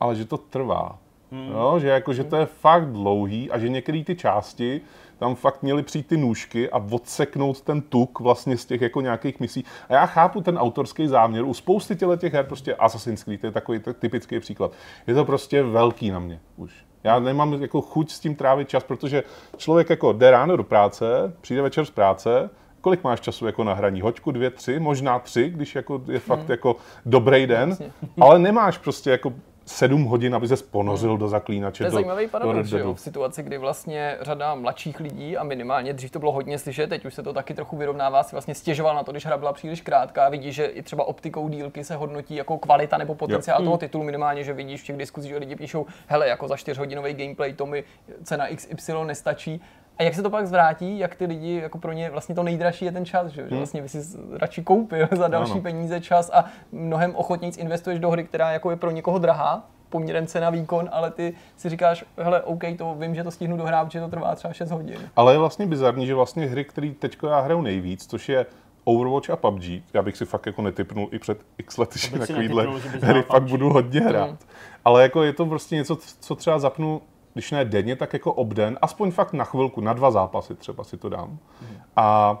ale 0.00 0.14
že 0.14 0.24
to 0.24 0.36
trvá. 0.36 0.98
Hmm. 1.32 1.52
No, 1.52 1.80
že, 1.80 1.88
jako, 1.88 2.12
že 2.12 2.24
to 2.24 2.36
je 2.36 2.46
fakt 2.46 2.92
dlouhý 2.92 3.50
a 3.50 3.58
že 3.58 3.68
některé 3.68 4.04
ty 4.04 4.16
části 4.16 4.80
tam 5.18 5.34
fakt 5.34 5.62
měly 5.62 5.82
přijít 5.82 6.06
ty 6.06 6.16
nůžky 6.16 6.70
a 6.70 6.86
odseknout 6.90 7.60
ten 7.60 7.80
tuk 7.80 8.20
vlastně 8.20 8.56
z 8.56 8.64
těch 8.64 8.80
jako 8.80 9.00
nějakých 9.00 9.40
misí. 9.40 9.64
A 9.88 9.94
já 9.94 10.06
chápu 10.06 10.40
ten 10.40 10.58
autorský 10.58 11.06
záměr. 11.06 11.44
U 11.44 11.54
spousty 11.54 11.96
těle 11.96 12.16
těch 12.16 12.32
her 12.32 12.44
prostě 12.46 12.74
Assassin's 12.74 13.24
Creed 13.24 13.44
je 13.44 13.50
takový 13.50 13.80
typický 13.98 14.40
příklad. 14.40 14.72
Je 15.06 15.14
to 15.14 15.24
prostě 15.24 15.62
velký 15.62 16.10
na 16.10 16.18
mě 16.18 16.40
už. 16.56 16.84
Já 17.04 17.18
nemám 17.18 17.62
jako 17.62 17.80
chuť 17.80 18.10
s 18.10 18.20
tím 18.20 18.34
trávit 18.34 18.68
čas, 18.68 18.84
protože 18.84 19.22
člověk 19.56 19.90
jako 19.90 20.12
jde 20.12 20.30
ráno 20.30 20.56
do 20.56 20.64
práce, 20.64 21.04
přijde 21.40 21.62
večer 21.62 21.84
z 21.84 21.90
práce, 21.90 22.50
kolik 22.80 23.04
máš 23.04 23.20
času 23.20 23.46
jako 23.46 23.64
na 23.64 23.74
hraní? 23.74 24.00
Hoďku, 24.00 24.30
dvě, 24.30 24.50
tři, 24.50 24.78
možná 24.80 25.18
tři, 25.18 25.50
když 25.50 25.74
jako 25.74 26.02
je 26.08 26.18
fakt 26.18 26.38
hmm. 26.38 26.50
jako 26.50 26.76
dobrý 27.06 27.46
den, 27.46 27.76
ale 28.20 28.38
nemáš 28.38 28.78
prostě 28.78 29.10
jako 29.10 29.32
sedm 29.64 30.04
hodin, 30.04 30.34
aby 30.34 30.48
se 30.48 30.56
ponořil 30.56 31.18
do 31.18 31.28
zaklínače. 31.28 31.84
To 31.84 31.86
je 31.86 31.90
do, 31.90 31.94
zajímavý 31.94 32.26
paradox, 32.28 32.72
v 32.72 32.96
situaci, 32.96 33.42
kdy 33.42 33.58
vlastně 33.58 34.16
řada 34.20 34.54
mladších 34.54 35.00
lidí 35.00 35.36
a 35.36 35.44
minimálně 35.44 35.92
dřív 35.92 36.10
to 36.10 36.18
bylo 36.18 36.32
hodně 36.32 36.58
slyšet, 36.58 36.86
teď 36.86 37.04
už 37.04 37.14
se 37.14 37.22
to 37.22 37.32
taky 37.32 37.54
trochu 37.54 37.76
vyrovnává, 37.76 38.22
si 38.22 38.34
vlastně 38.34 38.54
stěžoval 38.54 38.94
na 38.94 39.02
to, 39.02 39.12
když 39.12 39.26
hra 39.26 39.36
byla 39.36 39.52
příliš 39.52 39.80
krátká, 39.80 40.28
vidí, 40.28 40.52
že 40.52 40.64
i 40.64 40.82
třeba 40.82 41.04
optikou 41.04 41.48
dílky 41.48 41.84
se 41.84 41.96
hodnotí 41.96 42.34
jako 42.34 42.58
kvalita 42.58 42.98
nebo 42.98 43.14
potenciál 43.14 43.60
jo. 43.60 43.64
toho 43.64 43.74
mm. 43.74 43.80
titulu 43.80 44.04
minimálně, 44.04 44.44
že 44.44 44.52
vidíš 44.52 44.82
v 44.82 44.86
těch 44.86 44.96
diskuzích, 44.96 45.30
že 45.30 45.38
lidi 45.38 45.56
píšou, 45.56 45.86
hele, 46.06 46.28
jako 46.28 46.48
za 46.48 46.56
čtyřhodinový 46.56 47.14
gameplay 47.14 47.52
to 47.52 47.66
mi 47.66 47.84
cena 48.22 48.46
XY 48.56 48.92
nestačí, 49.04 49.60
a 49.98 50.02
jak 50.02 50.14
se 50.14 50.22
to 50.22 50.30
pak 50.30 50.46
zvrátí, 50.46 50.98
jak 50.98 51.14
ty 51.14 51.26
lidi, 51.26 51.54
jako 51.54 51.78
pro 51.78 51.92
ně 51.92 52.10
vlastně 52.10 52.34
to 52.34 52.42
nejdražší 52.42 52.84
je 52.84 52.92
ten 52.92 53.04
čas, 53.04 53.26
že, 53.26 53.40
hmm. 53.40 53.50
že 53.50 53.56
vlastně 53.56 53.82
by 53.82 53.88
si 53.88 54.18
radši 54.32 54.62
koupil 54.62 55.08
za 55.12 55.28
další 55.28 55.52
ano. 55.52 55.62
peníze 55.62 56.00
čas 56.00 56.30
a 56.32 56.44
mnohem 56.72 57.16
ochotněji 57.16 57.52
investuješ 57.56 58.00
do 58.00 58.10
hry, 58.10 58.24
která 58.24 58.52
jako 58.52 58.70
je 58.70 58.76
pro 58.76 58.90
někoho 58.90 59.18
drahá, 59.18 59.68
poměrem 59.88 60.26
cena 60.26 60.50
výkon, 60.50 60.88
ale 60.92 61.10
ty 61.10 61.34
si 61.56 61.68
říkáš, 61.68 62.04
hele, 62.16 62.42
OK, 62.42 62.62
to 62.78 62.94
vím, 62.98 63.14
že 63.14 63.24
to 63.24 63.30
stihnu 63.30 63.56
dohrát, 63.56 63.84
protože 63.84 64.00
to 64.00 64.08
trvá 64.08 64.34
třeba 64.34 64.54
6 64.54 64.70
hodin. 64.70 64.98
Ale 65.16 65.34
je 65.34 65.38
vlastně 65.38 65.66
bizarní, 65.66 66.06
že 66.06 66.14
vlastně 66.14 66.46
hry, 66.46 66.64
které 66.64 66.92
teď 66.98 67.18
já 67.28 67.40
hraju 67.40 67.60
nejvíc, 67.60 68.06
což 68.06 68.28
je 68.28 68.46
Overwatch 68.84 69.30
a 69.30 69.36
PUBG, 69.36 69.64
já 69.94 70.02
bych 70.02 70.16
si 70.16 70.24
fakt 70.24 70.46
jako 70.46 70.62
netypnul 70.62 71.08
i 71.12 71.18
před 71.18 71.38
x 71.58 71.78
lety, 71.78 71.98
že 71.98 72.18
takovýhle 72.18 72.66
hry 73.00 73.22
fakt 73.22 73.42
budu 73.42 73.68
hodně 73.70 74.00
hrát. 74.00 74.28
Hmm. 74.28 74.38
Ale 74.84 75.02
jako 75.02 75.22
je 75.22 75.32
to 75.32 75.46
prostě 75.46 75.76
něco, 75.76 75.98
co 76.20 76.34
třeba 76.34 76.58
zapnu 76.58 77.02
když 77.32 77.50
ne 77.50 77.64
denně, 77.64 77.96
tak 77.96 78.12
jako 78.12 78.32
obden, 78.32 78.78
aspoň 78.82 79.10
fakt 79.10 79.32
na 79.32 79.44
chvilku, 79.44 79.80
na 79.80 79.92
dva 79.92 80.10
zápasy 80.10 80.54
třeba 80.54 80.84
si 80.84 80.96
to 80.96 81.08
dám. 81.08 81.28
Mm. 81.30 81.76
A 81.96 82.38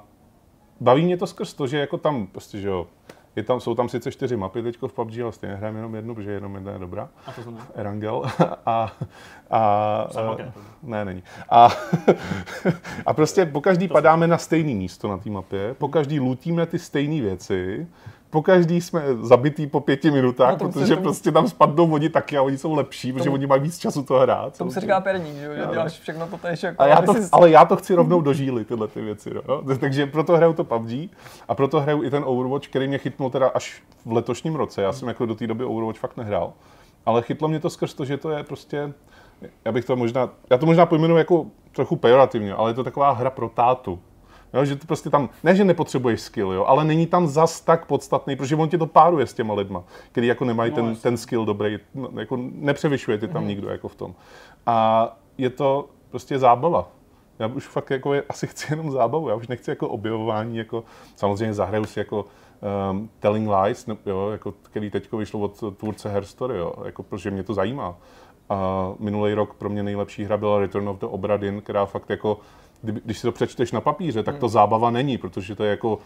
baví 0.80 1.04
mě 1.04 1.16
to 1.16 1.26
skrz 1.26 1.54
to, 1.54 1.66
že 1.66 1.78
jako 1.78 1.98
tam 1.98 2.26
prostě, 2.26 2.60
že 2.60 2.68
jo, 2.68 2.86
je 3.36 3.42
tam, 3.42 3.60
jsou 3.60 3.74
tam 3.74 3.88
sice 3.88 4.12
čtyři 4.12 4.36
mapy 4.36 4.62
teď 4.62 4.78
v 4.86 4.92
PUBG, 4.92 5.18
ale 5.18 5.32
stejně 5.32 5.54
hrajeme 5.56 5.78
jenom 5.78 5.94
jednu, 5.94 6.14
protože 6.14 6.30
jenom 6.30 6.54
jedna 6.54 6.72
je 6.72 6.78
dobrá. 6.78 7.08
A 7.26 7.32
to 7.32 7.42
znamená? 7.42 7.66
Erangel. 7.74 8.22
a, 8.66 8.92
a, 9.50 9.58
a 10.16 10.36
ne, 10.82 11.04
není. 11.04 11.22
A, 11.50 11.68
a 13.06 13.12
prostě 13.12 13.46
po 13.46 13.60
každý 13.60 13.88
padáme 13.88 14.26
na 14.26 14.38
stejné 14.38 14.74
místo 14.74 15.08
na 15.08 15.18
té 15.18 15.30
mapě, 15.30 15.74
po 15.74 15.88
každý 15.88 16.20
lutíme 16.20 16.66
ty 16.66 16.78
stejné 16.78 17.20
věci, 17.20 17.86
po 18.32 18.42
každý 18.42 18.80
jsme 18.80 19.02
zabitý 19.20 19.66
po 19.66 19.80
pěti 19.80 20.10
minutách, 20.10 20.52
no, 20.52 20.58
protože 20.58 20.94
tomu... 20.94 21.02
prostě 21.02 21.32
tam 21.32 21.48
spadnou 21.48 21.92
oni 21.92 22.08
taky 22.08 22.36
a 22.36 22.42
oni 22.42 22.58
jsou 22.58 22.74
lepší, 22.74 23.08
tomu... 23.08 23.18
protože 23.18 23.30
oni 23.30 23.46
mají 23.46 23.62
víc 23.62 23.78
času 23.78 24.02
to 24.02 24.18
hrát. 24.18 24.58
Tomu 24.58 24.70
se 24.70 24.80
říká 24.80 25.00
perník, 25.00 25.34
že, 25.34 25.56
že 25.56 25.66
děláš 25.72 25.92
všechno 26.00 26.26
to 26.26 26.38
tež. 26.38 26.62
Jako, 26.62 26.82
a 26.82 26.86
já 26.86 27.02
to, 27.02 27.14
jsi... 27.14 27.28
Ale 27.32 27.50
já 27.50 27.64
to 27.64 27.76
chci 27.76 27.94
rovnou 27.94 28.20
dožílit, 28.20 28.68
tyhle 28.68 28.88
ty 28.88 29.00
věci. 29.00 29.30
No. 29.48 29.76
Takže 29.80 30.06
proto 30.06 30.36
hraju 30.36 30.52
to 30.52 30.64
PUBG 30.64 31.10
a 31.48 31.54
proto 31.54 31.80
hraju 31.80 32.02
i 32.02 32.10
ten 32.10 32.22
Overwatch, 32.26 32.68
který 32.68 32.88
mě 32.88 32.98
chytnul 32.98 33.30
teda 33.30 33.48
až 33.48 33.82
v 34.04 34.12
letošním 34.12 34.54
roce. 34.54 34.82
Já 34.82 34.92
jsem 34.92 35.08
jako 35.08 35.26
do 35.26 35.34
té 35.34 35.46
doby 35.46 35.64
Overwatch 35.64 35.98
fakt 35.98 36.16
nehrál. 36.16 36.52
Ale 37.06 37.22
chytlo 37.22 37.48
mě 37.48 37.60
to 37.60 37.70
skrz 37.70 37.94
to, 37.94 38.04
že 38.04 38.16
to 38.16 38.30
je 38.30 38.42
prostě, 38.42 38.92
já 39.64 39.72
bych 39.72 39.84
to 39.84 39.96
možná, 39.96 40.30
já 40.50 40.58
to 40.58 40.66
možná 40.66 40.86
pojmenuji 40.86 41.16
jako 41.16 41.46
trochu 41.72 41.96
pejorativně, 41.96 42.54
ale 42.54 42.70
je 42.70 42.74
to 42.74 42.84
taková 42.84 43.10
hra 43.10 43.30
pro 43.30 43.48
tátu. 43.48 43.98
Jo, 44.54 44.64
že 44.64 44.76
to 44.76 44.86
prostě 44.86 45.10
tam, 45.10 45.28
ne, 45.44 45.56
že 45.56 45.64
nepotřebuješ 45.64 46.20
skill, 46.20 46.52
jo, 46.52 46.64
ale 46.64 46.84
není 46.84 47.06
tam 47.06 47.26
zas 47.26 47.60
tak 47.60 47.86
podstatný, 47.86 48.36
protože 48.36 48.56
on 48.56 48.68
tě 48.68 48.78
to 48.78 48.86
páruje 48.86 49.26
s 49.26 49.34
těma 49.34 49.54
lidma, 49.54 49.84
který 50.12 50.26
jako 50.26 50.44
nemají 50.44 50.70
no, 50.70 50.76
ten, 50.76 50.96
ten 50.96 51.16
skill 51.16 51.44
dobrý, 51.44 51.78
no, 51.94 52.08
jako 52.20 52.38
nepřevyšuje 52.52 53.18
ty 53.18 53.28
tam 53.28 53.42
mm. 53.42 53.48
nikdo 53.48 53.68
jako 53.68 53.88
v 53.88 53.94
tom. 53.94 54.14
A 54.66 55.08
je 55.38 55.50
to 55.50 55.88
prostě 56.10 56.38
zábava. 56.38 56.88
Já 57.38 57.46
už 57.46 57.66
fakt 57.66 57.90
jako 57.90 58.14
je, 58.14 58.22
asi 58.28 58.46
chci 58.46 58.72
jenom 58.72 58.90
zábavu, 58.90 59.28
já 59.28 59.34
už 59.34 59.48
nechci 59.48 59.70
jako 59.70 59.88
objevování, 59.88 60.56
jako 60.56 60.84
samozřejmě 61.16 61.54
zahraju 61.54 61.84
si 61.84 61.98
jako 61.98 62.24
um, 62.90 63.10
Telling 63.20 63.50
Lies, 63.50 63.86
ne, 63.86 63.96
jo, 64.06 64.28
jako, 64.30 64.54
který 64.62 64.90
teď 64.90 65.12
vyšlo 65.12 65.40
od 65.40 65.76
tvůrce 65.76 66.08
Herstory, 66.08 66.58
jo, 66.58 66.72
jako, 66.84 67.02
protože 67.02 67.30
mě 67.30 67.42
to 67.42 67.54
zajímá. 67.54 67.96
A 68.50 68.90
minulý 68.98 69.34
rok 69.34 69.54
pro 69.54 69.68
mě 69.68 69.82
nejlepší 69.82 70.24
hra 70.24 70.36
byla 70.36 70.58
Return 70.58 70.88
of 70.88 70.98
the 70.98 71.06
Obra 71.06 71.36
Dinn, 71.36 71.60
která 71.60 71.86
fakt 71.86 72.10
jako 72.10 72.40
když 72.82 73.18
si 73.18 73.22
to 73.22 73.32
přečteš 73.32 73.72
na 73.72 73.80
papíře, 73.80 74.22
tak 74.22 74.38
to 74.38 74.46
hmm. 74.46 74.52
zábava 74.52 74.90
není, 74.90 75.18
protože 75.18 75.54
to 75.54 75.64
je 75.64 75.70
jako 75.70 75.98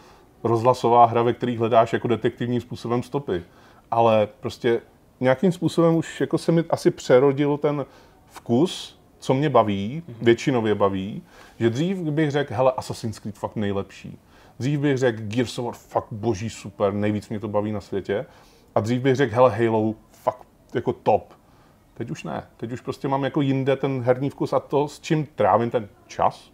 rozhlasová 0.45 1.07
hra, 1.07 1.23
ve 1.23 1.33
které 1.33 1.59
hledáš 1.59 1.93
jako 1.93 2.09
detektivním 2.09 2.61
způsobem 2.61 3.03
stopy. 3.03 3.43
Ale 3.91 4.29
prostě 4.41 4.81
nějakým 5.21 5.53
způsobem 5.53 5.97
už 5.97 6.21
jako 6.21 6.39
se 6.39 6.53
mi 6.53 6.65
asi 6.71 6.91
přerodil 6.91 7.57
ten 7.57 7.87
vkus, 8.27 9.01
co 9.19 9.35
mě 9.35 9.51
baví, 9.51 10.03
hmm. 10.07 10.17
většinově 10.23 10.75
baví, 10.75 11.23
že 11.59 11.71
dřív 11.71 11.97
bych 11.97 12.31
řekl, 12.31 12.55
hele, 12.55 12.73
Assassin's 12.77 13.19
Creed 13.19 13.39
fakt 13.39 13.57
nejlepší. 13.57 14.19
Dřív 14.59 14.81
bych 14.81 14.99
řekl, 14.99 15.23
Gears 15.23 15.59
of 15.59 15.65
War 15.65 15.75
fakt 15.75 16.09
boží 16.11 16.51
super, 16.51 16.93
nejvíc 16.93 17.29
mě 17.29 17.41
to 17.41 17.49
baví 17.49 17.73
na 17.73 17.81
světě. 17.81 18.27
A 18.75 18.81
dřív 18.81 19.03
bych 19.03 19.17
řekl, 19.17 19.35
hele, 19.35 19.51
Halo 19.51 19.95
fakt 20.13 20.47
jako 20.75 20.93
top. 20.93 21.35
Teď 21.95 22.11
už 22.11 22.25
ne. 22.25 22.47
Teď 22.57 22.73
už 22.73 22.81
prostě 22.81 23.09
mám 23.09 23.25
jako 23.25 23.41
jinde 23.41 23.77
ten 23.77 24.03
herní 24.03 24.31
vkus 24.31 24.53
a 24.53 24.61
to, 24.61 24.89
s 24.89 25.01
čím 25.01 25.27
trávím 25.27 25.71
ten 25.71 25.89
čas, 26.07 26.51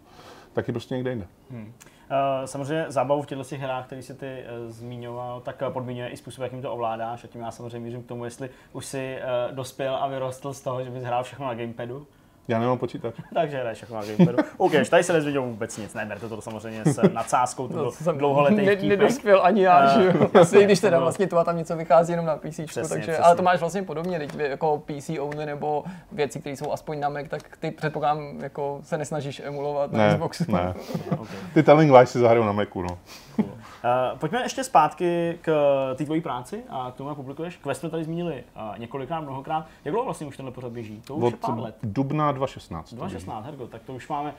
taky 0.53 0.71
prostě 0.71 0.95
někde 0.95 1.09
jinde. 1.09 1.27
Hmm. 1.51 1.65
Uh, 1.65 2.45
samozřejmě 2.45 2.85
zábavu 2.87 3.21
v 3.21 3.25
těchto 3.25 3.55
hrách, 3.57 3.85
který 3.85 4.01
si 4.01 4.13
ty 4.13 4.43
uh, 4.65 4.71
zmiňoval, 4.71 5.41
tak 5.41 5.61
uh, 5.67 5.73
podmiňuje 5.73 6.09
i 6.09 6.17
způsob, 6.17 6.43
jakým 6.43 6.61
to 6.61 6.73
ovládáš. 6.73 7.23
A 7.23 7.27
tím 7.27 7.41
já 7.41 7.51
samozřejmě 7.51 7.79
mířím 7.79 8.03
k 8.03 8.07
tomu, 8.07 8.25
jestli 8.25 8.49
už 8.73 8.85
si 8.85 9.19
dospěl 9.51 9.95
a 9.95 10.07
vyrostl 10.07 10.53
z 10.53 10.61
toho, 10.61 10.83
že 10.83 10.89
bys 10.89 11.03
hrál 11.03 11.23
všechno 11.23 11.47
na 11.47 11.53
gamepadu, 11.53 12.07
Já 12.47 12.59
nemám 12.59 12.77
počítač. 12.77 13.15
Takže 13.33 13.59
hraješ 13.59 13.81
jako 13.81 13.93
na 13.93 14.01
gameperu. 14.01 14.37
OK, 14.57 14.71
tady 14.89 15.03
se 15.03 15.13
nezvěděl 15.13 15.41
vůbec 15.41 15.77
nic, 15.77 15.93
neberte 15.93 16.29
to 16.29 16.41
samozřejmě 16.41 16.81
s 16.85 17.01
nadsázkou, 17.13 17.67
to 17.67 17.75
no, 17.75 17.91
byl 18.03 18.13
dlouholetý 18.13 18.65
ne, 18.65 18.75
Nedospěl 18.75 19.45
ani 19.45 19.61
já, 19.61 19.87
že 19.87 20.05
jo. 20.05 20.29
Asi, 20.41 20.63
když 20.63 20.79
teda 20.79 20.99
vlastně 20.99 21.27
to 21.27 21.37
a 21.37 21.43
tam 21.43 21.57
něco 21.57 21.75
vychází 21.75 22.13
jenom 22.13 22.25
na 22.25 22.35
PC, 22.35 22.59
přesně, 22.65 22.89
takže, 22.89 23.01
přesně. 23.01 23.17
ale 23.17 23.35
to 23.35 23.41
máš 23.41 23.59
vlastně 23.59 23.83
podobně, 23.83 24.19
teď 24.19 24.35
jako 24.37 24.83
PC 24.85 25.09
only 25.19 25.45
nebo 25.45 25.83
věci, 26.11 26.39
které 26.39 26.55
jsou 26.55 26.71
aspoň 26.71 26.99
na 26.99 27.09
Mac, 27.09 27.25
tak 27.27 27.57
ty 27.59 27.71
předpokládám, 27.71 28.39
jako 28.41 28.79
se 28.83 28.97
nesnažíš 28.97 29.41
emulovat 29.45 29.91
ne, 29.91 30.07
na 30.07 30.13
Xboxu. 30.13 30.51
Ne. 30.51 30.73
okay. 31.11 31.37
Ty 31.53 31.63
Telling 31.63 31.91
Lies 31.91 32.11
si 32.11 32.19
zahrajou 32.19 32.45
na 32.45 32.51
Macu, 32.51 32.81
no. 32.81 32.97
Cool. 33.35 33.45
Uh, 33.47 34.19
pojďme 34.19 34.41
ještě 34.41 34.63
zpátky 34.63 35.39
k 35.41 35.53
té 35.95 36.05
tvojí 36.05 36.21
práci 36.21 36.63
a 36.69 36.91
k 36.91 36.95
tomu, 36.95 37.09
jak 37.09 37.15
publikuješ. 37.17 37.57
Quest 37.57 37.79
jsme 37.79 37.89
tady 37.89 38.03
zmínili 38.03 38.43
uh, 38.55 38.79
několikrát, 38.79 39.21
mnohokrát. 39.21 39.65
Jak 39.85 39.91
dlouho 39.91 40.05
vlastně 40.05 40.27
už 40.27 40.37
tenhle 40.37 40.51
pořad 40.51 40.71
běží? 40.71 41.01
To 41.07 41.15
už 41.15 41.23
Od 41.23 41.31
je 41.31 41.37
pár 41.37 41.59
let. 41.59 41.75
dubna 41.83 42.31
2016. 42.31 42.93
2016, 42.93 43.45
hergo, 43.45 43.67
tak 43.67 43.81
to 43.83 43.93
už 43.93 44.07
máme 44.09 44.29
uh, 44.29 44.35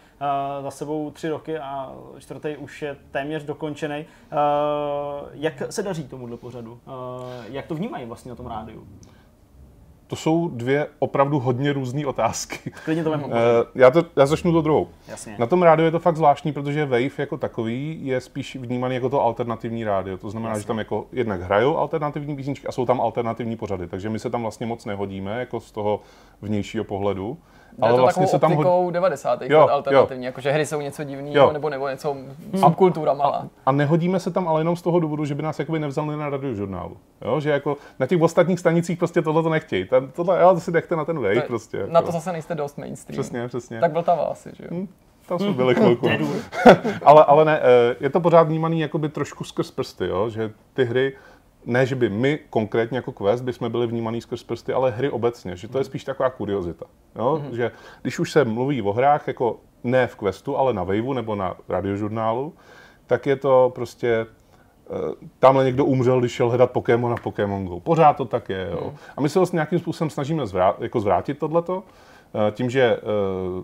za 0.64 0.70
sebou 0.70 1.10
tři 1.10 1.28
roky 1.28 1.58
a 1.58 1.92
čtvrtý 2.18 2.56
už 2.56 2.82
je 2.82 2.96
téměř 3.10 3.44
dokončený. 3.44 4.04
Uh, 4.32 4.38
jak 5.32 5.62
se 5.70 5.82
daří 5.82 6.08
tomuhle 6.08 6.36
pořadu? 6.36 6.72
Uh, 6.72 6.78
jak 7.46 7.66
to 7.66 7.74
vnímají 7.74 8.06
vlastně 8.06 8.28
na 8.28 8.36
tom 8.36 8.46
rádiu? 8.46 8.86
To 10.06 10.16
jsou 10.16 10.48
dvě 10.48 10.86
opravdu 10.98 11.38
hodně 11.38 11.72
různé 11.72 12.06
otázky. 12.06 12.70
Klidně 12.84 13.04
to 13.04 13.10
uh, 13.10 13.18
já, 13.74 13.90
to, 13.90 14.04
já 14.16 14.26
začnu 14.26 14.52
to 14.52 14.62
druhou. 14.62 14.88
Jasně. 15.08 15.36
Na 15.38 15.46
tom 15.46 15.62
rádiu 15.62 15.84
je 15.84 15.90
to 15.90 15.98
fakt 15.98 16.16
zvláštní, 16.16 16.52
protože 16.52 16.86
Wave 16.86 17.18
jako 17.18 17.36
takový 17.36 18.06
je 18.06 18.20
spíš 18.20 18.56
vnímaný 18.56 18.94
jako 18.94 19.08
to 19.08 19.22
alternativní 19.22 19.84
rádio. 19.84 20.16
To 20.16 20.30
znamená, 20.30 20.50
Jasně. 20.50 20.60
že 20.60 20.66
tam 20.66 20.78
jako 20.78 21.06
jednak 21.12 21.40
hrajou 21.40 21.76
alternativní 21.76 22.36
písničky 22.36 22.66
a 22.66 22.72
jsou 22.72 22.86
tam 22.86 23.00
alternativní 23.00 23.56
pořady. 23.56 23.86
Takže 23.86 24.10
my 24.10 24.18
se 24.18 24.30
tam 24.30 24.42
vlastně 24.42 24.66
moc 24.66 24.84
nehodíme 24.84 25.40
jako 25.40 25.60
z 25.60 25.72
toho 25.72 26.00
vnějšího 26.44 26.84
pohledu. 26.84 27.38
Ale 27.80 27.92
to 27.92 28.02
vlastně 28.02 28.26
se 28.26 28.38
tam 28.38 28.52
hod... 28.52 28.92
90. 28.92 29.42
Jo, 29.42 29.68
alternativní, 29.68 30.24
jo. 30.24 30.28
jakože 30.28 30.50
hry 30.50 30.66
jsou 30.66 30.80
něco 30.80 31.04
divného 31.04 31.52
nebo, 31.52 31.70
nebo 31.70 31.88
něco 31.88 32.16
subkultura 32.56 33.14
malá. 33.14 33.36
A, 33.36 33.48
a, 33.66 33.72
nehodíme 33.72 34.20
se 34.20 34.30
tam 34.30 34.48
ale 34.48 34.60
jenom 34.60 34.76
z 34.76 34.82
toho 34.82 35.00
důvodu, 35.00 35.24
že 35.24 35.34
by 35.34 35.42
nás 35.42 35.58
jakoby 35.58 35.78
nevzali 35.78 36.16
na 36.16 36.30
radiožurnálu. 36.30 36.96
Jo? 37.24 37.40
Že 37.40 37.50
jako 37.50 37.76
na 37.98 38.06
těch 38.06 38.22
ostatních 38.22 38.60
stanicích 38.60 38.98
prostě 38.98 39.22
tohle 39.22 39.42
to 39.42 39.48
nechtějí. 39.48 39.84
Ten, 39.84 40.08
tohle, 40.08 40.40
jo, 40.40 40.54
to 40.54 40.60
si 40.60 40.72
nechte 40.72 40.96
na 40.96 41.04
ten 41.04 41.18
wave 41.18 41.40
to, 41.40 41.46
prostě. 41.46 41.76
Jako. 41.76 41.92
Na 41.92 42.02
to 42.02 42.12
zase 42.12 42.32
nejste 42.32 42.54
dost 42.54 42.78
mainstream. 42.78 43.22
Přesně, 43.22 43.48
přesně. 43.48 43.80
Tak 43.80 43.92
byl 43.92 44.02
ta 44.02 44.12
asi, 44.12 44.50
že 44.56 44.64
jo? 44.64 44.68
Hmm. 44.70 44.88
Tam 45.26 45.38
jsme 45.38 45.52
byli 45.52 45.74
chvilku. 45.74 46.08
ale, 47.02 47.24
ale 47.24 47.44
ne, 47.44 47.60
eh, 47.62 47.96
je 48.00 48.10
to 48.10 48.20
pořád 48.20 48.42
vnímaný 48.42 48.80
jakoby 48.80 49.08
trošku 49.08 49.44
skrz 49.44 49.70
prsty, 49.70 50.06
jo? 50.06 50.28
že 50.28 50.50
ty 50.74 50.84
hry 50.84 51.12
ne, 51.66 51.86
že 51.86 51.94
by 51.94 52.08
my 52.08 52.38
konkrétně 52.50 52.98
jako 52.98 53.12
Quest 53.12 53.44
jsme 53.50 53.68
byli 53.68 53.86
vnímaný 53.86 54.20
skrz 54.20 54.42
prsty, 54.42 54.72
ale 54.72 54.90
hry 54.90 55.10
obecně, 55.10 55.56
že 55.56 55.68
to 55.68 55.78
je 55.78 55.82
mhm. 55.82 55.86
spíš 55.86 56.04
taková 56.04 56.30
kuriozita. 56.30 56.86
Jo? 57.16 57.42
Mm-hmm. 57.42 57.54
Že 57.54 57.70
když 58.02 58.18
už 58.18 58.32
se 58.32 58.44
mluví 58.44 58.82
o 58.82 58.92
hrách, 58.92 59.28
jako 59.28 59.60
ne 59.84 60.06
v 60.06 60.16
Questu, 60.16 60.56
ale 60.56 60.72
na 60.72 60.82
Waveu 60.82 61.12
nebo 61.12 61.34
na 61.34 61.56
radiožurnálu, 61.68 62.54
tak 63.06 63.26
je 63.26 63.36
to 63.36 63.72
prostě 63.74 64.08
eh, 64.16 64.94
tamhle 65.38 65.64
někdo 65.64 65.84
umřel, 65.84 66.20
když 66.20 66.32
šel 66.32 66.48
hledat 66.48 66.70
Pokémon 66.70 67.10
na 67.10 67.16
Pokémon 67.16 67.66
Go. 67.66 67.80
Pořád 67.80 68.16
to 68.16 68.24
tak 68.24 68.48
je. 68.48 68.68
Jo? 68.70 68.90
Mm. 68.90 68.96
A 69.16 69.20
my 69.20 69.28
se 69.28 69.38
vlastně 69.38 69.56
nějakým 69.56 69.78
způsobem 69.78 70.10
snažíme 70.10 70.46
zvrát, 70.46 70.80
jako 70.80 71.00
zvrátit 71.00 71.38
tohleto, 71.38 71.82
tím, 72.50 72.70
že 72.70 72.82
eh, 72.82 73.00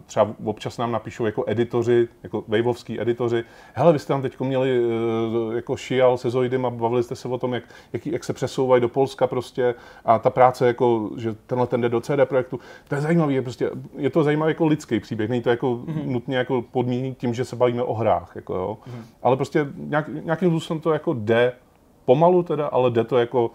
třeba 0.07 0.35
občas 0.45 0.79
nám 0.79 0.93
napíšou 0.93 1.27
jako 1.27 1.45
editoři, 1.47 2.09
jako 2.23 2.45
waveovský 2.49 3.01
editoři, 3.01 3.45
hele, 3.75 3.93
vy 3.93 3.99
jste 3.99 4.09
tam 4.09 4.23
teď 4.23 4.41
měli 4.41 4.83
eh, 4.83 5.57
jako 5.57 5.77
šial 5.77 6.19
se 6.19 6.31
Zoidem 6.31 6.67
a 6.67 6.71
bavili 6.71 7.03
jste 7.03 7.17
se 7.17 7.29
o 7.29 7.39
tom, 7.39 7.55
jak, 7.55 7.65
jak, 7.93 8.07
jak 8.07 8.25
se 8.25 8.33
přesouvají 8.33 8.81
do 8.81 8.89
Polska 8.89 9.27
prostě 9.27 9.75
a 10.05 10.19
ta 10.19 10.31
práce, 10.31 10.67
jako, 10.67 11.11
že 11.17 11.35
tenhle 11.47 11.67
ten 11.67 11.81
jde 11.81 11.89
do 11.89 12.01
CD 12.01 12.13
projektu, 12.25 12.61
to 12.89 12.95
je 12.95 13.01
zajímavý, 13.01 13.35
je, 13.35 13.43
prostě, 13.43 13.71
je 13.97 14.11
to 14.11 14.25
zajímavý 14.25 14.51
jako 14.51 14.67
lidský 14.67 15.01
příběh, 15.01 15.31
není 15.31 15.43
to 15.43 15.51
jako 15.51 15.75
mm-hmm. 15.75 16.07
nutně 16.07 16.37
jako 16.37 16.63
podmíněný 16.63 17.15
tím, 17.15 17.35
že 17.35 17.45
se 17.45 17.57
bavíme 17.57 17.83
o 17.83 17.95
hrách, 17.95 18.33
jako 18.35 18.55
jo. 18.55 18.79
Mm-hmm. 18.87 19.03
ale 19.23 19.37
prostě 19.37 19.67
nějak, 19.77 20.09
nějakým 20.09 20.51
způsobem 20.51 20.81
to 20.81 20.93
jako 20.93 21.13
jde, 21.13 21.53
pomalu 22.05 22.43
teda, 22.43 22.67
ale 22.67 22.91
jde 22.91 23.05
to 23.05 23.19
jako 23.19 23.51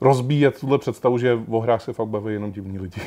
rozbíjet 0.00 0.60
tuhle 0.60 0.78
představu, 0.78 1.18
že 1.18 1.38
o 1.50 1.60
hrách 1.60 1.82
se 1.82 1.92
fakt 1.92 2.08
baví 2.08 2.32
jenom 2.32 2.52
divní 2.52 2.78
lidi. 2.78 3.00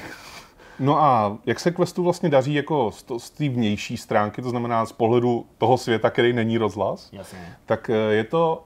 No 0.79 1.01
a 1.01 1.37
jak 1.45 1.59
se 1.59 1.71
Questu 1.71 2.03
vlastně 2.03 2.29
daří 2.29 2.53
jako 2.53 2.91
z 3.17 3.29
té 3.29 3.49
vnější 3.49 3.97
stránky, 3.97 4.41
to 4.41 4.49
znamená 4.49 4.85
z 4.85 4.91
pohledu 4.91 5.45
toho 5.57 5.77
světa, 5.77 6.09
který 6.09 6.33
není 6.33 6.57
rozhlas, 6.57 7.09
Jasně. 7.13 7.55
tak 7.65 7.89
eh, 7.89 7.93
je 7.93 8.23
to 8.23 8.63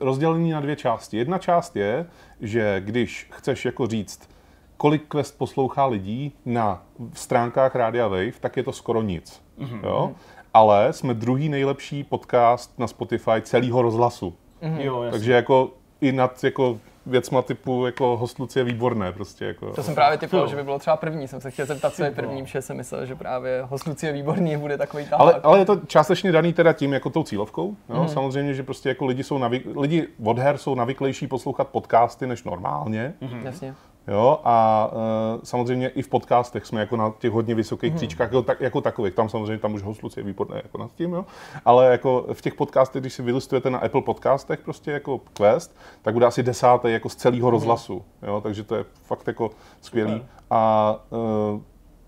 rozdělení 0.00 0.50
na 0.50 0.60
dvě 0.60 0.76
části. 0.76 1.16
Jedna 1.16 1.38
část 1.38 1.76
je, 1.76 2.06
že 2.40 2.80
když 2.84 3.28
chceš 3.32 3.64
jako 3.64 3.86
říct, 3.86 4.28
kolik 4.76 5.08
Quest 5.08 5.38
poslouchá 5.38 5.86
lidí 5.86 6.32
na 6.44 6.82
stránkách 7.12 7.74
Rádia 7.74 8.08
Wave, 8.08 8.32
tak 8.40 8.56
je 8.56 8.62
to 8.62 8.72
skoro 8.72 9.02
nic. 9.02 9.42
Mm-hmm. 9.58 9.80
Jo? 9.84 10.12
Ale 10.54 10.92
jsme 10.92 11.14
druhý 11.14 11.48
nejlepší 11.48 12.04
podcast 12.04 12.78
na 12.78 12.86
Spotify 12.86 13.42
celého 13.42 13.82
rozhlasu. 13.82 14.34
Mm-hmm. 14.62 14.80
Jo, 14.80 15.04
Takže 15.10 15.32
jako 15.32 15.70
i 16.00 16.12
nad 16.12 16.44
jako 16.44 16.78
věcma 17.06 17.42
typu 17.42 17.86
jako 17.86 18.16
host 18.16 18.38
Lucie 18.38 18.64
výborné 18.64 19.12
prostě. 19.12 19.44
Jako. 19.44 19.72
To 19.72 19.82
jsem 19.82 19.94
právě 19.94 20.18
typoval, 20.18 20.48
že 20.48 20.56
by 20.56 20.64
bylo 20.64 20.78
třeba 20.78 20.96
první. 20.96 21.28
Jsem 21.28 21.40
se 21.40 21.50
chtěl 21.50 21.66
zeptat, 21.66 21.94
co 21.94 22.04
je 22.04 22.10
první, 22.10 22.46
že 22.46 22.62
jsem 22.62 22.76
myslel, 22.76 23.06
že 23.06 23.14
právě 23.14 23.62
host 23.62 23.86
Lucie 23.86 24.12
výborný 24.12 24.56
bude 24.56 24.78
takový 24.78 25.04
tahák. 25.04 25.20
Ale, 25.20 25.40
ale, 25.42 25.58
je 25.58 25.64
to 25.64 25.76
částečně 25.86 26.32
daný 26.32 26.52
teda 26.52 26.72
tím 26.72 26.92
jako 26.92 27.10
tou 27.10 27.22
cílovkou. 27.22 27.76
Jo? 27.88 28.02
Mm. 28.02 28.08
Samozřejmě, 28.08 28.54
že 28.54 28.62
prostě 28.62 28.88
jako 28.88 29.06
lidi 29.06 29.24
jsou 29.24 29.38
navyk, 29.38 29.66
lidi 29.76 30.08
od 30.24 30.38
her 30.38 30.58
jsou 30.58 30.74
navyklejší 30.74 31.26
poslouchat 31.26 31.68
podcasty 31.68 32.26
než 32.26 32.44
normálně. 32.44 33.14
Mm. 33.20 33.46
Jasně. 33.46 33.74
Jo, 34.08 34.40
a 34.44 34.88
uh, 34.92 35.40
samozřejmě 35.42 35.88
i 35.88 36.02
v 36.02 36.08
podcastech 36.08 36.66
jsme 36.66 36.80
jako 36.80 36.96
na 36.96 37.12
těch 37.18 37.30
hodně 37.30 37.54
vysokých 37.54 37.90
hmm. 37.90 37.96
příčkách 37.96 38.26
jako, 38.28 38.42
tak, 38.42 38.60
jako 38.60 38.80
takových. 38.80 39.14
Tam 39.14 39.28
samozřejmě 39.28 39.58
tam 39.58 39.74
už 39.74 39.82
host 39.82 40.16
je 40.16 40.22
výborné 40.22 40.60
jako 40.64 40.78
nad 40.78 40.94
tím, 40.94 41.12
jo. 41.12 41.24
Ale 41.64 41.92
jako 41.92 42.26
v 42.32 42.42
těch 42.42 42.54
podcastech, 42.54 43.02
když 43.02 43.12
si 43.12 43.22
vylistujete 43.22 43.70
na 43.70 43.78
Apple 43.78 44.02
podcastech 44.02 44.60
prostě 44.60 44.90
jako 44.90 45.20
Quest, 45.32 45.76
tak 46.02 46.14
bude 46.14 46.26
asi 46.26 46.42
desátý 46.42 46.92
jako 46.92 47.08
z 47.08 47.16
celého 47.16 47.48
hmm. 47.48 47.52
rozhlasu. 47.52 48.04
Jo, 48.22 48.40
takže 48.40 48.64
to 48.64 48.74
je 48.74 48.84
fakt 49.02 49.26
jako 49.26 49.50
skvělý. 49.80 50.12
Super. 50.12 50.28
A 50.50 50.94
uh, 51.10 51.60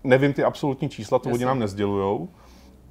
nevím 0.03 0.33
ty 0.33 0.43
absolutní 0.43 0.89
čísla, 0.89 1.19
to 1.19 1.29
oni 1.29 1.45
nám 1.45 1.59
nezdělujou. 1.59 2.29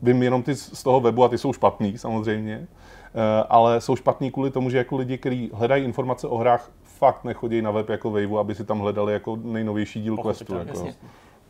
Vím 0.02 0.22
jenom 0.22 0.42
ty 0.42 0.54
z 0.54 0.82
toho 0.82 1.00
webu 1.00 1.24
a 1.24 1.28
ty 1.28 1.38
jsou 1.38 1.52
špatný 1.52 1.98
samozřejmě. 1.98 2.68
Eh, 3.16 3.44
ale 3.48 3.80
jsou 3.80 3.96
špatný 3.96 4.30
kvůli 4.30 4.50
tomu, 4.50 4.70
že 4.70 4.78
jako 4.78 4.96
lidi, 4.96 5.18
kteří 5.18 5.50
hledají 5.54 5.84
informace 5.84 6.28
o 6.28 6.36
hrách, 6.36 6.70
fakt 6.98 7.24
nechodí 7.24 7.62
na 7.62 7.70
web 7.70 7.88
jako 7.88 8.10
Waveu, 8.10 8.38
aby 8.38 8.54
si 8.54 8.64
tam 8.64 8.78
hledali 8.78 9.12
jako 9.12 9.38
nejnovější 9.42 10.02
díl 10.02 10.16
Questu. 10.16 10.54
Jako. 10.54 10.88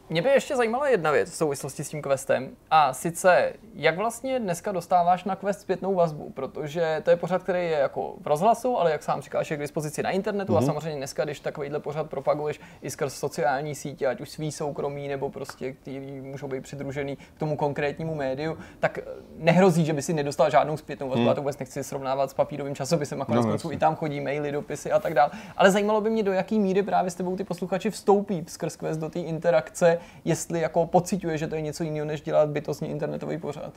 Mě 0.09 0.23
by 0.23 0.29
ještě 0.29 0.57
zajímala 0.57 0.89
jedna 0.89 1.11
věc 1.11 1.31
v 1.31 1.35
souvislosti 1.35 1.85
s 1.85 1.89
tím 1.89 2.03
questem. 2.03 2.51
A 2.71 2.93
sice, 2.93 3.53
jak 3.75 3.97
vlastně 3.97 4.41
dneska 4.41 4.73
dostáváš 4.73 5.25
na 5.25 5.37
quest 5.37 5.61
zpětnou 5.61 5.95
vazbu, 5.95 6.31
protože 6.35 7.01
to 7.05 7.11
je 7.11 7.17
pořad, 7.17 7.43
který 7.43 7.59
je 7.59 7.79
jako 7.79 8.15
v 8.21 8.27
rozhlasu, 8.27 8.79
ale 8.79 8.91
jak 8.91 9.03
sám 9.03 9.23
říkáš, 9.23 9.51
je 9.51 9.57
k 9.57 9.61
dispozici 9.61 10.03
na 10.03 10.11
internetu 10.11 10.53
mm-hmm. 10.53 10.57
a 10.57 10.61
mhm. 10.61 10.67
samozřejmě 10.67 10.97
dneska, 10.97 11.25
když 11.25 11.41
takovýhle 11.41 11.81
pořad 11.81 12.11
propaguješ 12.11 12.61
i 12.83 12.91
skrz 12.91 13.15
sociální 13.15 13.75
sítě, 13.75 14.07
ať 14.07 14.21
už 14.21 14.31
svý 14.31 14.53
soukromí 14.53 15.09
nebo 15.09 15.31
prostě, 15.31 15.73
který 15.73 16.01
můžou 16.01 16.49
být 16.49 16.63
přidružený 16.63 17.17
k 17.17 17.39
tomu 17.39 17.57
konkrétnímu 17.57 18.15
médiu, 18.15 18.59
tak 18.81 18.99
nehrozí, 19.37 19.85
že 19.85 19.93
by 19.93 20.03
si 20.03 20.13
nedostal 20.13 20.51
žádnou 20.51 20.77
zpětnou 20.77 21.09
vazbu. 21.09 21.23
Mm. 21.23 21.29
Já 21.29 21.35
to 21.35 21.41
vůbec 21.41 21.59
nechci 21.59 21.85
srovnávat 21.85 22.31
s 22.31 22.35
papírovým 22.35 22.75
časopisem, 22.75 23.23
a 23.23 23.25
konec 23.25 23.45
no, 23.45 23.51
konců 23.51 23.73
i 23.73 23.77
tam 23.77 23.97
chodí 23.97 24.21
maily, 24.21 24.53
dopisy 24.53 24.93
a 24.93 24.99
tak 24.99 25.15
dále. 25.15 25.31
Ale 25.57 25.71
zajímalo 25.71 26.01
by 26.01 26.11
mě, 26.11 26.23
do 26.23 26.33
jaký 26.33 26.59
míry 26.59 26.83
právě 26.83 27.11
s 27.11 27.15
tebou 27.15 27.37
ty 27.37 27.45
posluchači 27.45 27.91
vstoupí 27.91 28.45
skrz 28.49 28.77
quest 28.77 29.01
do 29.01 29.11
té 29.11 29.19
interakce 29.19 29.96
jestli 30.25 30.61
jako 30.61 30.87
pociťuje, 30.87 31.39
že 31.39 31.47
to 31.47 31.55
je 31.55 31.61
něco 31.61 31.85
jiného, 31.85 32.07
než 32.07 32.21
dělat 32.21 32.49
bytostně 32.49 32.89
internetový 32.89 33.39
pořad. 33.39 33.73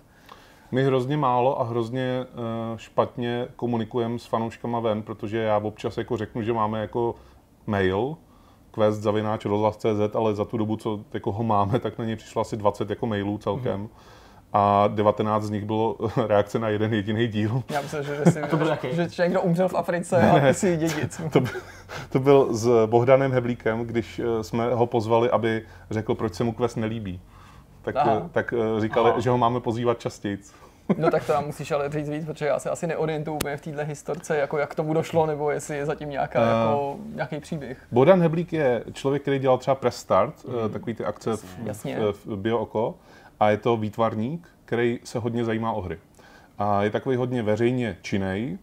My 0.71 0.83
hrozně 0.83 1.17
málo 1.17 1.61
a 1.61 1.63
hrozně 1.63 2.25
uh, 2.71 2.77
špatně 2.77 3.47
komunikujeme 3.55 4.19
s 4.19 4.25
fanouškama 4.25 4.79
ven, 4.79 5.01
protože 5.03 5.37
já 5.37 5.57
občas 5.57 5.97
jako 5.97 6.17
řeknu, 6.17 6.41
že 6.41 6.53
máme 6.53 6.81
jako 6.81 7.15
mail, 7.67 8.17
quest 8.71 9.01
zavináč 9.01 9.45
rozhlas.cz, 9.45 10.15
ale 10.15 10.35
za 10.35 10.45
tu 10.45 10.57
dobu, 10.57 10.75
co 10.75 10.99
jako 11.13 11.31
ho 11.31 11.43
máme, 11.43 11.79
tak 11.79 11.97
na 11.97 12.05
něj 12.05 12.15
přišlo 12.15 12.41
asi 12.41 12.57
20 12.57 12.89
jako 12.89 13.07
mailů 13.07 13.37
celkem. 13.37 13.83
Mm-hmm 13.83 14.19
a 14.53 14.87
19 14.87 15.43
z 15.43 15.49
nich 15.49 15.65
bylo 15.65 15.95
reakce 16.27 16.59
na 16.59 16.69
jeden 16.69 16.93
jediný 16.93 17.27
díl. 17.27 17.63
Já 17.69 17.81
myslím, 17.81 18.03
že, 18.03 18.15
že, 18.15 18.31
si, 18.31 18.41
to 18.49 18.57
byl 18.57 18.77
že, 18.91 19.09
že 19.09 19.23
někdo 19.23 19.41
umřel 19.41 19.69
v 19.69 19.73
Africe 19.73 20.21
ne, 20.21 20.31
a 20.31 20.47
ty 20.47 20.53
si 20.53 20.77
dědic. 20.77 21.21
To, 21.31 21.41
to 22.09 22.19
byl 22.19 22.53
s 22.53 22.85
Bohdanem 22.85 23.31
Heblíkem, 23.31 23.85
když 23.85 24.19
eh, 24.19 24.43
jsme 24.43 24.73
ho 24.73 24.85
pozvali, 24.85 25.29
aby 25.29 25.65
řekl, 25.91 26.15
proč 26.15 26.33
se 26.33 26.43
mu 26.43 26.53
quest 26.53 26.77
nelíbí. 26.77 27.21
Tak, 27.81 27.95
eh, 28.07 28.29
tak 28.31 28.53
eh, 28.53 28.81
říkali, 28.81 29.09
Aha. 29.09 29.19
že 29.19 29.29
ho 29.29 29.37
máme 29.37 29.59
pozývat 29.59 29.99
častěji. 29.99 30.39
No 30.97 31.11
tak 31.11 31.25
to 31.25 31.33
nám 31.33 31.45
musíš 31.45 31.71
ale 31.71 31.89
říct 31.89 32.09
víc, 32.09 32.25
protože 32.25 32.45
já 32.45 32.59
se 32.59 32.69
asi 32.69 32.87
neorientuju 32.87 33.35
úplně 33.35 33.57
v 33.57 33.61
této 33.61 33.85
historce, 33.85 34.37
jako 34.37 34.57
jak 34.57 34.71
k 34.71 34.75
tomu 34.75 34.93
došlo, 34.93 35.25
nebo 35.25 35.51
jestli 35.51 35.77
je 35.77 35.85
zatím 35.85 36.09
nějaká, 36.09 36.41
uh, 36.41 36.47
jako, 36.47 36.95
nějaký 37.15 37.39
příběh. 37.39 37.87
Bohdan 37.91 38.21
Heblík 38.21 38.53
je 38.53 38.83
člověk, 38.93 39.21
který 39.21 39.39
dělal 39.39 39.57
třeba 39.57 39.75
Press 39.75 39.95
Start, 39.95 40.45
mm. 40.45 40.69
takový 40.73 40.93
ty 40.93 41.05
akce 41.05 41.37
v, 41.37 41.45
Jasně. 41.65 41.99
v, 42.11 42.25
v 42.25 42.37
BioOko 42.37 42.95
a 43.39 43.49
je 43.49 43.57
to 43.57 43.77
výtvarník, 43.77 44.47
který 44.65 44.99
se 45.03 45.19
hodně 45.19 45.45
zajímá 45.45 45.71
o 45.71 45.81
hry. 45.81 45.99
A 46.57 46.83
je 46.83 46.89
takový 46.89 47.15
hodně 47.15 47.43
veřejně 47.43 47.97
činej 48.01 48.57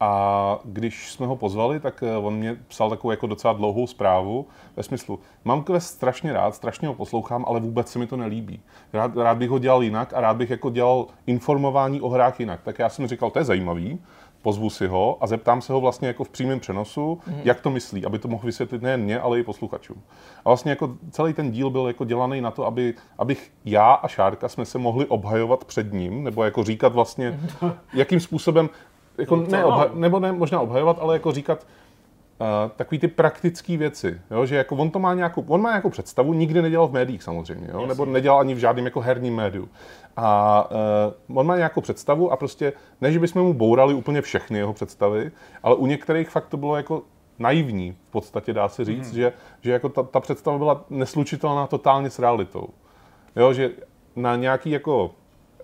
A 0.00 0.58
když 0.64 1.12
jsme 1.12 1.26
ho 1.26 1.36
pozvali, 1.36 1.80
tak 1.80 2.02
eh, 2.02 2.16
on 2.16 2.34
mě 2.36 2.56
psal 2.68 2.90
takovou 2.90 3.10
jako 3.10 3.26
docela 3.26 3.52
dlouhou 3.52 3.86
zprávu 3.86 4.46
ve 4.76 4.82
smyslu, 4.82 5.20
mám 5.44 5.62
quest 5.64 5.86
strašně 5.94 6.32
rád, 6.32 6.54
strašně 6.54 6.88
ho 6.88 6.94
poslouchám, 6.94 7.44
ale 7.48 7.60
vůbec 7.60 7.88
se 7.90 7.98
mi 7.98 8.06
to 8.06 8.16
nelíbí. 8.16 8.60
Rád, 8.92 9.16
rád 9.16 9.38
bych 9.38 9.50
ho 9.50 9.58
dělal 9.58 9.82
jinak 9.82 10.12
a 10.14 10.20
rád 10.20 10.36
bych 10.36 10.50
jako 10.50 10.70
dělal 10.70 11.06
informování 11.26 12.00
o 12.00 12.08
hrách 12.08 12.40
jinak. 12.40 12.60
Tak 12.62 12.78
já 12.78 12.88
jsem 12.88 13.06
říkal, 13.06 13.30
to 13.30 13.38
je 13.38 13.44
zajímavý, 13.44 13.98
pozvu 14.42 14.70
si 14.70 14.86
ho 14.86 15.18
a 15.20 15.26
zeptám 15.26 15.62
se 15.62 15.72
ho 15.72 15.80
vlastně 15.80 16.08
jako 16.08 16.24
v 16.24 16.28
přímém 16.28 16.60
přenosu, 16.60 17.20
mm. 17.26 17.40
jak 17.44 17.60
to 17.60 17.70
myslí, 17.70 18.06
aby 18.06 18.18
to 18.18 18.28
mohl 18.28 18.46
vysvětlit 18.46 18.82
nejen 18.82 19.02
mě, 19.02 19.20
ale 19.20 19.38
i 19.38 19.42
posluchačům. 19.42 20.02
A 20.44 20.48
vlastně 20.48 20.70
jako 20.70 20.96
celý 21.10 21.32
ten 21.32 21.50
díl 21.50 21.70
byl 21.70 21.86
jako 21.86 22.04
dělaný 22.04 22.40
na 22.40 22.50
to, 22.50 22.66
aby, 22.66 22.94
abych 23.18 23.52
já 23.64 23.92
a 23.92 24.08
Šárka 24.08 24.48
jsme 24.48 24.64
se 24.64 24.78
mohli 24.78 25.06
obhajovat 25.06 25.64
před 25.64 25.92
ním, 25.92 26.24
nebo 26.24 26.44
jako 26.44 26.64
říkat 26.64 26.92
vlastně, 26.92 27.40
jakým 27.94 28.20
způsobem, 28.20 28.68
jako 29.18 29.36
ne, 29.36 29.64
obha- 29.64 29.94
nebo 29.94 30.20
ne 30.20 30.32
možná 30.32 30.60
obhajovat, 30.60 30.98
ale 31.00 31.14
jako 31.14 31.32
říkat, 31.32 31.66
takový 32.76 32.98
ty 32.98 33.08
praktické 33.08 33.76
věci, 33.76 34.20
jo? 34.30 34.46
že 34.46 34.56
jako 34.56 34.76
on 34.76 34.90
to 34.90 34.98
má 34.98 35.14
nějakou, 35.14 35.44
on 35.48 35.60
má 35.60 35.70
nějakou 35.70 35.90
představu, 35.90 36.32
nikdy 36.32 36.62
nedělal 36.62 36.88
v 36.88 36.92
médiích 36.92 37.22
samozřejmě, 37.22 37.68
jo? 37.72 37.86
nebo 37.86 38.04
nedělal 38.04 38.40
ani 38.40 38.54
v 38.54 38.58
žádném 38.58 38.84
jako 38.84 39.00
herním 39.00 39.34
médiu. 39.34 39.68
A 40.16 40.68
uh, 41.28 41.38
on 41.38 41.46
má 41.46 41.56
nějakou 41.56 41.80
představu 41.80 42.32
a 42.32 42.36
prostě, 42.36 42.72
ne, 43.00 43.12
že 43.12 43.18
bychom 43.18 43.42
mu 43.42 43.54
bourali 43.54 43.94
úplně 43.94 44.22
všechny 44.22 44.58
jeho 44.58 44.72
představy, 44.72 45.30
ale 45.62 45.74
u 45.74 45.86
některých 45.86 46.30
fakt 46.30 46.48
to 46.48 46.56
bylo 46.56 46.76
jako 46.76 47.02
naivní, 47.38 47.96
v 48.08 48.10
podstatě 48.10 48.52
dá 48.52 48.68
se 48.68 48.84
říct, 48.84 49.08
mm. 49.08 49.14
že, 49.14 49.32
že 49.60 49.72
jako 49.72 49.88
ta, 49.88 50.02
ta 50.02 50.20
představa 50.20 50.58
byla 50.58 50.84
neslučitelná 50.90 51.66
totálně 51.66 52.10
s 52.10 52.18
realitou. 52.18 52.68
Jo, 53.36 53.52
že 53.52 53.70
na 54.16 54.36
nějaký 54.36 54.70
jako, 54.70 55.10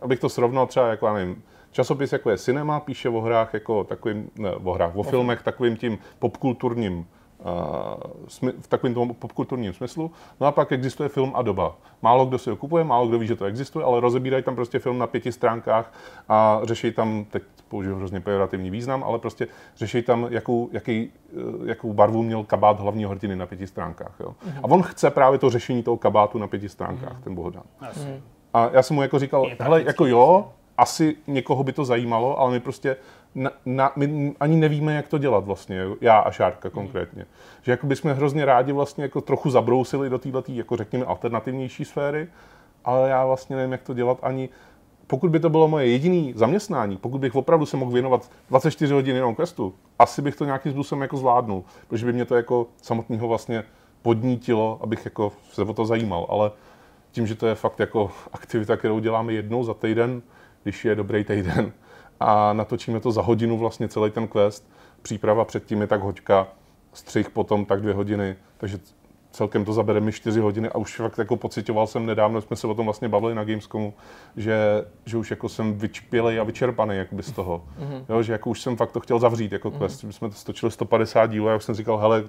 abych 0.00 0.20
to 0.20 0.28
srovnal 0.28 0.66
třeba 0.66 0.88
jako, 0.88 1.06
já 1.06 1.12
nevím, 1.12 1.42
časopis 1.78 2.12
jako 2.12 2.30
je 2.30 2.38
Cinema, 2.38 2.80
píše 2.80 3.08
o 3.08 3.20
hrách 3.20 3.54
jako 3.54 3.84
takovým, 3.84 4.30
ne, 4.38 4.50
o 4.50 4.72
hrách, 4.72 4.96
o 4.96 5.02
filmech 5.02 5.42
takovým 5.42 5.76
tím 5.76 5.98
popkulturním 6.18 7.06
v 8.60 8.68
takovém 8.68 8.94
tom 8.94 9.14
popkulturním 9.14 9.72
smyslu. 9.72 10.10
No 10.40 10.46
a 10.46 10.52
pak 10.52 10.72
existuje 10.72 11.08
film 11.08 11.32
a 11.34 11.42
doba. 11.42 11.76
Málo 12.02 12.26
kdo 12.26 12.38
si 12.38 12.50
ho 12.50 12.56
kupuje, 12.56 12.84
málo 12.84 13.06
kdo 13.06 13.18
ví, 13.18 13.26
že 13.26 13.36
to 13.36 13.44
existuje, 13.44 13.84
ale 13.84 14.00
rozebírají 14.00 14.42
tam 14.42 14.54
prostě 14.54 14.78
film 14.78 14.98
na 14.98 15.06
pěti 15.06 15.32
stránkách 15.32 15.92
a 16.28 16.60
řeší 16.62 16.92
tam, 16.92 17.24
teď 17.30 17.42
použiju 17.68 17.96
hrozně 17.96 18.20
pejorativní 18.20 18.70
význam, 18.70 19.04
ale 19.04 19.18
prostě 19.18 19.46
řeší 19.76 20.02
tam, 20.02 20.26
jakou, 20.30 20.68
jaký, 20.72 21.12
eh, 21.30 21.34
jakou 21.64 21.92
barvu 21.92 22.22
měl 22.22 22.44
kabát 22.44 22.80
hlavního 22.80 23.10
hrdiny 23.10 23.36
na 23.36 23.46
pěti 23.46 23.66
stránkách. 23.66 24.16
Jo. 24.20 24.28
Mm-hmm. 24.28 24.60
A 24.62 24.64
on 24.64 24.82
chce 24.82 25.10
právě 25.10 25.38
to 25.38 25.50
řešení 25.50 25.82
toho 25.82 25.96
kabátu 25.96 26.38
na 26.38 26.46
pěti 26.46 26.68
stránkách, 26.68 27.12
mm-hmm. 27.12 27.24
ten 27.24 27.34
Bohdan. 27.34 27.62
Mm-hmm. 27.82 28.20
A 28.54 28.70
já 28.72 28.82
jsem 28.82 28.96
mu 28.96 29.02
jako 29.02 29.18
říkal, 29.18 29.46
hele, 29.60 29.82
jako 29.82 30.06
jo, 30.06 30.50
asi 30.78 31.16
někoho 31.26 31.64
by 31.64 31.72
to 31.72 31.84
zajímalo, 31.84 32.40
ale 32.40 32.50
my 32.50 32.60
prostě 32.60 32.96
na, 33.34 33.50
na, 33.66 33.92
my 33.96 34.34
ani 34.40 34.56
nevíme, 34.56 34.94
jak 34.94 35.08
to 35.08 35.18
dělat 35.18 35.44
vlastně, 35.44 35.82
já 36.00 36.18
a 36.18 36.30
Šárka 36.30 36.70
konkrétně. 36.70 37.26
Že 37.62 37.72
jako 37.72 37.86
bychom 37.86 38.10
hrozně 38.10 38.44
rádi 38.44 38.72
vlastně 38.72 39.04
jako 39.04 39.20
trochu 39.20 39.50
zabrousili 39.50 40.10
do 40.10 40.18
této, 40.18 40.42
jako 40.48 40.76
řekněme, 40.76 41.04
alternativnější 41.04 41.84
sféry, 41.84 42.28
ale 42.84 43.10
já 43.10 43.26
vlastně 43.26 43.56
nevím, 43.56 43.72
jak 43.72 43.82
to 43.82 43.94
dělat 43.94 44.18
ani, 44.22 44.48
pokud 45.06 45.30
by 45.30 45.40
to 45.40 45.50
bylo 45.50 45.68
moje 45.68 45.86
jediné 45.86 46.32
zaměstnání, 46.34 46.96
pokud 46.96 47.18
bych 47.18 47.34
opravdu 47.34 47.66
se 47.66 47.76
mohl 47.76 47.92
věnovat 47.92 48.30
24 48.48 48.94
hodin 48.94 49.16
jenom 49.16 49.34
questu, 49.34 49.74
asi 49.98 50.22
bych 50.22 50.36
to 50.36 50.44
nějakým 50.44 50.72
způsobem 50.72 51.02
jako 51.02 51.16
zvládnul, 51.16 51.64
protože 51.88 52.06
by 52.06 52.12
mě 52.12 52.24
to 52.24 52.36
jako 52.36 52.66
samotného 52.82 53.28
vlastně 53.28 53.64
podnítilo, 54.02 54.78
abych 54.82 55.04
jako 55.04 55.32
se 55.52 55.62
o 55.62 55.74
to 55.74 55.86
zajímal, 55.86 56.26
ale 56.28 56.50
tím, 57.12 57.26
že 57.26 57.34
to 57.34 57.46
je 57.46 57.54
fakt 57.54 57.80
jako 57.80 58.10
aktivita, 58.32 58.76
kterou 58.76 58.98
děláme 58.98 59.32
jednou 59.32 59.64
za 59.64 59.74
týden, 59.74 60.22
když 60.62 60.84
je 60.84 60.94
dobrý 60.94 61.24
týden, 61.24 61.72
a 62.20 62.52
natočíme 62.52 63.00
to 63.00 63.12
za 63.12 63.22
hodinu 63.22 63.58
vlastně 63.58 63.88
celý 63.88 64.10
ten 64.10 64.28
quest. 64.28 64.70
Příprava 65.02 65.44
předtím 65.44 65.80
je 65.80 65.86
tak 65.86 66.00
hoďka, 66.00 66.48
střih 66.92 67.30
potom 67.30 67.64
tak 67.64 67.80
dvě 67.80 67.94
hodiny, 67.94 68.36
takže 68.56 68.78
celkem 69.32 69.64
to 69.64 69.72
zabere 69.72 70.00
mi 70.00 70.12
čtyři 70.12 70.40
hodiny 70.40 70.68
a 70.68 70.78
už 70.78 70.96
fakt 70.96 71.18
jako 71.18 71.36
pocitoval 71.36 71.86
jsem 71.86 72.06
nedávno, 72.06 72.40
jsme 72.40 72.56
se 72.56 72.66
o 72.66 72.74
tom 72.74 72.84
vlastně 72.84 73.08
bavili 73.08 73.34
na 73.34 73.44
Gamescomu, 73.44 73.94
že, 74.36 74.84
že 75.06 75.16
už 75.16 75.30
jako 75.30 75.48
jsem 75.48 75.78
vyčpělej 75.78 76.40
a 76.40 76.44
vyčerpaný 76.44 76.96
jakoby 76.96 77.22
z 77.22 77.32
toho. 77.32 77.64
Mm-hmm. 77.80 78.04
Jo, 78.14 78.22
že 78.22 78.32
jako 78.32 78.50
už 78.50 78.60
jsem 78.60 78.76
fakt 78.76 78.92
to 78.92 79.00
chtěl 79.00 79.18
zavřít 79.18 79.52
jako 79.52 79.70
quest. 79.70 80.02
Mm-hmm. 80.02 80.06
My 80.06 80.12
jsme 80.12 80.28
to 80.28 80.34
stočili 80.34 80.72
150 80.72 81.26
dílů 81.26 81.46
a 81.46 81.50
já 81.50 81.56
už 81.56 81.64
jsem 81.64 81.74
říkal, 81.74 81.98
hele, 81.98 82.24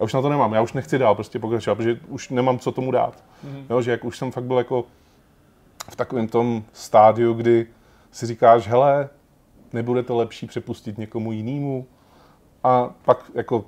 já 0.00 0.04
už 0.04 0.12
na 0.12 0.22
to 0.22 0.28
nemám, 0.28 0.52
já 0.52 0.62
už 0.62 0.72
nechci 0.72 0.98
dál 0.98 1.14
prostě 1.14 1.38
pokračovat, 1.38 1.74
protože 1.74 2.00
už 2.08 2.28
nemám 2.28 2.58
co 2.58 2.72
tomu 2.72 2.90
dát. 2.90 3.24
Mm-hmm. 3.46 3.64
Jo, 3.70 3.82
že 3.82 3.90
jako 3.90 4.06
už 4.06 4.18
jsem 4.18 4.30
fakt 4.30 4.44
byl 4.44 4.58
jako 4.58 4.84
v 5.88 5.96
takovém 5.96 6.28
tom 6.28 6.64
stádiu, 6.72 7.32
kdy 7.32 7.66
si 8.12 8.26
říkáš, 8.26 8.68
hele, 8.68 9.08
nebude 9.72 10.02
to 10.02 10.16
lepší 10.16 10.46
přepustit 10.46 10.98
někomu 10.98 11.32
jinému? 11.32 11.86
A 12.64 12.94
pak 13.04 13.30
jako 13.34 13.64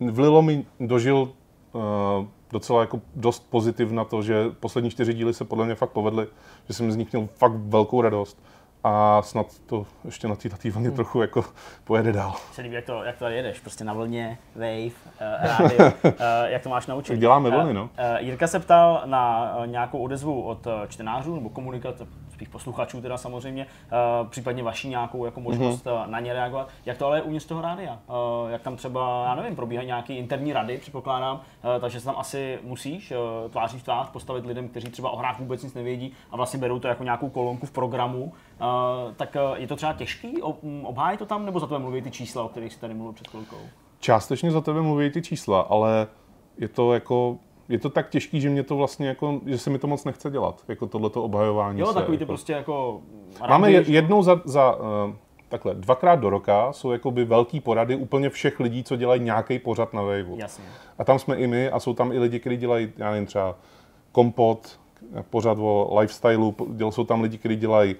vlilo 0.00 0.42
mi 0.42 0.66
dožil 0.80 1.32
uh, 1.72 2.26
docela 2.52 2.80
jako 2.80 3.00
dost 3.14 3.50
pozitiv 3.50 3.90
na 3.90 4.04
to, 4.04 4.22
že 4.22 4.50
poslední 4.60 4.90
čtyři 4.90 5.14
díly 5.14 5.34
se 5.34 5.44
podle 5.44 5.66
mě 5.66 5.74
fakt 5.74 5.90
povedly, 5.90 6.26
že 6.68 6.74
jsem 6.74 6.92
z 6.92 6.96
nich 6.96 7.12
měl 7.12 7.28
fakt 7.36 7.52
velkou 7.54 8.00
radost 8.00 8.42
a 8.84 9.22
snad 9.22 9.46
to 9.66 9.86
ještě 10.04 10.28
na 10.28 10.36
té 10.36 10.70
vlně 10.70 10.88
hmm. 10.88 10.96
trochu 10.96 11.20
jako 11.20 11.44
pojede 11.84 12.12
dál. 12.12 12.34
Se 12.52 12.62
líbí, 12.62 12.74
jak 12.74 12.84
to, 12.84 13.04
jak 13.04 13.16
to 13.16 13.26
jedeš, 13.26 13.60
prostě 13.60 13.84
na 13.84 13.92
vlně, 13.92 14.38
wave, 14.54 14.86
uh, 14.86 15.58
rádio, 15.58 15.92
uh, 16.04 16.12
jak 16.44 16.62
to 16.62 16.68
máš 16.68 16.86
naučit. 16.86 17.18
Děláme 17.18 17.50
vlny, 17.50 17.74
no. 17.74 17.82
Uh, 17.82 17.88
Jirka 18.18 18.46
se 18.46 18.60
ptal 18.60 19.02
na 19.04 19.54
nějakou 19.66 19.98
odezvu 19.98 20.42
od 20.42 20.66
čtenářů 20.88 21.34
nebo 21.34 21.48
komunikace, 21.48 22.06
spíš 22.40 22.48
posluchačů 22.48 23.00
teda 23.00 23.16
samozřejmě, 23.18 23.66
uh, 24.22 24.28
případně 24.28 24.62
vaší 24.62 24.88
nějakou 24.88 25.24
jako 25.24 25.40
možnost 25.40 25.84
mm-hmm. 25.84 26.10
na 26.10 26.20
ně 26.20 26.32
reagovat. 26.32 26.68
Jak 26.86 26.98
to 26.98 27.06
ale 27.06 27.18
je 27.18 27.22
uvnitř 27.22 27.46
toho 27.46 27.62
rádia? 27.62 27.98
Uh, 28.08 28.50
jak 28.50 28.62
tam 28.62 28.76
třeba, 28.76 29.24
já 29.26 29.34
nevím, 29.34 29.56
probíhají 29.56 29.86
nějaké 29.86 30.14
interní 30.14 30.52
rady, 30.52 30.78
předpokládám, 30.78 31.40
takže 31.80 32.00
se 32.00 32.06
tam 32.06 32.14
asi 32.18 32.58
musíš 32.62 33.12
tváří 33.50 33.78
v 33.78 33.82
tvář 33.82 34.08
postavit 34.08 34.46
lidem, 34.46 34.68
kteří 34.68 34.90
třeba 34.90 35.10
o 35.10 35.16
hrách 35.16 35.38
vůbec 35.38 35.62
nic 35.62 35.74
nevědí 35.74 36.12
a 36.30 36.36
vlastně 36.36 36.60
berou 36.60 36.78
to 36.78 36.88
jako 36.88 37.04
nějakou 37.04 37.28
kolonku 37.28 37.66
v 37.66 37.70
programu. 37.70 38.32
Tak 39.16 39.36
je 39.54 39.66
to 39.66 39.76
třeba 39.76 39.92
těžký 39.92 40.42
obhájit 40.82 41.18
to 41.18 41.26
tam, 41.26 41.46
nebo 41.46 41.60
za 41.60 41.66
to 41.66 41.78
mluví 41.78 42.02
ty 42.02 42.10
čísla, 42.10 42.42
o 42.42 42.48
kterých 42.48 42.72
jsi 42.72 42.80
tady 42.80 42.94
mluvil 42.94 43.12
před 43.12 43.28
chvilkou? 43.28 43.56
Částečně 43.98 44.50
za 44.50 44.60
tebe 44.60 44.82
mluví 44.82 45.10
ty 45.10 45.22
čísla, 45.22 45.60
ale 45.60 46.06
je 46.58 46.68
to 46.68 46.94
jako 46.94 47.38
je 47.70 47.78
to 47.78 47.90
tak 47.90 48.08
těžký, 48.08 48.40
že 48.40 48.50
mě 48.50 48.62
to 48.62 48.76
vlastně 48.76 49.08
jako, 49.08 49.40
že 49.46 49.58
se 49.58 49.70
mi 49.70 49.78
to 49.78 49.86
moc 49.86 50.04
nechce 50.04 50.30
dělat, 50.30 50.64
jako 50.68 50.86
tohleto 50.86 51.22
obhajování 51.22 51.80
Jo, 51.80 51.86
se, 51.86 51.94
takový 51.94 52.18
ty 52.18 52.22
jako. 52.22 52.30
prostě 52.32 52.52
jako... 52.52 53.00
Máme 53.48 53.70
jednou 53.70 54.22
za, 54.22 54.40
za 54.44 54.76
uh, 54.76 55.14
takhle, 55.48 55.74
dvakrát 55.74 56.16
do 56.16 56.30
roka 56.30 56.72
jsou 56.72 56.90
jakoby 56.90 57.24
velký 57.24 57.60
porady 57.60 57.96
úplně 57.96 58.30
všech 58.30 58.60
lidí, 58.60 58.84
co 58.84 58.96
dělají 58.96 59.20
nějaký 59.20 59.58
pořad 59.58 59.92
na 59.92 60.02
Waveu. 60.02 60.36
Jasně. 60.36 60.64
A 60.98 61.04
tam 61.04 61.18
jsme 61.18 61.36
i 61.36 61.46
my 61.46 61.70
a 61.70 61.80
jsou 61.80 61.94
tam 61.94 62.12
i 62.12 62.18
lidi, 62.18 62.40
kteří 62.40 62.56
dělají, 62.56 62.92
já 62.96 63.10
nevím, 63.10 63.26
třeba 63.26 63.56
kompot, 64.12 64.80
pořad 65.30 65.58
o 65.60 65.98
lifestyleu, 66.00 66.54
jsou 66.90 67.04
tam 67.04 67.20
lidi, 67.20 67.38
kteří 67.38 67.56
dělají 67.56 67.96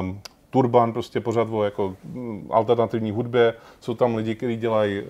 um, 0.00 0.20
Turban, 0.52 0.92
prostě 0.92 1.20
pořád 1.20 1.48
o 1.50 1.64
jako 1.64 1.96
mm, 2.04 2.48
alternativní 2.50 3.10
hudbě, 3.10 3.54
jsou 3.80 3.94
tam 3.94 4.14
lidi, 4.14 4.34
kteří 4.34 4.56
dělají 4.56 5.02
uh, 5.02 5.08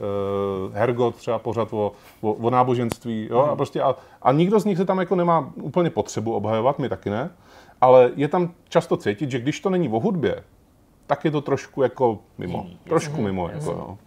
hergot, 0.74 1.16
třeba 1.16 1.38
pořád 1.38 1.72
o, 1.72 1.92
o, 2.20 2.32
o 2.32 2.50
náboženství, 2.50 3.28
jo, 3.30 3.38
a 3.38 3.46
mhm. 3.46 3.56
prostě 3.56 3.82
a, 3.82 3.96
a 4.22 4.32
nikdo 4.32 4.60
z 4.60 4.64
nich 4.64 4.78
se 4.78 4.84
tam 4.84 4.98
jako 4.98 5.16
nemá 5.16 5.52
úplně 5.54 5.90
potřebu 5.90 6.34
obhajovat, 6.34 6.78
my 6.78 6.88
taky 6.88 7.10
ne, 7.10 7.30
ale 7.80 8.10
je 8.16 8.28
tam 8.28 8.50
často 8.68 8.96
cítit, 8.96 9.30
že 9.30 9.38
když 9.40 9.60
to 9.60 9.70
není 9.70 9.88
o 9.88 10.00
hudbě, 10.00 10.44
tak 11.06 11.24
je 11.24 11.30
to 11.30 11.40
trošku 11.40 11.82
jako 11.82 12.18
mimo, 12.38 12.66
trošku 12.84 13.22
mimo, 13.22 13.48
jako, 13.48 13.70
jo. 13.70 13.98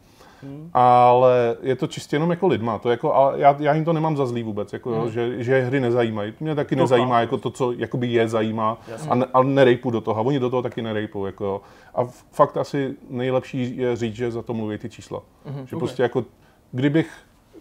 Hmm. 0.46 0.70
Ale 0.74 1.56
je 1.62 1.76
to 1.76 1.88
čistě 1.88 2.16
jenom 2.16 2.30
jako 2.30 2.48
lidma. 2.48 2.80
To 2.80 2.90
jako, 2.90 3.14
ale 3.14 3.40
já, 3.40 3.56
já 3.60 3.74
jim 3.74 3.86
to 3.86 3.94
nemám 3.94 4.18
za 4.18 4.26
zlý 4.26 4.44
vůbec, 4.44 4.74
jako, 4.74 4.92
hmm. 4.92 5.12
že, 5.12 5.44
že 5.44 5.62
hry 5.62 5.80
nezajímají. 5.80 6.34
Mě 6.40 6.56
taky 6.56 6.76
to 6.76 6.82
nezajímá 6.82 7.20
jako 7.20 7.38
to, 7.38 7.50
co 7.52 7.72
jakoby 7.72 8.08
je 8.08 8.28
zajímá. 8.28 8.78
A, 9.10 9.16
ne, 9.16 9.26
a 9.34 9.44
nerejpu 9.44 9.92
do 9.92 10.02
toho. 10.02 10.18
A 10.18 10.22
oni 10.22 10.40
do 10.40 10.50
toho 10.50 10.62
taky 10.62 10.82
nerejpou. 10.82 11.26
Jako. 11.26 11.62
A 11.96 12.04
fakt 12.32 12.58
asi 12.58 12.96
nejlepší 13.10 13.78
je 13.78 13.96
říct, 13.96 14.16
že 14.16 14.32
za 14.32 14.42
to 14.42 14.54
mluví 14.54 14.78
ty 14.78 14.90
čísla. 14.90 15.22
Hmm. 15.46 15.68
Že 15.68 15.76
prostě 15.76 16.04
jako, 16.04 16.26
kdybych 16.72 17.12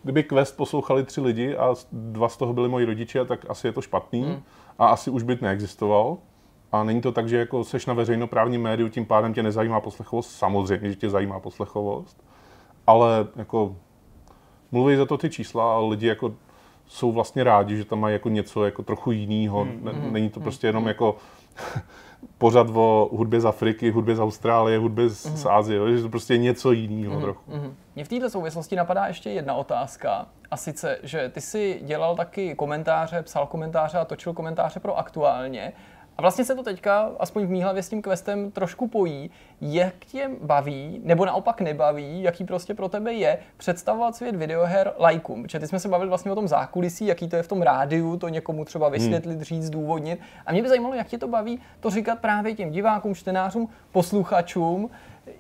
kdyby 0.03 0.22
Quest 0.22 0.57
poslouchali 0.57 1.05
tři 1.05 1.20
lidi 1.20 1.57
a 1.57 1.74
dva 1.93 2.28
z 2.28 2.37
toho 2.37 2.53
byli 2.53 2.68
moji 2.68 2.87
rodiče, 2.87 3.24
tak 3.24 3.47
asi 3.49 3.66
je 3.66 3.72
to 3.72 3.82
špatný 3.82 4.22
hmm. 4.22 4.43
a 4.78 4.87
asi 4.87 5.11
už 5.11 5.22
by 5.22 5.39
neexistoval. 5.41 6.16
A 6.72 6.85
není 6.85 7.01
to 7.01 7.12
tak, 7.12 7.28
že 7.28 7.37
jako 7.37 7.64
seš 7.64 7.87
na 7.87 7.95
veřejnoprávním 7.95 8.62
médiu, 8.62 8.89
tím 8.89 9.07
pádem 9.07 9.35
tě 9.35 9.43
nezajímá 9.43 9.80
poslechovost. 9.80 10.30
Samozřejmě, 10.30 10.91
že 10.91 10.97
tě 10.97 11.11
zajímá 11.11 11.41
poslechovost 11.41 12.24
ale 12.87 13.26
jako 13.37 13.76
mluví 14.72 14.97
za 14.97 15.07
to 15.07 15.18
ty 15.18 15.30
čísla 15.30 15.74
a 15.74 15.78
lidi 15.78 16.07
jako 16.07 16.35
jsou 16.87 17.12
vlastně 17.12 17.45
rádi, 17.45 17.76
že 17.76 17.85
tam 17.85 18.01
mají 18.01 18.12
jako 18.12 18.28
něco 18.28 18.64
jako 18.64 18.82
trochu 18.82 19.11
jiného. 19.11 19.64
Hmm, 19.64 19.89
hmm, 19.93 20.12
Není 20.12 20.30
to 20.30 20.41
hmm, 20.41 20.45
prostě 20.45 20.66
jenom 20.66 20.89
jako 20.89 21.16
pořad 22.39 22.66
o 22.74 23.09
hudbě 23.12 23.41
z 23.41 23.47
Afriky, 23.47 23.91
hudbě 23.91 24.16
z 24.16 24.20
Austrálie, 24.20 24.78
hudbě 24.78 25.09
z, 25.09 25.22
z 25.22 25.47
Ázie, 25.47 25.97
že 25.97 26.03
to 26.03 26.09
prostě 26.09 26.35
je 26.35 26.39
něco 26.39 26.72
jiného 26.72 27.20
trochu. 27.20 27.53
Mně 27.95 28.05
v 28.05 28.09
této 28.09 28.30
souvislosti 28.30 28.76
napadá 28.76 29.07
ještě 29.07 29.30
jedna 29.30 29.55
otázka. 29.55 30.26
A 30.51 30.57
sice, 30.57 30.99
že 31.03 31.28
ty 31.28 31.41
si 31.41 31.80
dělal 31.82 32.16
taky 32.16 32.55
komentáře, 32.55 33.22
psal 33.22 33.47
komentáře 33.47 33.99
a 33.99 34.05
točil 34.05 34.32
komentáře 34.32 34.80
pro 34.80 34.99
aktuálně. 34.99 35.72
A 36.19 36.23
vlastně 36.23 36.45
se 36.45 36.55
to 36.55 36.62
teďka, 36.62 37.11
aspoň 37.19 37.47
v 37.47 37.51
mý 37.51 37.62
hlavě 37.62 37.83
s 37.83 37.89
tím 37.89 38.03
questem, 38.03 38.51
trošku 38.51 38.89
pojí, 38.89 39.31
jak 39.61 39.95
tě 40.05 40.31
baví, 40.43 41.01
nebo 41.05 41.25
naopak 41.25 41.61
nebaví, 41.61 42.23
jaký 42.23 42.45
prostě 42.45 42.75
pro 42.75 42.89
tebe 42.89 43.12
je 43.12 43.39
představovat 43.57 44.17
svět 44.17 44.37
videoher 44.37 44.93
lajkům. 44.99 45.43
Protože 45.43 45.59
ty 45.59 45.67
jsme 45.67 45.81
se 45.81 45.89
bavili 45.89 46.09
vlastně 46.09 46.33
o 46.33 46.35
tom 46.35 46.49
zákulisí, 46.49 47.07
jaký 47.07 47.29
to 47.29 47.37
je 47.37 47.43
v 47.43 47.49
tom 47.49 47.62
rádiu, 47.62 48.17
to 48.17 48.29
někomu 48.29 48.65
třeba 48.65 48.89
vysvětlit, 48.89 49.35
hmm. 49.35 49.45
říct, 49.45 49.67
zdůvodnit. 49.67 50.21
A 50.47 50.53
mě 50.53 50.62
by 50.62 50.69
zajímalo, 50.69 50.95
jak 50.95 51.07
tě 51.07 51.19
to 51.19 51.29
baví 51.29 51.61
to 51.81 51.91
říkat 51.91 52.19
právě 52.19 52.55
těm 52.55 52.71
divákům, 52.71 53.15
čtenářům, 53.15 53.69
posluchačům, 53.93 54.91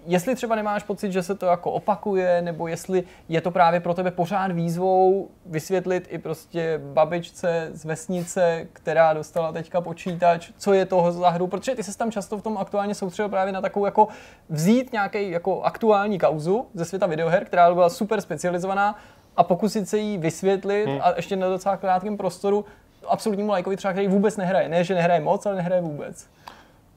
jestli 0.06 0.34
třeba 0.34 0.56
nemáš 0.56 0.82
pocit, 0.82 1.12
že 1.12 1.22
se 1.22 1.34
to 1.34 1.46
jako 1.46 1.70
opakuje, 1.70 2.42
nebo 2.42 2.68
jestli 2.68 3.04
je 3.28 3.40
to 3.40 3.50
právě 3.50 3.80
pro 3.80 3.94
tebe 3.94 4.10
pořád 4.10 4.52
výzvou 4.52 5.28
vysvětlit 5.46 6.08
i 6.10 6.18
prostě 6.18 6.80
babičce 6.84 7.70
z 7.72 7.84
vesnice, 7.84 8.66
která 8.72 9.12
dostala 9.12 9.52
teďka 9.52 9.80
počítač, 9.80 10.50
co 10.58 10.72
je 10.72 10.86
toho 10.86 11.12
za 11.12 11.30
hru, 11.30 11.46
protože 11.46 11.74
ty 11.74 11.82
se 11.82 11.98
tam 11.98 12.12
často 12.12 12.38
v 12.38 12.42
tom 12.42 12.58
aktuálně 12.58 12.94
soustředil 12.94 13.28
právě 13.28 13.52
na 13.52 13.60
takovou 13.60 13.84
jako 13.84 14.08
vzít 14.48 14.92
nějaký 14.92 15.30
jako 15.30 15.62
aktuální 15.62 16.18
kauzu 16.18 16.66
ze 16.74 16.84
světa 16.84 17.06
videoher, 17.06 17.44
která 17.44 17.74
byla 17.74 17.90
super 17.90 18.20
specializovaná 18.20 18.98
a 19.36 19.42
pokusit 19.42 19.88
se 19.88 19.98
jí 19.98 20.18
vysvětlit 20.18 20.86
hmm. 20.86 20.98
a 21.02 21.12
ještě 21.16 21.36
na 21.36 21.48
docela 21.48 21.76
krátkém 21.76 22.16
prostoru 22.16 22.64
absolutnímu 23.08 23.50
lajkovi 23.50 23.76
třeba, 23.76 23.92
který 23.92 24.08
vůbec 24.08 24.36
nehraje. 24.36 24.68
Ne, 24.68 24.84
že 24.84 24.94
nehraje 24.94 25.20
moc, 25.20 25.46
ale 25.46 25.56
nehraje 25.56 25.82
vůbec 25.82 26.26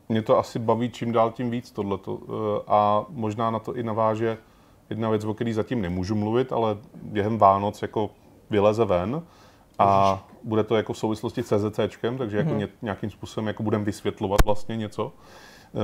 mě 0.09 0.21
to 0.21 0.37
asi 0.37 0.59
baví 0.59 0.89
čím 0.89 1.11
dál 1.11 1.31
tím 1.31 1.51
víc 1.51 1.71
tohleto. 1.71 2.19
Eh, 2.23 2.61
a 2.67 3.05
možná 3.09 3.51
na 3.51 3.59
to 3.59 3.75
i 3.75 3.83
naváže 3.83 4.37
jedna 4.89 5.09
věc, 5.09 5.25
o 5.25 5.33
které 5.33 5.53
zatím 5.53 5.81
nemůžu 5.81 6.15
mluvit, 6.15 6.51
ale 6.51 6.77
během 7.03 7.37
Vánoc 7.37 7.81
jako 7.81 8.09
vyleze 8.49 8.85
ven 8.85 9.21
a 9.79 10.23
bude 10.43 10.63
to 10.63 10.75
jako 10.75 10.93
v 10.93 10.97
souvislosti 10.97 11.43
s 11.43 11.69
CZCčkem, 11.69 12.17
takže 12.17 12.37
jako 12.37 12.49
hmm. 12.49 12.67
nějakým 12.81 13.09
způsobem 13.09 13.47
jako 13.47 13.63
budeme 13.63 13.83
vysvětlovat 13.83 14.39
vlastně 14.45 14.77
něco. 14.77 15.05
Uh, 15.05 15.81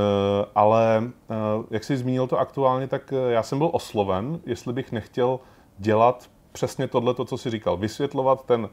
ale 0.55 1.03
uh, 1.03 1.65
jak 1.71 1.83
jsi 1.83 1.97
zmínil 1.97 2.27
to 2.27 2.39
aktuálně, 2.39 2.87
tak 2.87 3.13
já 3.29 3.43
jsem 3.43 3.57
byl 3.57 3.69
osloven, 3.73 4.39
jestli 4.45 4.73
bych 4.73 4.91
nechtěl 4.91 5.39
dělat 5.77 6.29
přesně 6.51 6.87
tohle, 6.87 7.15
co 7.25 7.37
jsi 7.37 7.49
říkal, 7.49 7.77
vysvětlovat 7.77 8.45
ten 8.45 8.69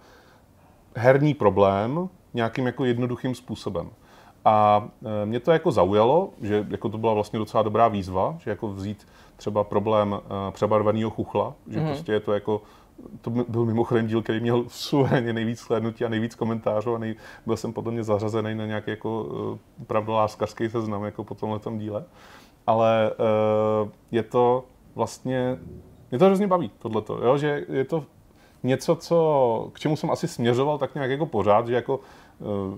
herní 0.97 1.35
problém 1.35 2.09
nějakým 2.35 2.67
jako 2.67 2.85
jednoduchým 2.85 3.35
způsobem. 3.35 3.91
A 4.45 4.89
e, 5.23 5.27
mě 5.27 5.41
to 5.41 5.53
jako 5.53 5.71
zaujalo, 5.71 6.31
že 6.41 6.67
jako 6.71 6.89
to 6.89 6.99
byla 6.99 7.15
vlastně 7.15 7.39
docela 7.39 7.63
dobrá 7.63 7.89
výzva, 7.89 8.37
že 8.39 8.51
jako 8.51 8.69
vzít 8.69 9.07
třeba 9.37 9.65
problém 9.65 10.15
e, 10.15 10.51
přebarveného 10.51 11.11
chuchla, 11.11 11.55
že 11.69 11.81
mm-hmm. 11.81 11.87
prostě 11.87 12.13
je 12.13 12.21
to 12.21 12.33
jako 12.33 12.63
to 13.21 13.31
byl 13.31 13.65
mimochodem 13.65 14.07
díl, 14.07 14.23
který 14.23 14.41
měl 14.41 14.65
suverénně 14.69 15.33
nejvíc 15.33 15.61
slednutí 15.61 16.05
a 16.05 16.09
nejvíc 16.09 16.35
komentářů 16.35 16.95
a 16.95 16.99
nej, 16.99 17.15
byl 17.47 17.57
jsem 17.57 17.73
podle 17.73 17.93
mě 17.93 18.05
zařazený 18.05 18.55
na 18.55 18.67
nějaký 18.67 18.91
jako 18.91 19.23
uh, 19.23 19.59
pravdoláskařský 19.87 20.69
seznam 20.69 21.05
jako 21.05 21.25
po 21.25 21.35
tomhle 21.35 21.61
díle. 21.79 22.05
Ale 22.67 23.11
je 24.11 24.23
to 24.23 24.65
vlastně, 24.95 25.59
mě 26.11 26.19
to 26.19 26.25
hrozně 26.25 26.47
baví, 26.47 26.71
tohleto, 26.79 27.19
jo? 27.25 27.37
že 27.39 27.65
je 27.69 27.85
to 27.85 28.05
něco, 28.63 28.97
co, 28.97 29.71
k 29.73 29.81
čemu 29.81 29.97
jsem 29.97 30.11
asi 30.11 30.29
směřoval 30.29 30.79
tak 30.79 30.95
nějak 30.95 31.11
jako 31.11 31.27
pořád, 31.27 31.67
že 31.67 31.75
jako 31.75 32.01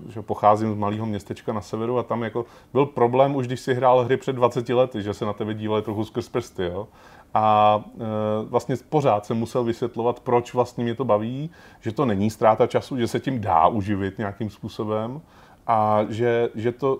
že 0.09 0.21
pocházím 0.21 0.73
z 0.73 0.77
malého 0.77 1.05
městečka 1.05 1.53
na 1.53 1.61
severu 1.61 1.97
a 1.97 2.03
tam 2.03 2.23
jako 2.23 2.45
byl 2.73 2.85
problém 2.85 3.35
už, 3.35 3.47
když 3.47 3.59
si 3.59 3.73
hrál 3.73 4.03
hry 4.03 4.17
před 4.17 4.33
20 4.33 4.69
lety, 4.69 5.01
že 5.01 5.13
se 5.13 5.25
na 5.25 5.33
tebe 5.33 5.53
dívali 5.53 5.81
trochu 5.81 6.05
skrz 6.05 6.29
prsty, 6.29 6.63
jo. 6.63 6.87
A 7.33 7.79
e, 7.95 8.45
vlastně 8.45 8.75
pořád 8.89 9.25
jsem 9.25 9.37
musel 9.37 9.63
vysvětlovat, 9.63 10.19
proč 10.19 10.53
vlastně 10.53 10.83
mě 10.83 10.95
to 10.95 11.05
baví, 11.05 11.49
že 11.81 11.91
to 11.91 12.05
není 12.05 12.29
ztráta 12.29 12.67
času, 12.67 12.97
že 12.97 13.07
se 13.07 13.19
tím 13.19 13.41
dá 13.41 13.67
uživit 13.67 14.17
nějakým 14.17 14.49
způsobem 14.49 15.21
a 15.67 16.05
že, 16.09 16.49
že 16.55 16.71
to 16.71 16.99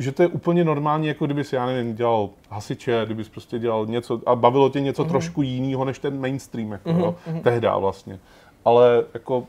že 0.00 0.12
to 0.12 0.22
je 0.22 0.28
úplně 0.28 0.64
normální, 0.64 1.06
jako 1.06 1.26
kdyby 1.26 1.44
si, 1.44 1.56
já 1.56 1.66
nevím, 1.66 1.94
dělal 1.94 2.30
hasiče, 2.50 3.02
kdyby 3.04 3.24
prostě 3.24 3.58
dělal 3.58 3.86
něco 3.86 4.20
a 4.26 4.36
bavilo 4.36 4.68
tě 4.70 4.80
něco 4.80 5.04
mm-hmm. 5.04 5.08
trošku 5.08 5.42
jiného 5.42 5.84
než 5.84 5.98
ten 5.98 6.20
mainstream, 6.20 6.72
jako, 6.72 6.88
mm-hmm. 6.88 7.00
jo, 7.00 7.14
tehda 7.42 7.78
vlastně. 7.78 8.18
Ale 8.64 9.04
jako 9.14 9.46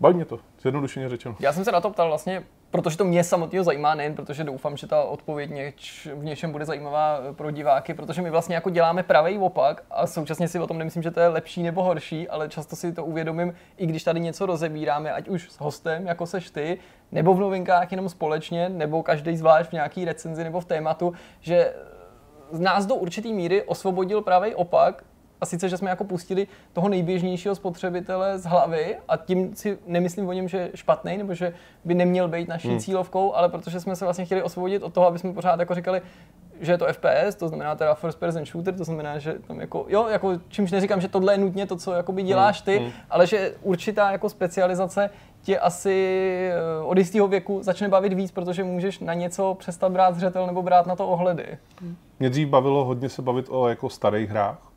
baví 0.00 0.14
mě 0.14 0.24
to. 0.24 0.38
Zjednodušeně 0.60 1.08
řečeno. 1.08 1.36
Já 1.40 1.52
jsem 1.52 1.64
se 1.64 1.72
na 1.72 1.80
to 1.80 1.90
ptal 1.90 2.08
vlastně, 2.08 2.42
protože 2.70 2.96
to 2.96 3.04
mě 3.04 3.24
samotného 3.24 3.64
zajímá, 3.64 3.94
nejen 3.94 4.14
protože 4.14 4.44
doufám, 4.44 4.76
že 4.76 4.86
ta 4.86 5.02
odpověď 5.02 5.50
něč, 5.50 6.08
v 6.14 6.24
něčem 6.24 6.52
bude 6.52 6.64
zajímavá 6.64 7.20
pro 7.32 7.50
diváky, 7.50 7.94
protože 7.94 8.22
my 8.22 8.30
vlastně 8.30 8.54
jako 8.54 8.70
děláme 8.70 9.02
pravý 9.02 9.38
opak 9.38 9.82
a 9.90 10.06
současně 10.06 10.48
si 10.48 10.58
o 10.58 10.66
tom 10.66 10.78
nemyslím, 10.78 11.02
že 11.02 11.10
to 11.10 11.20
je 11.20 11.28
lepší 11.28 11.62
nebo 11.62 11.82
horší, 11.82 12.28
ale 12.28 12.48
často 12.48 12.76
si 12.76 12.92
to 12.92 13.04
uvědomím, 13.04 13.54
i 13.76 13.86
když 13.86 14.04
tady 14.04 14.20
něco 14.20 14.46
rozebíráme, 14.46 15.12
ať 15.12 15.28
už 15.28 15.50
s 15.50 15.60
hostem, 15.60 16.06
jako 16.06 16.26
seš 16.26 16.50
ty, 16.50 16.78
nebo 17.12 17.34
v 17.34 17.40
novinkách 17.40 17.90
jenom 17.92 18.08
společně, 18.08 18.68
nebo 18.68 19.02
každý 19.02 19.36
zvlášť 19.36 19.70
v 19.70 19.72
nějaký 19.72 20.04
recenzi 20.04 20.44
nebo 20.44 20.60
v 20.60 20.64
tématu, 20.64 21.12
že 21.40 21.74
z 22.50 22.60
nás 22.60 22.86
do 22.86 22.94
určitý 22.94 23.32
míry 23.32 23.62
osvobodil 23.62 24.22
pravý 24.22 24.54
opak 24.54 25.04
a 25.40 25.46
sice, 25.46 25.68
že 25.68 25.76
jsme 25.76 25.90
jako 25.90 26.04
pustili 26.04 26.46
toho 26.72 26.88
nejběžnějšího 26.88 27.54
spotřebitele 27.54 28.38
z 28.38 28.44
hlavy 28.44 28.96
a 29.08 29.16
tím 29.16 29.56
si 29.56 29.78
nemyslím 29.86 30.28
o 30.28 30.32
něm, 30.32 30.48
že 30.48 30.58
je 30.58 30.70
špatný 30.74 31.18
nebo 31.18 31.34
že 31.34 31.54
by 31.84 31.94
neměl 31.94 32.28
být 32.28 32.48
naší 32.48 32.68
hmm. 32.68 32.78
cílovkou, 32.78 33.34
ale 33.34 33.48
protože 33.48 33.80
jsme 33.80 33.96
se 33.96 34.04
vlastně 34.04 34.24
chtěli 34.24 34.42
osvobodit 34.42 34.82
od 34.82 34.94
toho, 34.94 35.06
aby 35.06 35.18
jsme 35.18 35.32
pořád 35.32 35.60
jako 35.60 35.74
říkali, 35.74 36.02
že 36.60 36.72
je 36.72 36.78
to 36.78 36.86
FPS, 36.92 37.34
to 37.36 37.48
znamená 37.48 37.74
teda 37.74 37.94
first 37.94 38.18
person 38.18 38.46
shooter, 38.46 38.74
to 38.74 38.84
znamená, 38.84 39.18
že 39.18 39.34
tam 39.46 39.60
jako, 39.60 39.86
jo, 39.88 40.06
jako 40.06 40.32
čímž 40.48 40.70
neříkám, 40.70 41.00
že 41.00 41.08
tohle 41.08 41.34
je 41.34 41.38
nutně 41.38 41.66
to, 41.66 41.76
co 41.76 41.92
jakoby 41.92 42.22
děláš 42.22 42.56
hmm, 42.56 42.64
ty, 42.64 42.78
hmm. 42.78 42.92
ale 43.10 43.26
že 43.26 43.54
určitá 43.62 44.12
jako 44.12 44.28
specializace 44.28 45.10
tě 45.42 45.58
asi 45.58 46.50
eh, 46.52 46.84
od 46.84 46.98
jistého 46.98 47.28
věku 47.28 47.58
začne 47.62 47.88
bavit 47.88 48.12
víc, 48.12 48.32
protože 48.32 48.64
můžeš 48.64 48.98
na 48.98 49.14
něco 49.14 49.54
přestat 49.54 49.92
brát 49.92 50.14
zřetel 50.14 50.46
nebo 50.46 50.62
brát 50.62 50.86
na 50.86 50.96
to 50.96 51.08
ohledy. 51.08 51.58
Mě 52.18 52.30
dřív 52.30 52.48
bavilo 52.48 52.84
hodně 52.84 53.08
se 53.08 53.22
bavit 53.22 53.46
o 53.48 53.68
jako 53.68 53.90
starých 53.90 54.30
hrách, 54.30 54.69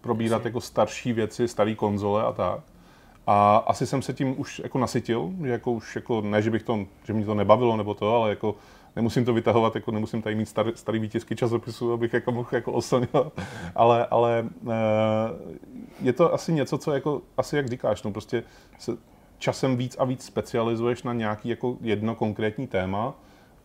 probírat 0.00 0.44
jako 0.44 0.60
starší 0.60 1.12
věci, 1.12 1.48
staré 1.48 1.74
konzole 1.74 2.24
a 2.24 2.32
tak. 2.32 2.60
A 3.26 3.56
asi 3.56 3.86
jsem 3.86 4.02
se 4.02 4.12
tím 4.12 4.40
už 4.40 4.58
jako 4.58 4.78
nasytil, 4.78 5.30
že 5.44 5.50
jako 5.50 5.72
už 5.72 5.96
jako, 5.96 6.20
ne, 6.20 6.42
že 6.42 6.50
bych 6.50 6.62
to, 6.62 6.86
že 7.04 7.12
mě 7.12 7.26
to 7.26 7.34
nebavilo 7.34 7.76
nebo 7.76 7.94
to, 7.94 8.16
ale 8.16 8.30
jako 8.30 8.54
nemusím 8.96 9.24
to 9.24 9.34
vytahovat, 9.34 9.74
jako 9.74 9.90
nemusím 9.90 10.22
tady 10.22 10.34
mít 10.34 10.48
starý, 10.48 10.72
starý 10.74 10.98
výtisky 10.98 11.36
časopisu, 11.36 11.92
abych 11.92 12.12
jako 12.12 12.32
mohl 12.32 12.48
jako 12.52 12.72
oslnil, 12.72 13.32
ale, 13.74 14.06
ale 14.06 14.44
eh, 14.68 14.72
je 16.02 16.12
to 16.12 16.34
asi 16.34 16.52
něco, 16.52 16.78
co 16.78 16.92
jako, 16.92 17.22
asi 17.36 17.56
jak 17.56 17.68
říkáš, 17.68 18.02
no 18.02 18.12
prostě 18.12 18.42
se 18.78 18.96
časem 19.38 19.76
víc 19.76 19.96
a 19.98 20.04
víc 20.04 20.24
specializuješ 20.24 21.02
na 21.02 21.12
nějaký 21.12 21.48
jako 21.48 21.76
jedno 21.80 22.14
konkrétní 22.14 22.66
téma 22.66 23.14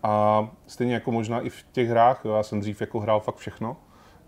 a 0.03 0.47
stejně 0.67 0.93
jako 0.93 1.11
možná 1.11 1.41
i 1.41 1.49
v 1.49 1.65
těch 1.71 1.89
hrách, 1.89 2.21
jo, 2.25 2.33
já 2.33 2.43
jsem 2.43 2.59
dřív 2.59 2.81
jako 2.81 2.99
hrál 2.99 3.19
fakt 3.19 3.35
všechno, 3.35 3.77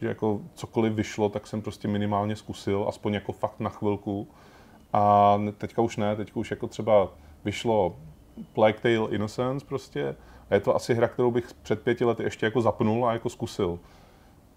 že 0.02 0.08
jako 0.08 0.42
cokoliv 0.54 0.94
vyšlo, 0.94 1.30
tak 1.30 1.48
jsem 1.48 1.62
prostě 1.62 1.88
minimálně 1.88 2.36
zkusil, 2.36 2.86
aspoň 2.90 3.14
jako 3.14 3.32
fakt 3.32 3.60
na 3.60 3.70
chvilku. 3.70 4.28
A 4.94 5.38
teďka 5.58 5.82
už 5.82 5.98
ne, 5.98 6.16
teďka 6.16 6.40
už 6.40 6.52
jako 6.52 6.68
třeba 6.68 7.10
vyšlo 7.46 7.96
Plague 8.54 8.80
Tale 8.82 9.10
Innocence 9.12 9.66
prostě 9.66 10.16
a 10.50 10.54
je 10.54 10.60
to 10.60 10.76
asi 10.76 10.94
hra, 10.94 11.08
kterou 11.08 11.32
bych 11.32 11.54
před 11.62 11.82
pěti 11.82 12.06
lety 12.06 12.24
ještě 12.24 12.46
jako 12.46 12.62
zapnul 12.62 13.08
a 13.08 13.14
jako 13.14 13.30
zkusil. 13.30 13.80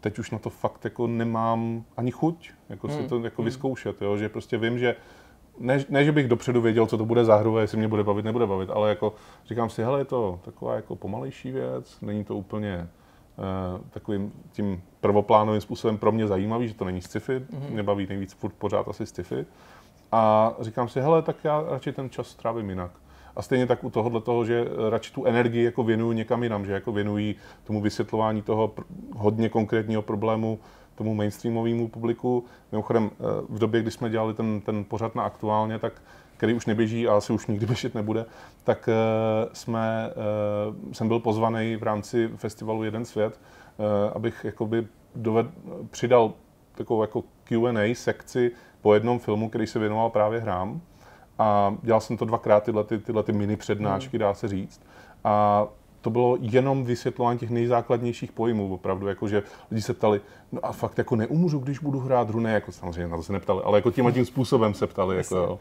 Teď 0.00 0.18
už 0.18 0.30
na 0.30 0.38
to 0.38 0.50
fakt 0.50 0.84
jako 0.84 1.06
nemám 1.06 1.84
ani 1.96 2.10
chuť, 2.10 2.50
jako 2.68 2.88
hmm. 2.88 2.96
si 2.96 3.08
to 3.08 3.18
jako 3.18 3.42
hmm. 3.42 3.44
vyzkoušet, 3.44 4.02
jo? 4.02 4.16
že 4.16 4.28
prostě 4.28 4.58
vím, 4.58 4.78
že 4.78 4.96
ne, 5.58 5.84
ne, 5.88 6.04
že 6.04 6.12
bych 6.12 6.28
dopředu 6.28 6.60
věděl, 6.60 6.86
co 6.86 6.98
to 6.98 7.04
bude 7.04 7.24
za 7.24 7.36
hru, 7.36 7.58
jestli 7.58 7.78
mě 7.78 7.88
bude 7.88 8.04
bavit, 8.04 8.24
nebude 8.24 8.46
bavit, 8.46 8.70
ale 8.70 8.88
jako 8.88 9.14
říkám 9.46 9.70
si, 9.70 9.82
hele, 9.82 10.00
je 10.00 10.04
to 10.04 10.40
taková 10.44 10.74
jako 10.74 10.96
pomalejší 10.96 11.50
věc, 11.50 12.00
není 12.00 12.24
to 12.24 12.36
úplně 12.36 12.88
takovým 13.90 14.32
tím 14.52 14.82
prvoplánovým 15.00 15.60
způsobem 15.60 15.98
pro 15.98 16.12
mě 16.12 16.26
zajímavý, 16.26 16.68
že 16.68 16.74
to 16.74 16.84
není 16.84 17.02
sci-fi, 17.02 17.38
mm-hmm. 17.38 17.70
mě 17.70 17.82
baví 17.82 18.06
nejvíc 18.06 18.32
furt 18.32 18.52
pořád 18.52 18.88
asi 18.88 19.06
sci-fi. 19.06 19.46
A 20.12 20.52
říkám 20.60 20.88
si, 20.88 21.00
hele, 21.00 21.22
tak 21.22 21.36
já 21.44 21.64
radši 21.70 21.92
ten 21.92 22.10
čas 22.10 22.28
strávím 22.28 22.68
jinak. 22.68 22.90
A 23.36 23.42
stejně 23.42 23.66
tak 23.66 23.84
u 23.84 23.90
tohohle 23.90 24.20
toho, 24.20 24.44
že 24.44 24.64
radši 24.90 25.12
tu 25.12 25.24
energii 25.24 25.64
jako 25.64 25.82
věnuju 25.82 26.12
někam 26.12 26.42
jinam, 26.42 26.64
že 26.64 26.72
jako 26.72 26.92
věnují 26.92 27.34
tomu 27.64 27.80
vysvětlování 27.80 28.42
toho 28.42 28.72
hodně 29.16 29.48
konkrétního 29.48 30.02
problému 30.02 30.58
tomu 30.94 31.14
mainstreamovému 31.14 31.88
publiku. 31.88 32.44
Mimochodem, 32.72 33.10
eh, 33.10 33.16
v 33.48 33.58
době, 33.58 33.82
kdy 33.82 33.90
jsme 33.90 34.10
dělali 34.10 34.34
ten, 34.34 34.60
ten 34.60 34.84
pořad 34.84 35.14
na 35.14 35.22
aktuálně, 35.22 35.78
tak 35.78 35.92
který 36.40 36.54
už 36.54 36.66
neběží 36.66 37.08
a 37.08 37.16
asi 37.16 37.32
už 37.32 37.46
nikdy 37.46 37.66
běžet 37.72 37.94
nebude, 37.94 38.24
tak 38.64 38.88
uh, 38.88 39.52
jsme, 39.52 40.10
uh, 40.76 40.92
jsem 40.92 41.08
byl 41.08 41.20
pozvaný 41.20 41.76
v 41.76 41.82
rámci 41.82 42.30
festivalu 42.36 42.84
Jeden 42.84 43.04
svět, 43.04 43.40
uh, 43.76 43.86
abych 44.14 44.44
jakoby 44.44 44.86
doved, 45.14 45.46
přidal 45.90 46.32
takovou 46.74 47.02
jako 47.02 47.22
Q&A 47.44 47.94
sekci 47.94 48.50
po 48.80 48.94
jednom 48.94 49.18
filmu, 49.18 49.48
který 49.48 49.66
se 49.66 49.78
věnoval 49.78 50.10
právě 50.10 50.40
hrám. 50.40 50.80
A 51.38 51.76
dělal 51.82 52.00
jsem 52.00 52.16
to 52.16 52.24
dvakrát, 52.24 52.64
tyhle, 52.64 52.84
ty, 52.84 52.98
tyhle 52.98 53.22
ty 53.22 53.32
mini 53.32 53.56
přednášky, 53.56 54.16
hmm. 54.16 54.20
dá 54.20 54.34
se 54.34 54.48
říct. 54.48 54.80
A 55.24 55.66
to 56.00 56.10
bylo 56.10 56.38
jenom 56.40 56.84
vysvětlování 56.84 57.38
těch 57.38 57.50
nejzákladnějších 57.50 58.32
pojmů, 58.32 58.74
opravdu, 58.74 59.08
jako 59.08 59.28
že 59.28 59.42
lidi 59.70 59.82
se 59.82 59.94
ptali, 59.94 60.20
no 60.52 60.60
a 60.62 60.72
fakt 60.72 60.98
jako 60.98 61.16
neumřu, 61.16 61.58
když 61.58 61.78
budu 61.78 62.00
hrát 62.00 62.28
hru, 62.28 62.40
ne, 62.40 62.52
jako 62.52 62.72
samozřejmě 62.72 63.08
na 63.08 63.16
to 63.16 63.22
se 63.22 63.32
neptali, 63.32 63.60
ale 63.64 63.78
jako 63.78 63.90
tím 63.90 64.06
a 64.06 64.10
tím 64.10 64.24
způsobem 64.24 64.74
se 64.74 64.86
ptali, 64.86 65.16
jako 65.16 65.36
jo. 65.36 65.58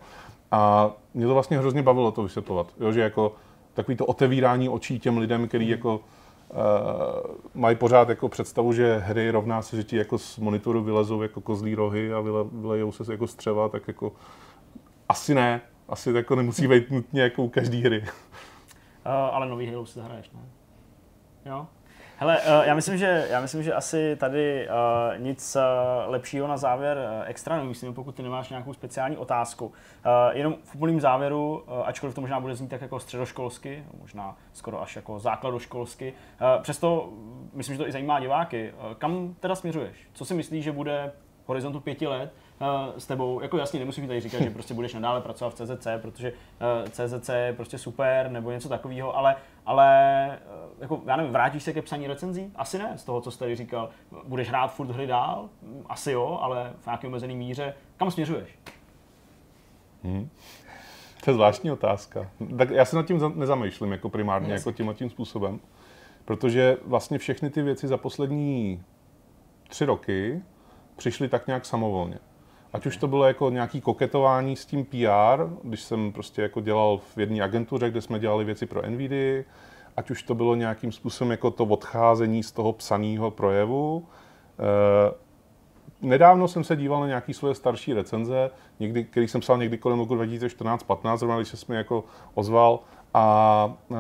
A 0.52 0.92
mě 1.14 1.26
to 1.26 1.34
vlastně 1.34 1.58
hrozně 1.58 1.82
bavilo 1.82 2.12
to 2.12 2.24
vysvětlovat, 2.24 2.74
jo, 2.80 2.92
že 2.92 3.02
jako 3.02 3.36
takový 3.74 3.98
to 3.98 4.06
otevírání 4.06 4.70
očí 4.70 5.00
těm 5.00 5.18
lidem, 5.18 5.48
který 5.48 5.66
mm. 5.66 5.72
jako 5.72 5.96
uh, 5.96 6.56
mají 7.54 7.76
pořád 7.76 8.10
jako 8.10 8.30
představu, 8.30 8.74
že 8.74 8.98
hry 8.98 9.32
rovná 9.32 9.62
se, 9.62 9.78
že 9.78 9.84
ti 9.84 9.98
jako 9.98 10.18
z 10.18 10.38
monitoru 10.38 10.84
vylezou 10.84 11.22
jako 11.22 11.42
kozlí 11.42 11.76
rohy 11.76 12.14
a 12.14 12.20
vyle, 12.20 12.44
vylejou 12.52 12.92
se 12.92 13.12
jako 13.12 13.28
střeva, 13.28 13.70
tak 13.70 13.88
jako 13.88 14.12
asi 15.10 15.36
ne. 15.36 15.62
Asi 15.90 16.12
jako 16.12 16.36
nemusí 16.36 16.68
být 16.68 16.92
nutně 16.92 17.22
jako 17.22 17.44
u 17.44 17.50
každý 17.50 17.82
hry. 17.82 18.00
Uh, 18.02 18.06
ale 19.06 19.50
nový 19.50 19.68
Halo 19.68 19.86
si 19.86 20.00
zahraješ, 20.00 20.32
ne? 20.32 20.40
Jo? 21.46 21.68
Hele, 22.22 22.40
uh, 22.40 22.68
já 22.68 22.76
myslím, 22.76 22.98
že, 22.98 23.28
já 23.30 23.42
myslím, 23.42 23.64
že 23.64 23.74
asi 23.74 24.16
tady 24.16 24.68
uh, 24.68 25.24
nic 25.24 25.56
uh, 25.56 25.62
lepšího 26.12 26.48
na 26.48 26.58
závěr 26.58 26.98
uh, 26.98 27.24
extra 27.26 27.58
nemyslím, 27.58 27.94
pokud 27.94 28.16
ty 28.16 28.24
nemáš 28.24 28.50
nějakou 28.50 28.74
speciální 28.74 29.18
otázku. 29.18 29.66
Uh, 29.66 29.72
jenom 30.32 30.56
v 30.64 30.76
úplném 30.76 31.00
závěru, 31.00 31.64
uh, 31.68 31.88
ačkoliv 31.88 32.16
to 32.16 32.22
možná 32.22 32.40
bude 32.40 32.56
znít 32.56 32.68
tak 32.68 32.82
jako 32.82 33.00
středoškolsky, 33.00 33.84
možná 34.02 34.38
skoro 34.54 34.82
až 34.82 34.96
jako 34.96 35.20
základoškolsky, 35.20 36.14
uh, 36.14 36.62
přesto 36.62 37.10
myslím, 37.54 37.76
že 37.76 37.84
to 37.84 37.88
i 37.88 37.92
zajímá 37.92 38.20
diváky. 38.20 38.74
Uh, 38.74 38.94
kam 38.94 39.36
teda 39.40 39.56
směřuješ? 39.56 40.08
Co 40.14 40.26
si 40.26 40.34
myslíš, 40.34 40.64
že 40.64 40.72
bude 40.72 41.12
v 41.46 41.50
horizontu 41.50 41.80
pěti 41.80 42.08
let 42.08 42.34
s 42.98 43.06
tebou, 43.06 43.42
jako 43.42 43.58
jasně 43.58 43.80
nemusím 43.80 44.08
tady 44.08 44.20
říkat, 44.20 44.42
že 44.42 44.50
prostě 44.50 44.74
budeš 44.74 44.94
nadále 44.94 45.22
pracovat 45.22 45.54
v 45.54 45.56
CZC, 45.56 45.88
protože 46.02 46.34
CZC 46.92 47.30
je 47.30 47.54
prostě 47.54 47.78
super 47.78 48.32
nebo 48.32 48.52
něco 48.52 48.70
takového, 48.70 49.18
ale, 49.18 49.36
ale 49.70 50.40
jako, 50.80 51.02
já 51.06 51.16
nevím, 51.16 51.32
vrátíš 51.32 51.64
se 51.64 51.74
ke 51.74 51.82
psaní 51.82 52.08
recenzí? 52.08 52.52
Asi 52.56 52.78
ne, 52.78 52.98
z 52.98 53.04
toho, 53.04 53.22
co 53.22 53.32
jsi 53.32 53.40
tady 53.40 53.56
říkal. 53.56 53.90
Budeš 54.28 54.50
hrát 54.50 54.68
furt 54.68 54.92
hry 54.92 55.08
dál? 55.08 55.50
Asi 55.86 56.12
jo, 56.12 56.40
ale 56.42 56.74
v 56.80 56.86
nějaké 56.86 57.08
omezené 57.08 57.34
míře. 57.34 57.74
Kam 57.98 58.12
směřuješ? 58.12 58.60
Hmm. 60.04 60.30
To 61.24 61.30
je 61.30 61.34
zvláštní 61.34 61.72
otázka. 61.72 62.30
Tak 62.58 62.70
já 62.70 62.86
se 62.86 62.96
nad 62.96 63.06
tím 63.06 63.34
nezamýšlím 63.36 63.92
jako 63.92 64.10
primárně, 64.10 64.54
yes. 64.54 64.62
jako 64.62 64.72
tím 64.72 64.90
a 64.90 64.94
tím 64.94 65.10
způsobem. 65.10 65.60
Protože 66.26 66.78
vlastně 66.86 67.18
všechny 67.18 67.50
ty 67.50 67.62
věci 67.62 67.88
za 67.88 67.98
poslední 67.98 68.84
tři 69.68 69.86
roky 69.86 70.42
přišly 70.96 71.30
tak 71.30 71.48
nějak 71.48 71.66
samovolně. 71.66 72.20
Ať 72.74 72.86
už 72.86 72.98
to 72.98 73.08
bylo 73.08 73.26
jako 73.26 73.50
nějaký 73.50 73.82
koketování 73.82 74.56
s 74.56 74.66
tím 74.66 74.86
PR, 74.86 75.46
když 75.64 75.82
jsem 75.82 76.12
prostě 76.12 76.42
jako 76.42 76.62
dělal 76.62 76.98
v 76.98 77.18
jedné 77.18 77.44
agentuře, 77.44 77.90
kde 77.90 78.02
jsme 78.02 78.20
dělali 78.20 78.46
věci 78.46 78.66
pro 78.66 78.90
NVIDIA, 78.90 79.44
ať 79.98 80.12
už 80.12 80.24
to 80.24 80.36
bylo 80.36 80.56
nějakým 80.56 80.92
způsobem 80.92 81.32
jako 81.32 81.52
to 81.52 81.64
odcházení 81.64 82.44
z 82.44 82.52
toho 82.52 82.74
psaného 82.74 83.32
projevu. 83.32 84.06
Eh, 84.60 85.14
nedávno 86.02 86.48
jsem 86.48 86.64
se 86.64 86.76
díval 86.76 87.02
na 87.02 87.08
nějaké 87.08 87.34
svoje 87.34 87.56
starší 87.56 87.94
recenze, 87.94 88.52
někdy, 88.80 89.04
který 89.04 89.28
jsem 89.28 89.42
psal 89.42 89.58
někdy 89.58 89.78
kolem 89.78 90.00
roku 90.00 90.16
2014-15, 90.16 91.18
zrovna 91.18 91.38
když 91.38 91.50
jsem 91.50 91.76
jako 91.76 92.04
ozval 92.34 92.80
a 93.14 93.74
uh, 93.90 93.98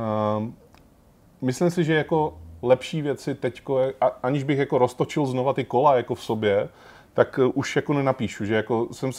myslím 1.42 1.72
si, 1.72 1.84
že 1.84 1.94
jako 1.94 2.38
lepší 2.62 3.02
věci 3.02 3.36
teďko, 3.36 3.80
aniž 4.24 4.44
bych 4.44 4.60
jako 4.60 4.78
roztočil 4.78 5.26
znova 5.26 5.54
ty 5.54 5.64
kola 5.64 5.96
jako 5.96 6.16
v 6.16 6.24
sobě, 6.24 6.70
tak 7.14 7.40
uh, 7.44 7.52
už 7.54 7.76
jako 7.76 7.94
nenapíšu, 7.94 8.46
že 8.46 8.56
jako 8.56 8.88
jsem, 8.92 9.12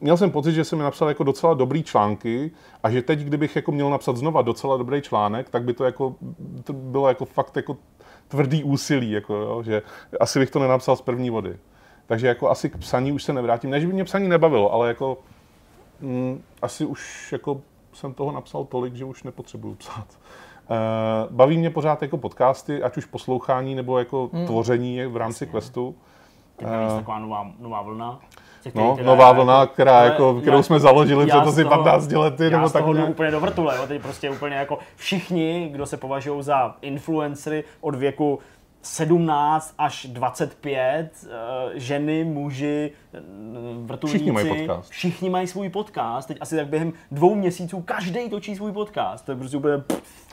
měl 0.00 0.16
jsem 0.16 0.30
pocit, 0.30 0.52
že 0.52 0.64
jsem 0.64 0.78
mi 0.78 0.84
napsal 0.84 1.08
jako 1.08 1.24
docela 1.24 1.54
dobrý 1.54 1.82
články 1.82 2.50
a 2.82 2.90
že 2.90 3.02
teď, 3.02 3.18
kdybych 3.18 3.56
jako 3.56 3.72
měl 3.72 3.90
napsat 3.90 4.16
znova 4.16 4.42
docela 4.42 4.76
dobrý 4.76 5.02
článek, 5.02 5.50
tak 5.50 5.62
by 5.62 5.72
to 5.72 5.84
jako 5.84 6.14
to 6.64 6.72
bylo 6.72 7.08
jako 7.08 7.24
fakt 7.24 7.56
jako 7.56 7.76
tvrdý 8.28 8.64
úsilí, 8.64 9.10
jako 9.10 9.34
jo, 9.34 9.62
že 9.62 9.82
asi 10.20 10.38
bych 10.38 10.50
to 10.50 10.58
nenapsal 10.58 10.96
z 10.96 11.02
první 11.02 11.30
vody. 11.30 11.56
Takže 12.06 12.26
jako 12.26 12.50
asi 12.50 12.70
k 12.70 12.76
psaní 12.76 13.12
už 13.12 13.22
se 13.22 13.32
nevrátím. 13.32 13.70
Ne, 13.70 13.80
že 13.80 13.86
by 13.86 13.92
mě 13.92 14.04
psaní 14.04 14.28
nebavilo, 14.28 14.72
ale 14.72 14.88
jako 14.88 15.18
mm, 16.00 16.42
asi 16.62 16.84
už 16.84 17.32
jako 17.32 17.60
jsem 17.92 18.14
toho 18.14 18.32
napsal 18.32 18.64
tolik, 18.64 18.94
že 18.94 19.04
už 19.04 19.22
nepotřebuju 19.22 19.74
psát. 19.74 20.06
Uh, 20.70 20.76
baví 21.36 21.58
mě 21.58 21.70
pořád 21.70 22.02
jako 22.02 22.16
podcasty, 22.18 22.82
ať 22.82 22.96
už 22.96 23.04
poslouchání 23.04 23.74
nebo 23.74 23.98
jako 23.98 24.30
hmm. 24.32 24.46
tvoření 24.46 25.06
v 25.06 25.16
rámci 25.16 25.44
Jasně. 25.44 25.52
questu. 25.52 25.94
Teď 26.60 26.68
uh, 26.90 26.98
taková 26.98 27.18
nová, 27.18 27.50
nová 27.58 27.82
vlna. 27.82 28.20
No, 28.74 28.98
nová 29.04 29.32
vlna, 29.32 29.66
která, 29.66 30.04
jako, 30.04 30.34
kterou 30.40 30.56
já, 30.56 30.62
jsme 30.62 30.80
založili 30.80 31.26
před 31.26 31.38
asi 31.38 31.64
15 31.64 32.12
lety. 32.12 32.44
Já 32.44 32.50
nebo 32.50 32.68
z 32.68 32.72
toho 32.72 32.94
tak 32.94 33.08
úplně 33.08 33.30
do 33.30 33.40
vrtule, 33.40 33.76
jo, 33.76 33.86
teď 33.86 34.02
prostě 34.02 34.30
úplně 34.30 34.56
jako 34.56 34.78
všichni, 34.96 35.68
kdo 35.72 35.86
se 35.86 35.96
považují 35.96 36.42
za 36.42 36.76
influencery 36.82 37.64
od 37.80 37.94
věku 37.94 38.38
17 38.82 39.74
až 39.78 40.06
25, 40.06 41.10
uh, 41.22 41.30
eh, 41.30 41.80
ženy, 41.80 42.24
muži, 42.24 42.92
vrtulníci. 43.84 44.18
Všichni 44.18 44.32
mají 44.32 44.48
podcast. 44.48 44.90
Všichni 44.90 45.30
mají 45.30 45.46
svůj 45.46 45.68
podcast. 45.68 46.28
Teď 46.28 46.38
asi 46.40 46.56
tak 46.56 46.66
během 46.66 46.92
dvou 47.10 47.34
měsíců 47.34 47.80
každý 47.80 48.30
točí 48.30 48.56
svůj 48.56 48.72
podcast. 48.72 49.26
To 49.26 49.32
je 49.32 49.36
prostě 49.36 49.56
úplně... 49.56 49.82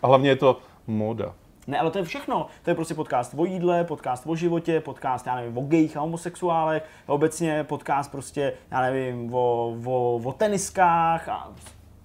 A 0.04 0.08
hlavně 0.08 0.30
je 0.30 0.36
to 0.36 0.58
moda. 0.88 1.34
Ne, 1.68 1.80
ale 1.80 1.92
to 1.92 1.98
je 1.98 2.04
všechno. 2.04 2.48
To 2.64 2.70
je 2.70 2.76
prostě 2.76 2.94
podcast 2.94 3.34
o 3.38 3.46
jídle, 3.46 3.84
podcast 3.84 4.24
o 4.28 4.36
životě, 4.36 4.80
podcast, 4.80 5.28
já 5.28 5.36
nevím, 5.36 5.58
o 5.58 5.62
gejích 5.62 5.98
a 5.98 6.00
homosexuálech, 6.00 6.84
obecně 7.08 7.64
podcast 7.64 8.12
prostě, 8.12 8.54
já 8.72 8.82
nevím, 8.82 9.34
o, 9.34 9.76
o, 9.86 10.22
o 10.24 10.34
teniskách 10.34 11.30
a 11.30 11.52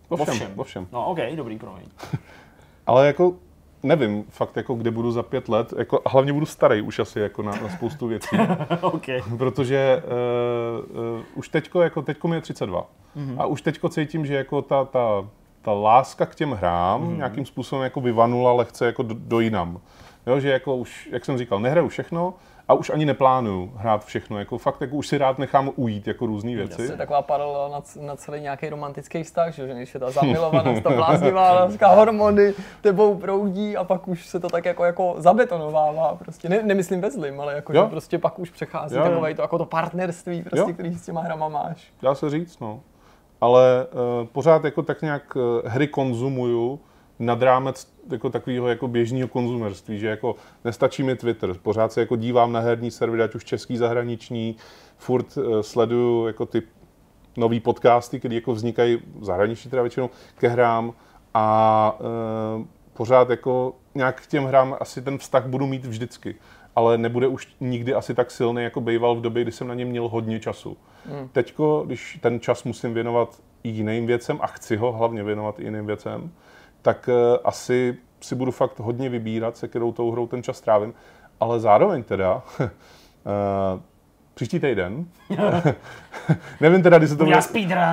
o 0.08 0.16
všem. 0.16 0.28
O 0.28 0.34
všem. 0.34 0.52
O 0.56 0.64
všem. 0.64 0.86
No, 0.92 1.06
OK, 1.06 1.18
dobrý, 1.34 1.58
promiň. 1.58 1.84
ale 2.86 3.06
jako 3.06 3.34
nevím 3.82 4.24
fakt, 4.30 4.56
jako 4.56 4.74
kde 4.74 4.90
budu 4.90 5.12
za 5.12 5.22
pět 5.22 5.48
let, 5.48 5.74
jako, 5.78 6.02
hlavně 6.06 6.32
budu 6.32 6.46
starý 6.46 6.82
už 6.82 6.98
asi 6.98 7.20
jako 7.20 7.42
na, 7.42 7.52
na 7.52 7.68
spoustu 7.68 8.06
věcí. 8.06 8.36
okay. 8.80 9.22
Protože 9.38 10.02
uh, 10.90 10.98
uh, 10.98 11.24
už 11.34 11.48
teďko, 11.48 11.82
jako 11.82 12.02
teďko 12.02 12.28
mi 12.28 12.36
je 12.36 12.40
32 12.40 12.90
mm-hmm. 13.16 13.36
a 13.38 13.46
už 13.46 13.62
teďko 13.62 13.88
cítím, 13.88 14.26
že 14.26 14.34
jako 14.34 14.62
ta, 14.62 14.84
ta 14.84 15.28
ta 15.62 15.72
láska 15.72 16.26
k 16.26 16.34
těm 16.34 16.52
hrám 16.52 17.02
mm-hmm. 17.02 17.16
nějakým 17.16 17.46
způsobem 17.46 17.84
jako 17.84 18.00
vyvanula 18.00 18.52
lehce 18.52 18.86
jako 18.86 19.02
do, 19.02 19.14
do 19.18 19.40
jinam. 19.40 19.80
Jo, 20.26 20.40
že 20.40 20.50
jako 20.50 20.76
už, 20.76 21.08
jak 21.12 21.24
jsem 21.24 21.38
říkal, 21.38 21.60
nehraju 21.60 21.88
všechno 21.88 22.34
a 22.68 22.74
už 22.74 22.90
ani 22.90 23.04
neplánuju 23.04 23.72
hrát 23.76 24.04
všechno. 24.04 24.38
Jako 24.38 24.58
fakt 24.58 24.80
jako 24.80 24.96
už 24.96 25.08
si 25.08 25.18
rád 25.18 25.38
nechám 25.38 25.70
ujít 25.76 26.06
jako 26.06 26.26
různé 26.26 26.54
věci. 26.54 26.82
Je 26.82 26.96
taková 26.96 27.22
paralela 27.22 27.68
na, 27.68 28.06
na 28.06 28.16
celý 28.16 28.40
nějaký 28.40 28.68
romantický 28.68 29.22
vztah, 29.22 29.54
že, 29.54 29.68
když 29.74 29.94
je 29.94 30.00
ta 30.00 30.10
zamilovanost, 30.10 30.82
ta 30.82 30.90
bláznivá 30.90 31.52
láska, 31.52 31.88
hormony 31.88 32.54
tebou 32.80 33.14
proudí 33.14 33.76
a 33.76 33.84
pak 33.84 34.08
už 34.08 34.26
se 34.26 34.40
to 34.40 34.48
tak 34.48 34.64
jako, 34.64 34.84
jako 34.84 35.14
zabetonovává. 35.18 36.14
Prostě 36.14 36.48
ne, 36.48 36.62
nemyslím 36.62 37.00
bez 37.00 37.14
zlým, 37.14 37.40
ale 37.40 37.54
jako, 37.54 37.72
že 37.72 37.82
prostě 37.82 38.18
pak 38.18 38.38
už 38.38 38.50
přechází 38.50 38.96
jo, 38.96 39.02
takové 39.02 39.34
to, 39.34 39.42
jako 39.42 39.58
to 39.58 39.64
partnerství, 39.64 40.42
prostě, 40.42 40.70
jo. 40.70 40.74
který 40.74 40.94
s 40.94 41.06
těma 41.06 41.20
hrama 41.20 41.48
máš. 41.48 41.92
Dá 42.02 42.14
se 42.14 42.30
říct, 42.30 42.60
no 42.60 42.80
ale 43.42 43.86
uh, 43.86 44.26
pořád 44.26 44.64
jako 44.64 44.82
tak 44.82 45.02
nějak 45.02 45.36
uh, 45.36 45.42
hry 45.64 45.88
konzumuju 45.88 46.80
nad 47.18 47.42
rámec 47.42 47.92
jako 48.10 48.30
takového 48.30 48.68
jako 48.68 48.88
běžného 48.88 49.28
konzumerství, 49.28 49.98
že 49.98 50.08
jako 50.08 50.36
nestačí 50.64 51.02
mi 51.02 51.16
Twitter, 51.16 51.54
pořád 51.62 51.92
se 51.92 52.00
jako 52.00 52.16
dívám 52.16 52.52
na 52.52 52.60
herní 52.60 52.90
servery, 52.90 53.22
ať 53.22 53.34
už 53.34 53.44
český, 53.44 53.76
zahraniční, 53.76 54.56
furt 54.96 55.36
uh, 55.36 55.60
sleduju 55.60 56.26
jako 56.26 56.46
ty 56.46 56.62
nový 57.36 57.60
podcasty, 57.60 58.18
které 58.18 58.34
jako 58.34 58.52
vznikají 58.52 58.98
v 59.14 59.24
zahraničí 59.24 59.70
teda 59.70 59.82
většinou 59.82 60.10
ke 60.38 60.48
hrám. 60.48 60.92
A 61.34 61.98
uh, 62.58 62.64
pořád 62.92 63.30
jako 63.30 63.74
nějak 63.94 64.20
k 64.20 64.26
těm 64.26 64.44
hrám 64.44 64.76
asi 64.80 65.02
ten 65.02 65.18
vztah 65.18 65.46
budu 65.46 65.66
mít 65.66 65.84
vždycky 65.84 66.34
ale 66.76 66.98
nebude 66.98 67.26
už 67.26 67.48
nikdy 67.60 67.94
asi 67.94 68.14
tak 68.14 68.30
silný, 68.30 68.62
jako 68.62 68.80
býval 68.80 69.16
v 69.16 69.20
době, 69.20 69.42
kdy 69.42 69.52
jsem 69.52 69.68
na 69.68 69.74
ně 69.74 69.84
měl 69.84 70.08
hodně 70.08 70.40
času. 70.40 70.76
Hmm. 71.06 71.28
Teďko, 71.28 71.82
když 71.86 72.18
ten 72.22 72.40
čas 72.40 72.64
musím 72.64 72.94
věnovat 72.94 73.42
i 73.64 73.68
jiným 73.68 74.06
věcem 74.06 74.38
a 74.40 74.46
chci 74.46 74.76
ho 74.76 74.92
hlavně 74.92 75.22
věnovat 75.22 75.60
i 75.60 75.64
jiným 75.64 75.86
věcem, 75.86 76.32
tak 76.82 77.08
uh, 77.08 77.38
asi 77.44 77.96
si 78.20 78.34
budu 78.34 78.52
fakt 78.52 78.78
hodně 78.78 79.08
vybírat, 79.08 79.56
se 79.56 79.68
kterou 79.68 79.92
tou 79.92 80.10
hrou 80.10 80.26
ten 80.26 80.42
čas 80.42 80.60
trávím, 80.60 80.94
ale 81.40 81.60
zároveň 81.60 82.02
teda 82.02 82.42
uh, 82.60 82.66
příští 84.34 84.60
týden. 84.60 85.04
nevím 86.60 86.82
teda, 86.82 86.98
kdy 86.98 87.08
se 87.08 87.16
to 87.16 87.24
bude... 87.24 87.36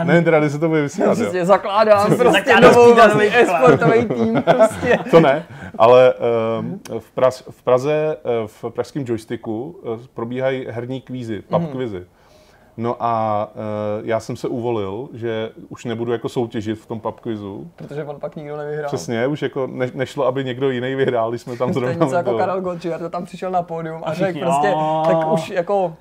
Nevím 0.03 0.23
teda, 0.23 0.39
kdy 0.39 0.49
se 0.49 0.59
to 0.59 0.69
bude 0.69 0.81
vysílat. 0.81 1.17
Prostě 1.17 1.45
zakládám 1.45 2.17
prostě 2.17 2.55
novou 2.61 2.99
e-sportový 3.21 4.05
tým. 4.05 4.43
Prostě. 4.43 4.99
to 5.11 5.19
ne, 5.19 5.43
ale 5.77 6.13
um, 6.59 6.79
v, 6.99 7.11
Praz, 7.11 7.43
v 7.49 7.63
Praze, 7.63 8.17
eh, 8.17 8.47
v 8.47 8.65
pražském 8.69 9.05
joysticku 9.07 9.79
uh, 9.83 9.99
probíhají 10.13 10.65
herní 10.69 11.01
kvízy, 11.01 11.41
pub 11.41 11.61
mm. 11.61 11.67
kvízy. 11.67 12.05
No 12.79 12.95
a 12.99 13.47
uh, 13.55 14.07
já 14.07 14.19
jsem 14.19 14.35
se 14.35 14.47
uvolil, 14.47 15.09
že 15.13 15.49
už 15.69 15.85
nebudu 15.85 16.11
jako 16.11 16.29
soutěžit 16.29 16.79
v 16.79 16.85
tom 16.85 16.99
pub 16.99 17.19
quizu. 17.19 17.71
Protože 17.75 18.03
on 18.03 18.19
pak 18.19 18.35
nikdo 18.35 18.57
nevyhrál. 18.57 18.87
Přesně, 18.87 19.27
už 19.27 19.41
jako 19.41 19.67
ne, 19.67 19.91
nešlo, 19.93 20.25
aby 20.25 20.43
někdo 20.43 20.69
jiný 20.69 20.95
vyhrál, 20.95 21.29
když 21.29 21.41
jsme 21.41 21.57
tam 21.57 21.73
zrovna 21.73 21.93
To 21.93 21.99
je 21.99 22.05
něco 22.05 22.15
jako 22.15 22.37
Karel 22.37 22.61
Gottschalk, 22.61 23.01
to 23.01 23.09
tam 23.09 23.25
přišel 23.25 23.51
na 23.51 23.63
pódium 23.63 24.01
a 24.05 24.13
řekl 24.13 24.39
prostě, 24.39 24.73
tak 25.07 25.31
už 25.31 25.49
jako, 25.49 25.95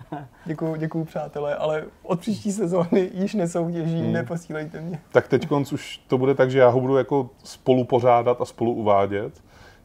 děkuju, 0.44 0.76
děkuju 0.76 1.05
přátelé, 1.05 1.55
ale 1.55 1.84
od 2.02 2.20
příští 2.20 2.52
sezóny 2.52 3.10
již 3.14 3.34
nesoutěžím, 3.34 4.05
hmm. 4.05 4.12
neposílejte 4.12 4.80
mě. 4.80 5.00
Tak 5.12 5.28
teď 5.28 5.50
už 5.72 6.00
to 6.06 6.18
bude 6.18 6.34
tak, 6.34 6.50
že 6.50 6.59
já 6.59 6.68
ho 6.68 6.80
budu 6.80 6.96
jako 6.96 7.30
spolu 7.44 7.84
pořádat 7.84 8.40
a 8.40 8.44
spolu 8.44 8.72
uvádět. 8.72 9.32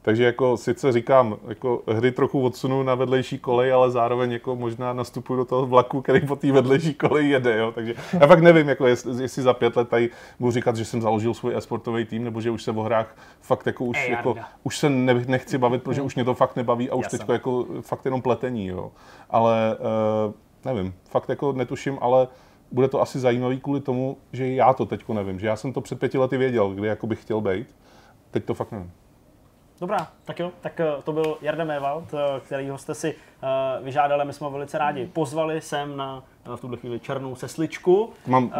Takže 0.06 0.24
jako 0.24 0.58
sice 0.58 0.92
říkám, 0.92 1.38
jako 1.48 1.82
hry 1.88 2.12
trochu 2.12 2.46
odsunu 2.46 2.84
na 2.84 2.96
vedlejší 2.96 3.40
kolej, 3.40 3.74
ale 3.74 3.92
zároveň 3.92 4.32
jako 4.32 4.56
možná 4.56 4.94
nastupuju 4.94 5.38
do 5.38 5.46
toho 5.46 5.66
vlaku, 5.66 6.02
který 6.02 6.28
po 6.28 6.36
té 6.36 6.52
vedlejší 6.52 6.94
koleji 6.94 7.30
jede, 7.30 7.58
jo. 7.58 7.72
Takže 7.72 7.96
já 8.20 8.28
fakt 8.28 8.42
nevím, 8.42 8.70
jako 8.70 8.88
jestli, 8.88 9.24
jestli 9.24 9.44
za 9.44 9.54
pět 9.54 9.76
let 9.76 9.90
tady 9.90 10.10
budu 10.40 10.52
říkat, 10.52 10.76
že 10.76 10.86
jsem 10.86 11.02
založil 11.02 11.34
svůj 11.34 11.56
e-sportový 11.56 12.06
tým, 12.06 12.24
nebo 12.24 12.42
že 12.42 12.52
už 12.52 12.64
se 12.64 12.72
o 12.72 12.82
hrách 12.82 13.16
fakt 13.42 13.66
jako 13.66 13.86
už, 13.86 14.10
jako, 14.10 14.36
už 14.64 14.78
se 14.78 14.90
ne, 14.90 15.14
nechci 15.28 15.58
bavit, 15.58 15.84
protože 15.84 16.02
už 16.02 16.16
mě 16.16 16.24
to 16.24 16.34
fakt 16.34 16.56
nebaví 16.56 16.90
a 16.90 16.96
už 16.96 17.08
teď 17.08 17.22
jako 17.30 17.66
fakt 17.82 18.06
jenom 18.06 18.22
pletení, 18.22 18.68
jo. 18.68 18.92
Ale 19.30 19.78
uh, 20.26 20.34
nevím, 20.74 20.94
fakt 21.10 21.30
jako 21.30 21.54
netuším, 21.54 21.98
ale 22.02 22.28
bude 22.72 22.88
to 22.88 23.02
asi 23.02 23.20
zajímavý 23.20 23.60
kvůli 23.60 23.82
tomu, 23.82 24.18
že 24.34 24.48
já 24.48 24.74
to 24.74 24.86
teďko 24.86 25.14
nevím, 25.14 25.40
že 25.40 25.48
já 25.48 25.56
jsem 25.56 25.74
to 25.74 25.82
před 25.82 26.00
pěti 26.00 26.18
lety 26.18 26.38
věděl, 26.38 26.70
kdy 26.70 26.88
jako 26.88 27.08
bych 27.08 27.22
chtěl 27.22 27.42
být, 27.42 27.76
teď 28.32 28.46
to 28.46 28.54
fakt 28.54 28.72
nevím. 28.72 28.92
Dobrá, 29.80 30.08
tak 30.26 30.40
jo, 30.40 30.52
tak 30.62 30.80
eh, 30.80 30.86
to 31.04 31.12
byl 31.12 31.38
Jarda 31.42 31.64
Mévald, 31.64 32.14
eh, 32.14 32.40
kterýho 32.40 32.78
jste 32.78 32.96
si 32.96 33.16
uh, 33.16 33.86
vyžádali, 33.86 34.26
my 34.26 34.34
jsme 34.34 34.50
velice 34.50 34.78
rádi 34.78 35.06
pozvali 35.06 35.62
sem 35.62 35.98
na 35.98 36.24
v 36.56 36.62
tuhle 36.62 36.78
chvíli 36.78 37.00
černou 37.00 37.36
sesličku. 37.36 38.14
Mám, 38.28 38.44
uh, 38.44 38.52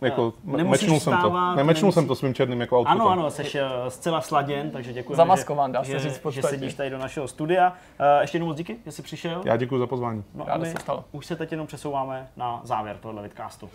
jako, 0.00 0.32
mečnul 0.44 1.00
jsem 1.00 1.18
to. 1.22 1.54
Nemečnul 1.56 1.92
jsem 1.92 2.06
to 2.06 2.14
svým 2.14 2.34
černým 2.34 2.60
jako 2.60 2.78
outfitem. 2.78 3.00
Ano, 3.00 3.10
ano, 3.10 3.30
jsi 3.30 3.44
zcela 3.88 4.20
sladěn, 4.20 4.70
takže 4.70 4.92
děkuji. 4.92 5.14
Zamaskovan, 5.14 5.72
dá 5.72 5.84
se 5.84 5.98
říct 5.98 6.20
že, 6.24 6.30
že 6.30 6.42
sedíš 6.42 6.74
tady 6.74 6.90
do 6.90 6.98
našeho 6.98 7.28
studia. 7.28 7.68
Uh, 7.68 8.20
ještě 8.20 8.36
jednou 8.36 8.46
moc 8.46 8.56
díky, 8.56 8.76
že 8.84 8.92
jsi 8.92 9.02
přišel. 9.02 9.42
Já 9.44 9.56
děkuji 9.56 9.78
za 9.78 9.86
pozvání. 9.86 10.24
No, 10.34 10.44
Ráda 10.44 10.64
se 10.64 10.74
stalo. 10.80 11.04
Už 11.12 11.26
se 11.26 11.36
teď 11.36 11.50
jenom 11.52 11.66
přesouváme 11.66 12.28
na 12.36 12.60
závěr 12.64 12.96
tohohle 12.96 13.22
vidcastu. 13.22 13.70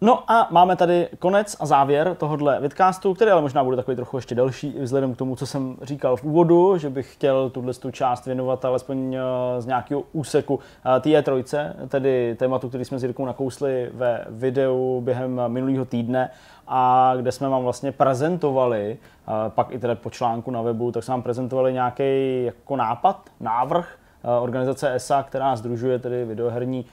No 0.00 0.30
a 0.30 0.48
máme 0.50 0.76
tady 0.76 1.08
konec 1.18 1.56
a 1.60 1.66
závěr 1.66 2.14
tohohle 2.18 2.60
vidcastu, 2.60 3.14
který 3.14 3.30
ale 3.30 3.42
možná 3.42 3.64
bude 3.64 3.76
takový 3.76 3.96
trochu 3.96 4.16
ještě 4.16 4.34
delší, 4.34 4.74
vzhledem 4.80 5.14
k 5.14 5.16
tomu, 5.16 5.36
co 5.36 5.46
jsem 5.46 5.76
říkal 5.82 6.16
v 6.16 6.24
úvodu, 6.24 6.78
že 6.78 6.90
bych 6.90 7.14
chtěl 7.14 7.50
tuhle 7.50 7.74
tu 7.74 7.90
část 7.90 8.26
věnovat 8.26 8.64
alespoň 8.64 9.14
eh, 9.14 9.20
z 9.58 9.66
nějakého 9.66 10.02
úseku 10.12 10.60
eh, 10.96 11.00
té 11.00 11.22
trojce, 11.22 11.76
tedy 11.88 12.36
tématu, 12.38 12.68
který 12.68 12.84
jsme 12.84 12.98
s 12.98 13.02
Jirkou 13.02 13.26
nakousli 13.26 13.90
ve 13.94 14.24
videu 14.28 15.00
během 15.04 15.40
minulého 15.48 15.84
týdne 15.84 16.30
a 16.68 17.12
kde 17.16 17.32
jsme 17.32 17.48
vám 17.48 17.62
vlastně 17.62 17.92
prezentovali, 17.92 18.98
eh, 18.98 19.32
pak 19.48 19.70
i 19.70 19.78
tedy 19.78 19.94
po 19.94 20.10
článku 20.10 20.50
na 20.50 20.62
webu, 20.62 20.92
tak 20.92 21.04
jsme 21.04 21.12
vám 21.12 21.22
prezentovali 21.22 21.72
nějaký 21.72 22.44
jako 22.44 22.76
nápad, 22.76 23.20
návrh 23.40 23.98
organizace 24.40 24.94
ESA, 24.94 25.22
která 25.22 25.56
združuje 25.56 25.98
tedy 25.98 26.24
videoherní 26.24 26.86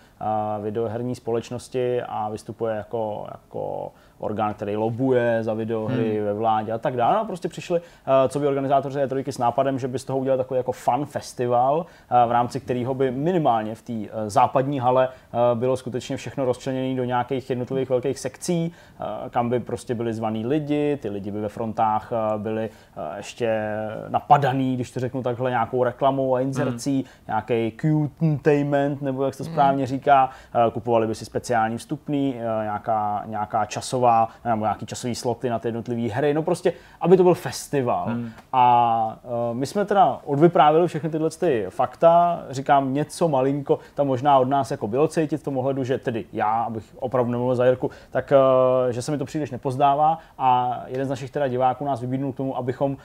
videoherní 0.62 1.16
společnosti 1.16 2.02
a 2.02 2.30
vystupuje 2.30 2.76
jako, 2.76 3.28
jako 3.32 3.92
orgán, 4.20 4.54
který 4.54 4.76
lobuje 4.76 5.44
za 5.44 5.54
videohry 5.54 6.16
hmm. 6.16 6.26
ve 6.26 6.34
vládě 6.34 6.72
a 6.72 6.78
tak 6.78 6.96
dále. 6.96 7.14
No 7.14 7.22
a 7.22 7.26
prostě 7.26 7.48
přišli, 7.48 7.80
eh, 7.80 8.30
co 8.30 8.40
by 8.40 8.48
organizátoři 8.48 9.00
E3 9.00 9.32
s 9.32 9.38
nápadem, 9.38 9.80
že 9.80 9.88
by 9.88 10.00
z 10.00 10.04
toho 10.04 10.20
udělali 10.20 10.38
takový 10.38 10.58
jako 10.58 10.72
fun 10.72 11.06
festival, 11.06 11.86
eh, 11.86 12.28
v 12.28 12.32
rámci 12.32 12.60
kterého 12.60 12.94
by 12.94 13.12
minimálně 13.12 13.76
v 13.76 13.82
té 13.82 13.94
eh, 13.94 14.30
západní 14.30 14.80
hale 14.80 15.10
bylo 15.54 15.78
skutečně 15.78 16.18
všechno 16.18 16.46
rozčleněné 16.46 16.96
do 16.96 17.04
nějakých 17.04 17.50
jednotlivých 17.50 17.90
velkých 17.90 18.20
sekcí, 18.20 18.72
kam 19.30 19.50
by 19.50 19.60
prostě 19.60 19.96
byli 19.96 20.14
zvaní 20.14 20.46
lidi, 20.46 20.98
ty 21.02 21.10
lidi 21.10 21.32
by 21.32 21.42
ve 21.42 21.50
frontách 21.50 22.12
byli 22.38 22.70
ještě 23.18 23.60
napadaný, 24.10 24.76
když 24.76 24.92
to 24.92 25.00
řeknu 25.00 25.24
takhle, 25.24 25.50
nějakou 25.50 25.84
reklamou 25.84 26.36
a 26.36 26.40
inzercí, 26.40 26.96
hmm. 26.96 27.06
nějaký 27.28 27.78
cute 27.82 28.64
nebo 29.02 29.26
jak 29.26 29.34
se 29.34 29.38
to 29.38 29.44
hmm. 29.44 29.54
správně 29.54 29.88
říká, 29.88 30.30
kupovali 30.74 31.08
by 31.08 31.16
si 31.16 31.26
speciální 31.26 31.78
vstupný, 31.78 32.36
nějaká, 32.64 33.24
nějaká 33.26 33.66
časová 33.66 34.05
časová, 34.06 34.30
nebo 34.46 34.66
nějaký 34.66 34.86
časový 34.86 35.16
sloty 35.16 35.50
na 35.50 35.60
ty 35.60 35.68
jednotlivé 35.68 36.14
hry, 36.14 36.34
no 36.34 36.44
prostě, 36.44 36.74
aby 37.02 37.18
to 37.18 37.24
byl 37.24 37.34
festival. 37.34 38.06
Hmm. 38.06 38.32
A 38.54 39.18
uh, 39.24 39.58
my 39.58 39.66
jsme 39.66 39.86
teda 39.86 40.20
odvyprávili 40.26 40.88
všechny 40.88 41.10
tyhle 41.10 41.30
ty 41.30 41.66
fakta, 41.70 42.44
říkám 42.50 42.94
něco 42.94 43.28
malinko, 43.28 43.80
tam 43.96 44.08
možná 44.08 44.40
od 44.40 44.50
nás 44.50 44.72
jako 44.72 44.88
bylo 44.88 45.08
cítit 45.08 45.38
v 45.38 45.44
tom 45.44 45.58
ohledu, 45.58 45.84
že 45.84 45.98
tedy 45.98 46.26
já, 46.34 46.64
abych 46.64 46.84
opravdu 47.00 47.32
nemluvil 47.32 47.56
za 47.56 47.66
Jirku, 47.66 47.92
tak 48.12 48.34
uh, 48.86 48.92
že 48.92 49.02
se 49.02 49.12
mi 49.12 49.18
to 49.18 49.26
příliš 49.26 49.52
nepozdává 49.52 50.20
a 50.38 50.82
jeden 50.88 51.06
z 51.06 51.10
našich 51.10 51.32
teda 51.32 51.48
diváků 51.48 51.86
nás 51.86 52.02
vybídnul 52.02 52.34
k 52.34 52.38
tomu, 52.38 52.58
abychom 52.58 52.92
uh, 52.92 52.98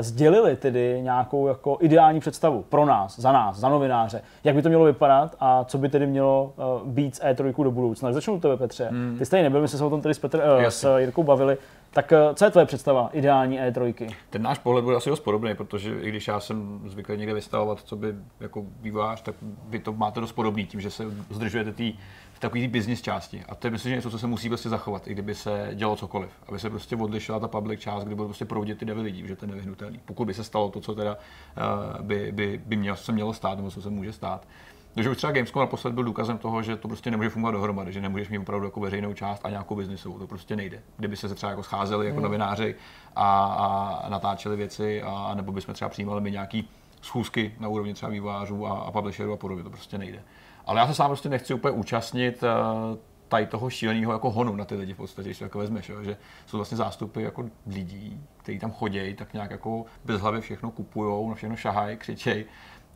sdělili 0.00 0.56
tedy 0.56 1.00
nějakou 1.02 1.48
jako 1.48 1.76
ideální 1.80 2.20
představu 2.20 2.64
pro 2.68 2.86
nás, 2.86 3.18
za 3.18 3.32
nás, 3.32 3.56
za 3.56 3.68
novináře, 3.68 4.22
jak 4.44 4.54
by 4.54 4.62
to 4.62 4.68
mělo 4.68 4.84
vypadat 4.84 5.36
a 5.40 5.64
co 5.64 5.78
by 5.78 5.88
tedy 5.88 6.06
mělo 6.06 6.52
uh, 6.56 6.88
být 6.88 7.16
z 7.16 7.20
E3 7.20 7.64
do 7.64 7.70
budoucna. 7.70 8.12
Začnu 8.12 8.40
tebe, 8.40 8.56
Petře. 8.56 8.88
Hmm. 8.90 9.16
Ty 9.18 9.26
jste 9.26 9.42
nebyl, 9.42 9.60
my 9.60 9.68
jsme 9.68 9.78
se 9.78 9.84
o 9.84 9.90
tom 9.90 10.00
tady 10.00 10.14
s 10.14 10.18
Petr, 10.18 10.41
uh, 10.58 10.64
s 10.64 10.98
Jirkou 10.98 11.22
bavili. 11.22 11.58
Tak 11.92 12.12
eh, 12.12 12.34
co 12.34 12.44
je 12.44 12.50
tvoje 12.50 12.66
představa 12.66 13.10
ideální 13.12 13.60
E3? 13.60 14.14
Ten 14.30 14.42
náš 14.42 14.58
pohled 14.58 14.84
bude 14.84 14.96
asi 14.96 15.10
dost 15.10 15.20
podobný, 15.20 15.54
protože 15.54 16.00
i 16.00 16.08
když 16.08 16.28
já 16.28 16.40
jsem 16.40 16.80
zvyklý 16.86 17.16
někde 17.16 17.34
vystavovat, 17.34 17.80
co 17.80 17.96
by 17.96 18.14
jako 18.40 18.64
vývář, 18.80 19.22
tak 19.22 19.34
vy 19.68 19.78
to 19.78 19.92
máte 19.92 20.20
dost 20.20 20.32
podobný 20.32 20.66
tím, 20.66 20.80
že 20.80 20.90
se 20.90 21.04
zdržujete 21.30 21.72
tý, 21.72 21.94
v 22.32 22.40
takové 22.40 22.68
business 22.68 23.02
části. 23.02 23.42
A 23.48 23.54
to 23.54 23.66
je 23.66 23.70
myslím, 23.70 23.90
že 23.90 23.96
něco, 23.96 24.10
co 24.10 24.18
se 24.18 24.26
musí 24.26 24.48
prostě 24.48 24.68
zachovat, 24.68 25.08
i 25.08 25.12
kdyby 25.12 25.34
se 25.34 25.70
dělo 25.74 25.96
cokoliv. 25.96 26.30
Aby 26.46 26.58
se 26.58 26.70
prostě 26.70 26.96
odlišila 26.96 27.40
ta 27.40 27.48
public 27.48 27.80
část, 27.80 28.04
kdy 28.04 28.14
budou 28.14 28.28
prostě 28.28 28.44
proudit 28.44 28.78
ty 28.78 28.84
davy 28.84 29.00
lidí, 29.00 29.28
že 29.28 29.36
to 29.36 29.44
je 29.44 29.50
nevyhnutelný. 29.50 30.00
Pokud 30.04 30.24
by 30.24 30.34
se 30.34 30.44
stalo 30.44 30.70
to, 30.70 30.80
co 30.80 30.94
teda 30.94 31.16
uh, 31.16 32.06
by, 32.06 32.32
by, 32.32 32.60
by 32.66 32.76
mělo, 32.76 32.96
se 32.96 33.12
mělo 33.12 33.32
stát, 33.32 33.56
nebo 33.56 33.70
co 33.70 33.82
se 33.82 33.90
může 33.90 34.12
stát, 34.12 34.46
takže 34.94 35.10
už 35.10 35.16
třeba 35.16 35.32
Gamescom 35.32 35.60
naposled 35.60 35.94
byl 35.94 36.04
důkazem 36.04 36.38
toho, 36.38 36.62
že 36.62 36.76
to 36.76 36.88
prostě 36.88 37.10
nemůže 37.10 37.30
fungovat 37.30 37.52
dohromady, 37.52 37.92
že 37.92 38.00
nemůžeš 38.00 38.28
mít 38.28 38.38
opravdu 38.38 38.66
jako 38.66 38.80
veřejnou 38.80 39.14
část 39.14 39.40
a 39.44 39.50
nějakou 39.50 39.76
biznisovou. 39.76 40.18
To 40.18 40.26
prostě 40.26 40.56
nejde. 40.56 40.82
Kdyby 40.96 41.16
se 41.16 41.34
třeba 41.34 41.50
jako 41.50 41.62
scházeli 41.62 42.06
jako 42.06 42.16
mm. 42.16 42.22
novináři 42.22 42.74
a, 43.16 43.44
a, 43.44 44.08
natáčeli 44.08 44.56
věci, 44.56 45.02
a, 45.02 45.34
nebo 45.34 45.52
bychom 45.52 45.74
třeba 45.74 45.88
přijímali 45.88 46.20
my 46.20 46.30
nějaký 46.30 46.68
schůzky 47.02 47.54
na 47.60 47.68
úrovni 47.68 47.94
třeba 47.94 48.12
vývojářů 48.12 48.66
a, 48.66 48.78
a 48.78 48.90
publisherů 48.90 49.32
a 49.32 49.36
podobně. 49.36 49.64
To 49.64 49.70
prostě 49.70 49.98
nejde. 49.98 50.22
Ale 50.66 50.80
já 50.80 50.86
se 50.86 50.94
sám 50.94 51.06
prostě 51.06 51.28
nechci 51.28 51.54
úplně 51.54 51.72
účastnit 51.72 52.42
uh, 52.42 52.98
tady 53.32 53.46
toho 53.46 53.70
šíleného 53.70 54.12
jako 54.12 54.30
honu 54.30 54.56
na 54.56 54.64
ty 54.64 54.74
lidi 54.74 54.94
v 54.94 54.96
podstatě, 54.96 55.28
když 55.28 55.38
to 55.38 55.44
jako 55.44 55.58
vezmeš, 55.58 55.88
jo, 55.88 56.02
že 56.02 56.16
jsou 56.46 56.56
vlastně 56.56 56.76
zástupy 56.76 57.22
jako 57.22 57.44
lidí, 57.66 58.20
kteří 58.36 58.58
tam 58.58 58.72
chodí, 58.72 59.14
tak 59.14 59.32
nějak 59.32 59.50
jako 59.50 59.84
bez 60.04 60.20
hlavy 60.20 60.40
všechno 60.40 60.70
kupujou, 60.70 61.28
na 61.28 61.34
všechno 61.34 61.56
šahají, 61.56 61.96
křičej 61.96 62.44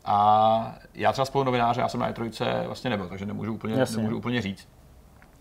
a 0.07 0.75
já 0.93 1.11
třeba 1.11 1.25
spolu 1.25 1.43
novináře, 1.43 1.81
já 1.81 1.89
jsem 1.89 1.99
na 1.99 2.11
E3 2.11 2.65
vlastně 2.65 2.89
nebyl, 2.89 3.07
takže 3.07 3.25
nemůžu 3.25 3.53
úplně, 3.53 3.85
nemůžu 3.95 4.17
úplně 4.17 4.41
říct. 4.41 4.67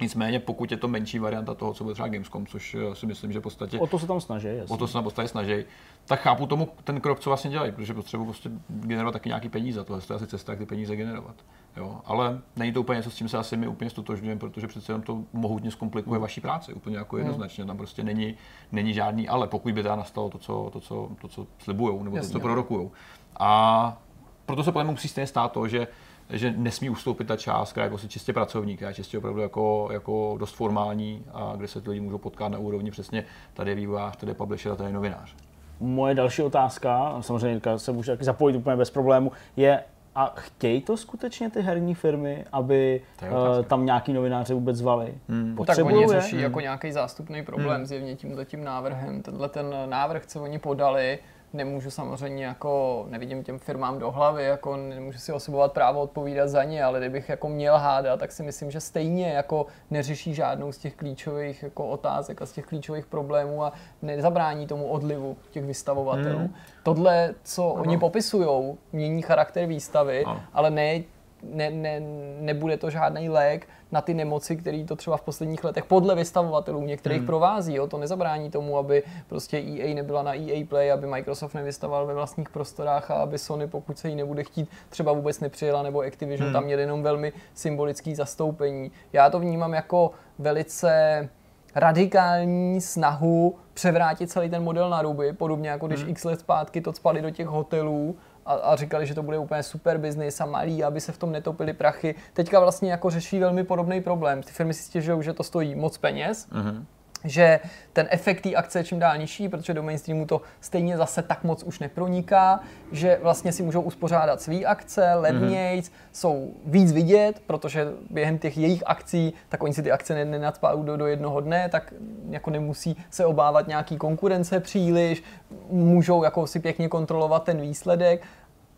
Nicméně, 0.01 0.39
pokud 0.41 0.71
je 0.71 0.77
to 0.77 0.89
menší 0.89 1.19
varianta 1.19 1.55
toho, 1.55 1.75
co 1.75 1.85
bude 1.85 1.95
třeba 1.95 2.09
Gamescom, 2.09 2.47
což 2.47 2.75
eh, 2.75 2.95
si 2.95 3.07
myslím, 3.07 3.33
že 3.33 3.39
v 3.39 3.43
podstatě... 3.43 3.79
O 3.79 3.87
to 3.87 3.99
se 3.99 4.07
tam 4.07 4.21
snaží, 4.21 4.49
jasně. 4.49 4.75
O 4.75 4.77
to 4.77 4.87
se 4.87 4.93
tam 4.93 5.03
v 5.03 5.05
podstatě 5.05 5.29
snaží, 5.29 5.65
tak 6.07 6.21
chápu 6.21 6.47
tomu 6.47 6.69
ten 6.85 7.01
krok, 7.01 7.21
co 7.21 7.31
vlastně 7.31 7.51
dělají, 7.51 7.73
protože 7.73 7.95
potřebuji 7.95 8.25
prostě 8.25 8.51
generovat 8.69 9.13
taky 9.13 9.29
nějaký 9.29 9.49
peníze. 9.49 9.85
Tohle 9.85 10.03
je 10.11 10.17
asi 10.17 10.27
cesta, 10.27 10.53
jak 10.53 10.59
ty 10.59 10.67
peníze 10.67 10.97
generovat. 10.97 11.35
Jo, 11.77 12.01
ale 12.05 12.41
není 12.57 12.73
to 12.73 12.81
úplně 12.81 12.97
něco, 12.97 13.11
s 13.11 13.17
čím 13.17 13.29
se 13.29 13.39
asi 13.39 13.57
my 13.57 13.69
úplně 13.69 13.91
stotožňujeme, 13.91 14.39
protože 14.39 14.67
přece 14.67 14.93
jenom 14.93 15.03
to 15.03 15.23
mohutně 15.33 15.71
zkomplikuje 15.71 16.21
vaší 16.21 16.41
práci, 16.41 16.75
úplně 16.75 16.97
jako 16.97 17.19
jednoznačně. 17.19 17.65
Tam 17.65 17.77
prostě 17.77 18.05
není, 18.05 18.35
není 18.73 18.95
žádný, 18.95 19.29
ale 19.29 19.47
pokud 19.47 19.73
by 19.73 19.83
teda 19.83 19.97
nastalo 19.97 20.31
to, 20.31 20.39
co, 20.39 20.71
to, 20.73 20.81
co, 20.81 21.09
to, 21.21 21.29
co 21.29 21.47
slibujou, 21.59 22.03
nebo 22.03 22.17
Jasně, 22.17 22.33
to, 22.33 22.39
co 22.39 22.43
prorokujou. 22.43 22.93
A 23.39 24.03
proto 24.47 24.65
se 24.65 24.73
podle 24.73 24.91
musí 24.91 25.09
stejně 25.09 25.27
stát 25.27 25.53
to, 25.53 25.69
že 25.69 25.87
že 26.31 26.55
nesmí 26.57 26.91
ustoupit 26.91 27.25
ta 27.25 27.37
část, 27.37 27.71
která 27.71 27.85
je 27.85 27.91
prostě 27.91 28.09
čistě 28.09 28.33
pracovník, 28.33 28.77
která 28.77 28.89
je 28.89 28.95
čistě 28.95 29.19
opravdu 29.19 29.41
jako, 29.41 29.89
jako 29.93 30.37
dost 30.39 30.55
formální 30.55 31.25
a 31.33 31.53
kde 31.57 31.69
se 31.69 31.81
ty 31.81 31.91
lidi 31.91 32.01
můžou 32.01 32.19
potkat 32.19 32.49
na 32.49 32.59
úrovni 32.59 32.91
přesně 32.91 33.25
tady 33.55 33.71
je 33.71 33.75
vývojář, 33.75 34.17
tady 34.17 34.31
je 34.31 34.35
publisher 34.35 34.73
a 34.73 34.77
tady 34.77 34.89
je 34.89 34.95
novinář. 34.95 35.35
Moje 35.81 36.15
další 36.15 36.43
otázka, 36.43 37.17
samozřejmě 37.21 37.61
se 37.77 37.93
může 37.93 38.13
taky 38.13 38.25
zapojit 38.25 38.57
úplně 38.57 38.77
bez 38.77 38.91
problému, 38.91 39.33
je, 39.57 39.85
a 40.15 40.35
chtějí 40.37 40.81
to 40.81 40.97
skutečně 40.97 41.51
ty 41.51 41.61
herní 41.63 41.95
firmy, 41.95 42.45
aby 42.53 43.01
uh, 43.23 43.65
tam 43.65 43.87
nějaký 43.87 44.13
novináři 44.13 44.55
vůbec 44.55 44.77
zvali? 44.77 45.15
Hmm. 45.29 45.57
Tak 45.67 45.79
oni 45.85 46.09
řeší 46.09 46.37
hmm. 46.37 46.43
jako 46.43 46.61
nějaký 46.61 46.93
zástupný 46.93 47.43
problém 47.43 47.77
hmm. 47.77 47.87
zjevně 47.87 48.17
tímto 48.17 48.45
tím 48.45 48.65
návrhem. 48.65 49.23
Tenhle 49.23 49.49
ten 49.49 49.75
návrh, 49.87 50.27
co 50.27 50.43
oni 50.43 50.59
podali, 50.59 51.19
nemůžu 51.57 51.91
samozřejmě 51.91 52.45
jako, 52.45 53.05
nevidím 53.09 53.45
těm 53.45 53.59
firmám 53.59 53.99
do 53.99 54.11
hlavy, 54.11 54.45
jako 54.45 54.77
nemůžu 54.77 55.19
si 55.19 55.33
osobovat 55.33 55.73
právo 55.73 56.01
odpovídat 56.01 56.49
za 56.49 56.65
ně, 56.65 56.85
ale 56.85 57.01
kdybych 57.01 57.29
jako 57.29 57.49
měl 57.49 57.77
hádat, 57.77 58.21
tak 58.21 58.33
si 58.33 58.43
myslím, 58.43 58.71
že 58.71 58.81
stejně 58.81 59.29
jako 59.29 59.67
neřeší 59.91 60.35
žádnou 60.35 60.73
z 60.73 60.79
těch 60.79 60.95
klíčových 60.95 61.63
jako 61.63 61.87
otázek 61.89 62.43
a 62.43 62.47
z 62.47 62.53
těch 62.53 62.67
klíčových 62.67 63.07
problémů 63.07 63.65
a 63.65 63.73
nezabrání 64.03 64.67
tomu 64.67 64.87
odlivu 64.87 65.37
těch 65.51 65.65
vystavovatelů. 65.65 66.39
Hmm. 66.39 66.55
Tohle, 66.83 67.35
co 67.43 67.75
ano. 67.75 67.83
oni 67.83 67.99
popisují, 67.99 68.77
mění 68.93 69.23
charakter 69.23 69.67
výstavy, 69.67 70.25
ano. 70.25 70.43
ale 70.53 70.71
ne 70.71 71.03
ne, 71.51 71.71
ne, 71.71 72.01
nebude 72.41 72.77
to 72.77 72.91
žádný 72.91 73.29
lék 73.29 73.69
na 73.93 74.01
ty 74.01 74.15
nemoci, 74.15 74.57
které 74.57 74.85
to 74.85 74.97
třeba 74.97 75.17
v 75.17 75.23
posledních 75.23 75.65
letech 75.65 75.85
podle 75.85 76.15
vystavovatelů 76.15 76.83
některých 76.83 77.19
hmm. 77.19 77.27
provází. 77.27 77.75
Jo? 77.75 77.87
To 77.87 77.99
nezabrání 77.99 78.51
tomu, 78.51 78.79
aby 78.79 79.03
prostě 79.29 79.59
EA 79.59 79.95
nebyla 79.95 80.23
na 80.23 80.35
EA 80.35 80.65
Play, 80.69 80.93
aby 80.93 81.07
Microsoft 81.07 81.55
nevystavoval 81.55 82.07
ve 82.07 82.15
vlastních 82.15 82.49
prostorách 82.49 83.11
a 83.11 83.15
aby 83.15 83.39
Sony, 83.39 83.67
pokud 83.67 83.99
se 83.99 84.09
jí 84.09 84.15
nebude 84.15 84.45
chtít, 84.45 84.69
třeba 84.89 85.13
vůbec 85.13 85.41
nepřijela, 85.41 85.83
nebo 85.83 86.01
Activision 86.01 86.47
hmm. 86.47 86.53
tam 86.53 86.65
měl 86.65 86.79
jenom 86.79 87.03
velmi 87.03 87.33
symbolický 87.55 88.15
zastoupení. 88.15 88.93
Já 89.13 89.31
to 89.31 89.41
vnímám 89.41 89.75
jako 89.75 90.11
velice 90.39 91.29
radikální 91.75 92.81
snahu 92.81 93.55
převrátit 93.75 94.31
celý 94.31 94.51
ten 94.51 94.63
model 94.63 94.91
na 94.91 95.03
ruby, 95.03 95.33
podobně 95.33 95.71
jako 95.71 95.87
když 95.87 96.01
hmm. 96.01 96.11
x 96.11 96.25
let 96.25 96.41
zpátky 96.41 96.81
to 96.81 96.93
spali 96.93 97.23
do 97.23 97.31
těch 97.31 97.47
hotelů 97.47 98.17
a, 98.47 98.55
a 98.55 98.77
říkali, 98.77 99.07
že 99.07 99.15
to 99.15 99.23
bude 99.23 99.39
úplně 99.39 99.63
super 99.63 99.99
biznis 99.99 100.41
a 100.41 100.47
malý, 100.47 100.85
aby 100.85 101.01
se 101.01 101.13
v 101.13 101.19
tom 101.19 101.33
netopily 101.33 101.73
prachy. 101.73 102.15
Teďka 102.33 102.61
vlastně 102.61 102.91
jako 102.91 103.11
řeší 103.11 103.39
velmi 103.39 103.65
podobný 103.65 104.01
problém. 104.01 104.43
Ty 104.43 104.53
firmy 104.53 104.75
si 104.75 104.83
stěžují, 104.83 105.23
že 105.23 105.33
to 105.33 105.43
stojí 105.43 105.75
moc 105.75 105.99
peněz, 105.99 106.49
mm-hmm 106.49 106.85
že 107.25 107.61
ten 107.93 108.07
efekt 108.11 108.41
té 108.41 108.55
akce 108.55 108.79
je 108.79 108.85
čím 108.85 108.99
dál 108.99 109.19
nižší, 109.19 109.49
protože 109.49 109.75
do 109.75 109.83
mainstreamu 109.83 110.27
to 110.27 110.43
stejně 110.61 110.97
zase 110.97 111.23
tak 111.23 111.45
moc 111.45 111.63
už 111.63 111.79
neproniká, 111.79 112.61
že 112.93 113.19
vlastně 113.23 113.53
si 113.53 113.63
můžou 113.63 113.81
uspořádat 113.81 114.41
své 114.41 114.65
akce, 114.65 115.15
levnějc, 115.15 115.89
mm-hmm. 115.89 116.09
jsou 116.13 116.55
víc 116.67 116.93
vidět, 116.93 117.43
protože 117.47 117.89
během 118.11 118.39
těch 118.39 118.59
jejich 118.59 118.83
akcí, 118.87 119.33
tak 119.49 119.63
oni 119.63 119.75
si 119.75 119.83
ty 119.83 119.93
akce 119.93 120.25
nenadspávají 120.25 120.85
do, 120.85 120.97
do 120.97 121.07
jednoho 121.07 121.41
dne, 121.41 121.69
tak 121.69 121.95
jako 122.31 122.51
nemusí 122.51 122.97
se 123.11 123.27
obávat 123.27 123.69
nějaký 123.69 123.97
konkurence 123.97 124.61
příliš, 124.61 125.23
můžou 125.71 126.25
jako 126.25 126.47
si 126.47 126.61
pěkně 126.61 126.89
kontrolovat 126.89 127.45
ten 127.45 127.61
výsledek 127.61 128.23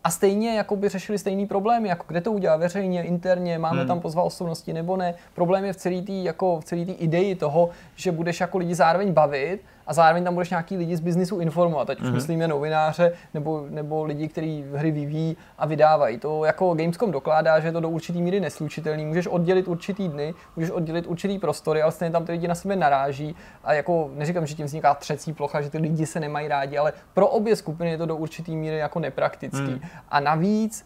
a 0.03 0.09
stejně 0.09 0.57
jako 0.57 0.75
by 0.75 0.89
řešili 0.89 1.17
stejný 1.17 1.47
problém, 1.47 1.85
jako 1.85 2.05
kde 2.07 2.21
to 2.21 2.31
udělá 2.31 2.57
veřejně, 2.57 3.03
interně, 3.03 3.57
máme 3.57 3.79
hmm. 3.79 3.87
tam 3.87 3.99
pozvat 3.99 4.25
osobnosti 4.25 4.73
nebo 4.73 4.97
ne. 4.97 5.13
Problém 5.33 5.65
je 5.65 5.73
v 5.73 5.75
celé 5.75 6.01
té 6.01 6.13
jako 6.13 6.59
v 6.59 6.73
ideji 6.97 7.35
toho, 7.35 7.69
že 7.95 8.11
budeš 8.11 8.39
jako 8.39 8.57
lidi 8.57 8.75
zároveň 8.75 9.13
bavit 9.13 9.61
a 9.89 9.93
zároveň 9.93 10.23
tam 10.23 10.33
budeš 10.33 10.49
nějaký 10.49 10.77
lidi 10.77 10.97
z 10.97 10.99
biznisu 10.99 11.39
informovat, 11.39 11.89
ať 11.89 12.01
už 12.01 12.07
mm-hmm. 12.07 12.13
myslíme 12.13 12.47
novináře 12.47 13.11
nebo, 13.33 13.65
nebo 13.69 14.03
lidi, 14.03 14.27
kteří 14.27 14.65
hry 14.73 14.91
vyvíjí 14.91 15.37
a 15.57 15.65
vydávají. 15.65 16.17
To 16.17 16.45
jako 16.45 16.73
Gamescom 16.73 17.11
dokládá, 17.11 17.59
že 17.59 17.67
je 17.67 17.71
to 17.71 17.79
do 17.79 17.89
určitý 17.89 18.21
míry 18.21 18.39
neslučitelný. 18.39 19.05
Můžeš 19.05 19.27
oddělit 19.27 19.67
určitý 19.67 20.07
dny, 20.07 20.33
můžeš 20.55 20.71
oddělit 20.71 21.07
určitý 21.07 21.39
prostory, 21.39 21.81
ale 21.81 21.91
stejně 21.91 22.11
tam 22.11 22.25
ty 22.25 22.31
lidi 22.31 22.47
na 22.47 22.55
sebe 22.55 22.75
naráží 22.75 23.35
a 23.63 23.73
jako 23.73 24.11
neříkám, 24.13 24.45
že 24.45 24.55
tím 24.55 24.65
vzniká 24.65 24.93
třecí 24.93 25.33
plocha, 25.33 25.61
že 25.61 25.69
ty 25.69 25.77
lidi 25.77 26.05
se 26.05 26.19
nemají 26.19 26.47
rádi, 26.47 26.77
ale 26.77 26.93
pro 27.13 27.27
obě 27.27 27.55
skupiny 27.55 27.91
je 27.91 27.97
to 27.97 28.05
do 28.05 28.15
určitý 28.15 28.55
míry 28.55 28.77
jako 28.77 28.99
nepraktický. 28.99 29.71
Mm. 29.71 29.81
A 30.09 30.19
navíc 30.19 30.85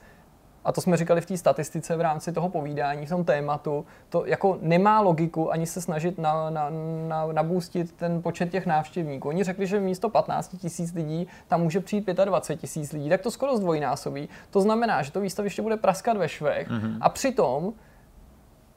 a 0.65 0.72
to 0.72 0.81
jsme 0.81 0.98
říkali 0.98 1.22
v 1.22 1.26
té 1.26 1.38
statistice 1.38 1.95
v 1.95 2.02
rámci 2.02 2.31
toho 2.31 2.49
povídání, 2.49 3.06
v 3.06 3.10
tom 3.10 3.23
tématu, 3.23 3.85
to 4.10 4.26
jako 4.26 4.57
nemá 4.61 5.02
logiku 5.02 5.52
ani 5.52 5.65
se 5.65 5.81
snažit 5.81 6.18
na, 6.18 6.49
na, 6.49 6.69
na, 7.07 7.27
nabůstit 7.31 7.91
ten 7.91 8.22
počet 8.22 8.52
těch 8.52 8.65
návštěvníků. 8.65 9.30
Oni 9.30 9.44
řekli, 9.44 9.68
že 9.68 9.80
místo 9.80 10.10
15 10.10 10.56
tisíc 10.57 10.94
lidí 10.94 11.27
tam 11.48 11.61
může 11.61 11.80
přijít 11.80 12.07
25 12.07 12.61
tisíc 12.61 12.91
lidí, 12.91 13.10
tak 13.10 13.22
to 13.22 13.31
skoro 13.31 13.57
zdvojnásobí. 13.57 14.30
To 14.52 14.61
znamená, 14.61 15.02
že 15.02 15.11
to 15.11 15.22
výstaviště 15.22 15.61
bude 15.61 15.77
praskat 15.77 16.18
ve 16.18 16.30
švech 16.30 16.69
mm-hmm. 16.69 16.98
a 17.02 17.10
přitom 17.10 17.73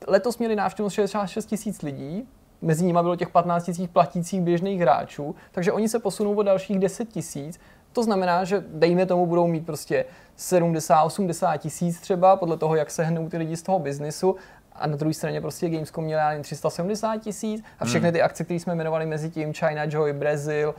letos 0.06 0.38
měli 0.38 0.56
návštěvnost 0.56 0.94
66 0.94 1.46
tisíc 1.46 1.82
lidí, 1.82 2.28
mezi 2.62 2.84
nimi 2.84 2.98
bylo 3.02 3.16
těch 3.16 3.28
15 3.28 3.64
tisíc 3.64 3.90
platících 3.92 4.40
běžných 4.40 4.80
hráčů, 4.80 5.34
takže 5.52 5.72
oni 5.72 5.88
se 5.88 5.98
posunou 5.98 6.34
o 6.34 6.42
dalších 6.42 6.78
10 6.78 7.08
tisíc 7.08 7.60
to 7.96 8.02
znamená, 8.02 8.44
že 8.44 8.64
dejme 8.68 9.06
tomu 9.06 9.26
budou 9.26 9.46
mít 9.46 9.66
prostě 9.66 10.04
70-80 10.38 11.58
tisíc 11.58 12.00
třeba, 12.00 12.36
podle 12.36 12.56
toho, 12.56 12.76
jak 12.76 12.90
se 12.90 13.04
hnou 13.04 13.28
ty 13.28 13.36
lidi 13.36 13.56
z 13.56 13.62
toho 13.62 13.78
biznisu 13.78 14.36
a 14.72 14.86
na 14.86 14.96
druhé 14.96 15.14
straně 15.14 15.40
prostě 15.40 15.68
Gamescom 15.68 16.04
měl 16.04 16.30
jen 16.30 16.42
370 16.42 17.16
tisíc 17.16 17.64
a 17.78 17.84
všechny 17.84 18.08
hmm. 18.08 18.12
ty 18.12 18.22
akce, 18.22 18.44
které 18.44 18.60
jsme 18.60 18.74
jmenovali 18.74 19.06
mezi 19.06 19.30
tím, 19.30 19.52
China 19.52 19.84
Joy, 19.84 20.12
Brazil, 20.12 20.74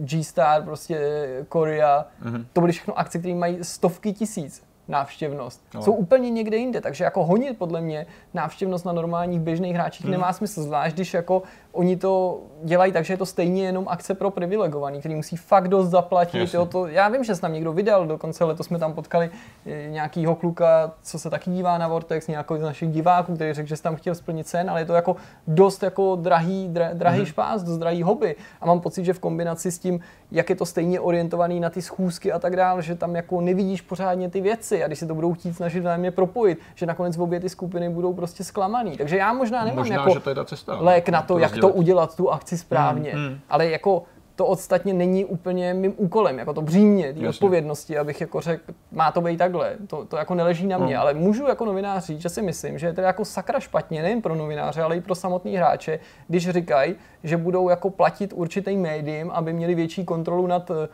G-Star, 0.00 0.62
prostě 0.62 1.26
Korea, 1.48 2.06
mm. 2.22 2.46
to 2.52 2.60
byly 2.60 2.72
všechno 2.72 2.98
akce, 2.98 3.18
které 3.18 3.34
mají 3.34 3.58
stovky 3.62 4.12
tisíc 4.12 4.62
návštěvnost. 4.88 5.62
No. 5.74 5.82
Jsou 5.82 5.92
úplně 5.92 6.30
někde 6.30 6.56
jinde, 6.56 6.80
takže 6.80 7.04
jako 7.04 7.24
honit 7.24 7.58
podle 7.58 7.80
mě 7.80 8.06
návštěvnost 8.34 8.84
na 8.84 8.92
normálních 8.92 9.40
běžných 9.40 9.74
hráčích 9.74 10.04
hmm. 10.04 10.12
nemá 10.12 10.32
smysl, 10.32 10.62
zvlášť 10.62 10.96
když 10.96 11.14
jako 11.14 11.42
oni 11.78 11.96
to 11.96 12.40
dělají 12.62 12.92
tak, 12.92 13.04
že 13.04 13.12
je 13.12 13.16
to 13.16 13.26
stejně 13.26 13.64
jenom 13.64 13.84
akce 13.88 14.14
pro 14.14 14.30
privilegovaný, 14.30 14.98
který 14.98 15.14
musí 15.14 15.36
fakt 15.36 15.68
dost 15.68 15.88
zaplatit. 15.88 16.54
Jo, 16.54 16.66
to, 16.66 16.86
já 16.86 17.08
vím, 17.08 17.24
že 17.24 17.34
jsem 17.34 17.40
tam 17.40 17.52
někdo 17.52 17.72
vydal, 17.72 18.06
dokonce 18.06 18.44
letos 18.44 18.66
jsme 18.66 18.78
tam 18.78 18.92
potkali 18.92 19.30
eh, 19.66 19.86
nějakýho 19.90 20.34
kluka, 20.34 20.92
co 21.02 21.18
se 21.18 21.30
taky 21.30 21.50
dívá 21.50 21.78
na 21.78 21.88
Vortex, 21.88 22.26
nějaký 22.26 22.54
z 22.58 22.62
našich 22.62 22.90
diváků, 22.90 23.34
který 23.34 23.52
řekl, 23.52 23.68
že 23.68 23.76
jsem 23.76 23.82
tam 23.82 23.96
chtěl 23.96 24.14
splnit 24.14 24.46
cen, 24.46 24.70
ale 24.70 24.80
je 24.80 24.84
to 24.84 24.94
jako 24.94 25.16
dost 25.46 25.82
jako 25.82 26.16
drahý, 26.16 26.68
dra, 26.68 26.90
drahý 26.92 27.16
hmm. 27.16 27.26
špás, 27.26 27.62
dost 27.62 27.78
drahý 27.78 28.02
hobby. 28.02 28.36
A 28.60 28.66
mám 28.66 28.80
pocit, 28.80 29.04
že 29.04 29.12
v 29.12 29.18
kombinaci 29.18 29.72
s 29.72 29.78
tím, 29.78 30.00
jak 30.30 30.50
je 30.50 30.56
to 30.56 30.66
stejně 30.66 31.00
orientovaný 31.00 31.60
na 31.60 31.70
ty 31.70 31.82
schůzky 31.82 32.32
a 32.32 32.38
tak 32.38 32.56
dále, 32.56 32.82
že 32.82 32.94
tam 32.94 33.16
jako 33.16 33.40
nevidíš 33.40 33.80
pořádně 33.80 34.30
ty 34.30 34.40
věci 34.40 34.84
a 34.84 34.86
když 34.86 34.98
se 34.98 35.06
to 35.06 35.14
budou 35.14 35.34
chtít 35.34 35.54
snažit 35.54 35.84
mě 35.96 36.10
propojit, 36.10 36.58
že 36.74 36.86
nakonec 36.86 37.18
obě 37.18 37.40
ty 37.40 37.48
skupiny 37.48 37.88
budou 37.88 38.12
prostě 38.12 38.44
zklamaný. 38.44 38.96
Takže 38.96 39.16
já 39.16 39.32
možná 39.32 39.64
nemám 39.64 39.78
možná, 39.78 39.96
jako 39.96 40.14
že 40.14 40.20
to 40.20 40.28
je 40.28 40.34
ta 40.34 40.44
cesta, 40.44 40.76
lék 40.80 41.08
na 41.08 41.22
to 41.22 41.38
jak 41.38 41.56
to 41.56 41.67
udělat 41.72 42.16
tu 42.16 42.30
akci 42.30 42.58
správně, 42.58 43.12
mm, 43.14 43.20
mm. 43.20 43.38
ale 43.48 43.66
jako 43.66 44.02
to 44.38 44.46
ostatně 44.46 44.94
není 44.94 45.24
úplně 45.24 45.74
mým 45.74 45.94
úkolem, 45.96 46.38
jako 46.38 46.54
to 46.54 46.62
břímě 46.62 47.12
té 47.12 47.28
odpovědnosti, 47.28 47.98
abych 47.98 48.20
jako 48.20 48.40
řekl, 48.40 48.72
má 48.92 49.12
to 49.12 49.20
být 49.20 49.36
takhle, 49.36 49.76
to, 49.86 50.04
to 50.04 50.16
jako 50.16 50.34
neleží 50.34 50.66
na 50.66 50.78
mě, 50.78 50.94
mm. 50.94 51.00
ale 51.00 51.14
můžu 51.14 51.46
jako 51.46 51.64
novinář 51.64 52.04
říct, 52.06 52.20
že 52.20 52.28
si 52.28 52.42
myslím, 52.42 52.78
že 52.78 52.86
je 52.86 52.92
to 52.92 53.00
jako 53.00 53.24
sakra 53.24 53.60
špatně, 53.60 54.02
nejen 54.02 54.22
pro 54.22 54.34
novináře, 54.34 54.82
ale 54.82 54.96
i 54.96 55.00
pro 55.00 55.14
samotný 55.14 55.56
hráče, 55.56 55.98
když 56.28 56.50
říkají, 56.50 56.94
že 57.24 57.36
budou 57.36 57.68
jako 57.68 57.90
platit 57.90 58.32
určitým 58.36 58.80
médiím, 58.80 59.30
aby 59.30 59.52
měli 59.52 59.74
větší 59.74 60.04
kontrolu 60.04 60.46
nad 60.46 60.70
eh, 60.70 60.88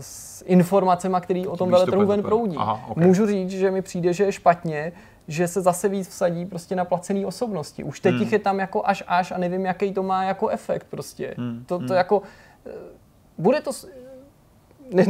s 0.00 0.44
informacemi, 0.46 1.16
které 1.20 1.48
o 1.48 1.56
tom 1.56 1.70
veletrhu 1.70 2.06
ven 2.06 2.22
proudí. 2.22 2.56
Aha, 2.56 2.80
okay. 2.88 3.06
Můžu 3.06 3.26
říct, 3.26 3.50
že 3.50 3.70
mi 3.70 3.82
přijde, 3.82 4.12
že 4.12 4.24
je 4.24 4.32
špatně, 4.32 4.92
že 5.30 5.48
se 5.48 5.60
zase 5.60 5.88
víc 5.88 6.08
vsadí 6.08 6.46
prostě 6.46 6.76
na 6.76 6.84
placený 6.84 7.26
osobnosti. 7.26 7.84
Už 7.84 8.00
teď 8.00 8.14
hmm. 8.14 8.28
je 8.32 8.38
tam 8.38 8.58
jako 8.58 8.82
až 8.86 9.04
až 9.06 9.32
a 9.32 9.38
nevím, 9.38 9.64
jaký 9.64 9.92
to 9.92 10.02
má 10.02 10.24
jako 10.24 10.48
efekt 10.48 10.86
prostě. 10.90 11.34
Hmm. 11.38 11.64
To, 11.66 11.78
to 11.78 11.84
hmm. 11.84 11.96
jako, 11.96 12.22
eh, 12.66 12.70
bude 13.38 13.60
to, 13.60 13.70
ne, 14.92 15.04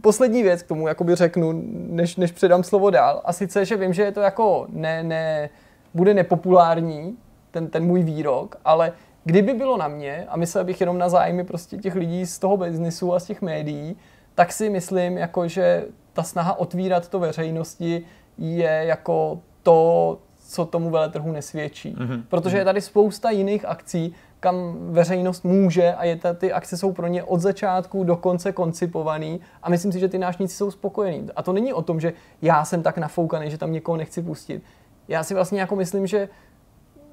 poslední 0.00 0.42
věc 0.42 0.62
k 0.62 0.68
tomu 0.68 0.88
jakoby 0.88 1.14
řeknu, 1.14 1.62
než, 1.72 2.16
než 2.16 2.32
předám 2.32 2.62
slovo 2.62 2.90
dál. 2.90 3.22
A 3.24 3.32
sice, 3.32 3.64
že 3.64 3.76
vím, 3.76 3.92
že 3.92 4.02
je 4.02 4.12
to 4.12 4.20
jako 4.20 4.66
ne, 4.68 5.02
ne, 5.02 5.50
bude 5.94 6.14
nepopulární, 6.14 7.16
ten, 7.50 7.68
ten 7.68 7.84
můj 7.84 8.02
výrok, 8.02 8.56
ale 8.64 8.92
kdyby 9.24 9.54
bylo 9.54 9.76
na 9.76 9.88
mě, 9.88 10.26
a 10.28 10.36
myslel 10.36 10.64
bych 10.64 10.80
jenom 10.80 10.98
na 10.98 11.08
zájmy 11.08 11.44
prostě 11.44 11.76
těch 11.76 11.94
lidí 11.94 12.26
z 12.26 12.38
toho 12.38 12.56
biznisu 12.56 13.14
a 13.14 13.20
z 13.20 13.24
těch 13.24 13.42
médií, 13.42 13.96
tak 14.34 14.52
si 14.52 14.70
myslím, 14.70 15.18
jako, 15.18 15.48
že 15.48 15.84
ta 16.12 16.22
snaha 16.22 16.58
otvírat 16.58 17.08
to 17.08 17.18
veřejnosti 17.18 18.04
je 18.38 18.82
jako 18.86 19.40
to, 19.64 20.18
co 20.38 20.64
tomu 20.64 20.90
veletrhu 20.90 21.32
nesvědčí. 21.32 21.96
Mm-hmm. 21.96 22.22
Protože 22.28 22.58
je 22.58 22.64
tady 22.64 22.80
spousta 22.80 23.30
jiných 23.30 23.64
akcí, 23.64 24.14
kam 24.40 24.76
veřejnost 24.92 25.44
může 25.44 25.94
a 25.94 26.04
je 26.04 26.16
ta, 26.16 26.34
ty 26.34 26.52
akce 26.52 26.76
jsou 26.76 26.92
pro 26.92 27.06
ně 27.06 27.22
od 27.22 27.40
začátku 27.40 28.04
do 28.04 28.16
konce 28.16 28.52
koncipovaný 28.52 29.40
a 29.62 29.70
myslím 29.70 29.92
si, 29.92 30.00
že 30.00 30.08
ty 30.08 30.18
nášníci 30.18 30.56
jsou 30.56 30.70
spokojení. 30.70 31.28
A 31.36 31.42
to 31.42 31.52
není 31.52 31.72
o 31.72 31.82
tom, 31.82 32.00
že 32.00 32.12
já 32.42 32.64
jsem 32.64 32.82
tak 32.82 32.98
nafoukaný, 32.98 33.50
že 33.50 33.58
tam 33.58 33.72
někoho 33.72 33.96
nechci 33.96 34.22
pustit. 34.22 34.62
Já 35.08 35.22
si 35.22 35.34
vlastně 35.34 35.60
jako 35.60 35.76
myslím, 35.76 36.06
že 36.06 36.28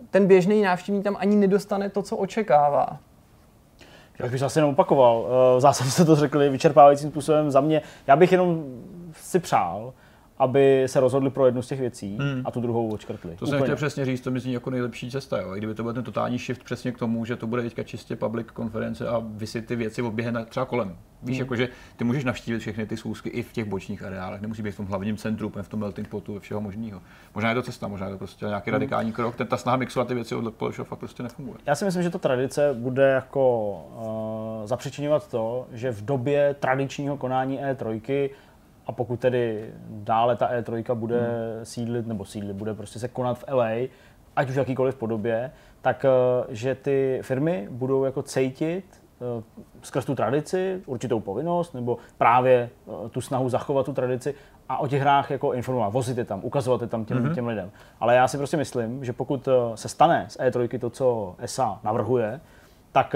ten 0.09 0.27
běžný 0.27 0.61
návštěvník 0.61 1.03
tam 1.03 1.15
ani 1.19 1.35
nedostane 1.35 1.89
to, 1.89 2.01
co 2.03 2.17
očekává. 2.17 2.99
Jak 4.19 4.31
bych 4.31 4.43
asi 4.43 4.59
jenom 4.59 4.71
opakoval, 4.71 5.27
eh, 5.57 5.61
zásadě 5.61 5.89
jste 5.91 6.05
to 6.05 6.15
řekli 6.15 6.49
vyčerpávajícím 6.49 7.09
způsobem 7.09 7.51
za 7.51 7.61
mě. 7.61 7.81
Já 8.07 8.15
bych 8.15 8.31
jenom 8.31 8.63
si 9.13 9.39
přál, 9.39 9.93
aby 10.41 10.83
se 10.85 10.99
rozhodli 10.99 11.29
pro 11.29 11.45
jednu 11.45 11.61
z 11.61 11.67
těch 11.67 11.79
věcí 11.79 12.17
hmm. 12.19 12.41
a 12.45 12.51
tu 12.51 12.61
druhou 12.61 12.93
očkrtli. 12.93 13.35
To 13.35 13.47
jsem 13.47 13.63
chtěl 13.63 13.75
přesně 13.75 14.05
říct, 14.05 14.21
to 14.21 14.31
myslím 14.31 14.53
jako 14.53 14.69
nejlepší 14.69 15.11
cesta. 15.11 15.41
Jo. 15.41 15.55
I 15.55 15.57
kdyby 15.57 15.73
to 15.73 15.83
byl 15.83 15.93
ten 15.93 16.03
totální 16.03 16.37
shift 16.37 16.63
přesně 16.63 16.91
k 16.91 16.97
tomu, 16.97 17.25
že 17.25 17.35
to 17.35 17.47
bude 17.47 17.61
teďka 17.61 17.83
čistě 17.83 18.15
public 18.15 18.47
konference 18.51 19.07
a 19.07 19.21
vysvět 19.25 19.65
ty 19.65 19.75
věci 19.75 20.01
oběhne 20.01 20.45
třeba 20.45 20.65
kolem. 20.65 20.97
Víš, 21.23 21.37
hmm. 21.37 21.45
jako, 21.45 21.55
že 21.55 21.69
ty 21.97 22.03
můžeš 22.03 22.23
navštívit 22.23 22.59
všechny 22.59 22.85
ty 22.85 22.97
schůzky 22.97 23.29
i 23.29 23.43
v 23.43 23.53
těch 23.53 23.65
bočních 23.65 24.03
areálech, 24.03 24.41
nemusí 24.41 24.61
být 24.61 24.71
v 24.71 24.77
tom 24.77 24.85
hlavním 24.85 25.17
centru, 25.17 25.51
v 25.61 25.67
tom 25.67 25.79
melting 25.79 26.07
potu, 26.07 26.39
všeho 26.39 26.61
možného. 26.61 27.01
Možná 27.35 27.49
je 27.49 27.55
to 27.55 27.61
cesta, 27.61 27.87
možná 27.87 28.07
je 28.07 28.11
to 28.11 28.17
prostě 28.17 28.45
nějaký 28.45 28.69
hmm. 28.69 28.73
radikální 28.73 29.11
krok, 29.11 29.35
ten 29.35 29.47
ta 29.47 29.57
snaha 29.57 29.77
mixovat 29.77 30.07
ty 30.07 30.13
věci 30.13 30.35
od 30.35 30.53
Polish 30.53 30.79
fakt 30.83 30.99
prostě 30.99 31.23
nefunguje. 31.23 31.57
Já 31.65 31.75
si 31.75 31.85
myslím, 31.85 32.03
že 32.03 32.09
ta 32.09 32.17
tradice 32.17 32.73
bude 32.73 33.07
jako 33.09 33.71
uh, 34.61 34.67
zapřičinovat 34.67 35.31
to, 35.31 35.67
že 35.71 35.91
v 35.91 36.05
době 36.05 36.55
tradičního 36.59 37.17
konání 37.17 37.59
E3 37.59 38.29
a 38.87 38.91
pokud 38.91 39.19
tedy 39.19 39.73
dále 39.89 40.35
ta 40.35 40.49
E3 40.51 40.95
bude 40.95 41.19
hmm. 41.19 41.65
sídlit, 41.65 42.07
nebo 42.07 42.25
sídlit, 42.25 42.55
bude 42.55 42.73
prostě 42.73 42.99
se 42.99 43.07
konat 43.07 43.37
v 43.37 43.43
LA, 43.51 43.69
ať 44.35 44.49
už 44.49 44.55
jakýkoliv 44.55 44.95
podobě, 44.95 45.51
tak 45.81 46.05
eh, 46.05 46.09
že 46.49 46.75
ty 46.75 47.19
firmy 47.21 47.67
budou 47.71 48.03
jako 48.03 48.21
cítit 48.21 48.85
eh, 48.91 49.43
skrz 49.81 50.05
tu 50.05 50.15
tradici 50.15 50.81
určitou 50.85 51.19
povinnost, 51.19 51.73
nebo 51.73 51.97
právě 52.17 52.69
eh, 53.05 53.09
tu 53.09 53.21
snahu 53.21 53.49
zachovat 53.49 53.85
tu 53.85 53.93
tradici 53.93 54.35
a 54.69 54.77
o 54.77 54.87
těch 54.87 55.01
hrách 55.01 55.31
jako 55.31 55.53
informovat, 55.53 55.89
vozit 55.89 56.17
je 56.17 56.25
tam, 56.25 56.39
ukazovat 56.43 56.81
je 56.81 56.87
tam 56.87 57.05
těm, 57.05 57.17
mm-hmm. 57.17 57.35
těm 57.35 57.47
lidem. 57.47 57.71
Ale 57.99 58.15
já 58.15 58.27
si 58.27 58.37
prostě 58.37 58.57
myslím, 58.57 59.05
že 59.05 59.13
pokud 59.13 59.49
se 59.75 59.89
stane 59.89 60.25
z 60.29 60.37
E3 60.37 60.79
to, 60.79 60.89
co 60.89 61.35
ESA 61.39 61.79
navrhuje, 61.83 62.41
tak 62.91 63.15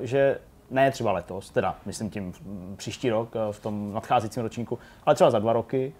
že 0.00 0.38
ne 0.72 0.90
třeba 0.90 1.12
letos, 1.12 1.50
teda 1.50 1.76
myslím 1.86 2.10
tím 2.10 2.32
příští 2.76 3.10
rok, 3.10 3.28
eh, 3.36 3.52
v 3.52 3.60
tom 3.60 3.92
nadcházejícím 3.92 4.42
ročníku, 4.42 4.78
ale 5.06 5.14
třeba 5.14 5.30
za 5.30 5.38
dva 5.38 5.52
roky, 5.52 5.92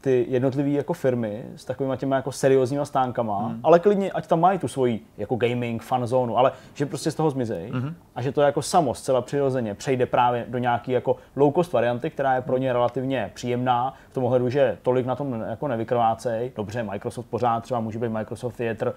ty 0.00 0.26
jednotlivé 0.28 0.70
jako 0.70 0.92
firmy 0.92 1.44
s 1.56 1.64
takovými 1.64 1.96
těmi 1.96 2.14
jako 2.14 2.32
seriózníma 2.32 2.84
stánkama, 2.84 3.46
hmm. 3.46 3.60
ale 3.62 3.78
klidně, 3.78 4.12
ať 4.12 4.26
tam 4.26 4.40
mají 4.40 4.58
tu 4.58 4.68
svoji 4.68 5.06
jako 5.18 5.36
gaming, 5.36 5.82
fan 5.82 6.06
zónu, 6.06 6.38
ale 6.38 6.52
že 6.74 6.86
prostě 6.86 7.10
z 7.10 7.14
toho 7.14 7.30
zmizej 7.30 7.70
hmm. 7.70 7.94
a 8.14 8.22
že 8.22 8.32
to 8.32 8.42
jako 8.42 8.62
samo 8.62 8.94
zcela 8.94 9.22
přirozeně 9.22 9.74
přejde 9.74 10.06
právě 10.06 10.46
do 10.48 10.58
nějaký 10.58 10.92
jako 10.92 11.16
low 11.36 11.52
cost 11.54 11.72
varianty, 11.72 12.10
která 12.10 12.34
je 12.34 12.40
pro 12.40 12.58
ně 12.58 12.72
relativně 12.72 13.30
příjemná 13.34 13.94
v 14.10 14.14
tom 14.14 14.24
ohledu, 14.24 14.50
že 14.50 14.78
tolik 14.82 15.06
na 15.06 15.16
tom 15.16 15.40
jako 15.48 15.68
nevykrvácej. 15.68 16.52
Dobře, 16.56 16.82
Microsoft 16.82 17.26
pořád 17.26 17.62
třeba 17.62 17.80
může 17.80 17.98
být 17.98 18.08
Microsoft 18.08 18.56
Theater, 18.56 18.92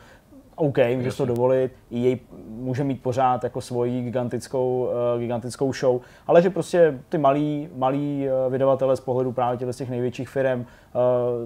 OK, 0.61 0.77
může 0.95 1.11
to 1.11 1.25
dovolit, 1.25 1.71
jej 1.91 2.19
může 2.47 2.83
mít 2.83 3.03
pořád 3.03 3.43
jako 3.43 3.61
svoji 3.61 4.01
gigantickou, 4.01 4.89
uh, 5.13 5.19
gigantickou 5.19 5.73
show, 5.73 6.01
ale 6.27 6.41
že 6.41 6.49
prostě 6.49 6.99
ty 7.09 7.17
malí, 7.17 7.69
malí 7.75 8.27
uh, 8.45 8.51
vydavatele 8.51 8.95
z 8.95 8.99
pohledu 8.99 9.31
právě 9.31 9.73
těch 9.73 9.89
největších 9.89 10.29
firm, 10.29 10.59
uh, 10.59 10.65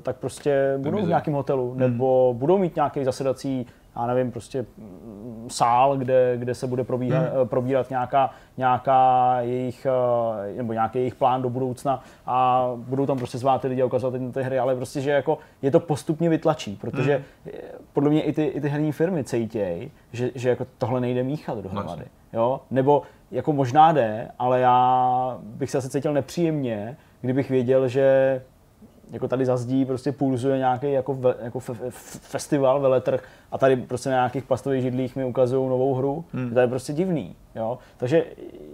tak 0.01 0.15
prostě 0.15 0.73
budou 0.77 1.05
v 1.05 1.07
nějakém 1.07 1.33
hotelu, 1.33 1.71
hmm. 1.71 1.79
nebo 1.79 2.35
budou 2.37 2.57
mít 2.57 2.75
nějaký 2.75 3.03
zasedací 3.03 3.65
já 3.95 4.07
nevím, 4.07 4.31
prostě 4.31 4.65
mm, 4.77 5.47
sál, 5.51 5.97
kde, 5.97 6.33
kde 6.37 6.55
se 6.55 6.67
bude 6.67 6.83
probíhat, 6.83 7.33
hmm. 7.33 7.47
probírat 7.47 7.89
nějaká, 7.89 8.29
nějaká 8.57 9.35
jejich, 9.41 9.87
eh, 10.49 10.53
nebo 10.57 10.73
nějaký 10.73 10.99
jejich 10.99 11.15
plán 11.15 11.41
do 11.41 11.49
budoucna 11.49 12.03
a 12.25 12.69
budou 12.75 13.05
tam 13.05 13.17
prostě 13.17 13.37
zvát 13.37 13.61
ty 13.61 13.67
lidi 13.67 13.81
a 13.81 13.85
ukazovat 13.85 14.19
ty, 14.19 14.31
ty 14.31 14.43
hry, 14.43 14.59
ale 14.59 14.75
prostě, 14.75 15.01
že 15.01 15.11
jako 15.11 15.37
je 15.61 15.71
to 15.71 15.79
postupně 15.79 16.29
vytlačí, 16.29 16.75
protože 16.81 17.23
hmm. 17.45 17.53
podle 17.93 18.09
mě 18.09 18.21
i 18.21 18.33
ty, 18.33 18.43
i 18.43 18.61
ty 18.61 18.67
herní 18.67 18.91
firmy 18.91 19.23
cítějí, 19.23 19.91
že, 20.11 20.31
že 20.35 20.49
jako 20.49 20.65
tohle 20.77 21.01
nejde 21.01 21.23
míchat 21.23 21.57
dohromady. 21.57 22.05
Jo? 22.33 22.61
Nebo 22.71 23.01
jako 23.31 23.53
možná 23.53 23.91
jde, 23.91 24.31
ale 24.39 24.59
já 24.59 25.37
bych 25.41 25.71
se 25.71 25.77
asi 25.77 25.89
cítil 25.89 26.13
nepříjemně, 26.13 26.97
kdybych 27.21 27.49
věděl, 27.49 27.87
že 27.87 28.41
jako 29.11 29.27
tady 29.27 29.45
zazdí 29.45 29.85
prostě 29.85 30.11
pulzuje 30.11 30.57
nějaký 30.57 30.91
jako, 30.91 31.13
ve, 31.13 31.35
jako 31.41 31.59
fe, 31.59 31.73
festival, 32.19 32.79
veletrh 32.79 33.23
a 33.51 33.57
tady 33.57 33.75
prostě 33.75 34.09
na 34.09 34.15
nějakých 34.15 34.43
plastových 34.43 34.81
židlích 34.81 35.15
mi 35.15 35.25
ukazují 35.25 35.69
novou 35.69 35.93
hru. 35.93 36.25
Hmm. 36.33 36.53
To 36.53 36.59
je 36.59 36.67
prostě 36.67 36.93
divný. 36.93 37.35
Jo? 37.55 37.77
Takže 37.97 38.25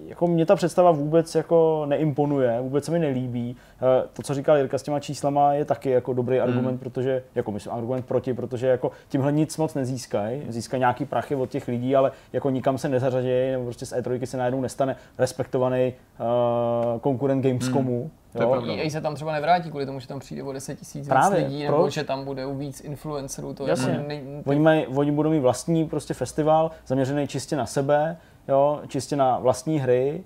jako 0.07 0.27
mě 0.27 0.45
ta 0.45 0.55
představa 0.55 0.91
vůbec 0.91 1.35
jako 1.35 1.85
neimponuje, 1.85 2.61
vůbec 2.61 2.85
se 2.85 2.91
mi 2.91 2.99
nelíbí. 2.99 3.55
Eh, 3.75 4.07
to, 4.13 4.21
co 4.21 4.33
říkal 4.33 4.57
Jirka 4.57 4.77
s 4.77 4.83
těma 4.83 4.99
číslama, 4.99 5.53
je 5.53 5.65
taky 5.65 5.89
jako 5.89 6.13
dobrý 6.13 6.37
hmm. 6.37 6.47
argument, 6.47 6.77
protože, 6.77 7.23
jako 7.35 7.51
myslím, 7.51 7.73
argument 7.73 8.05
proti, 8.05 8.33
protože 8.33 8.67
jako 8.67 8.91
tímhle 9.09 9.31
nic 9.31 9.57
moc 9.57 9.73
nezískají. 9.73 10.41
Získají 10.49 10.79
nějaký 10.79 11.05
prachy 11.05 11.35
od 11.35 11.49
těch 11.49 11.67
lidí, 11.67 11.95
ale 11.95 12.11
jako 12.33 12.49
nikam 12.49 12.77
se 12.77 12.89
nezařadějí, 12.89 13.51
nebo 13.51 13.63
prostě 13.63 13.85
z 13.85 13.93
E3 13.93 14.25
se 14.25 14.37
najednou 14.37 14.61
nestane 14.61 14.95
respektovaný 15.17 15.93
uh, 16.19 16.99
konkurent 16.99 17.45
Gamescomu. 17.45 17.99
Hmm 17.99 18.20
Jo? 18.35 18.63
EA 18.65 18.89
se 18.89 19.01
tam 19.01 19.15
třeba 19.15 19.31
nevrátí 19.31 19.69
kvůli 19.69 19.85
tomu, 19.85 19.99
že 19.99 20.07
tam 20.07 20.19
přijde 20.19 20.43
o 20.43 20.51
10 20.51 20.79
tisíc 20.79 21.09
lidí, 21.33 21.63
nebo 21.63 21.77
proč? 21.77 21.93
že 21.93 22.03
tam 22.03 22.25
bude 22.25 22.45
víc 22.53 22.81
influencerů. 22.81 23.53
To 23.53 23.67
Jasně. 23.67 23.91
Jako 23.91 24.07
nej... 24.07 24.23
oni, 24.45 24.59
mají, 24.59 24.87
oni 24.87 25.11
budou 25.11 25.29
mít 25.29 25.39
vlastní 25.39 25.87
prostě 25.87 26.13
festival, 26.13 26.71
zaměřený 26.87 27.27
čistě 27.27 27.55
na 27.55 27.65
sebe, 27.65 28.17
jo? 28.47 28.81
čistě 28.87 29.15
na 29.15 29.39
vlastní 29.39 29.79
hry. 29.79 30.23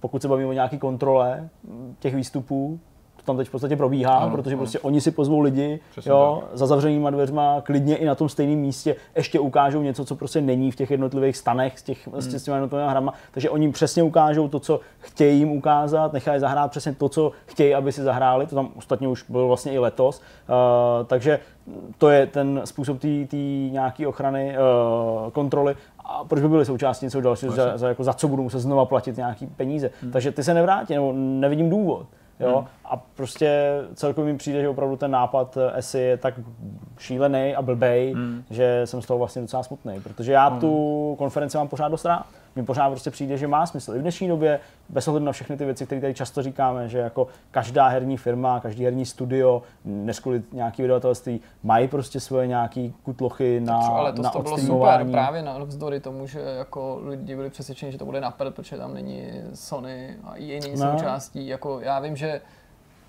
Pokud 0.00 0.22
se 0.22 0.28
bavíme 0.28 0.50
o 0.50 0.52
nějaké 0.52 0.78
kontrole 0.78 1.48
těch 1.98 2.14
výstupů, 2.14 2.80
tam 3.24 3.36
teď 3.36 3.48
v 3.48 3.50
podstatě 3.50 3.76
probíhá, 3.76 4.16
ano, 4.16 4.36
protože 4.36 4.54
ano. 4.54 4.58
prostě 4.58 4.78
oni 4.78 5.00
si 5.00 5.10
pozvou 5.10 5.40
lidi 5.40 5.80
jo, 6.06 6.42
za 6.52 6.66
zavřenýma 6.66 7.10
dveřma, 7.10 7.60
klidně 7.60 7.96
i 7.96 8.04
na 8.04 8.14
tom 8.14 8.28
stejném 8.28 8.58
místě, 8.58 8.96
ještě 9.16 9.40
ukážou 9.40 9.82
něco, 9.82 10.04
co 10.04 10.16
prostě 10.16 10.40
není 10.40 10.70
v 10.70 10.76
těch 10.76 10.90
jednotlivých 10.90 11.36
stanech 11.36 11.78
s, 11.78 11.82
těch, 11.82 12.08
hmm. 12.08 12.22
s 12.22 12.42
těmi 12.44 12.56
jednotlivými 12.56 12.90
hrama, 12.90 13.14
takže 13.32 13.50
oni 13.50 13.72
přesně 13.72 14.02
ukážou 14.02 14.48
to, 14.48 14.60
co 14.60 14.80
chtějí 14.98 15.38
jim 15.38 15.50
ukázat, 15.50 16.12
nechají 16.12 16.40
zahrát 16.40 16.70
přesně 16.70 16.94
to, 16.94 17.08
co 17.08 17.32
chtějí, 17.46 17.74
aby 17.74 17.92
si 17.92 18.02
zahráli, 18.02 18.46
to 18.46 18.54
tam 18.54 18.68
ostatně 18.76 19.08
už 19.08 19.24
bylo 19.28 19.48
vlastně 19.48 19.72
i 19.72 19.78
letos, 19.78 20.20
uh, 20.20 21.06
takže 21.06 21.38
to 21.98 22.10
je 22.10 22.26
ten 22.26 22.60
způsob 22.64 22.98
té 23.00 23.36
nějaké 23.36 24.06
ochrany, 24.06 24.56
uh, 24.58 25.30
kontroly 25.30 25.76
a 26.04 26.24
proč 26.24 26.42
by 26.42 26.48
byly 26.48 26.64
součástí 26.64 27.06
něco 27.06 27.20
dalšího, 27.20 27.52
za, 27.52 27.78
za, 27.78 27.88
jako 27.88 28.04
za 28.04 28.12
co 28.12 28.28
budou 28.28 28.42
muset 28.42 28.60
znova 28.60 28.84
platit 28.84 29.16
nějaký 29.16 29.46
peníze. 29.46 29.90
Hmm. 30.02 30.12
Takže 30.12 30.32
ty 30.32 30.44
se 30.44 30.54
nevrátí, 30.54 30.94
nebo 30.94 31.12
nevidím 31.16 31.70
důvod. 31.70 32.06
Jo? 32.40 32.58
Hmm. 32.58 32.66
A 32.84 32.96
prostě 32.96 33.80
celkově 33.94 34.32
mi 34.32 34.38
přijde, 34.38 34.60
že 34.60 34.68
opravdu 34.68 34.96
ten 34.96 35.10
nápad 35.10 35.58
ESI 35.74 35.98
je 35.98 36.16
tak 36.16 36.34
šílený 36.98 37.56
a 37.56 37.62
blbej, 37.62 38.12
hmm. 38.12 38.44
že 38.50 38.82
jsem 38.84 39.02
z 39.02 39.06
toho 39.06 39.18
vlastně 39.18 39.42
docela 39.42 39.62
smutný, 39.62 40.00
protože 40.00 40.32
já 40.32 40.48
hmm. 40.48 40.60
tu 40.60 41.14
konferenci 41.18 41.56
mám 41.56 41.68
pořád 41.68 41.88
dost 41.88 42.04
rád 42.04 42.26
mi 42.56 42.64
pořád 42.64 42.90
prostě 42.90 43.10
přijde, 43.10 43.38
že 43.38 43.48
má 43.48 43.66
smysl. 43.66 43.94
I 43.94 43.98
v 43.98 44.02
dnešní 44.02 44.28
době, 44.28 44.60
bez 44.88 45.08
ohledu 45.08 45.26
na 45.26 45.32
všechny 45.32 45.56
ty 45.56 45.64
věci, 45.64 45.86
které 45.86 46.00
tady 46.00 46.14
často 46.14 46.42
říkáme, 46.42 46.88
že 46.88 46.98
jako 46.98 47.26
každá 47.50 47.88
herní 47.88 48.16
firma, 48.16 48.60
každý 48.60 48.84
herní 48.84 49.06
studio, 49.06 49.62
než 49.84 50.20
kvůli 50.20 50.42
nějaký 50.52 50.82
vydavatelství, 50.82 51.40
mají 51.62 51.88
prostě 51.88 52.20
svoje 52.20 52.46
nějaký 52.46 52.94
kutlochy 53.02 53.60
na 53.60 53.76
Ale 53.76 54.12
to, 54.12 54.22
na 54.22 54.30
to 54.30 54.42
bylo 54.42 54.58
super 54.58 55.06
právě 55.10 55.42
na 55.42 55.58
vzdory 55.58 56.00
tomu, 56.00 56.26
že 56.26 56.40
jako 56.40 57.00
lidi 57.04 57.36
byli 57.36 57.50
přesvědčeni, 57.50 57.92
že 57.92 57.98
to 57.98 58.04
bude 58.04 58.20
napad, 58.20 58.54
protože 58.54 58.76
tam 58.76 58.94
není 58.94 59.30
Sony 59.54 60.16
a 60.24 60.30
EA 60.30 60.60
není 60.60 60.76
no. 60.76 60.92
součástí. 60.92 61.46
Jako 61.46 61.80
já 61.80 62.00
vím, 62.00 62.16
že 62.16 62.40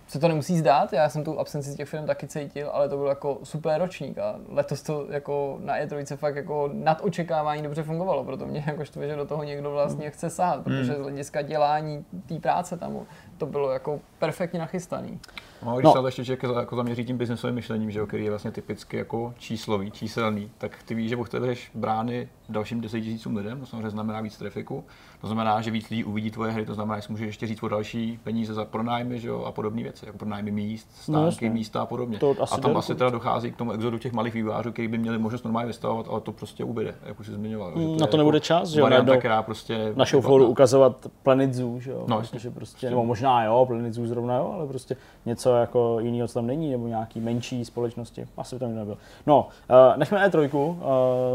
se 0.08 0.20
to 0.20 0.28
nemusí 0.28 0.58
zdát, 0.58 0.94
já 0.94 1.10
jsem 1.10 1.24
tu 1.24 1.40
absenci 1.40 1.76
těch 1.76 1.90
firm 1.90 2.06
taky 2.06 2.28
cítil, 2.28 2.70
ale 2.74 2.90
to 2.90 2.98
byl 2.98 3.08
jako 3.08 3.40
super 3.44 3.82
ročník 3.82 4.18
a 4.18 4.40
letos 4.50 4.82
to 4.82 5.06
jako 5.10 5.58
na 5.64 5.80
E3 5.80 6.16
fakt 6.16 6.36
jako 6.36 6.70
nad 6.74 7.02
očekávání 7.02 7.64
dobře 7.64 7.84
fungovalo, 7.84 8.24
proto 8.24 8.46
mě 8.46 8.64
jako 8.68 8.86
štve, 8.86 9.08
že 9.08 9.16
do 9.16 9.26
toho 9.26 9.44
někdo 9.44 9.72
vlastně 9.72 10.10
chce 10.10 10.30
sahat, 10.30 10.64
protože 10.64 10.92
hmm. 10.92 10.96
z 10.96 11.04
hlediska 11.04 11.42
dělání 11.42 12.06
té 12.26 12.40
práce 12.40 12.78
tam 12.78 13.06
to 13.38 13.46
bylo 13.46 13.72
jako 13.72 14.00
perfektně 14.20 14.60
nachystaný. 14.60 15.20
No, 15.66 15.76
když 15.76 15.86
no. 15.86 15.92
se 15.92 15.98
ale 15.98 16.08
ještě 16.08 16.26
člověk 16.26 16.44
jako 16.44 16.76
zaměří 16.76 17.06
tím 17.06 17.18
biznesovým 17.18 17.56
myšlením, 17.56 17.92
že 17.92 18.00
jo, 18.00 18.08
který 18.08 18.24
je 18.24 18.30
vlastně 18.30 18.52
typicky 18.52 18.98
jako 18.98 19.34
číslový, 19.38 19.92
číselný, 19.92 20.52
tak 20.58 20.84
ty 20.84 20.96
víš, 20.96 21.10
že 21.10 21.18
otevřeš 21.18 21.72
brány 21.74 22.30
dalším 22.50 22.82
10 22.82 23.02
tisícům 23.02 23.36
lidem, 23.36 23.60
to 23.60 23.66
samozřejmě 23.66 23.90
znamená 23.90 24.22
víc 24.22 24.38
trafiku, 24.38 24.84
to 25.22 25.28
znamená, 25.28 25.62
že 25.62 25.72
víc 25.72 25.90
lidí 25.90 26.04
uvidí 26.04 26.32
tvoje 26.32 26.52
hry, 26.52 26.66
to 26.66 26.74
znamená, 26.74 27.00
že 27.00 27.08
můžeš 27.10 27.28
ještě 27.28 27.48
říct 27.48 27.64
o 27.64 27.68
další 27.68 28.20
peníze 28.24 28.54
za 28.54 28.66
pronájmy 28.66 29.20
že 29.20 29.28
jo, 29.28 29.44
a 29.44 29.52
podobné 29.52 29.84
věci, 29.84 30.06
jako 30.06 30.18
pronájmy 30.18 30.52
míst, 30.52 30.90
no, 31.08 31.32
stánky, 31.32 31.50
no, 31.50 31.54
místa 31.54 31.82
a 31.82 31.86
podobně. 31.86 32.18
To 32.18 32.36
asi 32.40 32.54
a 32.54 32.58
tam 32.58 32.78
asi 32.78 32.96
teda 32.96 33.10
dochází 33.10 33.52
k 33.52 33.56
tomu 33.56 33.72
exodu 33.72 33.98
těch 33.98 34.14
malých 34.14 34.34
vývářů, 34.34 34.72
kteří 34.72 34.88
by 34.88 34.98
měli 34.98 35.18
možnost 35.18 35.44
normálně 35.44 35.68
vystavovat, 35.68 36.06
ale 36.10 36.22
to 36.22 36.32
prostě 36.32 36.64
ubyde, 36.64 36.96
jak 37.06 37.20
už 37.20 37.26
jsi 37.26 37.32
zmiňoval. 37.32 37.72
Mm, 37.76 37.98
to 37.98 38.02
na 38.02 38.08
to 38.08 38.18
nebude 38.18 38.36
jako 38.36 38.46
čas, 38.46 38.70
že 38.70 38.80
jo, 38.80 38.90
která 39.20 39.44
prostě 39.44 39.94
na 39.96 40.06
showfloru 40.06 40.48
ukazovat 40.48 41.08
Planet 41.24 41.54
Zoo, 41.54 41.80
že 41.80 41.92
jo, 41.92 42.06
no, 42.08 42.22
že 42.34 42.52
prostě, 42.52 42.90
nebo 42.90 43.06
možná 43.06 43.25
jo, 43.26 43.66
Planet 43.66 43.94
Zoo 43.94 44.08
zrovna 44.08 44.36
jo, 44.36 44.52
ale 44.56 44.68
prostě 44.68 44.96
něco 45.26 45.56
jako 45.56 46.00
jiného, 46.00 46.28
co 46.28 46.34
tam 46.34 46.48
není, 46.48 46.72
nebo 46.72 46.88
nějaký 46.88 47.20
menší 47.20 47.66
společnosti, 47.66 48.28
asi 48.38 48.56
by 48.56 48.60
tam 48.60 48.76
nebyl. 48.76 48.98
No, 49.28 49.48
uh, 49.70 49.98
nechme 49.98 50.28
E3, 50.28 50.56
uh, 50.56 50.76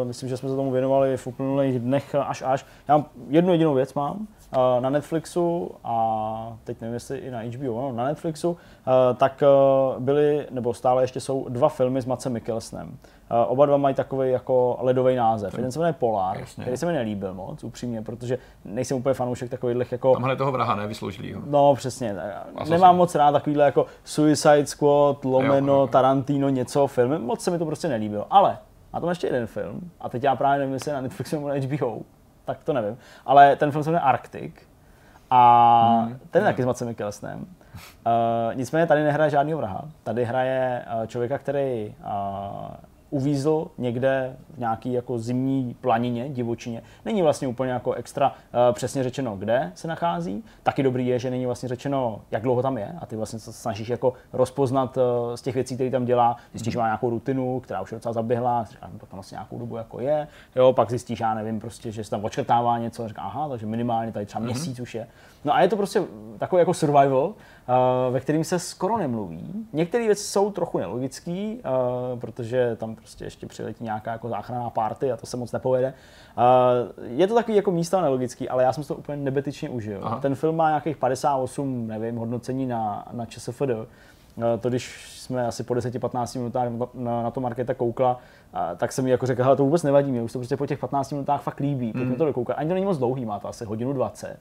myslím, 0.05 0.29
že 0.29 0.37
jsme 0.37 0.49
se 0.49 0.57
tomu 0.57 0.71
věnovali 0.71 1.17
v 1.17 1.27
uplynulých 1.27 1.79
dnech 1.79 2.15
až 2.15 2.43
až. 2.47 2.67
Já 2.89 2.97
mám 2.97 3.07
jednu 3.29 3.53
jedinou 3.53 3.75
věc 3.75 3.95
mám, 3.95 4.27
na 4.81 4.91
Netflixu 4.91 5.71
a 5.85 6.57
teď 6.65 6.81
nevím, 6.81 6.95
jestli 6.95 7.19
i 7.19 7.31
na 7.31 7.41
HBO, 7.41 7.81
no, 7.81 7.93
na 7.93 8.05
Netflixu, 8.05 8.51
uh, 8.51 8.57
tak 9.17 9.43
uh, 9.43 10.03
byly, 10.03 10.47
nebo 10.51 10.75
stále 10.75 11.03
ještě 11.03 11.21
jsou 11.21 11.47
dva 11.49 11.69
filmy 11.69 12.03
s 12.03 12.07
Macem 12.07 12.33
Mikkelsnem. 12.33 12.99
Oba 13.47 13.67
dva 13.67 13.77
mají 13.77 13.95
takový 13.95 14.31
jako 14.31 14.79
ledový 14.81 15.17
název. 15.17 15.55
Jeden 15.55 15.73
se 15.73 15.79
jmenuje 15.79 15.93
Polar, 15.93 16.39
Jasně. 16.41 16.65
který 16.65 16.77
se 16.77 16.87
mi 16.87 16.93
nelíbil 16.93 17.35
moc, 17.35 17.65
upřímně, 17.65 18.03
protože 18.03 18.39
nejsem 18.65 18.97
úplně 18.97 19.15
fanoušek 19.15 19.51
takových 19.51 19.93
jako... 19.93 20.13
Tamhle 20.13 20.37
toho 20.37 20.53
vraha 20.53 20.75
nevysloužilý. 20.75 21.35
No 21.47 21.75
přesně. 21.75 22.17
Nemám 22.69 22.97
moc 22.97 23.15
rád 23.15 23.33
takovýhle 23.33 23.65
jako 23.65 23.87
Suicide 24.05 24.67
Squad, 24.67 25.25
Lomeno, 25.25 25.75
jo, 25.75 25.87
Tarantino, 25.87 26.49
něco 26.49 26.87
filmy. 26.87 27.19
Moc 27.19 27.41
se 27.41 27.51
mi 27.51 27.59
to 27.59 27.67
prostě 27.67 27.89
nelíbilo. 27.89 28.27
Ale 28.31 28.59
má 28.93 29.01
tam 29.01 29.09
ještě 29.09 29.27
jeden 29.27 29.47
film, 29.47 29.91
a 30.01 30.09
teď 30.09 30.25
já 30.25 30.37
právě 30.37 30.59
nevím, 30.59 30.75
jestli 30.75 30.93
na 30.93 31.01
Netflixu 31.01 31.37
nebo 31.37 31.49
na 31.49 31.55
HBO, 31.55 32.03
tak 32.51 32.65
to 32.65 32.73
nevím. 32.73 32.99
Ale 33.27 33.57
ten 33.57 33.71
film 33.71 33.85
se 33.85 33.91
jmenuje 33.91 34.01
Arctic 34.01 34.55
a 35.31 36.01
hmm. 36.01 36.19
ten 36.31 36.43
je 36.43 36.49
taky 36.49 36.63
s 36.63 36.67
Macem 36.67 36.89
Mikkelsnem. 36.89 37.39
Uh, 37.39 38.55
nicméně 38.55 38.87
tady 38.87 39.05
nehraje 39.05 39.31
žádný 39.31 39.55
vraha. 39.55 39.85
Tady 40.03 40.25
hraje 40.25 40.85
uh, 41.01 41.07
člověka, 41.07 41.39
který 41.39 41.95
uh, 42.01 42.75
uvízl 43.11 43.67
někde 43.79 44.37
v 44.55 44.59
nějaký 44.59 44.93
jako 44.93 45.19
zimní 45.19 45.77
planině, 45.81 46.29
divočině. 46.29 46.83
Není 47.05 47.23
vlastně 47.23 47.49
úplně 47.49 47.73
jako 47.73 47.93
extra 47.93 48.29
uh, 48.29 48.75
přesně 48.75 49.03
řečeno, 49.03 49.37
kde 49.37 49.73
se 49.75 49.89
nachází. 49.89 50.45
Taky 50.63 50.83
dobrý 50.83 51.07
je, 51.07 51.19
že 51.19 51.31
není 51.31 51.47
vlastně 51.47 51.69
řečeno, 51.69 52.21
jak 52.31 52.43
dlouho 52.43 52.63
tam 52.63 52.79
je 52.79 52.95
a 53.01 53.07
ty 53.07 53.17
vlastně 53.17 53.39
se 53.39 53.53
snažíš 53.53 53.89
jako 53.89 54.13
rozpoznat 54.33 54.97
uh, 54.97 55.03
z 55.35 55.43
těch 55.43 55.55
věcí, 55.55 55.75
které 55.75 55.91
tam 55.91 56.05
dělá. 56.05 56.37
Zjistíš, 56.53 56.73
že 56.73 56.79
má 56.79 56.85
nějakou 56.85 57.11
rutinu, 57.11 57.61
která 57.61 57.81
už 57.81 57.93
je 57.93 57.97
docela 57.97 58.13
zaběhla, 58.13 58.65
říkáš, 58.65 58.91
no, 58.93 58.99
to 58.99 59.07
tam 59.07 59.17
vlastně 59.17 59.35
nějakou 59.35 59.59
dobu 59.59 59.77
jako 59.77 60.01
je. 60.01 60.29
Jo, 60.57 60.73
pak 60.73 60.91
zjistíš, 60.91 61.21
já 61.21 61.35
nevím, 61.35 61.61
prostě, 61.61 61.93
že 61.93 62.05
se 62.05 62.11
tam 62.11 62.25
očkrtává 62.25 62.79
něco, 62.79 63.09
říká, 63.09 63.23
aha, 63.23 63.49
takže 63.49 63.67
minimálně 63.67 64.13
tady 64.13 64.27
třeba 64.27 64.41
mhm. 64.41 64.51
měsíc 64.51 64.81
už 64.81 64.95
je. 64.95 65.07
No 65.45 65.55
a 65.55 65.63
je 65.63 65.69
to 65.69 65.77
prostě 65.77 66.03
takový 66.39 66.61
jako 66.61 66.75
survival, 66.75 67.35
Eh, 67.60 67.60
ve 68.11 68.21
kterým 68.21 68.45
se 68.45 68.59
skoro 68.59 68.99
nemluví. 68.99 69.67
Některé 69.73 70.07
věci 70.07 70.25
jsou 70.25 70.51
trochu 70.51 70.79
nelogické, 70.79 71.55
protože 72.21 72.77
tam 72.77 72.95
prostě 72.95 73.25
ještě 73.25 73.47
přiletí 73.47 73.85
nějaká 73.85 74.13
jako 74.13 74.29
záchranná 74.29 74.71
party 74.71 75.13
a 75.13 75.17
to 75.17 75.27
se 75.27 75.37
moc 75.37 75.53
nepovede. 75.53 75.95
Je 77.03 77.27
to 77.27 77.35
takový 77.35 77.57
jako 77.57 77.71
místa 77.71 78.01
nelogický, 78.01 78.49
ale 78.49 78.63
já 78.63 78.73
jsem 78.73 78.85
to 78.85 78.95
úplně 78.95 79.17
nebetyčně 79.17 79.69
užil. 79.69 80.01
Aha. 80.03 80.21
Ten 80.21 80.35
film 80.35 80.57
má 80.57 80.69
nějakých 80.69 80.97
58, 80.97 81.87
nevím, 81.87 82.17
hodnocení 82.17 82.67
na, 82.67 83.09
na 83.13 83.27
ČSFD. 83.27 83.71
to 84.61 84.69
když 84.69 85.15
jsme 85.21 85.47
asi 85.47 85.63
po 85.63 85.75
10-15 85.75 86.39
minutách 86.39 86.69
na, 86.95 87.23
na 87.23 87.31
to 87.31 87.41
Marketa 87.41 87.75
koukla, 87.75 88.19
tak 88.77 88.93
jsem 88.93 89.05
mi 89.05 89.11
jako 89.11 89.27
řekl, 89.27 89.57
to 89.57 89.65
vůbec 89.65 89.83
nevadí, 89.83 90.11
mě 90.11 90.23
už 90.23 90.33
to 90.33 90.39
prostě 90.39 90.57
po 90.57 90.67
těch 90.67 90.79
15 90.79 91.13
minutách 91.13 91.43
fakt 91.43 91.61
líbí, 91.61 91.93
pojďme 91.93 92.11
mm. 92.11 92.17
to 92.17 92.25
dokoukat. 92.25 92.59
Ani 92.59 92.69
to 92.69 92.75
není 92.75 92.87
moc 92.87 92.99
dlouhý, 92.99 93.25
má 93.25 93.39
to 93.39 93.49
asi 93.49 93.65
hodinu 93.65 93.93
20. 93.93 94.39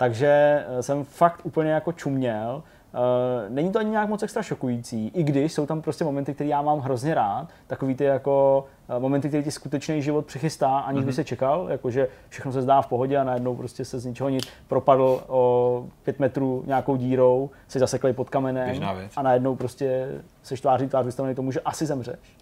Takže 0.00 0.64
jsem 0.80 1.04
fakt 1.04 1.40
úplně 1.44 1.70
jako 1.70 1.92
čuměl 1.92 2.62
Uh, 2.94 3.54
není 3.54 3.72
to 3.72 3.78
ani 3.78 3.90
nějak 3.90 4.08
moc 4.08 4.22
extra 4.22 4.42
šokující, 4.42 5.08
i 5.08 5.22
když 5.22 5.52
jsou 5.52 5.66
tam 5.66 5.82
prostě 5.82 6.04
momenty, 6.04 6.34
které 6.34 6.50
já 6.50 6.62
mám 6.62 6.80
hrozně 6.80 7.14
rád, 7.14 7.48
takový 7.66 7.94
ty 7.94 8.04
jako 8.04 8.66
uh, 8.88 9.02
momenty, 9.02 9.28
které 9.28 9.42
ti 9.42 9.50
skutečný 9.50 10.02
život 10.02 10.26
přichystá, 10.26 10.78
aniž 10.78 11.00
mm-hmm. 11.00 11.04
by 11.04 11.10
mhm. 11.10 11.14
se 11.14 11.24
čekal, 11.24 11.66
jakože 11.70 12.08
všechno 12.28 12.52
se 12.52 12.62
zdá 12.62 12.82
v 12.82 12.86
pohodě 12.86 13.16
a 13.16 13.24
najednou 13.24 13.56
prostě 13.56 13.84
se 13.84 13.98
z 13.98 14.04
ničeho 14.04 14.28
nic 14.28 14.48
propadl 14.68 15.22
o 15.26 15.84
pět 16.02 16.18
metrů 16.18 16.64
nějakou 16.66 16.96
dírou, 16.96 17.50
se 17.68 17.78
zasekli 17.78 18.12
pod 18.12 18.30
kamenem 18.30 18.80
a 19.16 19.22
najednou 19.22 19.56
prostě 19.56 20.08
se 20.42 20.54
tváří 20.54 20.88
tvář 20.88 21.04
vystavený 21.04 21.34
tomu, 21.34 21.52
že 21.52 21.60
asi 21.60 21.86
zemřeš. 21.86 22.36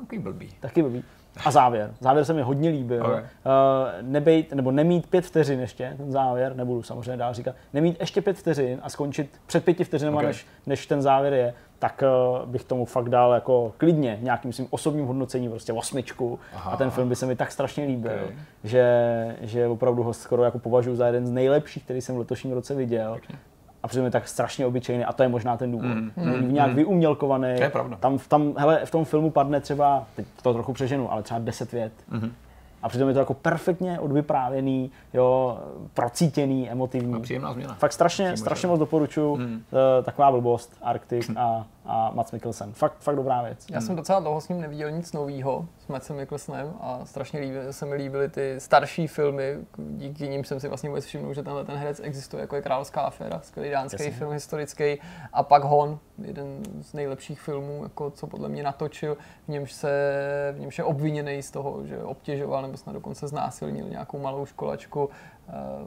Taky 0.00 0.18
blbý. 0.18 0.50
Taky 0.60 0.82
blbý. 0.82 1.04
A 1.44 1.50
závěr. 1.50 1.94
Závěr 2.00 2.24
se 2.24 2.32
mi 2.32 2.42
hodně 2.42 2.70
líbil. 2.70 3.06
Okay. 3.06 3.20
Uh, 3.22 3.26
nebejt, 4.02 4.52
nebo 4.52 4.70
nemít 4.70 5.06
pět 5.06 5.24
vteřin 5.24 5.60
ještě, 5.60 5.94
ten 5.96 6.12
závěr, 6.12 6.56
nebudu 6.56 6.82
samozřejmě 6.82 7.16
dál 7.16 7.34
říkat, 7.34 7.54
nemít 7.72 7.96
ještě 8.00 8.20
pět 8.20 8.38
vteřin 8.38 8.78
a 8.82 8.88
skončit 8.88 9.40
před 9.46 9.64
pěti 9.64 9.84
vteřinami, 9.84 10.16
okay. 10.16 10.26
než, 10.26 10.46
než 10.66 10.86
ten 10.86 11.02
závěr 11.02 11.32
je, 11.32 11.54
tak 11.78 12.02
uh, 12.42 12.48
bych 12.48 12.64
tomu 12.64 12.84
fakt 12.84 13.08
dal 13.08 13.32
jako 13.32 13.72
klidně 13.76 14.18
nějakým 14.22 14.52
svým 14.52 14.68
osobním 14.70 15.06
hodnocením, 15.06 15.50
prostě 15.50 15.72
osmičku. 15.72 16.38
Aha. 16.54 16.70
A 16.70 16.76
ten 16.76 16.90
film 16.90 17.08
by 17.08 17.16
se 17.16 17.26
mi 17.26 17.36
tak 17.36 17.52
strašně 17.52 17.84
líbil, 17.84 18.12
okay. 18.24 18.36
že, 18.64 19.36
že 19.40 19.66
opravdu 19.66 20.02
ho 20.02 20.12
skoro 20.12 20.44
jako 20.44 20.58
považuji 20.58 20.96
za 20.96 21.06
jeden 21.06 21.26
z 21.26 21.30
nejlepších, 21.30 21.84
který 21.84 22.00
jsem 22.00 22.14
v 22.14 22.18
letošním 22.18 22.52
roce 22.52 22.74
viděl. 22.74 23.12
Okay 23.12 23.36
a 23.84 23.88
přitom 23.88 24.04
je 24.04 24.10
tak 24.10 24.28
strašně 24.28 24.66
obyčejný 24.66 25.04
a 25.04 25.12
to 25.12 25.22
je 25.22 25.28
možná 25.28 25.56
ten 25.56 25.72
důvod. 25.72 25.86
Mm, 25.86 26.12
mm, 26.16 26.30
Není 26.30 26.52
nějak 26.52 26.70
mm. 26.70 26.76
vyumělkovaný. 26.76 27.56
To 27.56 27.62
je 27.62 27.70
pravda. 27.70 27.96
Tam, 27.96 28.18
tam, 28.28 28.54
hele, 28.56 28.80
v 28.84 28.90
tom 28.90 29.04
filmu 29.04 29.30
padne 29.30 29.60
třeba, 29.60 30.06
teď 30.16 30.26
to 30.42 30.52
trochu 30.52 30.72
přeženu, 30.72 31.12
ale 31.12 31.22
třeba 31.22 31.40
10 31.40 31.72
vět. 31.72 31.92
Mm. 32.10 32.32
A 32.82 32.88
přitom 32.88 33.08
je 33.08 33.14
to 33.14 33.20
jako 33.20 33.34
perfektně 33.34 34.00
odvyprávěný, 34.00 34.90
jo, 35.14 35.58
procítěný, 35.94 36.70
emotivní. 36.70 37.14
A 37.14 37.20
příjemná 37.20 37.52
změna. 37.52 37.74
Fakt 37.74 37.92
strašně, 37.92 38.36
strašně 38.36 38.68
moc 38.68 38.78
doporučuji. 38.78 39.36
Mm. 39.36 39.44
Uh, 39.44 39.60
taková 40.04 40.30
blbost, 40.30 40.76
Arctic 40.82 41.30
a 41.36 41.66
a 41.86 42.10
Mats 42.14 42.32
Mikkelsen. 42.32 42.72
Fakt, 42.72 42.98
fakt 42.98 43.16
dobrá 43.16 43.42
věc. 43.42 43.66
Já 43.70 43.80
jsem 43.80 43.96
docela 43.96 44.20
dlouho 44.20 44.40
s 44.40 44.48
ním 44.48 44.60
neviděl 44.60 44.90
nic 44.90 45.12
nového 45.12 45.66
s 45.78 45.88
Matsem 45.88 46.16
Mikkelsenem 46.16 46.74
a 46.80 47.00
strašně 47.04 47.40
líbí, 47.40 47.56
se 47.70 47.86
mi 47.86 47.94
líbily 47.94 48.28
ty 48.28 48.54
starší 48.58 49.06
filmy, 49.06 49.56
díky 49.78 50.28
nim 50.28 50.44
jsem 50.44 50.60
si 50.60 50.68
vlastně 50.68 50.88
vůbec 50.88 51.04
všiml, 51.04 51.34
že 51.34 51.42
tenhle 51.42 51.64
ten 51.64 51.76
herec 51.76 52.00
existuje, 52.04 52.40
jako 52.40 52.56
je 52.56 52.62
Královská 52.62 53.00
aféra, 53.00 53.40
skvělý 53.42 53.70
dánský 53.70 54.02
Jasně. 54.02 54.18
film 54.18 54.32
historický 54.32 55.00
a 55.32 55.42
pak 55.42 55.64
Hon, 55.64 55.98
jeden 56.22 56.62
z 56.80 56.92
nejlepších 56.92 57.40
filmů, 57.40 57.82
jako 57.82 58.10
co 58.10 58.26
podle 58.26 58.48
mě 58.48 58.62
natočil, 58.62 59.16
v 59.44 59.48
němž 59.48 59.72
se 59.72 59.90
v 60.56 60.60
němž 60.60 60.78
je 60.78 60.84
obviněný 60.84 61.42
z 61.42 61.50
toho, 61.50 61.86
že 61.86 62.02
obtěžoval 62.02 62.62
nebo 62.62 62.76
snad 62.76 62.92
dokonce 62.92 63.28
znásilnil 63.28 63.88
nějakou 63.88 64.18
malou 64.18 64.46
školačku. 64.46 65.10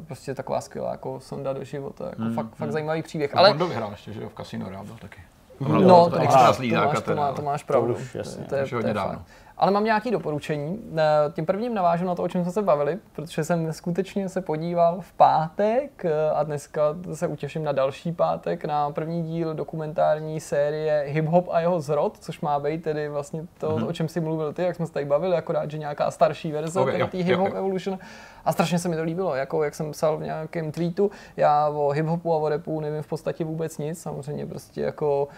Prostě 0.05 0.35
taková 0.35 0.61
skvělá 0.61 0.91
jako 0.91 1.19
sonda 1.19 1.53
do 1.53 1.63
života, 1.63 2.05
jako 2.05 2.21
mm, 2.21 2.35
fakt, 2.35 2.45
mm. 2.45 2.51
fakt 2.51 2.71
zajímavý 2.71 3.01
příběh. 3.01 3.35
Ale 3.35 3.53
Bond 3.53 3.69
vyhrál 3.69 3.91
ještě, 3.91 4.13
že 4.13 4.21
jo, 4.21 4.29
v 4.29 4.33
Casino 4.33 4.69
Royale 4.69 4.87
taky. 5.01 5.21
No, 5.59 5.81
no 5.81 6.09
to, 6.09 6.17
extra 6.17 6.53
to, 6.53 6.63
máš, 6.63 7.01
to, 7.01 7.15
má, 7.15 7.31
to 7.31 7.41
máš 7.41 7.63
pravdu. 7.63 7.93
To, 7.93 7.99
už, 7.99 8.15
jasně, 8.15 8.45
to, 8.45 8.55
je, 8.55 8.65
to, 8.67 8.75
je, 8.75 8.81
to 8.81 8.87
je 8.87 8.93
fakt. 8.93 9.21
Ale 9.59 9.71
mám 9.71 9.83
nějaké 9.83 10.11
doporučení. 10.11 10.79
Eh, 10.97 11.03
tím 11.33 11.45
prvním 11.45 11.73
navážu 11.73 12.05
na 12.05 12.15
to, 12.15 12.23
o 12.23 12.27
čem 12.27 12.43
jsme 12.43 12.51
se 12.51 12.61
bavili, 12.61 12.97
protože 13.15 13.43
jsem 13.43 13.73
skutečně 13.73 14.29
se 14.29 14.41
podíval 14.41 14.97
v 15.01 15.13
pátek 15.13 16.05
eh, 16.05 16.29
a 16.33 16.43
dneska 16.43 16.81
se 17.13 17.27
utěším 17.27 17.63
na 17.63 17.71
další 17.71 18.11
pátek, 18.11 18.65
na 18.65 18.91
první 18.91 19.23
díl 19.23 19.53
dokumentární 19.53 20.39
série 20.39 21.03
Hip 21.07 21.25
Hop 21.25 21.47
a 21.51 21.59
jeho 21.59 21.81
zrod, 21.81 22.17
což 22.19 22.41
má 22.41 22.59
být 22.59 22.83
tedy 22.83 23.09
vlastně 23.09 23.45
to, 23.57 23.69
mm-hmm. 23.69 23.87
o 23.87 23.93
čem 23.93 24.07
si 24.07 24.19
mluvil 24.19 24.53
ty, 24.53 24.63
jak 24.63 24.75
jsme 24.75 24.85
se 24.85 24.93
tady 24.93 25.05
bavili, 25.05 25.35
akorát, 25.35 25.71
že 25.71 25.77
nějaká 25.77 26.11
starší 26.11 26.51
verze 26.51 26.79
okay, 26.79 27.07
té 27.07 27.17
Hip 27.17 27.37
Hop 27.37 27.49
jo, 27.49 27.55
Evolution. 27.55 27.99
A 28.45 28.51
strašně 28.51 28.79
se 28.79 28.89
mi 28.89 28.95
to 28.95 29.03
líbilo, 29.03 29.35
jako 29.35 29.63
jak 29.63 29.75
jsem 29.75 29.91
psal 29.91 30.17
v 30.17 30.21
nějakém 30.21 30.71
tweetu, 30.71 31.11
já 31.37 31.69
o 31.69 31.89
hip 31.89 32.05
hopu 32.05 32.33
a 32.33 32.37
o 32.37 32.49
repu 32.49 32.79
nevím 32.79 33.01
v 33.01 33.07
podstatě 33.07 33.45
vůbec 33.45 33.77
nic, 33.77 34.01
samozřejmě 34.01 34.45
prostě 34.45 34.81
jako 34.81 35.27
Uh, 35.27 35.33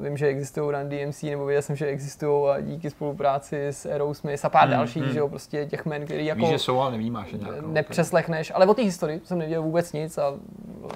vím, 0.00 0.16
že 0.16 0.26
existují 0.26 0.70
Run 0.70 0.88
DMC, 0.88 1.22
nebo 1.22 1.44
věděl 1.44 1.62
jsem, 1.62 1.76
že 1.76 1.86
existují 1.86 2.48
a 2.50 2.60
díky 2.60 2.90
spolupráci 2.90 3.66
s 3.66 3.86
Aerosmith 3.86 4.44
a 4.44 4.48
pár 4.48 4.68
mm, 4.68 4.70
dalších, 4.70 5.02
mm. 5.02 5.12
že 5.12 5.18
jo, 5.18 5.28
prostě 5.28 5.66
těch 5.66 5.86
men, 5.86 6.04
který 6.04 6.26
jako... 6.26 6.40
Víš, 6.40 6.48
že 6.48 6.58
jsou, 6.58 6.78
ale 6.80 6.90
nevnímáš 6.90 7.32
nějak. 7.32 7.60
No, 7.60 7.68
nepřeslechneš, 7.68 8.52
ale 8.54 8.66
o 8.66 8.74
té 8.74 8.82
historii 8.82 9.20
jsem 9.24 9.38
nevěděl 9.38 9.62
vůbec 9.62 9.92
nic 9.92 10.18
a 10.18 10.34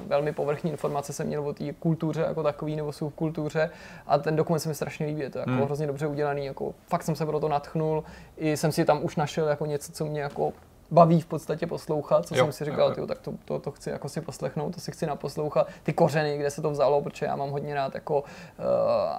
velmi 0.07 0.33
povrchní 0.33 0.71
informace 0.71 1.13
jsem 1.13 1.27
měl 1.27 1.49
o 1.49 1.53
té 1.53 1.73
kultuře 1.73 2.25
jako 2.29 2.43
takový, 2.43 2.77
nebo 2.77 2.93
subkultuře 2.93 3.71
a 4.07 4.19
ten 4.19 4.37
dokument 4.37 4.61
se 4.61 4.69
mi 4.69 4.75
strašně 4.75 5.07
líbí, 5.07 5.21
je 5.21 5.31
to 5.31 5.39
jako 5.39 5.51
mm. 5.51 5.63
hrozně 5.63 5.87
dobře 5.87 6.07
udělaný, 6.07 6.47
jako 6.47 6.75
fakt 6.87 7.03
jsem 7.03 7.15
se 7.15 7.27
pro 7.27 7.41
to 7.41 7.49
natchnul, 7.49 8.05
i 8.37 8.57
jsem 8.57 8.73
si 8.73 8.85
tam 8.85 9.05
už 9.05 9.17
našel 9.17 9.49
jako 9.49 9.67
něco, 9.67 9.93
co 9.93 10.05
mě 10.05 10.21
jako 10.21 10.53
baví 10.91 11.21
v 11.21 11.27
podstatě 11.27 11.67
poslouchat, 11.67 12.27
co 12.27 12.35
jo, 12.35 12.45
jsem 12.45 12.53
si 12.53 12.65
říkal, 12.65 12.89
jo, 12.89 12.95
jo. 12.99 13.07
tak 13.07 13.19
to, 13.19 13.33
to, 13.45 13.59
to, 13.59 13.71
chci 13.71 13.91
jako 13.91 14.09
si 14.09 14.21
poslechnout, 14.21 14.75
to 14.75 14.81
si 14.81 14.93
chci 14.93 15.07
naposlouchat, 15.07 15.69
ty 15.83 15.93
kořeny, 15.93 16.39
kde 16.39 16.51
se 16.51 16.63
to 16.63 16.71
vzalo, 16.71 17.03
protože 17.03 17.27
já 17.27 17.37
mám 17.37 17.51
hodně 17.51 17.75
rád 17.75 17.95
jako 17.95 18.21
uh, 18.21 18.25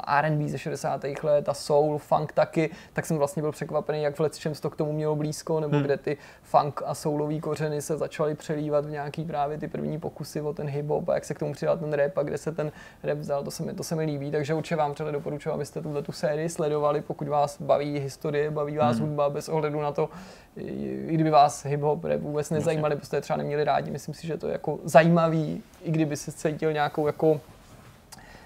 R&B 0.07 0.49
ze 0.49 0.57
60. 0.57 1.01
let 1.23 1.49
a 1.49 1.53
soul, 1.53 1.97
funk 1.97 2.33
taky, 2.33 2.69
tak 2.93 3.05
jsem 3.05 3.17
vlastně 3.17 3.41
byl 3.41 3.51
překvapený, 3.51 4.03
jak 4.03 4.15
v 4.15 4.19
Letčem 4.19 4.53
to 4.53 4.69
k 4.69 4.75
tomu 4.75 4.93
mělo 4.93 5.15
blízko, 5.15 5.59
nebo 5.59 5.75
hmm. 5.75 5.83
kde 5.83 5.97
ty 5.97 6.17
funk 6.43 6.81
a 6.85 6.93
soulový 6.93 7.41
kořeny 7.41 7.81
se 7.81 7.97
začaly 7.97 8.35
přelívat 8.35 8.85
v 8.85 8.89
nějaký 8.89 9.25
právě 9.25 9.57
ty 9.57 9.67
první 9.67 9.99
pokusy 9.99 10.41
o 10.41 10.53
ten 10.53 10.67
hip 10.67 10.87
hop 10.87 11.09
a 11.09 11.13
jak 11.13 11.25
se 11.25 11.33
k 11.33 11.39
tomu 11.39 11.53
přidal 11.53 11.77
ten 11.77 11.93
rap 11.93 12.17
a 12.17 12.23
kde 12.23 12.37
se 12.37 12.51
ten 12.51 12.71
rap 13.03 13.17
vzal, 13.17 13.43
to 13.43 13.51
se 13.51 13.63
mi, 13.63 13.73
to 13.73 13.83
se 13.83 13.95
mi 13.95 14.05
líbí, 14.05 14.31
takže 14.31 14.53
určitě 14.53 14.75
vám 14.75 14.93
třeba 14.93 15.11
doporučuji, 15.11 15.49
abyste 15.49 15.81
tuhle 15.81 16.01
tu 16.01 16.11
sérii 16.11 16.49
sledovali, 16.49 17.01
pokud 17.01 17.27
vás 17.27 17.61
baví 17.61 17.99
historie, 17.99 18.51
baví 18.51 18.77
vás 18.77 18.97
hmm. 18.97 19.07
hudba 19.07 19.29
bez 19.29 19.49
ohledu 19.49 19.81
na 19.81 19.91
to, 19.91 20.09
i 20.55 21.13
kdyby 21.13 21.29
vás 21.29 21.56
hip-hop 21.65 22.03
rap 22.03 22.21
vůbec 22.21 22.49
nezajímali, 22.49 22.95
byste 22.95 23.21
třeba 23.21 23.37
neměli 23.37 23.63
rádi, 23.63 23.91
myslím 23.91 24.13
si, 24.13 24.27
že 24.27 24.37
to 24.37 24.47
je 24.47 24.51
jako 24.51 24.79
zajímavý, 24.83 25.63
i 25.83 25.91
kdyby 25.91 26.17
se 26.17 26.31
cítil 26.31 26.73
nějakou 26.73 27.07
jako 27.07 27.41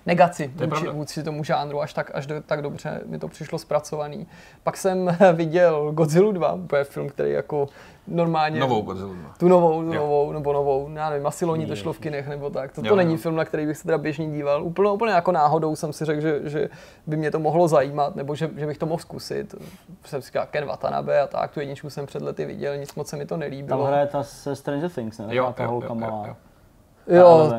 negaci 0.06 0.52
vůči, 0.56 0.88
vůči 0.88 1.24
tomu 1.24 1.44
žánru, 1.44 1.82
až 1.82 1.94
tak, 1.94 2.12
až 2.14 2.28
do, 2.28 2.42
tak 2.42 2.62
dobře 2.62 3.02
mi 3.06 3.20
to 3.20 3.28
přišlo 3.28 3.60
zpracovaný. 3.60 4.28
Pak 4.64 4.78
jsem 4.78 5.18
viděl 5.34 5.92
Godzilla 5.92 6.32
2, 6.32 6.60
to 6.68 6.76
je 6.76 6.84
film, 6.84 7.10
který 7.10 7.32
jako 7.32 7.70
normálně... 8.08 8.60
Novou 8.60 8.82
Godzilla. 8.82 9.16
Tu 9.40 9.48
novou, 9.48 9.84
tu 9.84 9.94
novou, 9.94 10.32
nebo 10.32 10.54
novou, 10.54 10.90
já 10.94 11.10
nevím, 11.10 11.28
asi 11.28 11.46
loni 11.46 11.66
to 11.66 11.76
šlo 11.76 11.94
v 11.94 12.00
kinech 12.00 12.28
nebo 12.28 12.50
tak. 12.50 12.72
To, 12.72 12.82
to 12.82 12.88
jo, 12.88 12.96
není 12.96 13.12
jo. 13.12 13.18
film, 13.18 13.36
na 13.36 13.46
který 13.46 13.66
bych 13.66 13.78
se 13.78 13.84
teda 13.84 13.98
běžně 13.98 14.32
díval. 14.32 14.64
Úplně, 14.64 14.90
úplně 14.90 15.14
jako 15.14 15.32
náhodou 15.32 15.76
jsem 15.76 15.94
si 15.94 16.06
řekl, 16.06 16.22
že, 16.22 16.40
že 16.44 16.70
by 17.08 17.18
mě 17.18 17.32
to 17.32 17.40
mohlo 17.40 17.68
zajímat, 17.68 18.16
nebo 18.16 18.36
že, 18.36 18.50
že 18.58 18.68
bych 18.68 18.78
to 18.78 18.86
mohl 18.86 19.02
zkusit. 19.02 19.56
Jsem 20.06 20.22
si 20.22 20.32
Ken 20.52 20.66
Watanabe 20.66 21.22
a 21.22 21.28
tak, 21.28 21.52
tu 21.52 21.60
jedničku 21.60 21.90
jsem 21.90 22.06
před 22.06 22.22
lety 22.22 22.46
viděl, 22.46 22.78
nic 22.78 22.96
moc 22.96 23.08
se 23.08 23.18
mi 23.18 23.26
to 23.26 23.38
nelíbilo. 23.38 23.80
Tam 23.80 23.88
hraje 23.88 24.08
ta 24.08 24.24
se 24.24 24.56
Stranger 24.56 24.90
Things, 24.90 25.18
ne? 25.18 25.26
Jo, 25.30 25.54
ta 25.58 25.66
holka 25.66 25.94
malá. 25.94 26.28
Jo, 26.28 26.36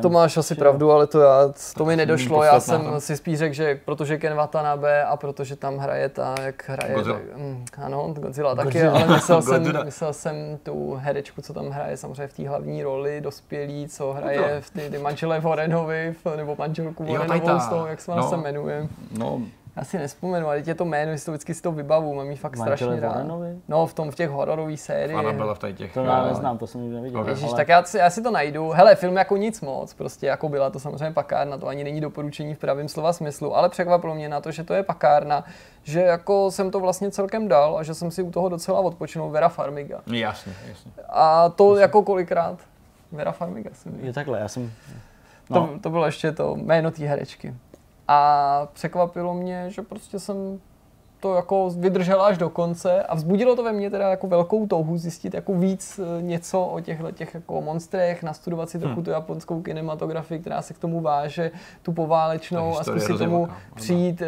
to 0.01 0.09
máš 0.09 0.37
asi 0.37 0.55
pravdu, 0.55 0.91
ale 0.91 1.07
to, 1.07 1.19
já, 1.19 1.53
to 1.77 1.85
mi 1.85 1.95
nedošlo. 1.95 2.43
Já 2.43 2.59
jsem 2.59 2.81
si 2.99 3.17
spíš 3.17 3.37
řekl, 3.37 3.53
že 3.53 3.79
protože 3.85 4.17
Ken 4.17 4.35
Watanabe 4.35 5.03
a 5.03 5.17
protože 5.17 5.55
tam 5.55 5.77
hraje 5.77 6.09
ta, 6.09 6.35
jak 6.41 6.69
hraje, 6.69 6.93
Godzilla. 6.93 7.17
Tak, 7.17 7.37
mm, 7.37 7.65
ano, 7.77 8.13
Godzilla 8.17 8.55
taky, 8.55 8.65
Godzilla. 8.65 8.93
ale 8.93 9.07
myslel 9.07 9.41
jsem, 9.41 9.85
myslel 9.85 10.13
jsem 10.13 10.35
tu 10.63 10.95
herečku, 10.99 11.41
co 11.41 11.53
tam 11.53 11.69
hraje 11.69 11.97
samozřejmě 11.97 12.27
v 12.27 12.33
té 12.33 12.49
hlavní 12.49 12.83
roli, 12.83 13.21
dospělý, 13.21 13.87
co 13.87 14.13
hraje 14.13 14.61
v 14.61 14.69
ty, 14.69 14.89
ty 14.89 14.97
manželé 14.97 15.39
Warrenovi, 15.39 16.15
nebo 16.35 16.55
manželku 16.59 17.05
Warrenovou 17.05 17.59
z 17.59 17.67
toho, 17.67 17.87
jak 17.87 18.01
se 18.01 18.11
no, 18.15 18.29
se 18.29 18.37
jmenuje. 18.37 18.87
No, 19.17 19.41
já 19.75 19.83
si 19.83 19.97
nespomenu, 19.97 20.47
ale 20.47 20.63
je 20.65 20.75
to 20.75 20.85
jméno, 20.85 21.11
jestli 21.11 21.25
to 21.25 21.31
vždycky 21.31 21.53
si 21.53 21.61
to 21.61 21.71
vybavu, 21.71 22.13
mám 22.13 22.29
jí 22.29 22.37
fakt 22.37 22.55
Manžele 22.55 22.77
strašně 22.77 23.01
rád. 23.01 23.25
No, 23.67 23.87
v 23.87 23.93
tom, 23.93 24.11
v 24.11 24.15
těch 24.15 24.29
hororových 24.29 24.81
sériích. 24.81 25.17
Ona 25.17 25.33
byla 25.33 25.53
v 25.53 25.59
těch. 25.73 25.93
To 25.93 26.03
já 26.03 26.25
neznám, 26.25 26.57
to 26.57 26.67
jsem 26.67 26.81
nikdy 26.81 26.95
neviděl. 26.95 27.19
Okay. 27.19 27.31
Ježiš, 27.31 27.47
ale... 27.47 27.57
tak 27.57 27.67
já 27.67 27.83
si, 27.83 27.97
já 27.97 28.09
si, 28.09 28.21
to 28.21 28.31
najdu. 28.31 28.69
Hele, 28.69 28.95
film 28.95 29.15
jako 29.15 29.37
nic 29.37 29.61
moc, 29.61 29.93
prostě 29.93 30.27
jako 30.27 30.49
byla 30.49 30.69
to 30.69 30.79
samozřejmě 30.79 31.11
pakárna, 31.13 31.57
to 31.57 31.67
ani 31.67 31.83
není 31.83 32.01
doporučení 32.01 32.55
v 32.55 32.59
pravém 32.59 32.87
slova 32.87 33.13
smyslu, 33.13 33.55
ale 33.55 33.69
překvapilo 33.69 34.15
mě 34.15 34.29
na 34.29 34.41
to, 34.41 34.51
že 34.51 34.63
to 34.63 34.73
je 34.73 34.83
pakárna, 34.83 35.43
že 35.83 36.01
jako 36.01 36.51
jsem 36.51 36.71
to 36.71 36.79
vlastně 36.79 37.11
celkem 37.11 37.47
dal 37.47 37.77
a 37.77 37.83
že 37.83 37.93
jsem 37.93 38.11
si 38.11 38.23
u 38.23 38.31
toho 38.31 38.49
docela 38.49 38.79
odpočinul 38.79 39.29
Vera 39.29 39.49
Farmiga. 39.49 40.01
Jasně, 40.07 40.53
jasně. 40.69 40.91
A 41.09 41.49
to 41.49 41.69
jasně. 41.69 41.81
jako 41.81 42.03
kolikrát? 42.03 42.59
Vera 43.11 43.31
Farmiga 43.31 43.69
jsem 43.73 44.05
Je 44.05 44.13
takhle, 44.13 44.39
já 44.39 44.47
jsem... 44.47 44.71
No. 45.49 45.67
To, 45.67 45.79
to 45.79 45.89
bylo 45.89 46.05
ještě 46.05 46.31
to 46.31 46.55
jméno 46.55 46.91
té 46.91 47.05
herečky. 47.05 47.53
A 48.07 48.67
překvapilo 48.73 49.33
mě, 49.33 49.65
že 49.69 49.81
prostě 49.81 50.19
jsem 50.19 50.59
to 51.23 51.35
jako 51.35 51.69
vydržel 51.69 52.21
až 52.21 52.37
do 52.37 52.49
konce 52.49 53.03
a 53.03 53.15
vzbudilo 53.15 53.55
to 53.55 53.63
ve 53.63 53.73
mně 53.73 53.89
teda 53.89 54.09
jako 54.09 54.27
velkou 54.27 54.67
touhu 54.67 54.97
zjistit 54.97 55.33
jako 55.33 55.53
víc 55.53 55.99
e, 55.99 56.21
něco 56.21 56.65
o 56.65 56.79
těchto 56.79 57.11
těch 57.11 57.33
jako 57.33 57.61
monstrech, 57.61 58.23
nastudovat 58.23 58.69
si 58.69 58.79
trochu 58.79 58.95
hmm. 58.95 59.03
tu 59.03 59.11
japonskou 59.11 59.61
kinematografii, 59.61 60.39
která 60.39 60.61
se 60.61 60.73
k 60.73 60.79
tomu 60.79 61.01
váže, 61.01 61.51
tu 61.81 61.93
poválečnou 61.93 62.79
a 62.79 62.83
zkusit 62.83 63.17
tomu 63.17 63.47
přijít 63.75 64.21
e, 64.21 64.27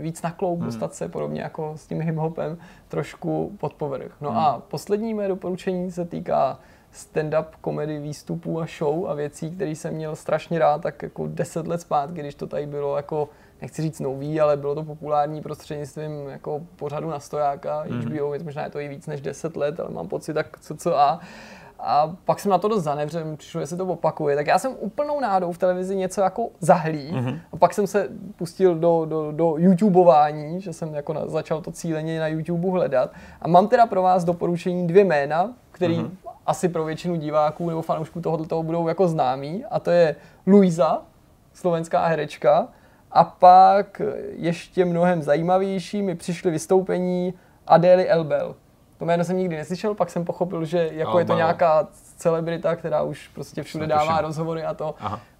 víc 0.00 0.22
na 0.22 0.30
kloub, 0.30 0.58
hmm. 0.58 0.66
dostat 0.66 0.94
se 0.94 1.08
podobně 1.08 1.40
jako 1.40 1.72
s 1.76 1.86
tím 1.86 1.98
hip-hopem 1.98 2.56
trošku 2.88 3.52
pod 3.58 3.74
povrch. 3.74 4.12
No 4.20 4.30
hmm. 4.30 4.38
a 4.38 4.62
poslední 4.68 5.14
mé 5.14 5.28
doporučení 5.28 5.90
se 5.90 6.04
týká 6.04 6.58
stand-up 6.92 7.46
komedy 7.60 7.98
výstupů 7.98 8.60
a 8.60 8.66
show 8.78 9.06
a 9.06 9.14
věcí, 9.14 9.50
které 9.50 9.70
jsem 9.70 9.94
měl 9.94 10.16
strašně 10.16 10.58
rád, 10.58 10.82
tak 10.82 11.02
jako 11.02 11.26
deset 11.26 11.66
let 11.66 11.80
zpátky, 11.80 12.20
když 12.20 12.34
to 12.34 12.46
tady 12.46 12.66
bylo 12.66 12.96
jako 12.96 13.28
nechci 13.62 13.82
říct 13.82 14.00
nový, 14.00 14.40
ale 14.40 14.56
bylo 14.56 14.74
to 14.74 14.84
populární 14.84 15.42
prostřednictvím 15.42 16.28
jako 16.28 16.62
pořadu 16.76 17.10
na 17.10 17.20
stojáka, 17.20 17.84
mm. 17.88 18.00
HBO, 18.00 18.34
možná 18.44 18.64
je 18.64 18.70
to 18.70 18.80
i 18.80 18.88
víc 18.88 19.06
než 19.06 19.20
10 19.20 19.56
let, 19.56 19.80
ale 19.80 19.90
mám 19.90 20.08
pocit 20.08 20.34
tak 20.34 20.60
co 20.60 20.76
co 20.76 20.98
a 20.98 21.20
a 21.84 22.16
pak 22.24 22.40
jsem 22.40 22.50
na 22.50 22.58
to 22.58 22.68
dost 22.68 22.82
zanevřel, 22.82 23.36
přišlo, 23.36 23.60
že 23.60 23.66
se 23.66 23.76
to 23.76 23.86
opakuje. 23.86 24.36
Tak 24.36 24.46
já 24.46 24.58
jsem 24.58 24.72
úplnou 24.78 25.20
nádou 25.20 25.52
v 25.52 25.58
televizi 25.58 25.96
něco 25.96 26.20
jako 26.20 26.48
zahlí 26.60 27.12
mm-hmm. 27.12 27.38
a 27.52 27.56
pak 27.56 27.74
jsem 27.74 27.86
se 27.86 28.08
pustil 28.36 28.74
do, 28.74 29.04
do, 29.04 29.32
do 29.32 29.54
YouTubeování, 29.58 30.60
že 30.60 30.72
jsem 30.72 30.94
jako 30.94 31.12
na, 31.12 31.26
začal 31.26 31.60
to 31.60 31.72
cíleně 31.72 32.20
na 32.20 32.26
YouTube 32.26 32.70
hledat. 32.70 33.10
A 33.40 33.48
mám 33.48 33.68
teda 33.68 33.86
pro 33.86 34.02
vás 34.02 34.24
doporučení 34.24 34.86
dvě 34.86 35.04
jména, 35.04 35.52
který 35.72 35.98
mm-hmm. 35.98 36.31
Asi 36.46 36.68
pro 36.68 36.84
většinu 36.84 37.16
diváků 37.16 37.68
nebo 37.68 37.82
fanoušků 37.82 38.20
tohoto 38.20 38.44
toho 38.44 38.62
budou 38.62 38.88
jako 38.88 39.08
známí. 39.08 39.64
A 39.70 39.80
to 39.80 39.90
je 39.90 40.16
Luisa, 40.46 41.02
slovenská 41.52 42.06
herečka, 42.06 42.68
a 43.10 43.24
pak 43.24 44.02
ještě 44.30 44.84
mnohem 44.84 45.22
zajímavější 45.22 46.02
mi 46.02 46.14
přišly 46.14 46.50
vystoupení 46.50 47.34
Adély 47.66 48.08
Elbel. 48.08 48.54
To 48.98 49.04
jméno 49.04 49.24
jsem 49.24 49.36
nikdy 49.36 49.56
neslyšel, 49.56 49.94
pak 49.94 50.10
jsem 50.10 50.24
pochopil, 50.24 50.64
že 50.64 50.90
jako 50.92 51.10
Elbel. 51.10 51.18
je 51.18 51.24
to 51.24 51.34
nějaká 51.34 51.88
celebrita, 52.16 52.76
která 52.76 53.02
už 53.02 53.28
prostě 53.28 53.62
všude 53.62 53.86
dává 53.86 54.20
rozhovory 54.20 54.64
a 54.64 54.74
to. 54.74 54.94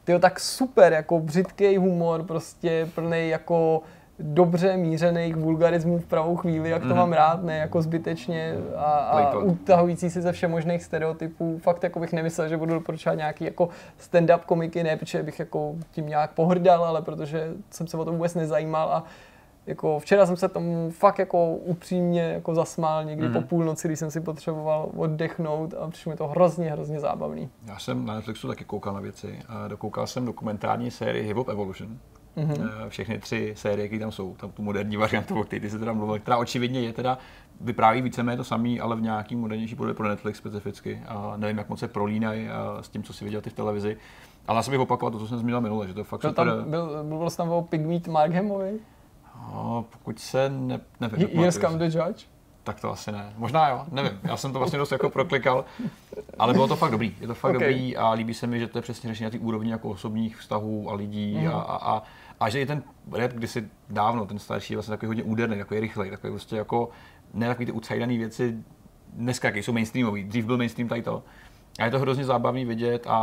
Ty 0.04 0.18
tak 0.18 0.40
super, 0.40 0.92
jako 0.92 1.20
břitký 1.20 1.76
humor, 1.76 2.22
prostě 2.22 2.88
plný 2.94 3.28
jako 3.28 3.82
dobře 4.22 4.76
mířených 4.76 5.36
vulgarismů 5.36 5.98
v 5.98 6.06
pravou 6.06 6.36
chvíli, 6.36 6.70
jak 6.70 6.82
to 6.82 6.88
mm. 6.88 6.96
mám 6.96 7.12
rád, 7.12 7.42
ne 7.42 7.58
jako 7.58 7.82
zbytečně 7.82 8.54
a, 8.76 8.82
a 8.82 9.38
utahující 9.38 10.10
si 10.10 10.20
ze 10.20 10.32
všemožných 10.32 10.82
stereotypů. 10.82 11.58
Fakt 11.62 11.82
jako 11.82 12.00
bych 12.00 12.12
nemyslel, 12.12 12.48
že 12.48 12.56
budu 12.56 12.74
doporučovat 12.74 13.18
nějaký 13.18 13.44
jako 13.44 13.68
stand-up 14.00 14.40
komiky, 14.46 14.82
ne 14.82 14.96
protože 14.96 15.22
bych 15.22 15.38
jako 15.38 15.74
tím 15.90 16.06
nějak 16.06 16.32
pohrdal, 16.32 16.84
ale 16.84 17.02
protože 17.02 17.52
jsem 17.70 17.86
se 17.86 17.96
o 17.96 18.04
to 18.04 18.12
vůbec 18.12 18.34
nezajímal 18.34 18.88
a 18.88 19.04
jako 19.66 19.98
včera 19.98 20.26
jsem 20.26 20.36
se 20.36 20.48
tomu 20.48 20.90
fakt 20.90 21.18
jako 21.18 21.48
upřímně 21.54 22.22
jako 22.22 22.54
zasmál 22.54 23.04
někdy 23.04 23.28
mm. 23.28 23.32
po 23.32 23.40
půlnoci, 23.40 23.88
když 23.88 23.98
jsem 23.98 24.10
si 24.10 24.20
potřeboval 24.20 24.88
oddechnout 24.96 25.74
a 25.74 25.90
přišlo 25.90 26.10
mi 26.10 26.16
to 26.16 26.28
hrozně, 26.28 26.70
hrozně 26.70 27.00
zábavný. 27.00 27.50
Já 27.66 27.78
jsem 27.78 28.06
na 28.06 28.14
Netflixu 28.14 28.48
taky 28.48 28.64
koukal 28.64 28.94
na 28.94 29.00
věci 29.00 29.38
a 29.48 29.68
dokoukal 29.68 30.06
jsem 30.06 30.26
dokumentární 30.26 30.90
sérii 30.90 31.26
Hip 31.26 31.36
Hop 31.36 31.48
Evolution, 31.48 31.98
mm-hmm. 32.36 32.88
všechny 32.88 33.18
tři 33.18 33.52
série, 33.56 33.88
které 33.88 34.00
tam 34.00 34.12
jsou, 34.12 34.34
tam 34.34 34.50
tu 34.50 34.62
moderní 34.62 34.96
variantu, 34.96 35.40
o 35.40 35.44
které 35.44 35.60
ty 35.60 35.70
se 35.70 35.78
teda 35.78 35.92
mluvil, 35.92 36.18
která 36.18 36.36
očividně 36.36 36.80
je 36.80 36.92
teda 36.92 37.18
vypráví 37.60 38.02
víceméně 38.02 38.36
to 38.36 38.44
samý, 38.44 38.80
ale 38.80 38.96
v 38.96 39.00
nějaký 39.00 39.36
modernější 39.36 39.74
podobě 39.74 39.94
pro 39.94 40.09
Netflix 40.09 40.38
specificky. 40.38 41.02
A 41.09 41.32
nevím, 41.36 41.59
jak 41.59 41.68
moc 41.68 41.80
se 41.80 41.88
prolínají 41.88 42.48
s 42.80 42.88
tím, 42.88 43.02
co 43.02 43.12
si 43.12 43.24
viděl 43.24 43.40
ty 43.40 43.50
v 43.50 43.52
televizi. 43.52 43.96
Ale 44.48 44.59
já 44.59 44.62
jsem 44.62 44.72
bych 44.72 44.80
opakoval 44.80 45.12
to, 45.12 45.18
co 45.18 45.26
jsem 45.28 45.38
zmínil 45.38 45.60
minule, 45.60 45.88
že 45.88 45.94
to 45.94 46.04
fakt 46.04 46.20
to 46.20 46.32
Tam 46.32 46.70
byl, 46.70 47.04
byl 47.04 47.30
tam 47.30 47.48
o 47.48 47.62
Pigmeat 47.62 48.06
Markhamovi? 48.06 48.78
No, 49.52 49.84
pokud 49.90 50.18
se 50.18 50.48
ne, 50.48 50.80
nevím. 51.00 51.28
Here's 51.32 51.59
come 51.59 51.78
the 51.78 51.98
judge? 51.98 52.24
Tak 52.64 52.80
to 52.80 52.90
asi 52.90 53.12
ne. 53.12 53.32
Možná 53.36 53.68
jo, 53.68 53.84
nevím. 53.90 54.20
Já 54.22 54.36
jsem 54.36 54.52
to 54.52 54.59
vlastně 54.59 54.78
dost 54.78 54.92
jako 54.92 55.10
proklikal, 55.10 55.64
ale 56.38 56.52
bylo 56.52 56.68
to 56.68 56.76
fakt 56.76 56.90
dobrý. 56.90 57.16
Je 57.20 57.26
to 57.26 57.34
fakt 57.34 57.56
okay. 57.56 57.68
dobrý 57.68 57.96
a 57.96 58.10
líbí 58.10 58.34
se 58.34 58.46
mi, 58.46 58.59
že 58.59 58.66
to 58.66 58.78
je 58.78 58.82
přesně 58.82 59.09
řešení 59.09 59.24
na 59.24 59.30
té 59.30 59.38
úrovni 59.38 59.70
jako 59.70 59.88
osobních 59.88 60.36
vztahů 60.36 60.90
a 60.90 60.94
lidí 60.94 61.38
mm. 61.40 61.48
a, 61.48 61.60
a, 61.60 61.96
a 61.96 62.02
a 62.43 62.48
že 62.48 62.60
i 62.60 62.66
ten 62.66 62.82
rap 63.12 63.32
kdysi 63.32 63.69
dávno, 63.90 64.27
ten 64.27 64.39
starší, 64.39 64.73
je 64.73 64.77
vlastně 64.77 64.93
takový 64.93 65.06
hodně 65.06 65.23
úderný, 65.23 65.59
takový 65.59 65.81
rychlej, 65.81 66.10
takový 66.10 66.31
prostě 66.31 66.56
jako, 66.56 66.90
ne 67.35 67.47
takový 67.47 67.66
ty 67.66 67.73
ucajdaný 67.73 68.19
věci, 68.19 68.56
dneska 69.12 69.48
jaký 69.48 69.62
jsou 69.62 69.73
mainstreamový, 69.73 70.24
dřív 70.24 70.47
byl 70.47 70.56
mainstream 70.56 70.89
tady 70.89 71.02
to. 71.02 71.23
A 71.78 71.85
je 71.85 71.90
to 71.90 71.98
hrozně 71.98 72.24
zábavný 72.24 72.64
vidět 72.64 73.06
a, 73.06 73.16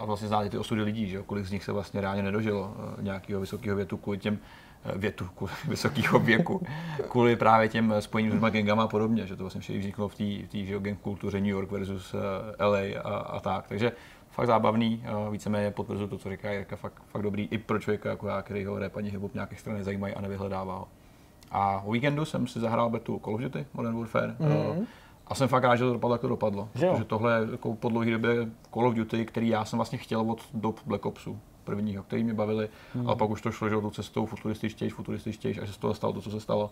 a 0.00 0.04
vlastně 0.04 0.28
znát 0.28 0.48
ty 0.48 0.58
osudy 0.58 0.82
lidí, 0.82 1.08
že 1.08 1.22
kolik 1.26 1.46
z 1.46 1.52
nich 1.52 1.64
se 1.64 1.72
vlastně 1.72 2.00
reálně 2.00 2.22
nedožilo 2.22 2.74
eh, 2.78 3.02
nějakého 3.02 3.40
vysokého 3.40 3.76
větu 3.76 3.96
kvůli 3.96 4.18
těm 4.18 4.38
eh, 4.84 4.98
větu 4.98 5.28
kvůli 5.36 5.52
vysokého 5.68 6.18
věku, 6.18 6.66
kvůli 7.08 7.36
právě 7.36 7.68
těm 7.68 7.94
spojením 8.00 8.40
s 8.40 8.50
gangama 8.50 8.82
a 8.82 8.88
podobně, 8.88 9.26
že 9.26 9.36
to 9.36 9.42
vlastně 9.42 9.78
vzniklo 9.78 10.08
v 10.08 10.14
té 10.48 10.58
gang 10.78 11.00
kultuře 11.00 11.40
New 11.40 11.50
York 11.50 11.70
versus 11.70 12.14
eh, 12.14 12.64
LA 12.64 13.00
a, 13.04 13.16
a 13.16 13.40
tak. 13.40 13.68
Takže 13.68 13.92
fakt 14.36 14.46
zábavný, 14.46 15.04
víceméně 15.30 15.70
potvrzuju 15.70 16.08
to, 16.08 16.18
co 16.18 16.30
říká 16.30 16.52
Jirka, 16.52 16.76
fakt, 16.76 17.02
fakt 17.08 17.22
dobrý 17.22 17.48
i 17.50 17.58
pro 17.58 17.78
člověka 17.78 18.10
jako 18.10 18.28
já, 18.28 18.42
který 18.42 18.64
ho 18.64 18.78
rap 18.78 18.96
ani 18.96 19.10
hip 19.10 19.34
nějaké 19.34 19.56
strany 19.56 19.84
zajímají 19.84 20.14
a 20.14 20.20
nevyhledává 20.20 20.78
ho. 20.78 20.88
A 21.50 21.82
o 21.84 21.92
víkendu 21.92 22.24
jsem 22.24 22.46
si 22.46 22.60
zahrál 22.60 22.90
betu 22.90 23.20
Call 23.24 23.34
of 23.34 23.40
Duty 23.40 23.66
Modern 23.74 23.98
Warfare. 23.98 24.36
Mm-hmm. 24.40 24.86
A 25.26 25.34
jsem 25.34 25.48
fakt 25.48 25.64
rád, 25.64 25.76
že 25.76 25.84
to 25.84 25.92
dopadlo, 25.92 26.14
jak 26.14 26.20
to 26.20 26.28
dopadlo. 26.28 26.68
Že 26.74 26.86
protože 26.86 27.04
tohle 27.04 27.40
je 27.40 27.48
jako 27.52 27.74
po 27.74 27.88
dlouhé 27.88 28.10
době 28.10 28.48
Call 28.74 28.86
of 28.86 28.94
Duty, 28.94 29.24
který 29.24 29.48
já 29.48 29.64
jsem 29.64 29.76
vlastně 29.78 29.98
chtěl 29.98 30.20
od 30.20 30.42
dob 30.54 30.80
Black 30.86 31.06
Opsu 31.06 31.38
prvního, 31.64 32.02
který 32.02 32.24
mě 32.24 32.34
bavili, 32.34 32.68
hmm. 32.94 33.06
ale 33.06 33.16
pak 33.16 33.30
už 33.30 33.42
to 33.42 33.52
šlo, 33.52 33.68
že 33.68 33.80
tou 33.80 33.90
cestou 33.90 34.26
futurističtějš, 34.26 34.92
futurističtějš, 34.92 35.58
až 35.58 35.68
se 35.68 35.74
z 35.74 35.78
toho 35.78 35.94
stalo 35.94 36.12
to, 36.12 36.20
co 36.20 36.30
se 36.30 36.40
stalo. 36.40 36.70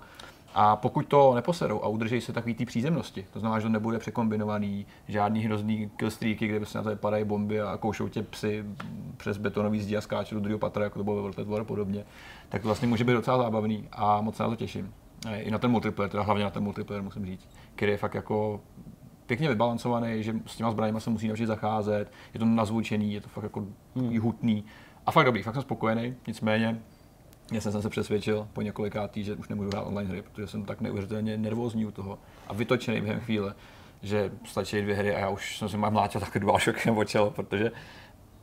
A 0.55 0.77
pokud 0.77 1.07
to 1.07 1.35
neposerou 1.35 1.83
a 1.83 1.89
udrží 1.89 2.21
se 2.21 2.33
takový 2.33 2.55
ty 2.55 2.65
přízemnosti, 2.65 3.27
to 3.33 3.41
znamená, 3.41 3.61
že 3.61 3.67
to 3.67 3.73
nebude 3.73 3.99
překombinovaný, 3.99 4.87
žádný 5.09 5.41
hrozný 5.41 5.91
killstreaky, 5.97 6.49
kde 6.49 6.67
se 6.67 6.79
na 6.79 6.85
to 6.85 6.97
padají 6.97 7.25
bomby 7.25 7.61
a 7.61 7.77
koušou 7.77 8.09
tě 8.09 8.23
psy 8.23 8.65
přes 9.17 9.37
betonový 9.37 9.81
zdi 9.81 9.97
a 9.97 10.01
skáčou 10.01 10.35
do 10.35 10.41
druhého 10.41 10.59
patra, 10.59 10.85
jako 10.85 10.99
to 10.99 11.05
bylo 11.05 11.17
ve 11.17 11.23
World 11.23 11.49
War 11.49 11.61
a 11.61 11.65
podobně, 11.65 12.05
tak 12.49 12.63
to 12.63 12.69
vlastně 12.69 12.89
může 12.89 13.05
být 13.05 13.13
docela 13.13 13.39
zábavný 13.39 13.89
a 13.93 14.21
moc 14.21 14.37
se 14.37 14.43
na 14.43 14.49
to 14.49 14.57
těším. 14.57 14.95
I 15.37 15.51
na 15.51 15.59
ten 15.59 15.71
multiplayer, 15.71 16.11
teda 16.11 16.23
hlavně 16.23 16.45
na 16.45 16.51
ten 16.51 16.63
multiplayer 16.63 17.03
musím 17.03 17.27
říct, 17.27 17.49
který 17.75 17.93
je 17.93 17.99
fakt 17.99 18.15
jako 18.15 18.61
pěkně 19.27 19.49
vybalancovaný, 19.49 20.23
že 20.23 20.35
s 20.47 20.57
těma 20.57 20.71
zbraněma 20.71 21.01
se 21.01 21.11
musí 21.11 21.29
naučit 21.29 21.47
zacházet, 21.47 22.13
je 22.35 22.41
to 22.41 22.47
nazvučený, 22.47 23.13
je 23.13 23.21
to 23.21 23.29
fakt 23.29 23.45
jako 23.45 23.67
hmm. 23.97 24.21
hutný 24.21 24.65
a 25.07 25.11
fakt 25.11 25.27
dobrý, 25.27 25.43
fakt 25.43 25.55
jsem 25.55 25.63
spokojený, 25.63 26.15
nicméně 26.27 26.83
já 27.53 27.61
jsem 27.61 27.83
se 27.83 27.91
přesvědčil 27.91 28.49
po 28.53 28.63
několikátý, 28.63 29.25
že 29.25 29.35
už 29.35 29.49
nemůžu 29.49 29.69
hrát 29.69 29.83
online 29.83 30.11
hry, 30.11 30.23
protože 30.23 30.47
jsem 30.47 30.65
tak 30.65 30.81
neuvěřitelně 30.81 31.37
nervózní 31.37 31.87
u 31.87 31.91
toho 31.91 32.19
a 32.49 32.55
vytočený 32.55 33.01
během 33.01 33.21
chvíle, 33.21 33.55
že 34.03 34.31
stačí 34.45 34.83
dvě 34.83 34.95
hry 34.95 35.15
a 35.15 35.19
já 35.19 35.29
už 35.29 35.59
jsem 35.59 35.69
si 35.69 35.77
mám 35.77 35.93
mlátil 35.93 36.21
taky 36.21 36.41
dva 36.41 36.59
šokem 36.59 36.99
o 36.99 37.05
čelo, 37.05 37.31
protože 37.31 37.73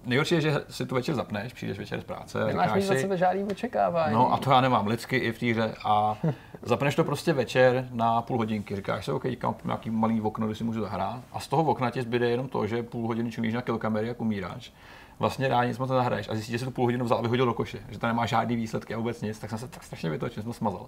nejhorší 0.06 0.36
je, 0.36 0.42
že 0.42 0.54
si 0.70 0.86
tu 0.86 0.96
večer 0.96 1.16
zapneš, 1.16 1.54
přijdeš 1.54 1.78
večer 1.80 2.02
z 2.02 2.04
práce. 2.04 2.46
Nemáš 2.46 2.74
mít 2.74 2.82
za 2.82 2.96
sebe 2.96 3.18
žádný 3.18 3.44
očekávání. 3.44 4.14
No 4.14 4.34
a 4.34 4.38
to 4.38 4.52
já 4.52 4.62
nemám 4.62 4.88
lidsky 4.88 5.18
i 5.18 5.32
v 5.32 5.40
té 5.40 5.46
hře. 5.46 5.76
A 5.86 6.18
zapneš 6.62 6.96
to 6.96 7.04
prostě 7.04 7.34
večer 7.34 7.88
na 7.92 8.22
půl 8.22 8.38
hodinky. 8.38 8.76
Říkáš 8.76 9.06
si, 9.06 9.12
OK, 9.12 9.24
kam 9.38 9.56
nějaký 9.66 9.90
malý 9.90 10.22
okno, 10.22 10.48
kde 10.48 10.56
si 10.56 10.64
můžu 10.64 10.82
zahrát. 10.82 11.22
A 11.32 11.40
z 11.40 11.48
toho 11.48 11.64
okna 11.64 11.90
ti 11.90 12.02
zbyde 12.02 12.30
jenom 12.30 12.48
to, 12.48 12.68
že 12.68 12.84
půl 12.84 13.08
hodiny 13.08 13.32
čumíš 13.32 13.54
na 13.54 13.62
kamery, 13.62 14.08
jak 14.08 14.22
umíráš. 14.22 14.74
Vlastně 15.22 15.48
rádi 15.48 15.70
nic 15.70 15.78
moc 15.78 15.90
nezahraješ 15.90 16.30
a 16.30 16.34
zjistíš, 16.34 16.52
že 16.52 16.60
se 16.60 16.66
to 16.66 16.72
půl 16.72 16.86
hodinu 16.86 17.06
vzal 17.06 17.18
a 17.18 17.22
vyhodil 17.22 17.46
do 17.46 17.54
koše, 17.54 17.80
že 17.90 18.00
to 18.00 18.08
nemá 18.08 18.26
žádný 18.26 18.56
výsledky 18.56 18.94
a 18.94 18.98
vůbec 18.98 19.22
nic, 19.22 19.40
tak 19.40 19.50
jsem 19.50 19.60
se 19.60 19.68
tak 19.68 19.84
strašně 19.84 20.10
vytočil, 20.10 20.44
jsem 20.44 20.52
to 20.52 20.58
smazal. 20.58 20.86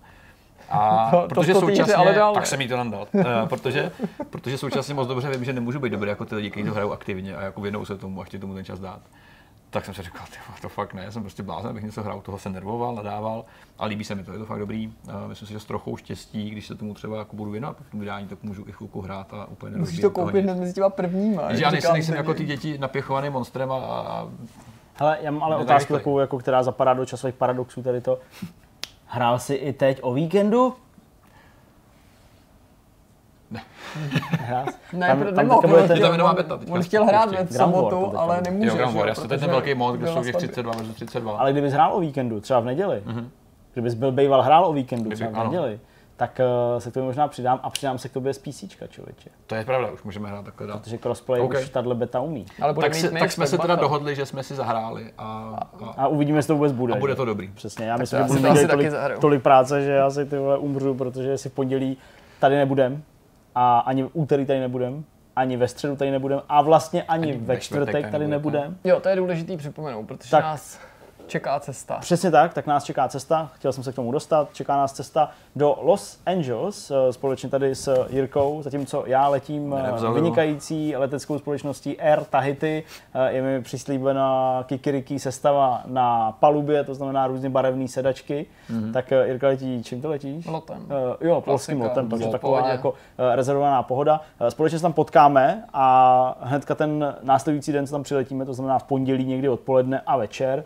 A 0.70 1.12
to, 1.12 1.28
protože 1.30 1.54
to 1.54 1.60
současně, 1.60 1.94
ale 1.94 2.14
dál, 2.14 2.34
tak 2.34 2.48
jsem 2.48 2.62
jí 2.62 2.68
to 2.68 2.78
nandal, 2.78 3.08
uh, 3.12 3.24
protože, 3.46 3.92
protože 4.30 4.58
současně 4.58 4.94
moc 4.94 5.08
dobře 5.08 5.30
vím, 5.32 5.44
že 5.44 5.54
nemůžu 5.54 5.80
být 5.80 5.90
dobrý 5.90 6.10
jako 6.10 6.26
ty 6.26 6.36
lidi, 6.36 6.50
kteří 6.50 6.66
to 6.66 6.74
hrajou 6.74 6.92
aktivně 6.92 7.36
a 7.36 7.42
jako 7.42 7.62
věnou 7.62 7.86
se 7.86 7.98
tomu 7.98 8.22
a 8.22 8.24
chtějí 8.24 8.42
tomu 8.42 8.54
ten 8.54 8.66
čas 8.66 8.80
dát 8.80 9.02
tak 9.74 9.86
jsem 9.86 9.94
si 9.94 10.02
říkal, 10.02 10.26
ty, 10.30 10.62
to 10.62 10.70
fakt 10.70 10.94
ne, 10.94 11.12
jsem 11.12 11.22
prostě 11.22 11.44
blázen, 11.44 11.70
abych 11.70 11.84
něco 11.84 12.04
hrál, 12.04 12.22
toho 12.22 12.40
se 12.40 12.50
nervoval, 12.50 12.96
nadával 12.96 13.46
a 13.80 13.86
líbí 13.86 14.04
se 14.04 14.16
mi 14.16 14.24
to, 14.24 14.34
je 14.34 14.40
to 14.40 14.46
fakt 14.46 14.60
dobrý. 14.60 14.88
Uh, 14.88 15.28
myslím 15.28 15.48
si, 15.48 15.54
že 15.54 15.60
s 15.60 15.66
trochou 15.66 15.98
štěstí, 15.98 16.50
když 16.50 16.68
se 16.68 16.76
tomu 16.76 16.94
třeba 16.94 17.18
jako 17.18 17.36
budu 17.36 17.52
věnovat 17.52 17.78
v 17.88 17.92
tom 17.92 18.00
vydání, 18.00 18.28
tak 18.28 18.44
můžu 18.44 18.66
i 18.68 18.72
chvilku 18.72 19.02
hrát 19.02 19.34
a 19.34 19.46
úplně 19.46 19.78
Musíš 19.78 20.00
to 20.00 20.12
koupit 20.12 20.42
hned 20.42 20.58
mezi 20.58 20.74
těma 20.74 20.90
prvníma. 20.90 21.52
Já 21.52 21.72
nejsem, 21.72 21.94
nejsem 21.94 22.16
jako 22.16 22.34
ty 22.34 22.46
děti 22.46 22.78
napěchovaný 22.78 23.30
monstrem 23.30 23.72
a, 23.72 23.76
a 23.76 24.28
Hele, 24.96 25.18
já 25.22 25.32
mám 25.32 25.44
ale 25.44 25.58
otázku 25.58 25.94
takovou, 25.94 26.20
jako, 26.20 26.38
která 26.38 26.64
zapadá 26.64 26.94
do 26.94 27.06
časových 27.06 27.36
paradoxů 27.36 27.84
tady 27.84 28.02
to. 28.02 28.20
Hrál 29.06 29.40
jsi 29.40 29.54
i 29.54 29.74
teď 29.74 30.00
o 30.02 30.14
víkendu? 30.14 30.76
Ne. 33.54 33.62
ne, 34.94 35.08
tam, 35.08 35.24
tam 35.24 35.36
nemohl, 35.36 35.62
on, 35.76 35.84
chtěl, 35.88 36.34
beta, 36.36 36.60
on 36.70 36.84
chtěl 36.84 37.06
hrát 37.06 37.30
v 37.50 37.54
sobotu, 37.54 38.18
ale 38.18 38.42
nemůže. 38.42 38.70
Jo, 38.70 38.76
Ground 38.76 38.96
War, 38.96 39.08
já 39.08 39.14
ten 39.14 39.40
velký 39.40 39.74
mod, 39.74 39.96
kde 39.96 40.08
jsou 40.08 40.24
těch 40.24 40.36
32 40.36 40.74
versus 40.74 40.96
32. 40.96 41.38
Ale 41.38 41.52
kdybys 41.52 41.74
hrál 41.74 41.94
o 41.94 42.00
víkendu, 42.00 42.40
třeba 42.40 42.60
v 42.60 42.66
neděli, 42.66 43.04
mm-hmm. 43.06 43.26
kdybys 43.74 43.94
byl 43.94 44.12
býval 44.12 44.42
hrál 44.42 44.66
o 44.66 44.74
víkendu, 44.74 45.10
třeba 45.10 45.30
v 45.30 45.44
neděli, 45.44 45.80
tak 46.18 46.40
uh, 46.74 46.80
se 46.80 46.92
k 46.92 46.94
tomu 46.94 47.06
možná 47.06 47.28
přidám 47.28 47.60
a 47.64 47.70
přidám 47.70 47.98
se 47.98 48.10
k 48.10 48.12
tobě 48.12 48.34
z 48.34 48.38
PC, 48.38 48.64
člověče. 48.90 49.30
To 49.48 49.56
je 49.56 49.66
pravda, 49.66 49.92
už 49.92 50.04
můžeme 50.04 50.30
hrát 50.30 50.46
takhle 50.46 50.68
dál. 50.68 50.80
Protože 50.80 50.98
crossplay 50.98 51.42
okay. 51.42 51.64
už 51.64 51.70
tahle 51.70 51.96
beta 51.96 52.20
umí. 52.20 52.46
Ale 52.62 52.74
tak, 52.74 52.96
si, 52.96 53.12
tak 53.12 53.32
jsme 53.32 53.48
se 53.48 53.58
teda 53.58 53.76
dohodli, 53.76 54.16
že 54.16 54.26
jsme 54.26 54.44
si 54.44 54.56
zahráli 54.56 55.12
a, 55.18 55.60
a, 55.82 55.92
a 55.98 56.08
uvidíme, 56.08 56.38
jestli 56.38 56.48
to 56.48 56.54
vůbec 56.54 56.72
bude. 56.72 56.94
A 56.94 56.98
bude 56.98 57.16
to 57.16 57.26
dobrý. 57.26 57.52
Přesně, 57.56 57.86
já 57.86 57.98
myslím, 57.98 58.20
že 58.20 58.26
budu 58.26 58.40
mít 58.42 58.68
tolik, 58.68 58.92
tolik, 59.22 59.44
práce, 59.44 59.82
že 59.82 59.92
já 59.92 60.10
si 60.10 60.26
ty 60.26 60.38
vole 60.38 60.58
umřu, 60.58 60.94
protože 60.94 61.38
si 61.38 61.50
v 61.50 61.54
pondělí 61.54 61.98
tady 62.40 62.56
nebudem 62.56 63.04
a 63.56 63.80
ani 63.80 64.04
v 64.04 64.10
úterý 64.14 64.46
tady 64.46 64.60
nebudem, 64.60 65.04
ani 65.36 65.58
ve 65.58 65.68
středu 65.68 65.96
tady 65.96 66.12
nebudem 66.12 66.42
a 66.50 66.62
vlastně 66.62 67.04
ani, 67.04 67.34
ani 67.34 67.38
ve 67.38 67.58
čtvrtek, 67.58 68.12
tady 68.12 68.28
nebudem. 68.28 68.78
Jo, 68.84 69.00
to 69.00 69.10
je 69.10 69.16
důležitý 69.16 69.58
připomenout, 69.58 70.04
protože 70.04 70.32
tak, 70.32 70.44
nás 70.44 70.80
čeká 71.28 71.60
cesta. 71.60 71.98
Přesně 71.98 72.32
tak, 72.32 72.54
tak 72.54 72.68
nás 72.68 72.84
čeká 72.84 73.08
cesta, 73.08 73.52
chtěl 73.54 73.74
jsem 73.74 73.84
se 73.84 73.92
k 73.92 73.96
tomu 73.96 74.12
dostat, 74.12 74.50
čeká 74.54 74.78
nás 74.78 74.94
cesta 74.94 75.32
do 75.56 75.78
Los 75.82 76.20
Angeles, 76.26 76.92
eh, 76.92 77.14
společně 77.14 77.50
tady 77.50 77.76
s 77.76 78.06
Jirkou, 78.10 78.62
zatímco 78.62 79.04
já 79.08 79.28
letím 79.28 79.76
eh, 80.08 80.14
vynikající 80.14 80.96
leteckou 80.96 81.40
společností 81.40 82.00
Air 82.00 82.24
Tahiti, 82.24 82.84
eh, 83.14 83.32
je 83.32 83.42
mi 83.42 83.62
přislíbena 83.62 84.60
kikiriki 84.68 85.20
sestava 85.20 85.82
na 85.86 86.32
palubě, 86.32 86.84
to 86.84 86.96
znamená 86.96 87.28
různě 87.28 87.50
barevné 87.50 87.88
sedačky, 87.88 88.46
mm-hmm. 88.72 88.94
tak 88.94 89.12
Jirka 89.12 89.48
letí, 89.48 89.84
čím 89.84 90.02
to 90.02 90.10
letíš? 90.10 90.46
Lotem. 90.46 90.78
Uh, 90.78 91.28
jo, 91.28 91.42
polským 91.42 91.82
lotem, 91.82 92.10
takže 92.10 92.28
taková 92.28 92.58
pohodě. 92.58 92.72
jako 92.72 92.94
rezervovaná 93.36 93.84
pohoda. 93.84 94.22
Společně 94.50 94.80
se 94.80 94.82
tam 94.82 94.94
potkáme 94.94 95.64
a 95.74 96.38
hnedka 96.42 96.76
ten 96.76 97.16
následující 97.24 97.72
den 97.72 97.88
se 97.88 97.92
tam 97.92 98.04
přiletíme, 98.04 98.46
to 98.46 98.54
znamená 98.54 98.80
v 98.80 98.84
pondělí 98.84 99.26
někdy 99.26 99.50
odpoledne 99.50 100.02
a 100.06 100.18
večer, 100.18 100.64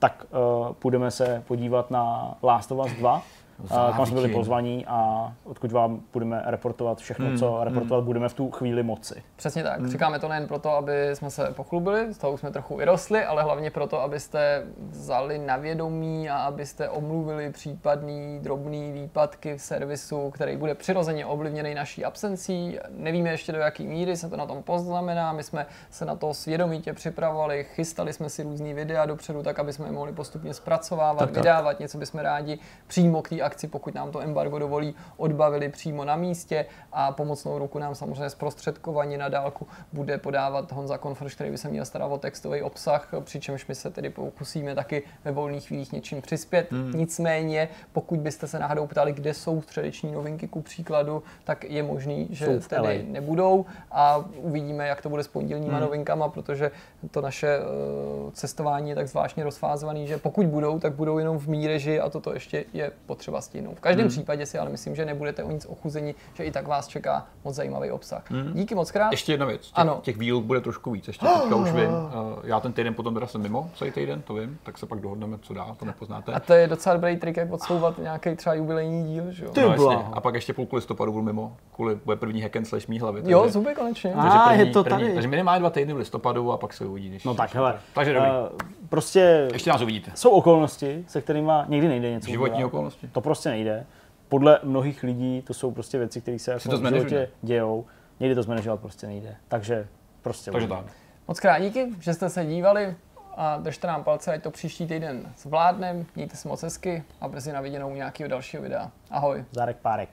tak 0.00 0.26
uh, 0.30 0.72
půjdeme 0.72 1.10
se 1.10 1.42
podívat 1.48 1.90
na 1.90 2.34
Last 2.42 2.72
of 2.72 2.86
Us 2.86 2.92
2 2.92 3.22
kam 3.68 4.06
jsme 4.06 4.14
byli 4.14 4.28
pozvaní 4.28 4.86
a 4.86 5.32
odkud 5.44 5.72
vám 5.72 6.00
budeme 6.12 6.42
reportovat 6.46 6.98
všechno, 6.98 7.26
hmm. 7.26 7.38
co 7.38 7.64
reportovat 7.64 7.98
hmm. 7.98 8.06
budeme 8.06 8.28
v 8.28 8.34
tu 8.34 8.50
chvíli 8.50 8.82
moci. 8.82 9.22
Přesně 9.36 9.62
tak. 9.62 9.78
Hmm. 9.78 9.88
Říkáme 9.88 10.18
to 10.18 10.28
nejen 10.28 10.48
proto, 10.48 10.70
aby 10.70 11.10
jsme 11.14 11.30
se 11.30 11.44
pochlubili, 11.56 12.14
z 12.14 12.18
toho 12.18 12.38
jsme 12.38 12.50
trochu 12.50 12.76
vyrostli, 12.76 13.24
ale 13.24 13.42
hlavně 13.42 13.70
proto, 13.70 14.00
abyste 14.00 14.62
vzali 14.90 15.38
na 15.38 15.56
vědomí 15.56 16.30
a 16.30 16.36
abyste 16.36 16.88
omluvili 16.88 17.50
případný 17.52 18.38
drobný 18.42 18.92
výpadky 18.92 19.56
v 19.56 19.62
servisu, 19.62 20.30
který 20.30 20.56
bude 20.56 20.74
přirozeně 20.74 21.26
ovlivněný 21.26 21.74
naší 21.74 22.04
absencí. 22.04 22.78
Nevíme 22.88 23.30
ještě 23.30 23.52
do 23.52 23.58
jaké 23.58 23.82
míry 23.82 24.16
se 24.16 24.28
to 24.28 24.36
na 24.36 24.46
tom 24.46 24.62
poznamená. 24.62 25.32
My 25.32 25.42
jsme 25.42 25.66
se 25.90 26.04
na 26.04 26.16
to 26.16 26.34
svědomitě 26.34 26.92
připravovali, 26.92 27.64
chystali 27.64 28.12
jsme 28.12 28.28
si 28.28 28.42
různý 28.42 28.74
videa 28.74 29.06
dopředu, 29.06 29.42
tak 29.42 29.58
aby 29.58 29.72
jsme 29.72 29.86
je 29.86 29.92
mohli 29.92 30.12
postupně 30.12 30.54
zpracovávat, 30.54 31.30
tak, 31.30 31.36
vydávat, 31.36 31.70
tak. 31.70 31.80
něco 31.80 31.98
bychom 31.98 32.20
rádi 32.20 32.58
přímo 32.86 33.22
k 33.22 33.28
té 33.28 33.42
akci, 33.50 33.68
pokud 33.68 33.94
nám 33.94 34.10
to 34.10 34.20
embargo 34.20 34.58
dovolí, 34.58 34.94
odbavili 35.16 35.68
přímo 35.68 36.04
na 36.04 36.16
místě 36.16 36.66
a 36.92 37.12
pomocnou 37.12 37.58
ruku 37.58 37.78
nám 37.78 37.94
samozřejmě 37.94 38.30
zprostředkovaně 38.30 39.18
na 39.18 39.28
dálku 39.28 39.66
bude 39.92 40.18
podávat 40.18 40.72
Honza 40.72 40.98
Konfrš, 40.98 41.34
který 41.34 41.50
by 41.50 41.58
se 41.58 41.68
měl 41.68 41.84
starat 41.84 42.06
o 42.06 42.18
textový 42.18 42.62
obsah, 42.62 43.08
přičemž 43.24 43.66
my 43.66 43.74
se 43.74 43.90
tedy 43.90 44.10
pokusíme 44.10 44.74
taky 44.74 45.02
ve 45.24 45.32
volných 45.32 45.66
chvílích 45.66 45.92
něčím 45.92 46.22
přispět. 46.22 46.72
Hmm. 46.72 46.92
Nicméně, 46.94 47.68
pokud 47.92 48.20
byste 48.20 48.46
se 48.46 48.58
náhodou 48.58 48.86
ptali, 48.86 49.12
kde 49.12 49.34
jsou 49.34 49.62
středeční 49.62 50.12
novinky 50.12 50.48
ku 50.48 50.62
příkladu, 50.62 51.22
tak 51.44 51.64
je 51.64 51.82
možný, 51.82 52.28
že 52.30 52.60
tedy 52.60 53.02
nebudou 53.02 53.66
a 53.90 54.24
uvidíme, 54.36 54.86
jak 54.86 55.02
to 55.02 55.08
bude 55.08 55.22
s 55.22 55.28
pondělníma 55.28 55.72
hmm. 55.72 55.86
novinkama, 55.86 56.28
protože 56.28 56.70
to 57.10 57.20
naše 57.20 57.58
uh, 57.58 58.30
cestování 58.30 58.90
je 58.90 58.94
tak 58.94 59.08
zvláštně 59.08 59.44
rozfázovaný, 59.44 60.06
že 60.06 60.18
pokud 60.18 60.46
budou, 60.46 60.78
tak 60.78 60.92
budou 60.92 61.18
jenom 61.18 61.38
v 61.38 61.46
míreži 61.48 62.00
a 62.00 62.10
toto 62.10 62.34
ještě 62.34 62.64
je 62.72 62.90
potřeba 63.06 63.39
stihnout. 63.40 63.76
V 63.76 63.80
každém 63.80 64.04
hmm. 64.04 64.10
případě 64.10 64.46
si 64.46 64.58
ale 64.58 64.70
myslím, 64.70 64.94
že 64.94 65.04
nebudete 65.04 65.44
o 65.44 65.50
nic 65.50 65.66
ochuzení, 65.66 66.14
že 66.34 66.44
i 66.44 66.50
tak 66.50 66.66
vás 66.66 66.86
čeká 66.86 67.26
moc 67.44 67.54
zajímavý 67.54 67.90
obsah. 67.90 68.30
Hmm. 68.30 68.52
Díky 68.54 68.74
moc 68.74 68.90
krát. 68.90 69.10
Ještě 69.10 69.32
jedna 69.32 69.46
věc. 69.46 69.60
Těch, 69.60 69.72
ano. 69.74 69.98
těch 70.02 70.16
výluk 70.16 70.44
bude 70.44 70.60
trošku 70.60 70.90
víc. 70.90 71.08
Ještě 71.08 71.26
teďka 71.26 71.56
už 71.56 71.72
vím. 71.72 71.90
Uh, 71.90 72.38
já 72.44 72.60
ten 72.60 72.72
týden 72.72 72.94
potom 72.94 73.14
teda 73.14 73.26
jsem 73.26 73.42
mimo, 73.42 73.70
celý 73.74 73.90
týden, 73.90 74.22
to 74.22 74.34
vím, 74.34 74.58
tak 74.62 74.78
se 74.78 74.86
pak 74.86 75.00
dohodneme, 75.00 75.38
co 75.42 75.54
dál, 75.54 75.76
to 75.78 75.84
nepoznáte. 75.84 76.32
A 76.32 76.40
to 76.40 76.52
je 76.52 76.66
docela 76.66 76.94
dobrý 76.94 77.16
trik, 77.16 77.36
jak 77.36 77.52
odsouvat 77.52 77.98
nějaký 77.98 78.36
třeba 78.36 78.54
jubilejní 78.54 79.04
díl, 79.04 79.32
že 79.32 79.44
jo? 79.44 79.74
No, 79.76 80.16
a 80.16 80.20
pak 80.20 80.34
ještě 80.34 80.52
půlku 80.52 80.76
listopadu 80.76 81.12
budu 81.12 81.24
mimo, 81.24 81.56
kvůli 81.74 81.98
bude 82.04 82.16
první 82.16 82.42
hack 82.42 82.56
and 82.56 82.64
slash 82.64 82.88
mý 82.88 83.00
hlavy. 83.00 83.22
Jo, 83.24 83.48
zuby 83.48 83.74
konečně. 83.74 84.12
Takže 84.12 84.38
a, 84.38 84.48
první, 84.48 84.66
je 84.66 84.72
to 84.72 84.84
tady. 84.84 84.94
První, 84.94 85.14
takže 85.14 85.28
minimálně 85.28 85.60
dva 85.60 85.70
týdny 85.70 85.92
v 85.92 85.96
listopadu 85.96 86.52
a 86.52 86.56
pak 86.56 86.72
se 86.72 86.86
uvidí. 86.86 87.18
No 87.24 87.34
tak 87.34 87.54
hele. 87.54 87.78
Takže 87.94 88.12
dobrý. 88.12 88.30
Uh, 88.30 88.79
prostě 88.90 89.48
ještě 89.52 89.70
nás 89.70 89.80
uvidíte. 89.80 90.10
Jsou 90.14 90.30
okolnosti, 90.30 91.04
se 91.08 91.20
kterými 91.20 91.52
někdy 91.68 91.88
nejde 91.88 92.10
něco. 92.10 92.30
Životní 92.30 92.54
udělat. 92.54 92.68
okolnosti. 92.68 93.08
To 93.12 93.20
prostě 93.20 93.48
nejde 93.48 93.86
podle 94.30 94.60
mnohých 94.62 95.02
lidí 95.02 95.42
to 95.46 95.54
jsou 95.54 95.70
prostě 95.70 95.98
věci, 95.98 96.20
které 96.20 96.38
se 96.38 96.50
jako 96.50 96.78
v 96.78 96.94
životě 96.94 97.28
dějou. 97.42 97.86
Někdy 98.20 98.34
to 98.34 98.42
zmanežovat 98.42 98.80
prostě 98.80 99.06
nejde. 99.06 99.36
Takže 99.48 99.88
prostě. 100.22 100.50
Takže 100.50 100.68
tak. 100.68 100.84
Moc 101.28 101.40
krát 101.40 101.58
díky, 101.58 101.86
že 102.00 102.14
jste 102.14 102.30
se 102.30 102.44
dívali 102.44 102.96
a 103.36 103.56
držte 103.56 103.86
nám 103.86 104.04
palce, 104.04 104.32
ať 104.32 104.42
to 104.42 104.50
příští 104.50 104.86
týden 104.86 105.32
zvládnem. 105.38 106.06
Mějte 106.16 106.36
se 106.36 106.48
moc 106.48 106.62
hezky 106.62 107.02
a 107.20 107.28
brzy 107.28 107.52
na 107.52 107.60
viděnou 107.60 107.94
nějakého 107.94 108.28
dalšího 108.28 108.62
videa. 108.62 108.90
Ahoj. 109.10 109.44
Zárek 109.52 109.76
párek. 109.76 110.08